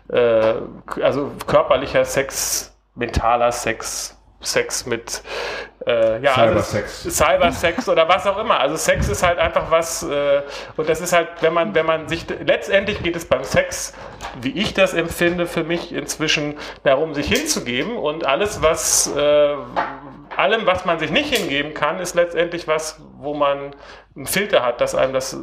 äh, 0.08 0.54
also 1.00 1.30
körperlicher 1.46 2.04
Sex, 2.04 2.74
mentaler 2.94 3.52
Sex, 3.52 4.16
Sex 4.40 4.86
mit 4.86 5.22
äh, 5.86 6.22
ja, 6.22 6.34
Cybersex. 6.34 7.06
Also, 7.06 7.24
Cybersex 7.24 7.88
oder 7.88 8.08
was 8.08 8.26
auch 8.26 8.38
immer. 8.38 8.60
Also 8.60 8.76
Sex 8.76 9.08
ist 9.08 9.22
halt 9.22 9.38
einfach 9.38 9.70
was 9.70 10.02
äh, 10.02 10.42
und 10.76 10.88
das 10.88 11.00
ist 11.00 11.12
halt, 11.12 11.28
wenn 11.40 11.52
man, 11.52 11.74
wenn 11.74 11.86
man 11.86 12.08
sich 12.08 12.26
letztendlich 12.44 13.02
geht 13.02 13.16
es 13.16 13.24
beim 13.24 13.44
Sex, 13.44 13.94
wie 14.40 14.50
ich 14.50 14.74
das 14.74 14.94
empfinde, 14.94 15.46
für 15.46 15.64
mich 15.64 15.92
inzwischen 15.92 16.56
darum, 16.84 17.14
sich 17.14 17.28
hinzugeben 17.28 17.96
und 17.96 18.24
alles, 18.24 18.62
was 18.62 19.08
äh, 19.16 19.54
allem, 20.38 20.66
was 20.66 20.84
man 20.84 20.98
sich 20.98 21.10
nicht 21.10 21.34
hingeben 21.34 21.74
kann, 21.74 21.98
ist 21.98 22.14
letztendlich 22.14 22.68
was, 22.68 23.00
wo 23.18 23.34
man 23.34 23.74
einen 24.14 24.26
Filter 24.26 24.62
hat, 24.62 24.80
dass 24.80 24.94
einem 24.94 25.14
das 25.14 25.36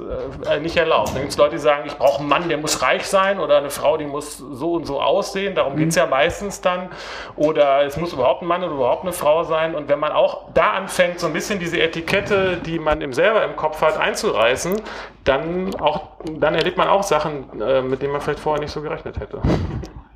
äh, 0.47 0.59
nicht 0.59 0.77
erlaubt. 0.77 1.09
Dann 1.09 1.21
gibt 1.21 1.31
es 1.31 1.37
Leute, 1.37 1.55
die 1.55 1.61
sagen, 1.61 1.83
ich 1.87 1.97
brauche 1.97 2.19
einen 2.19 2.29
Mann, 2.29 2.49
der 2.49 2.57
muss 2.57 2.81
reich 2.83 3.07
sein 3.07 3.39
oder 3.39 3.57
eine 3.57 3.71
Frau, 3.71 3.97
die 3.97 4.05
muss 4.05 4.37
so 4.37 4.73
und 4.73 4.85
so 4.85 5.01
aussehen. 5.01 5.55
Darum 5.55 5.75
geht 5.75 5.89
es 5.89 5.95
ja 5.95 6.05
meistens 6.05 6.61
dann. 6.61 6.89
Oder 7.35 7.85
es 7.85 7.97
muss 7.97 8.13
überhaupt 8.13 8.43
ein 8.43 8.47
Mann 8.47 8.63
oder 8.63 8.73
überhaupt 8.73 9.03
eine 9.03 9.13
Frau 9.13 9.43
sein. 9.43 9.73
Und 9.73 9.89
wenn 9.89 9.99
man 9.99 10.11
auch 10.11 10.53
da 10.53 10.71
anfängt, 10.71 11.19
so 11.19 11.27
ein 11.27 11.33
bisschen 11.33 11.59
diese 11.59 11.79
Etikette, 11.81 12.57
die 12.57 12.77
man 12.77 13.01
im 13.01 13.11
selber 13.11 13.43
im 13.43 13.55
Kopf 13.55 13.81
hat, 13.81 13.97
einzureißen, 13.97 14.79
dann, 15.23 15.73
auch, 15.75 16.09
dann 16.39 16.53
erlebt 16.53 16.77
man 16.77 16.89
auch 16.89 17.03
Sachen, 17.03 17.59
äh, 17.61 17.81
mit 17.81 18.01
denen 18.01 18.11
man 18.11 18.21
vielleicht 18.21 18.39
vorher 18.39 18.61
nicht 18.61 18.71
so 18.71 18.81
gerechnet 18.81 19.19
hätte. 19.19 19.41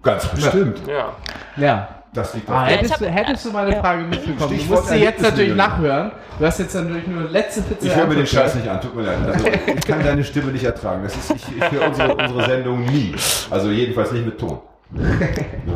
Ganz 0.04 0.28
bestimmt. 0.28 0.86
Ja. 0.88 1.14
Ja. 1.58 2.03
Das 2.14 2.34
liegt 2.36 2.48
Ah, 2.50 2.62
auf 2.64 2.68
hättest, 2.70 2.86
ich 2.86 2.92
hab- 2.92 3.00
du, 3.00 3.06
hättest 3.10 3.46
du 3.46 3.52
meine 3.52 3.72
ja. 3.74 3.82
Frage 3.82 4.04
mitbekommen? 4.04 4.58
Du 4.58 4.64
musst 4.76 4.88
sie 4.90 4.96
jetzt 4.98 5.22
natürlich 5.22 5.56
nachhören. 5.56 6.12
Du 6.38 6.46
hast 6.46 6.60
jetzt 6.60 6.76
natürlich 6.76 7.08
nur 7.08 7.30
letzte 7.30 7.62
Pizza. 7.64 7.86
Ich 7.88 7.96
höre 7.96 8.06
mir 8.08 8.16
den 8.16 8.28
Scheiß 8.28 8.56
nicht 8.56 8.68
an, 8.68 8.80
tut 8.82 8.96
mir 8.96 9.02
leid. 9.04 9.18
Also, 9.26 9.48
ich 9.48 9.86
kann 9.86 10.04
deine 10.04 10.24
Stimme 10.24 10.52
nicht 10.52 10.64
ertragen. 10.64 11.02
Das 11.04 11.16
ist, 11.16 11.32
ich, 11.32 11.58
ich 11.58 11.72
höre 11.72 11.88
unsere, 11.88 12.16
unsere 12.16 12.46
Sendung 12.46 12.86
nie. 12.86 13.16
Also 13.50 13.70
jedenfalls 13.72 14.12
nicht 14.12 14.26
mit 14.26 14.38
Ton. 14.40 14.60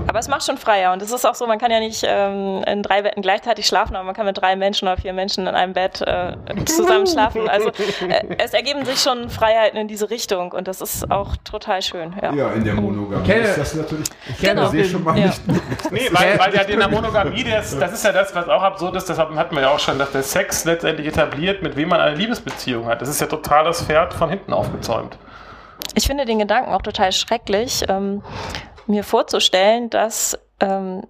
Aber 0.07 0.19
es 0.19 0.27
macht 0.27 0.43
schon 0.45 0.57
freier 0.57 0.93
und 0.93 1.01
es 1.01 1.11
ist 1.11 1.25
auch 1.25 1.35
so, 1.35 1.47
man 1.47 1.57
kann 1.59 1.71
ja 1.71 1.79
nicht 1.79 2.03
ähm, 2.07 2.63
in 2.65 2.83
drei 2.83 3.01
Betten 3.01 3.21
gleichzeitig 3.21 3.65
schlafen, 3.65 3.95
aber 3.95 4.05
man 4.05 4.15
kann 4.15 4.25
mit 4.25 4.39
drei 4.39 4.55
Menschen 4.55 4.87
oder 4.87 4.97
vier 4.97 5.11
Menschen 5.13 5.47
in 5.47 5.55
einem 5.55 5.73
Bett 5.73 6.01
äh, 6.01 6.35
zusammen 6.65 7.07
schlafen. 7.07 7.49
Also 7.49 7.69
äh, 8.07 8.35
es 8.37 8.53
ergeben 8.53 8.85
sich 8.85 8.99
schon 9.01 9.29
Freiheiten 9.29 9.77
in 9.79 9.87
diese 9.87 10.09
Richtung 10.09 10.51
und 10.51 10.67
das 10.67 10.81
ist 10.81 11.09
auch 11.11 11.35
total 11.43 11.81
schön. 11.81 12.13
Ja. 12.21 12.33
Ja, 12.33 12.51
in 12.53 12.63
der 12.63 12.75
Monogamie 12.75 13.25
kenne- 13.27 13.41
ist 13.47 13.57
das 13.57 13.73
natürlich. 13.75 14.07
Ich 14.29 14.37
kenne 14.39 14.67
sehe 14.69 14.83
den- 14.83 14.91
schon 14.91 15.03
mal 15.03 15.17
ja. 15.17 15.27
nicht. 15.27 15.41
Nee, 15.91 16.09
weil, 16.11 16.37
weil 16.39 16.53
ja 16.55 16.61
in 16.61 16.79
der 16.79 16.89
Monogamie, 16.89 17.43
das, 17.43 17.77
das 17.77 17.93
ist 17.93 18.03
ja 18.05 18.11
das, 18.11 18.33
was 18.35 18.47
auch 18.47 18.61
absurd 18.61 18.95
ist, 18.95 19.07
deshalb 19.09 19.33
hatten 19.35 19.55
wir 19.55 19.61
ja 19.63 19.71
auch 19.71 19.79
schon, 19.79 19.97
dass 19.97 20.11
der 20.11 20.23
Sex 20.23 20.65
letztendlich 20.65 21.07
etabliert, 21.07 21.61
mit 21.63 21.75
wem 21.75 21.89
man 21.89 21.99
eine 22.01 22.15
Liebesbeziehung 22.15 22.85
hat. 22.87 23.01
Das 23.01 23.09
ist 23.09 23.19
ja 23.21 23.27
total 23.27 23.63
das 23.65 23.83
Pferd 23.83 24.13
von 24.13 24.29
hinten 24.29 24.53
aufgezäumt. 24.53 25.17
Ich 25.95 26.05
finde 26.07 26.25
den 26.25 26.39
Gedanken 26.39 26.73
auch 26.73 26.81
total 26.81 27.11
schrecklich, 27.11 27.83
ähm, 27.87 28.21
mir 28.87 29.03
vorzustellen, 29.03 29.89
dass, 29.89 30.37
ähm, 30.59 31.03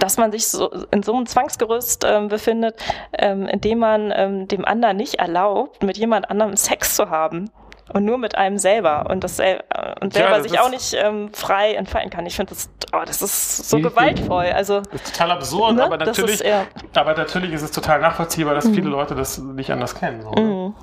dass 0.00 0.16
man 0.16 0.32
sich 0.32 0.48
so 0.48 0.70
in 0.90 1.02
so 1.02 1.14
einem 1.14 1.26
Zwangsgerüst 1.26 2.04
ähm, 2.06 2.28
befindet, 2.28 2.76
ähm, 3.18 3.46
in 3.46 3.60
dem 3.60 3.78
man 3.78 4.12
ähm, 4.14 4.48
dem 4.48 4.64
anderen 4.64 4.96
nicht 4.96 5.14
erlaubt, 5.16 5.82
mit 5.82 5.96
jemand 5.96 6.30
anderem 6.30 6.56
Sex 6.56 6.94
zu 6.96 7.10
haben. 7.10 7.50
Und 7.90 8.04
nur 8.04 8.18
mit 8.18 8.34
einem 8.36 8.58
selber 8.58 9.06
und 9.08 9.24
das 9.24 9.38
sel- 9.38 9.64
äh, 9.70 9.94
und 10.02 10.14
Ja, 10.14 10.20
selber 10.24 10.36
das 10.42 10.50
sich 10.50 10.60
auch 10.60 10.68
nicht 10.68 10.92
ähm, 10.92 11.30
frei 11.32 11.72
entfalten 11.72 12.10
kann. 12.10 12.26
Ich 12.26 12.36
finde 12.36 12.52
das, 12.52 12.68
oh, 12.92 13.00
das 13.06 13.22
ist 13.22 13.70
so 13.70 13.78
gewaltvoll. 13.78 14.44
Also 14.54 14.82
Das 14.82 15.00
ist 15.00 15.14
total 15.16 15.30
absurd, 15.30 15.76
Ne? 15.76 15.84
aber, 15.84 15.96
Das 15.96 16.08
natürlich, 16.18 16.42
ist 16.42 16.54
aber 16.94 17.14
natürlich 17.14 17.50
ist 17.54 17.62
es 17.62 17.70
total 17.70 17.98
nachvollziehbar, 18.02 18.54
dass 18.54 18.68
viele 18.68 18.90
Leute 18.90 19.14
das 19.14 19.38
nicht 19.38 19.70
anders 19.70 19.94
kennen. 19.94 20.20
So, 20.20 20.30
ne? 20.32 20.74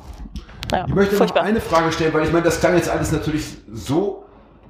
ja, 0.71 0.85
Ich 0.87 0.95
möchte 0.95 1.13
noch 1.13 1.19
furchtbar. 1.19 1.43
eine 1.43 1.61
Frage 1.61 1.91
stellen, 1.91 2.11
weil 2.11 2.23
ich 2.23 2.31
meine, 2.31 2.43
das 2.45 2.59
klang 2.59 2.75
jetzt 2.75 2.89
alles 2.89 3.11
natürlich 3.11 3.55
so 3.71 4.24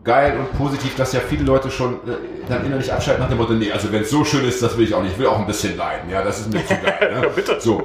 geil 0.05 0.37
und 0.37 0.57
positiv, 0.57 0.95
dass 0.95 1.11
ja 1.13 1.19
viele 1.19 1.43
Leute 1.43 1.69
schon 1.71 1.95
äh, 1.95 2.47
dann 2.47 2.65
innerlich 2.65 2.93
abschalten 2.93 3.23
nach 3.23 3.29
dem 3.29 3.39
Motto, 3.39 3.53
nee, 3.53 3.71
also 3.71 3.91
wenn 3.91 4.03
es 4.03 4.11
so 4.11 4.23
schön 4.23 4.45
ist, 4.45 4.61
das 4.61 4.77
will 4.77 4.85
ich 4.85 4.93
auch 4.93 5.01
nicht. 5.01 5.13
Ich 5.13 5.19
will 5.19 5.25
auch 5.25 5.39
ein 5.39 5.47
bisschen 5.47 5.75
leiden. 5.75 6.09
Ja, 6.09 6.23
das 6.23 6.41
ist 6.41 6.53
mir 6.53 6.65
zu 6.65 6.75
geil. 6.75 7.19
Ne? 7.21 7.29
bitte. 7.35 7.59
So. 7.59 7.83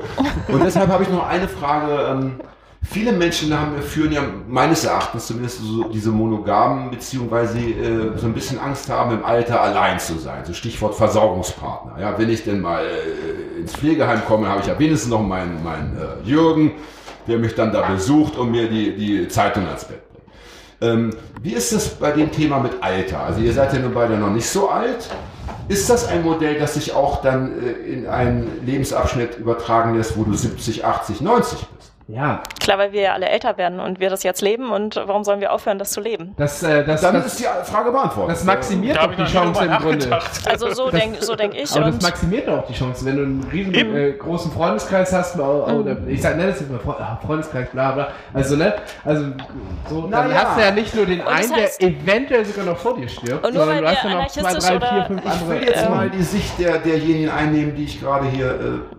Und 0.49 0.63
deshalb 0.63 0.91
habe 0.91 1.03
ich 1.03 1.09
noch 1.09 1.27
eine 1.27 1.49
Frage. 1.49 2.09
Ähm, 2.11 2.41
viele 2.83 3.13
Menschen 3.13 3.59
haben, 3.59 3.81
führen 3.81 4.13
ja 4.13 4.23
meines 4.47 4.85
Erachtens 4.85 5.29
zumindest 5.29 5.61
so 5.63 5.85
diese 5.89 6.11
monogamen 6.11 6.91
Beziehungen, 6.91 7.31
weil 7.31 7.49
sie 7.49 7.73
äh, 7.73 8.17
so 8.17 8.27
ein 8.27 8.35
bisschen 8.35 8.59
Angst 8.59 8.91
haben, 8.91 9.13
im 9.13 9.25
Alter 9.25 9.63
allein 9.63 9.99
zu 9.99 10.19
sein. 10.19 10.45
So 10.45 10.53
Stichwort 10.53 10.95
Versorgungspartner. 10.95 11.99
Ja, 12.01 12.19
wenn 12.19 12.29
ich 12.29 12.45
denn 12.45 12.61
mal 12.61 12.85
äh, 12.85 13.61
ins 13.61 13.73
Pflegeheim 13.73 14.23
komme, 14.27 14.47
habe 14.47 14.61
ich 14.61 14.67
ja 14.67 14.79
wenigstens 14.79 15.11
noch 15.11 15.23
meinen, 15.23 15.65
meinen 15.65 15.97
äh, 15.97 16.29
Jürgen, 16.29 16.73
der 17.27 17.39
mich 17.39 17.55
dann 17.55 17.73
da 17.73 17.89
besucht 17.89 18.37
und 18.37 18.51
mir 18.51 18.69
die, 18.69 18.95
die 18.95 19.29
Zeitung 19.29 19.67
ans 19.67 19.87
Bett. 19.87 20.10
Ähm, 20.81 21.11
wie 21.43 21.53
ist 21.53 21.73
das 21.73 21.89
bei 21.89 22.11
dem 22.13 22.33
Thema 22.33 22.59
mit 22.59 22.83
Alter? 22.83 23.21
Also 23.21 23.41
ihr 23.41 23.53
seid 23.53 23.73
ja 23.73 23.81
nun 23.81 23.93
beide 23.93 24.17
noch 24.17 24.31
nicht 24.31 24.49
so 24.49 24.71
alt. 24.71 25.09
Ist 25.69 25.91
das 25.91 26.07
ein 26.07 26.23
Modell, 26.23 26.59
das 26.59 26.75
sich 26.75 26.93
auch 26.95 27.23
dann 27.23 27.63
äh, 27.63 27.71
in 27.71 28.07
einen 28.07 28.65
Lebensabschnitt 28.65 29.39
übertragen 29.39 29.95
lässt, 29.95 30.17
wo 30.17 30.25
du 30.25 30.35
70, 30.35 30.85
80, 30.85 31.21
90 31.21 31.59
bist? 31.77 31.90
Ja, 32.13 32.43
Klar, 32.61 32.79
weil 32.79 32.93
wir 32.93 33.01
ja 33.03 33.13
alle 33.15 33.29
älter 33.29 33.57
werden 33.57 33.79
und 33.81 34.01
wir 34.01 34.11
das 34.11 34.23
jetzt 34.23 34.43
leben 34.43 34.71
und 34.71 34.97
warum 34.97 35.23
sollen 35.25 35.41
wir 35.41 35.53
aufhören, 35.53 35.79
das 35.79 35.91
zu 35.93 36.01
leben? 36.01 36.35
das, 36.37 36.63
äh, 36.63 36.85
das, 36.85 37.01
Dann 37.01 37.15
das, 37.15 37.27
ist 37.27 37.41
die 37.41 37.45
Frage 37.71 37.91
beantwortet. 37.93 38.37
das 38.37 38.45
maximiert 38.45 38.97
Da 38.97 39.07
doch 39.07 39.15
die 39.17 39.25
Chance 39.25 39.65
im 39.65 39.73
Grunde. 39.79 40.19
Also 40.49 40.73
so 40.75 40.91
denke 40.91 41.25
so 41.25 41.35
denk 41.37 41.55
ich 41.55 41.71
Aber 41.75 41.87
das 41.91 42.03
maximiert 42.03 42.49
doch 42.49 42.59
auch 42.59 42.67
die 42.67 42.75
Chance, 42.75 43.05
wenn 43.05 43.17
du 43.17 43.23
einen 43.23 43.47
riesen 43.53 43.75
äh, 43.97 44.13
großen 44.13 44.51
Freundeskreis 44.53 45.13
hast, 45.13 45.39
oder 45.39 45.97
ich 46.07 46.21
sag, 46.21 46.37
nenne 46.37 46.51
das 46.51 46.61
jetzt 46.61 46.71
mal 46.71 46.81
ah, 46.99 47.19
Freundeskreis, 47.25 47.69
bla 47.71 47.93
bla. 47.93 48.09
Also, 48.35 48.57
ne, 48.57 48.75
also 49.05 49.25
so, 49.89 50.07
Na 50.11 50.23
dann 50.23 50.31
ja. 50.31 50.37
hast 50.45 50.59
du 50.59 50.63
ja 50.63 50.71
nicht 50.71 50.95
nur 50.95 51.07
den 51.07 51.21
einen, 51.23 51.53
heißt- 51.53 51.79
der 51.81 51.89
eventuell 51.89 52.45
sogar 52.45 52.65
noch 52.67 52.77
vor 52.77 52.97
dir 52.97 53.09
stirbt, 53.09 53.45
Und 53.47 53.55
nur 53.55 53.65
sondern 53.65 53.85
weil 53.85 53.93
du 53.93 53.97
hast 53.97 54.05
ja 54.05 54.11
noch 54.15 54.27
zwei, 54.29 54.53
drei, 54.55 54.77
oder- 54.77 54.89
vier, 54.95 55.05
fünf 55.05 55.21
Ich 55.25 55.49
will 55.49 55.57
andere. 55.57 55.65
jetzt 55.71 55.85
Ähm. 55.85 55.91
mal 55.91 56.11
die 56.11 56.23
Sicht 56.23 56.59
der, 56.59 56.79
derjenigen 56.79 57.31
einnehmen, 57.31 57.75
die 57.75 57.85
ich 57.85 58.01
gerade 58.01 58.27
hier 58.27 58.47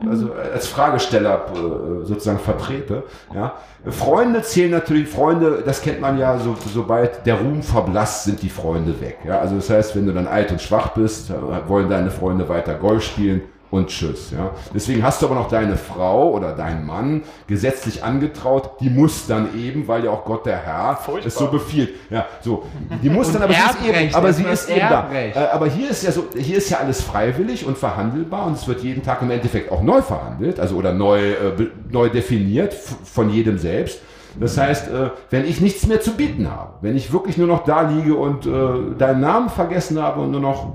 äh, 0.03 0.09
also 0.09 0.31
als 0.53 0.67
Fragesteller 0.67 1.45
äh, 1.53 2.05
sozusagen 2.05 2.39
vertrete. 2.39 3.00
Ja. 3.33 3.53
Freunde 3.89 4.41
zählen 4.41 4.71
natürlich, 4.71 5.07
Freunde, 5.07 5.63
das 5.65 5.81
kennt 5.81 6.01
man 6.01 6.17
ja, 6.17 6.37
so, 6.37 6.55
sobald 6.73 7.25
der 7.25 7.35
Ruhm 7.35 7.63
verblasst, 7.63 8.25
sind 8.25 8.41
die 8.41 8.49
Freunde 8.49 8.99
weg. 9.01 9.19
Ja. 9.25 9.39
Also 9.39 9.55
das 9.55 9.69
heißt, 9.69 9.95
wenn 9.95 10.05
du 10.05 10.13
dann 10.13 10.27
alt 10.27 10.51
und 10.51 10.61
schwach 10.61 10.89
bist, 10.89 11.31
wollen 11.67 11.89
deine 11.89 12.11
Freunde 12.11 12.47
weiter 12.49 12.75
Golf 12.75 13.03
spielen 13.03 13.41
und 13.71 13.87
tschüss. 13.87 14.31
Ja. 14.31 14.51
Deswegen 14.73 15.01
hast 15.01 15.21
du 15.21 15.25
aber 15.25 15.35
noch 15.35 15.47
deine 15.47 15.77
Frau 15.77 16.31
oder 16.31 16.53
deinen 16.53 16.85
Mann 16.85 17.23
gesetzlich 17.47 18.03
angetraut, 18.03 18.71
die 18.81 18.89
muss 18.89 19.25
dann 19.27 19.57
eben, 19.57 19.87
weil 19.87 20.05
ja 20.05 20.11
auch 20.11 20.25
Gott 20.25 20.45
der 20.45 20.57
Herr 20.57 20.97
Furchtbar. 20.97 21.27
es 21.27 21.35
so 21.35 21.47
befiehlt. 21.47 21.89
Ja, 22.09 22.25
so, 22.41 22.65
die 23.01 23.09
muss 23.09 23.31
dann, 23.31 23.41
aber 23.41 23.53
sie 23.53 23.59
ist 23.59 23.87
eben, 23.87 24.15
aber 24.15 24.33
sie 24.33 24.43
ist 24.43 24.69
eben 24.69 24.79
da. 24.79 25.11
Äh, 25.11 25.33
aber 25.51 25.67
hier 25.67 25.89
ist 25.89 26.03
ja 26.03 26.11
so, 26.11 26.25
hier 26.37 26.57
ist 26.57 26.69
ja 26.69 26.79
alles 26.79 27.01
freiwillig 27.01 27.65
und 27.65 27.77
verhandelbar 27.77 28.45
und 28.45 28.53
es 28.53 28.67
wird 28.67 28.81
jeden 28.81 29.03
Tag 29.03 29.21
im 29.21 29.31
Endeffekt 29.31 29.71
auch 29.71 29.81
neu 29.81 30.01
verhandelt, 30.01 30.59
also 30.59 30.75
oder 30.75 30.93
neu, 30.93 31.31
äh, 31.31 31.67
neu 31.89 32.09
definiert 32.09 32.73
von 32.73 33.29
jedem 33.29 33.57
selbst. 33.57 34.01
Das 34.39 34.57
heißt, 34.57 34.89
äh, 34.89 35.09
wenn 35.29 35.45
ich 35.45 35.59
nichts 35.61 35.87
mehr 35.87 36.01
zu 36.01 36.11
bieten 36.11 36.49
habe, 36.49 36.73
wenn 36.81 36.95
ich 36.95 37.11
wirklich 37.11 37.37
nur 37.37 37.47
noch 37.47 37.63
da 37.63 37.81
liege 37.81 38.15
und 38.15 38.45
äh, 38.45 38.95
deinen 38.97 39.21
Namen 39.21 39.49
vergessen 39.49 40.01
habe 40.01 40.21
und 40.21 40.31
nur 40.31 40.39
noch 40.39 40.73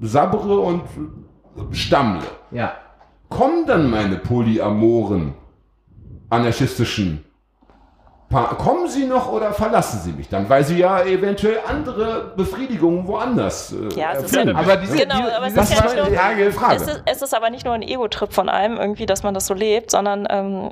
sabbere 0.00 0.58
und 0.58 0.82
stammle, 1.72 2.22
Ja. 2.50 2.72
kommen 3.28 3.66
dann 3.66 3.90
meine 3.90 4.16
polyamoren, 4.16 5.34
anarchistischen 6.30 7.22
Pa- 8.28 8.54
Kommen 8.56 8.88
sie 8.88 9.06
noch 9.06 9.30
oder 9.30 9.52
verlassen 9.52 10.00
sie 10.02 10.10
mich 10.10 10.28
dann? 10.28 10.48
Weil 10.48 10.64
sie 10.64 10.78
ja 10.78 11.00
eventuell 11.04 11.58
andere 11.64 12.32
Befriedigungen 12.36 13.06
woanders 13.06 13.72
äh, 13.72 13.96
Ja, 13.96 14.14
es 14.14 14.24
ist 14.24 14.34
erfinden. 14.34 14.56
ja- 14.56 14.62
Aber 14.64 14.76
diese, 14.78 14.96
Genau, 14.96 15.16
diese, 15.18 15.36
aber 15.36 15.46
es 15.46 15.54
das 15.54 15.70
ist 15.70 15.78
ja 15.78 15.84
war 15.84 15.84
nicht 15.94 15.96
nur- 15.96 16.06
die 16.46 16.50
Frage. 16.50 16.74
Es 16.74 16.82
ist, 16.88 17.02
es 17.06 17.22
ist 17.22 17.34
aber 17.36 17.50
nicht 17.50 17.64
nur 17.64 17.74
ein 17.74 17.82
Ego-Trip 17.82 18.32
von 18.32 18.48
einem, 18.48 18.78
irgendwie, 18.78 19.06
dass 19.06 19.22
man 19.22 19.32
das 19.32 19.46
so 19.46 19.54
lebt, 19.54 19.92
sondern 19.92 20.26
ähm, 20.28 20.70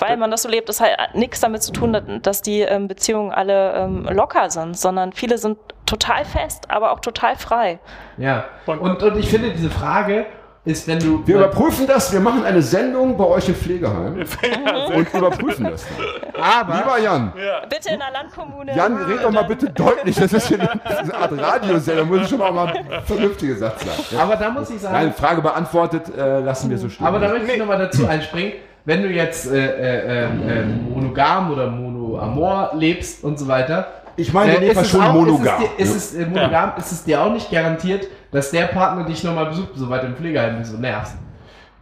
weil 0.00 0.16
man 0.16 0.32
das 0.32 0.42
so 0.42 0.48
lebt, 0.48 0.68
ist 0.70 0.80
halt 0.80 0.96
nichts 1.14 1.38
damit 1.38 1.62
zu 1.62 1.70
tun, 1.70 1.92
dass- 1.92 2.02
dass 2.22 2.42
die 2.42 2.62
ähm, 2.62 2.88
Beziehungen 2.88 3.30
alle 3.30 3.74
ähm, 3.74 4.08
locker 4.10 4.50
sind, 4.50 4.76
sondern 4.76 5.12
viele 5.12 5.38
sind 5.38 5.56
total 5.88 6.24
fest, 6.24 6.64
aber 6.70 6.92
auch 6.92 7.00
total 7.00 7.36
frei. 7.36 7.78
ja. 8.16 8.44
Und- 8.66 8.78
Und, 8.80 9.02
und 9.02 9.18
ich 9.18 9.28
finde, 9.28 9.50
diese 9.50 9.70
Frage 9.70 10.26
ist, 10.64 10.86
wenn 10.86 10.98
du. 10.98 11.22
Wir 11.26 11.36
überprüfen 11.36 11.86
das, 11.86 12.12
wir 12.12 12.20
machen 12.20 12.44
eine 12.44 12.60
Sendung 12.60 13.16
bei 13.16 13.24
euch 13.24 13.48
im 13.48 13.54
Pflegeheim 13.54 14.16
und 14.94 15.14
überprüfen 15.14 15.64
das 15.70 15.86
dann. 15.86 16.42
aber, 16.42 16.76
Lieber 16.76 16.98
Jan, 16.98 17.32
Bitte 17.70 17.90
in 17.94 17.98
der 18.00 18.10
Landkommune. 18.12 18.76
Jan, 18.76 18.96
red 18.96 19.22
doch 19.24 19.30
mal 19.30 19.44
bitte 19.44 19.70
deutlich, 19.70 20.16
das 20.16 20.32
ist 20.32 20.48
hier 20.48 20.58
eine 20.60 21.14
Art 21.14 21.32
Radiosendung, 21.32 22.08
muss 22.08 22.22
ich 22.22 22.28
schon 22.28 22.38
mal 22.38 22.52
mal 22.52 22.66
ein 22.68 23.02
vernünftiger 23.06 23.56
Satz 23.56 23.82
sagen. 23.84 24.04
Ja. 24.10 24.22
aber 24.24 24.36
da 24.36 24.50
muss 24.50 24.68
ich 24.68 24.80
sagen. 24.80 24.94
Nein, 24.94 25.12
Frage 25.14 25.40
beantwortet, 25.40 26.14
äh, 26.14 26.40
lassen 26.40 26.68
wir 26.68 26.76
so 26.76 26.88
stehen. 26.90 27.06
Aber 27.06 27.18
da 27.18 27.28
möchte 27.28 27.50
ich 27.52 27.58
nochmal 27.58 27.78
dazu 27.78 28.06
einspringen, 28.06 28.52
wenn 28.84 29.02
du 29.02 29.08
jetzt 29.08 29.50
äh, 29.50 29.56
äh, 29.58 30.24
äh, 30.24 30.66
monogam 30.66 31.50
oder 31.52 31.66
monoamor 31.68 32.70
lebst 32.74 33.24
und 33.24 33.38
so 33.38 33.48
weiter, 33.48 33.86
ich 34.18 34.32
meine, 34.32 34.52
äh, 34.52 34.54
in 34.56 34.60
dem 34.62 34.74
Fall 34.74 34.84
es 34.84 34.90
schon 34.90 35.00
auch- 35.02 35.12
monogam. 35.14 35.62
Ist 35.62 35.68
es, 35.68 35.76
dir, 35.76 35.84
ist 35.84 35.96
es, 35.96 36.14
äh, 36.14 36.26
monogam 36.26 36.72
ist 36.76 36.92
es 36.92 37.04
dir 37.04 37.22
auch 37.22 37.32
nicht 37.32 37.50
garantiert, 37.50 38.06
dass 38.30 38.50
der 38.50 38.66
Partner 38.66 39.04
dich 39.04 39.22
nochmal 39.24 39.46
besucht, 39.46 39.70
soweit 39.74 40.02
du 40.02 40.08
im 40.08 40.16
Pflegeheim 40.16 40.58
bist 40.58 40.74
und 40.74 40.80
nervst. 40.82 41.14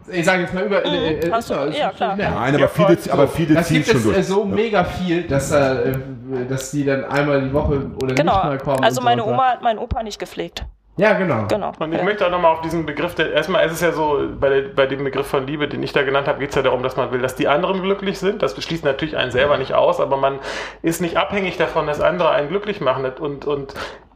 Ich 0.08 0.24
sage 0.24 0.42
jetzt 0.42 0.54
mal 0.54 0.62
über. 0.64 0.84
Äh, 0.84 1.14
äh, 1.18 1.30
hast 1.32 1.50
du- 1.50 1.54
ist 1.54 1.78
ja, 1.78 1.90
klar. 1.90 2.14
nervt. 2.14 2.34
Nein, 2.36 2.54
aber 2.54 2.68
viele, 2.68 2.96
aber 3.10 3.26
viele 3.26 3.54
Das 3.54 3.66
ziehen 3.66 3.78
gibt 3.78 3.88
schon 3.88 3.96
es 3.96 4.02
durch. 4.04 4.16
äh, 4.18 4.22
so 4.22 4.44
mega 4.44 4.84
viel, 4.84 5.22
dass, 5.26 5.50
äh, 5.50 5.94
dass 6.48 6.70
die 6.70 6.84
dann 6.84 7.04
einmal 7.06 7.42
die 7.42 7.52
Woche 7.52 7.90
oder 8.00 8.14
Genau. 8.14 8.34
nicht 8.34 8.44
mal 8.44 8.58
kommen. 8.58 8.84
Also 8.84 9.00
und 9.00 9.04
meine 9.04 9.22
so. 9.22 9.28
Oma 9.28 9.46
hat 9.46 9.62
meinen 9.62 9.80
Opa 9.80 10.04
nicht 10.04 10.20
gepflegt. 10.20 10.64
Ja, 10.98 11.12
genau. 11.12 11.46
Genau. 11.48 11.72
Und 11.78 11.92
ich 11.92 11.98
ja. 11.98 12.04
möchte 12.04 12.26
auch 12.26 12.30
nochmal 12.30 12.52
auf 12.52 12.62
diesen 12.62 12.86
Begriff, 12.86 13.14
der, 13.14 13.32
erstmal 13.32 13.66
ist 13.66 13.72
es 13.72 13.80
ja 13.82 13.92
so, 13.92 14.28
bei, 14.40 14.48
der, 14.48 14.62
bei 14.68 14.86
dem 14.86 15.04
Begriff 15.04 15.26
von 15.26 15.46
Liebe, 15.46 15.68
den 15.68 15.82
ich 15.82 15.92
da 15.92 16.02
genannt 16.02 16.26
habe, 16.26 16.38
geht 16.38 16.50
es 16.50 16.54
ja 16.56 16.62
darum, 16.62 16.82
dass 16.82 16.96
man 16.96 17.12
will, 17.12 17.20
dass 17.20 17.34
die 17.34 17.48
anderen 17.48 17.82
glücklich 17.82 18.18
sind. 18.18 18.42
Das 18.42 18.60
schließt 18.62 18.84
natürlich 18.84 19.16
einen 19.16 19.30
selber 19.30 19.58
nicht 19.58 19.74
aus, 19.74 20.00
aber 20.00 20.16
man 20.16 20.38
ist 20.82 21.02
nicht 21.02 21.18
abhängig 21.18 21.58
davon, 21.58 21.86
dass 21.86 22.00
andere 22.00 22.30
einen 22.30 22.48
glücklich 22.48 22.80
machen. 22.80 23.04
Und, 23.20 23.44
und 23.44 23.74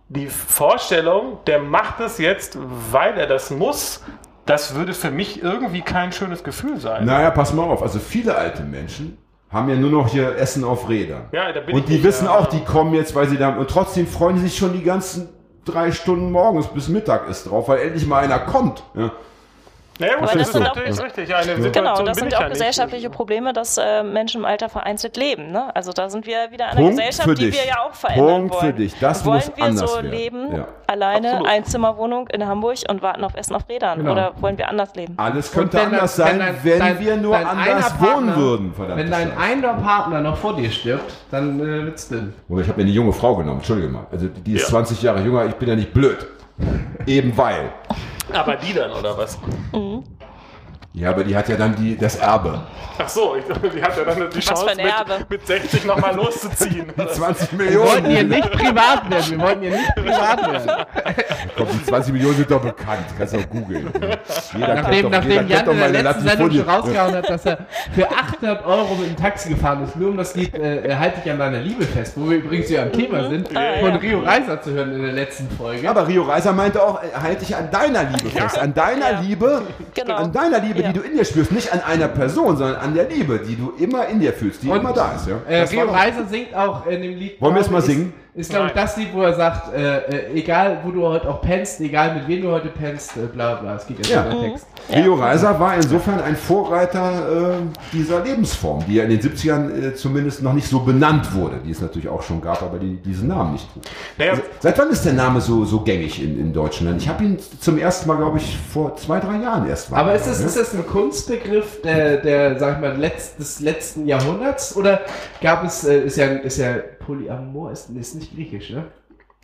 die 0.08 0.26
Vorstellung, 0.26 1.38
der 1.46 1.58
macht 1.58 2.00
es 2.00 2.16
jetzt, 2.16 2.56
weil 2.90 3.18
er 3.18 3.26
das 3.26 3.50
muss, 3.50 4.02
das 4.46 4.74
würde 4.74 4.94
für 4.94 5.10
mich 5.10 5.42
irgendwie 5.42 5.82
kein 5.82 6.12
schönes 6.12 6.42
Gefühl 6.44 6.78
sein. 6.78 7.04
Naja, 7.04 7.30
pass 7.30 7.52
mal 7.52 7.64
auf. 7.64 7.82
Also 7.82 7.98
viele 7.98 8.34
alte 8.34 8.62
Menschen 8.62 9.18
haben 9.50 9.68
ja 9.68 9.76
nur 9.76 9.90
noch 9.90 10.08
hier 10.08 10.36
Essen 10.36 10.64
auf 10.64 10.88
Rädern. 10.88 11.28
Ja, 11.32 11.52
da 11.52 11.60
bin 11.60 11.74
und 11.74 11.80
ich 11.80 11.86
die 11.86 11.92
nicht, 11.94 12.04
wissen 12.04 12.24
ja. 12.24 12.36
auch, 12.36 12.46
die 12.46 12.64
kommen 12.64 12.94
jetzt, 12.94 13.14
weil 13.14 13.28
sie 13.28 13.36
da, 13.36 13.50
und 13.50 13.68
trotzdem 13.68 14.06
freuen 14.06 14.36
die 14.36 14.42
sich 14.42 14.56
schon 14.56 14.72
die 14.72 14.82
ganzen 14.82 15.28
drei 15.64 15.92
Stunden 15.92 16.32
morgens 16.32 16.66
bis 16.68 16.88
Mittag 16.88 17.28
ist 17.28 17.44
drauf, 17.44 17.68
weil 17.68 17.80
endlich 17.80 18.06
mal 18.06 18.24
einer 18.24 18.38
kommt. 18.38 18.82
Ja. 18.94 19.12
Naja, 20.00 20.14
gut, 20.16 20.24
das, 20.24 20.32
das 20.34 20.48
ist 20.48 20.54
natürlich 20.58 20.98
auch- 20.98 21.04
richtig. 21.04 21.34
Eine 21.34 21.44
Situation 21.56 21.72
Genau, 21.72 21.94
das 22.02 22.04
bin 22.04 22.14
sind 22.14 22.28
ich 22.28 22.36
auch 22.36 22.40
ja 22.40 22.48
nicht. 22.48 22.58
gesellschaftliche 22.58 23.10
Probleme, 23.10 23.52
dass 23.52 23.78
äh, 23.78 24.02
Menschen 24.02 24.40
im 24.40 24.44
Alter 24.44 24.68
vereinzelt 24.68 25.16
leben. 25.16 25.50
Ne? 25.52 25.74
Also 25.76 25.92
da 25.92 26.08
sind 26.10 26.26
wir 26.26 26.50
wieder 26.50 26.64
in 26.66 26.70
einer 26.72 26.80
Punkt 26.80 26.96
Gesellschaft, 26.96 27.38
die 27.38 27.52
wir 27.52 27.66
ja 27.66 27.80
auch 27.88 27.94
verändern 27.94 28.48
Punkt 28.48 28.54
wollen. 28.54 28.66
für 28.66 28.72
dich. 28.72 28.94
Das 28.98 29.24
wollen 29.24 29.36
muss 29.36 29.52
wir 29.56 29.64
anders 29.64 29.90
so 29.90 29.96
werden. 29.96 30.10
leben, 30.10 30.56
Ja. 30.56 30.68
alleine, 30.86 31.28
Absolut. 31.28 31.48
Einzimmerwohnung 31.48 32.28
in 32.28 32.46
Hamburg 32.46 32.78
und 32.88 33.02
warten 33.02 33.24
auf 33.24 33.34
Essen 33.34 33.54
auf 33.54 33.68
Rädern? 33.68 33.98
Genau. 34.00 34.12
Oder 34.12 34.32
wollen 34.40 34.56
wir 34.58 34.68
anders 34.68 34.94
leben? 34.94 35.14
Alles 35.18 35.52
könnte 35.52 35.76
wenn 35.76 35.86
anders 35.86 36.16
sein, 36.16 36.38
dein- 36.38 36.56
wenn 36.64 36.78
dein- 36.78 36.98
wir 37.00 37.16
nur 37.16 37.36
anders 37.36 37.92
Partner- 37.98 38.16
wohnen 38.16 38.36
würden. 38.36 38.74
Verdammt. 38.74 38.98
Wenn 39.00 39.10
dein 39.10 39.36
einer 39.36 39.74
Partner 39.74 40.20
noch 40.20 40.36
vor 40.36 40.56
dir 40.56 40.70
stirbt, 40.70 41.12
dann 41.30 41.60
äh, 41.60 41.84
wird's 41.86 42.08
dünn. 42.08 42.32
Oder 42.48 42.62
ich 42.62 42.68
habe 42.68 42.78
mir 42.78 42.84
eine 42.84 42.92
junge 42.92 43.12
Frau 43.12 43.36
genommen, 43.36 43.58
entschuldige 43.58 43.88
mal. 43.88 44.06
Also 44.10 44.26
die 44.28 44.54
ist 44.54 44.62
Ja. 44.62 44.68
20 44.68 45.02
Jahre 45.02 45.20
jünger, 45.20 45.44
ich 45.46 45.54
bin 45.56 45.68
ja 45.68 45.76
nicht 45.76 45.92
blöd. 45.92 46.26
Eben 47.06 47.36
weil. 47.36 47.70
Aber 48.32 48.56
die 48.56 48.72
dann, 48.72 48.92
oder 48.92 49.16
was? 49.16 49.38
Ja, 50.92 51.10
aber 51.10 51.22
die 51.22 51.36
hat 51.36 51.48
ja 51.48 51.56
dann 51.56 51.76
die, 51.76 51.96
das 51.96 52.16
Erbe. 52.16 52.60
Ach 52.98 53.08
so, 53.08 53.36
ich, 53.36 53.44
die 53.44 53.80
hat 53.80 53.96
ja 53.96 54.04
dann 54.04 54.28
die 54.28 54.40
für 54.40 54.40
Chance, 54.40 54.70
ein 54.70 54.78
Erbe. 54.80 55.18
mit, 55.20 55.30
mit 55.30 55.46
60 55.46 55.84
nochmal 55.84 56.14
loszuziehen. 56.16 56.92
Die 56.98 57.06
20 57.06 57.58
Wir 57.58 57.78
wollten 57.80 58.06
hier 58.06 58.24
Millionen. 58.24 58.28
nicht 58.28 58.50
privat 58.50 59.08
werden. 59.10 59.30
Wir 59.30 59.40
wollten 59.40 59.60
hier 59.62 59.70
nicht 59.70 59.94
privat 59.94 60.52
werden. 60.52 60.86
Komm, 61.56 61.66
die 61.72 61.84
20 61.84 62.12
Millionen 62.12 62.36
sind 62.36 62.50
doch 62.50 62.60
bekannt. 62.60 63.04
Kannst 63.16 63.34
du 63.34 63.38
auch 63.38 63.48
googeln. 63.48 63.88
Jeder 64.54 64.74
Nachdem, 64.74 64.82
doch, 64.82 64.92
jeder 64.92 65.08
nachdem 65.10 65.30
Jan 65.30 65.48
kennt 65.48 65.66
doch 65.68 65.72
in 65.72 65.78
der 65.92 66.02
letzten 66.02 66.28
Sendung 66.28 66.50
schon 66.50 66.68
rausgehauen 66.68 67.14
hat, 67.14 67.30
dass 67.30 67.46
er 67.46 67.58
für 67.94 68.10
800 68.10 68.66
Euro 68.66 68.94
mit 68.96 69.08
dem 69.10 69.16
Taxi 69.16 69.48
gefahren 69.50 69.84
ist, 69.84 69.96
nur 69.96 70.10
um 70.10 70.16
das 70.16 70.34
Lied 70.34 70.54
äh, 70.54 70.94
Halte 70.96 71.20
ich 71.24 71.30
an 71.30 71.38
deiner 71.38 71.60
Liebe 71.60 71.84
fest, 71.84 72.14
wo 72.16 72.28
wir 72.28 72.38
übrigens 72.38 72.66
hier 72.66 72.82
am 72.82 72.92
Thema 72.92 73.28
sind, 73.30 73.48
Ah, 73.56 73.78
von 73.80 73.90
ja. 73.90 73.96
Rio 73.96 74.20
Reiser 74.20 74.60
zu 74.60 74.72
hören 74.72 74.92
in 74.92 75.02
der 75.02 75.12
letzten 75.12 75.48
Folge. 75.50 75.88
Aber 75.88 76.06
Rio 76.08 76.22
Reiser 76.24 76.52
meinte 76.52 76.82
auch, 76.82 77.00
äh, 77.02 77.06
halte 77.18 77.44
dich 77.46 77.54
an 77.56 77.70
deiner 77.70 78.02
Liebe 78.04 78.28
fest. 78.28 78.58
An 78.58 78.74
deiner 78.74 79.12
Ja. 79.12 79.20
Liebe, 79.20 79.62
Genau. 79.94 80.16
an 80.16 80.32
deiner 80.32 80.58
Liebe, 80.58 80.79
Ja. 80.82 80.92
die 80.92 80.98
du 80.98 81.04
in 81.04 81.16
dir 81.16 81.24
spürst. 81.24 81.52
Nicht 81.52 81.72
an 81.72 81.80
einer 81.80 82.08
Person, 82.08 82.56
sondern 82.56 82.76
an 82.76 82.94
der 82.94 83.08
Liebe, 83.08 83.38
die 83.38 83.56
du 83.56 83.72
immer 83.78 84.06
in 84.08 84.20
dir 84.20 84.32
fühlst, 84.32 84.62
die 84.62 84.68
Und, 84.68 84.80
immer 84.80 84.92
da 84.92 85.14
ist. 85.14 85.26
Ja? 85.26 85.40
Äh, 85.48 85.62
Rio 85.62 85.90
Reiser 85.90 86.26
singt 86.26 86.54
auch 86.54 86.86
in 86.86 87.02
dem 87.02 87.14
Lied. 87.16 87.40
Wollen 87.40 87.54
wir 87.54 87.62
es 87.62 87.70
mal 87.70 87.78
ist, 87.78 87.86
singen? 87.86 88.12
Ist, 88.32 88.50
glaube 88.50 88.68
ich, 88.68 88.72
das 88.72 88.96
Lied, 88.96 89.08
wo 89.12 89.22
er 89.22 89.34
sagt, 89.34 89.74
äh, 89.74 89.98
äh, 89.98 90.32
egal 90.38 90.78
wo 90.84 90.92
du 90.92 91.04
heute 91.06 91.28
auch 91.28 91.40
pennst, 91.40 91.80
egal 91.80 92.14
mit 92.14 92.28
wem 92.28 92.42
du 92.42 92.50
heute 92.52 92.68
pennst, 92.68 93.16
äh, 93.16 93.20
bla 93.26 93.56
bla. 93.56 93.74
Es 93.74 93.86
geht 93.86 94.06
ja, 94.06 94.24
Ja. 94.24 94.30
so 94.30 94.40
der 94.40 94.50
Text. 94.50 94.66
Rio 94.94 95.14
Reiser 95.14 95.58
war 95.58 95.74
insofern 95.74 96.20
ein 96.20 96.36
Vorreiter 96.36 97.52
äh, 97.52 97.54
dieser 97.92 98.22
Lebensform, 98.22 98.84
die 98.86 98.94
ja 98.94 99.04
in 99.04 99.10
den 99.10 99.20
70ern 99.20 99.88
äh, 99.88 99.94
zumindest 99.94 100.42
noch 100.42 100.52
nicht 100.52 100.68
so 100.68 100.80
benannt 100.80 101.34
wurde, 101.34 101.56
die 101.64 101.70
es 101.72 101.80
natürlich 101.80 102.08
auch 102.08 102.22
schon 102.22 102.40
gab, 102.40 102.62
aber 102.62 102.78
die 102.78 102.96
diesen 102.96 103.28
Namen 103.28 103.52
nicht 103.54 103.72
trug. 103.72 103.82
Naja, 104.16 104.36
Se- 104.36 104.42
Seit 104.60 104.78
wann 104.78 104.90
ist 104.90 105.04
der 105.04 105.12
Name 105.14 105.40
so, 105.40 105.64
so 105.64 105.80
gängig 105.80 106.22
in, 106.22 106.38
in 106.38 106.52
Deutschland? 106.52 107.02
Ich 107.02 107.08
habe 107.08 107.24
ihn 107.24 107.38
zum 107.60 107.78
ersten 107.78 108.08
Mal, 108.08 108.16
glaube 108.16 108.38
ich, 108.38 108.56
vor 108.72 108.96
zwei, 108.96 109.18
drei 109.18 109.38
Jahren 109.42 109.68
erst 109.68 109.92
Aber 109.92 110.14
ist 110.14 110.20
das, 110.26 110.38
wahrgenommen, 110.40 110.48
ist 110.48 110.56
das 110.56 110.74
ein 110.74 110.86
Kunstbegriff 110.86 111.82
der, 111.82 112.18
der 112.18 112.58
sag 112.60 112.76
ich 112.76 112.80
mal, 112.80 112.96
letzt, 112.96 113.38
des 113.40 113.60
letzten 113.60 114.06
Jahrhunderts? 114.06 114.76
Oder 114.76 115.00
gab 115.42 115.64
es, 115.64 115.84
äh, 115.84 116.00
ist 116.04 116.16
ja, 116.16 116.26
ist 116.26 116.58
ja 116.58 116.76
Polyamor, 117.00 117.72
ist, 117.72 117.90
ist 117.90 118.14
nicht 118.14 118.34
griechisch, 118.34 118.70
ne? 118.70 118.84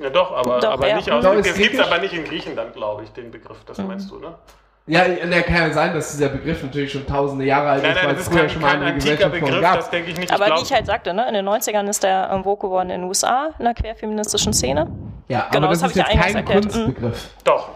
ja 0.00 0.10
doch, 0.10 0.32
aber, 0.32 0.60
Doch, 0.60 0.72
aber 0.72 0.88
ja. 0.88 0.96
nicht 0.96 1.10
aus. 1.10 1.24
Doch, 1.24 1.34
Es 1.34 1.54
gibt 1.54 1.80
aber 1.80 1.98
nicht 1.98 2.14
in 2.14 2.24
Griechenland, 2.24 2.74
glaube 2.74 3.02
ich, 3.04 3.10
den 3.10 3.30
Begriff. 3.30 3.58
Das 3.66 3.78
meinst 3.78 4.10
du, 4.10 4.18
ne? 4.18 4.34
Ja, 4.88 5.04
ja, 5.04 5.42
kann 5.42 5.56
ja 5.56 5.72
sein, 5.72 5.94
dass 5.94 6.12
dieser 6.12 6.28
Begriff 6.28 6.62
natürlich 6.62 6.92
schon 6.92 7.04
tausende 7.04 7.44
Jahre 7.44 7.70
alt 7.70 7.82
Nein, 7.82 7.96
ist, 7.96 8.04
weil 8.04 8.14
es 8.14 8.28
früher 8.28 8.40
kein, 8.42 8.50
schon 8.50 8.62
mal 8.62 8.76
eine 8.76 8.84
antiker 8.84 8.94
Gesellschaftsform 8.94 9.50
Begriff, 9.50 9.60
gab. 9.62 9.76
das 9.76 9.90
denke 9.90 10.10
ich 10.12 10.18
nicht. 10.18 10.32
Aber 10.32 10.46
ich 10.46 10.54
wie 10.54 10.62
ich 10.62 10.72
halt 10.72 10.86
sagte, 10.86 11.12
ne, 11.12 11.26
in 11.26 11.34
den 11.34 11.48
90ern 11.48 11.88
ist 11.88 12.04
der 12.04 12.30
ähm, 12.32 12.44
vogue 12.44 12.68
geworden 12.68 12.90
in 12.90 13.00
den 13.00 13.08
USA, 13.08 13.48
in 13.58 13.64
der 13.64 13.74
queerfeministischen 13.74 14.52
Szene. 14.52 14.86
Ja, 15.26 15.48
Genau, 15.50 15.66
aber 15.66 15.72
das, 15.72 15.80
das 15.80 15.90
ist 15.90 15.96
ich 15.96 16.04
jetzt 16.04 16.14
ja 16.14 16.22
kein 16.22 16.36
erklärt. 16.36 16.62
Kunstbegriff. 16.62 17.30
Doch. 17.42 17.70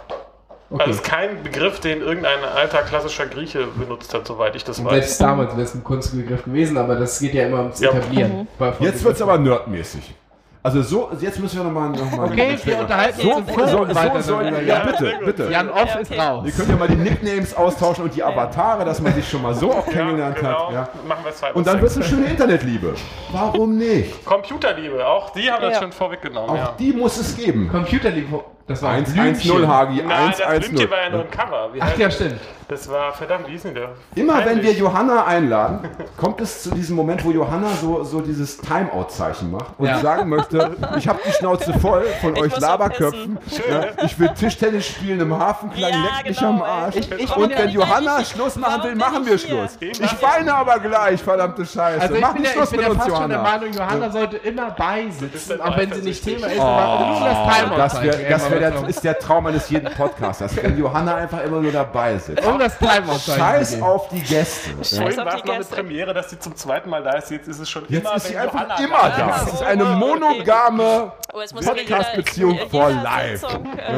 Okay. 0.70 0.82
Also 0.82 0.90
es 0.92 0.96
ist 0.98 1.04
kein 1.04 1.42
Begriff, 1.42 1.80
den 1.80 2.00
irgendein 2.00 2.44
alter 2.44 2.82
klassischer 2.82 3.26
Grieche 3.26 3.66
benutzt 3.66 4.14
hat, 4.14 4.24
soweit 4.26 4.54
ich 4.54 4.62
das 4.62 4.78
Und 4.78 4.84
weiß. 4.84 4.92
selbst 4.94 5.20
damals 5.20 5.50
wäre 5.52 5.62
es 5.62 5.74
ein 5.74 5.82
Kunstbegriff 5.82 6.44
gewesen, 6.44 6.78
aber 6.78 6.94
das 6.94 7.18
geht 7.18 7.34
ja 7.34 7.46
immer 7.46 7.58
ums 7.58 7.80
Ja. 7.80 7.90
Etablieren. 7.90 8.46
von 8.56 8.72
Jetzt 8.78 9.02
wird 9.02 9.16
es 9.16 9.22
aber 9.22 9.36
nerdmäßig. 9.38 10.14
Also 10.62 10.82
so, 10.82 11.10
jetzt 11.18 11.40
müssen 11.40 11.56
wir 11.56 11.64
nochmal... 11.64 11.88
Noch 11.88 12.10
mal 12.16 12.26
Okay, 12.26 12.56
wir 12.64 12.78
unterhalten 12.80 13.18
so, 13.22 13.34
uns 13.34 13.48
im 13.48 13.54
so, 13.54 13.66
Forum 13.66 13.88
so, 13.88 13.94
weiter 13.94 14.22
so, 14.22 14.40
ja, 14.42 14.60
Jan, 14.60 14.86
bitte, 14.88 15.12
bitte. 15.24 15.48
Jan 15.50 15.70
Off 15.70 15.86
Ja, 15.86 15.98
ist 16.00 16.10
okay. 16.10 16.20
raus. 16.20 16.44
Wir 16.44 16.52
können 16.52 16.68
ja 16.70 16.76
mal 16.76 16.88
die 16.88 16.96
Nicknames 16.96 17.54
austauschen 17.56 18.04
und 18.04 18.14
die 18.14 18.22
Avatare, 18.22 18.84
dass 18.84 19.00
man 19.00 19.14
sich 19.14 19.26
schon 19.26 19.40
mal 19.40 19.54
so 19.54 19.72
auch 19.72 19.86
kennengelernt 19.86 20.36
genau. 20.36 20.66
hat. 20.68 20.72
Ja. 20.74 20.88
Machen 21.08 21.24
wir 21.24 21.32
Cyber 21.32 21.56
Und 21.56 21.66
dann 21.66 21.80
wird 21.80 21.90
es 21.90 21.96
eine 21.96 22.04
schöne 22.04 22.26
Internetliebe. 22.26 22.94
Warum 23.32 23.78
nicht? 23.78 24.22
Computerliebe, 24.26 25.04
auch 25.06 25.30
die 25.30 25.50
haben 25.50 25.62
das 25.62 25.72
Ja. 25.76 25.80
schon 25.80 25.92
vorweggenommen. 25.92 26.50
Auch 26.50 26.56
Ja. 26.56 26.74
die 26.78 26.92
muss 26.92 27.16
es 27.16 27.34
geben. 27.38 27.70
Computerliebe, 27.70 28.44
das 28.70 28.82
war 28.82 28.92
ein 28.92 29.04
1-1-0 29.04 29.12
Blümchen. 29.12 29.68
Hagi, 29.68 30.02
Nein, 30.02 30.30
das 30.30 30.60
Blümchen 30.60 30.78
1-1-0. 30.86 30.90
war 30.90 31.02
ja 31.02 31.10
nur 31.10 31.20
ein 31.22 31.30
Cover. 31.30 31.70
Wie 31.74 31.82
Ach 31.82 31.98
ja, 31.98 32.10
stimmt. 32.10 32.40
Das 32.70 32.88
war, 32.88 33.12
verdammt, 33.12 33.48
wie 33.48 33.52
hieß 33.52 33.62
denn 33.62 33.74
der? 33.74 33.88
Immer 34.14 34.44
wenn 34.44 34.62
wir. 34.62 34.70
Johanna 34.72 35.24
einladen, 35.26 35.80
kommt 36.16 36.40
es 36.40 36.62
zu 36.62 36.70
diesem 36.70 36.94
Moment, 36.94 37.24
wo 37.24 37.32
Johanna 37.32 37.66
so, 37.80 38.04
so 38.04 38.20
dieses 38.20 38.56
Timeout-Zeichen 38.58 39.50
macht 39.50 39.72
und 39.78 39.88
Ja. 39.88 39.98
sagen 39.98 40.28
möchte, 40.28 40.76
ich 40.96 41.08
habe 41.08 41.18
die 41.26 41.32
Schnauze 41.32 41.76
voll 41.80 42.04
von 42.20 42.36
Ich 42.36 42.42
euch 42.42 42.60
Laberköpfen. 42.60 43.36
Ja, 43.68 43.86
ich 44.04 44.16
will 44.20 44.28
Tischtennis 44.38 44.86
spielen 44.86 45.18
im 45.20 45.36
Hafenklang, 45.36 45.90
Ja, 45.90 45.96
leck 46.18 46.28
mich 46.28 46.38
genau, 46.38 46.50
am 46.50 46.56
ey. 46.62 46.68
Arsch. 46.68 46.96
Ich- 46.96 47.10
ich 47.10 47.36
und 47.36 47.48
bin 47.48 47.58
wenn 47.58 47.68
Johanna 47.70 48.20
ich- 48.20 48.28
Schluss 48.28 48.54
machen 48.56 48.82
will, 48.84 48.90
bin 48.90 48.98
machen 48.98 49.22
ich 49.24 49.28
wir? 49.30 49.38
Schluss. 49.38 49.76
Ich 49.80 50.00
Ich 50.00 50.22
weine 50.22 50.54
aber 50.54 50.78
gleich, 50.78 51.20
verdammte 51.20 51.66
Scheiße. 51.66 52.00
Also 52.00 52.14
ich 52.14 52.20
Mach 52.20 52.32
bin, 52.34 52.42
nicht 52.42 52.50
ich 52.52 52.56
Schluss 52.56 52.70
bin 52.70 52.80
mit 52.80 52.88
uns, 52.90 52.98
fast 52.98 53.10
schon 53.10 53.28
der 53.28 53.38
Johanna. 53.38 53.58
Meinung, 53.58 53.74
Johanna 53.74 54.10
sollte 54.10 54.36
immer 54.36 54.70
beisitzen, 54.70 55.60
auch 55.60 55.76
wenn 55.76 55.92
sie 55.92 56.02
nicht. 56.02 56.24
Thema 56.24 56.46
ist, 56.46 56.60
um 56.60 57.76
das 57.76 58.02
wär, 58.02 58.12
das 58.30 58.50
wär 58.50 58.58
der, 58.60 58.88
ist 58.88 59.02
der 59.02 59.18
Traum 59.18 59.46
eines 59.46 59.68
jeden 59.70 59.90
Podcasters, 59.92 60.54
wenn 60.62 60.78
Johanna 60.78 61.16
einfach 61.16 61.42
immer 61.42 61.60
nur 61.60 61.72
dabei 61.72 62.16
sitzt. 62.18 62.44
Das 62.61 62.78
Timeout 62.78 63.18
Zeichen. 63.18 63.38
Scheiß 63.40 63.82
auf 63.82 64.08
die 64.08 64.20
Gäste. 64.22 64.70
Scheiß 64.78 64.98
Vorhin 64.98 65.20
auf 65.20 65.26
war 65.26 65.34
es 65.34 65.42
die 65.42 65.48
noch 65.48 65.54
eine. 65.54 65.64
Premiere, 65.76 66.14
dass 66.14 66.30
sie 66.30 66.38
zum 66.38 66.54
zweiten 66.56 66.88
Mal 66.90 67.02
da 67.02 67.12
ist. 67.12 67.30
Jetzt 67.30 67.48
ist 67.48 67.58
es 67.58 67.68
schon 67.68 67.84
Jetzt 67.88 68.00
immer, 68.06 68.16
ist 68.16 68.26
sie 68.26 68.34
wenn 68.34 68.40
einfach 68.42 68.61
Johanna 68.78 68.78
immer 68.84 69.11
da. 69.16 69.42
Es 69.46 69.52
ist 69.54 69.62
eine 69.62 69.84
monogame 69.84 71.12
Oh, 71.32 71.38
muss 71.38 71.64
jeder- 71.64 71.74
Podcast-Beziehung 71.74 72.58
for 72.70 72.90
life. 72.90 73.38
Sitzung, 73.38 73.78
äh, 73.78 73.92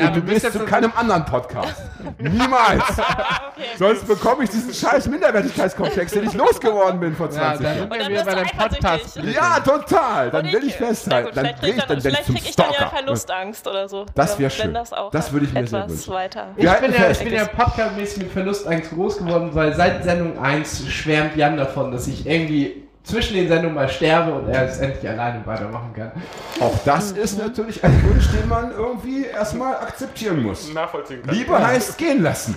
Ja, 0.00 0.08
Und 0.08 0.16
du 0.16 0.20
bist 0.22 0.50
zu 0.52 0.60
keinem 0.60 0.90
anderen 0.96 1.24
Podcast. 1.26 1.82
Niemals. 2.18 2.82
Sonst 3.78 4.06
bekomme 4.06 4.44
ich 4.44 4.50
diesen 4.50 4.72
scheiß 4.72 5.06
Minderwertigkeitskomplex, 5.08 6.12
den 6.12 6.24
ich 6.24 6.32
losgeworden 6.34 6.98
bin 7.00 7.14
vor 7.14 7.26
Ja, 7.26 7.32
20 7.56 7.62
da 7.66 7.72
Jahren. 7.74 7.90
wir 7.90 8.24
dann 8.24 8.24
bei 8.24 8.34
Podcast. 8.68 9.16
Ja, 9.16 9.60
total. 9.60 10.30
Dann 10.30 10.50
will 10.50 10.64
ich 10.66 10.74
festhalten. 10.74 11.30
Dann 11.34 11.44
vielleicht 11.44 11.62
dreh 11.62 11.68
ich, 11.70 11.76
krieg 11.76 11.86
dann 11.88 12.00
dann, 12.02 12.12
ich 12.12 12.24
zum 12.26 12.36
ich 12.36 12.56
dann 12.56 12.66
ja 12.68 12.72
Stalker. 12.74 12.96
Verlustangst 12.96 13.66
oder 13.68 13.88
so. 13.88 14.06
Das 14.14 14.38
wär 14.38 14.44
Wenn 14.44 14.50
schön. 14.50 14.74
das 15.12 15.32
würde 15.32 15.46
ich 15.46 15.52
mir 15.52 15.66
sehr 15.66 15.80
etwas 15.80 15.90
wünschen. 15.92 16.12
weiter. 16.14 16.46
Ich 16.56 16.70
bin, 16.70 16.92
ja, 16.92 16.98
fest. 17.00 17.20
ich 17.22 17.28
bin 17.28 17.36
ja 17.36 17.44
podcastmäßig 17.92 18.22
mit 18.22 18.32
Verlustangst 18.32 18.90
groß 18.92 19.18
geworden, 19.18 19.50
weil 19.52 19.74
seit 19.74 20.04
Sendung 20.04 20.38
1 20.38 20.88
schwärmt 20.88 21.36
Jan 21.36 21.56
davon, 21.56 21.92
dass 21.92 22.06
ich 22.06 22.26
irgendwie 22.26 22.82
zwischen 23.04 23.34
den 23.34 23.48
Sendungen 23.48 23.74
mal 23.74 23.88
sterbe 23.88 24.32
und 24.32 24.48
er 24.48 24.64
es 24.64 24.78
endlich 24.78 25.08
alleine 25.10 25.44
weitermachen 25.44 25.92
kann. 25.92 26.12
Auch 26.60 26.78
das 26.84 27.10
ist 27.10 27.36
natürlich 27.36 27.82
ein 27.82 28.00
Wunsch, 28.04 28.30
den 28.30 28.48
man 28.48 28.70
irgendwie 28.70 29.24
erstmal 29.24 29.74
akzeptieren 29.74 30.40
muss. 30.40 30.72
Nachvollziehen 30.72 31.20
kann. 31.20 31.34
Liebe 31.34 31.66
heißt 31.66 31.98
gehen 31.98 32.22
lassen. 32.22 32.56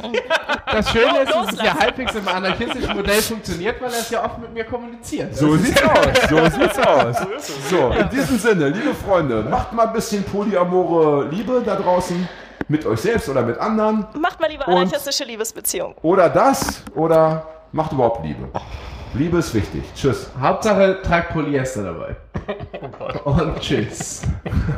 Das 0.72 0.92
Schöne 0.92 1.24
ist, 1.24 1.34
dass 1.34 1.54
es 1.54 1.64
ja 1.64 1.74
halbwegs 1.74 2.14
im 2.14 2.28
anarchistischen 2.28 2.96
Modell 2.96 3.22
funktioniert, 3.24 3.82
weil 3.82 3.92
er 3.92 4.00
es 4.00 4.10
ja 4.12 4.24
oft 4.24 4.38
mit 4.40 4.54
mir 4.54 4.66
kommuniziert. 4.66 5.36
So 5.36 5.56
sieht's 5.58 5.82
aus. 5.82 6.06
So 6.30 6.38
sieht's 6.46 6.80
aus. 6.80 7.18
So 7.18 7.30
ist 7.30 7.50
es. 7.50 7.70
So, 7.70 7.92
in 7.92 8.10
diesem 8.10 8.38
Sinne, 8.38 8.70
liebe 8.70 8.94
Freunde, 8.94 9.42
macht 9.50 9.74
mal 9.74 9.88
ein 9.88 9.94
bisschen 9.94 10.24
polyamore 10.24 11.28
Liebe 11.30 11.62
da 11.66 11.76
draußen. 11.76 12.28
Mit 12.68 12.86
euch 12.86 13.02
selbst 13.02 13.30
oder 13.30 13.42
mit 13.44 13.58
anderen. 13.58 14.06
Macht 14.20 14.40
mal 14.40 14.50
lieber 14.50 14.68
anarchistische 14.68 15.24
Liebesbeziehungen. 15.24 15.96
Oder 16.02 16.30
das. 16.30 16.84
Oder 16.96 17.46
macht 17.72 17.92
überhaupt 17.92 18.26
Liebe. 18.26 18.48
Liebe 19.14 19.38
ist 19.38 19.54
wichtig. 19.54 19.84
Tschüss. 19.96 20.30
Hauptsache 20.40 21.02
tragt 21.02 21.32
Polyester 21.32 21.84
dabei. 21.84 22.16
Und 23.24 23.60
tschüss. 23.62 24.24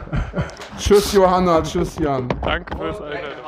Tschüss, 0.78 1.11
Johanna. 1.13 1.61
Tschüss, 1.63 1.97
Jan. 1.97 2.28
Danke 2.43 2.78
fürs 2.78 3.01
Einschalten. 3.01 3.41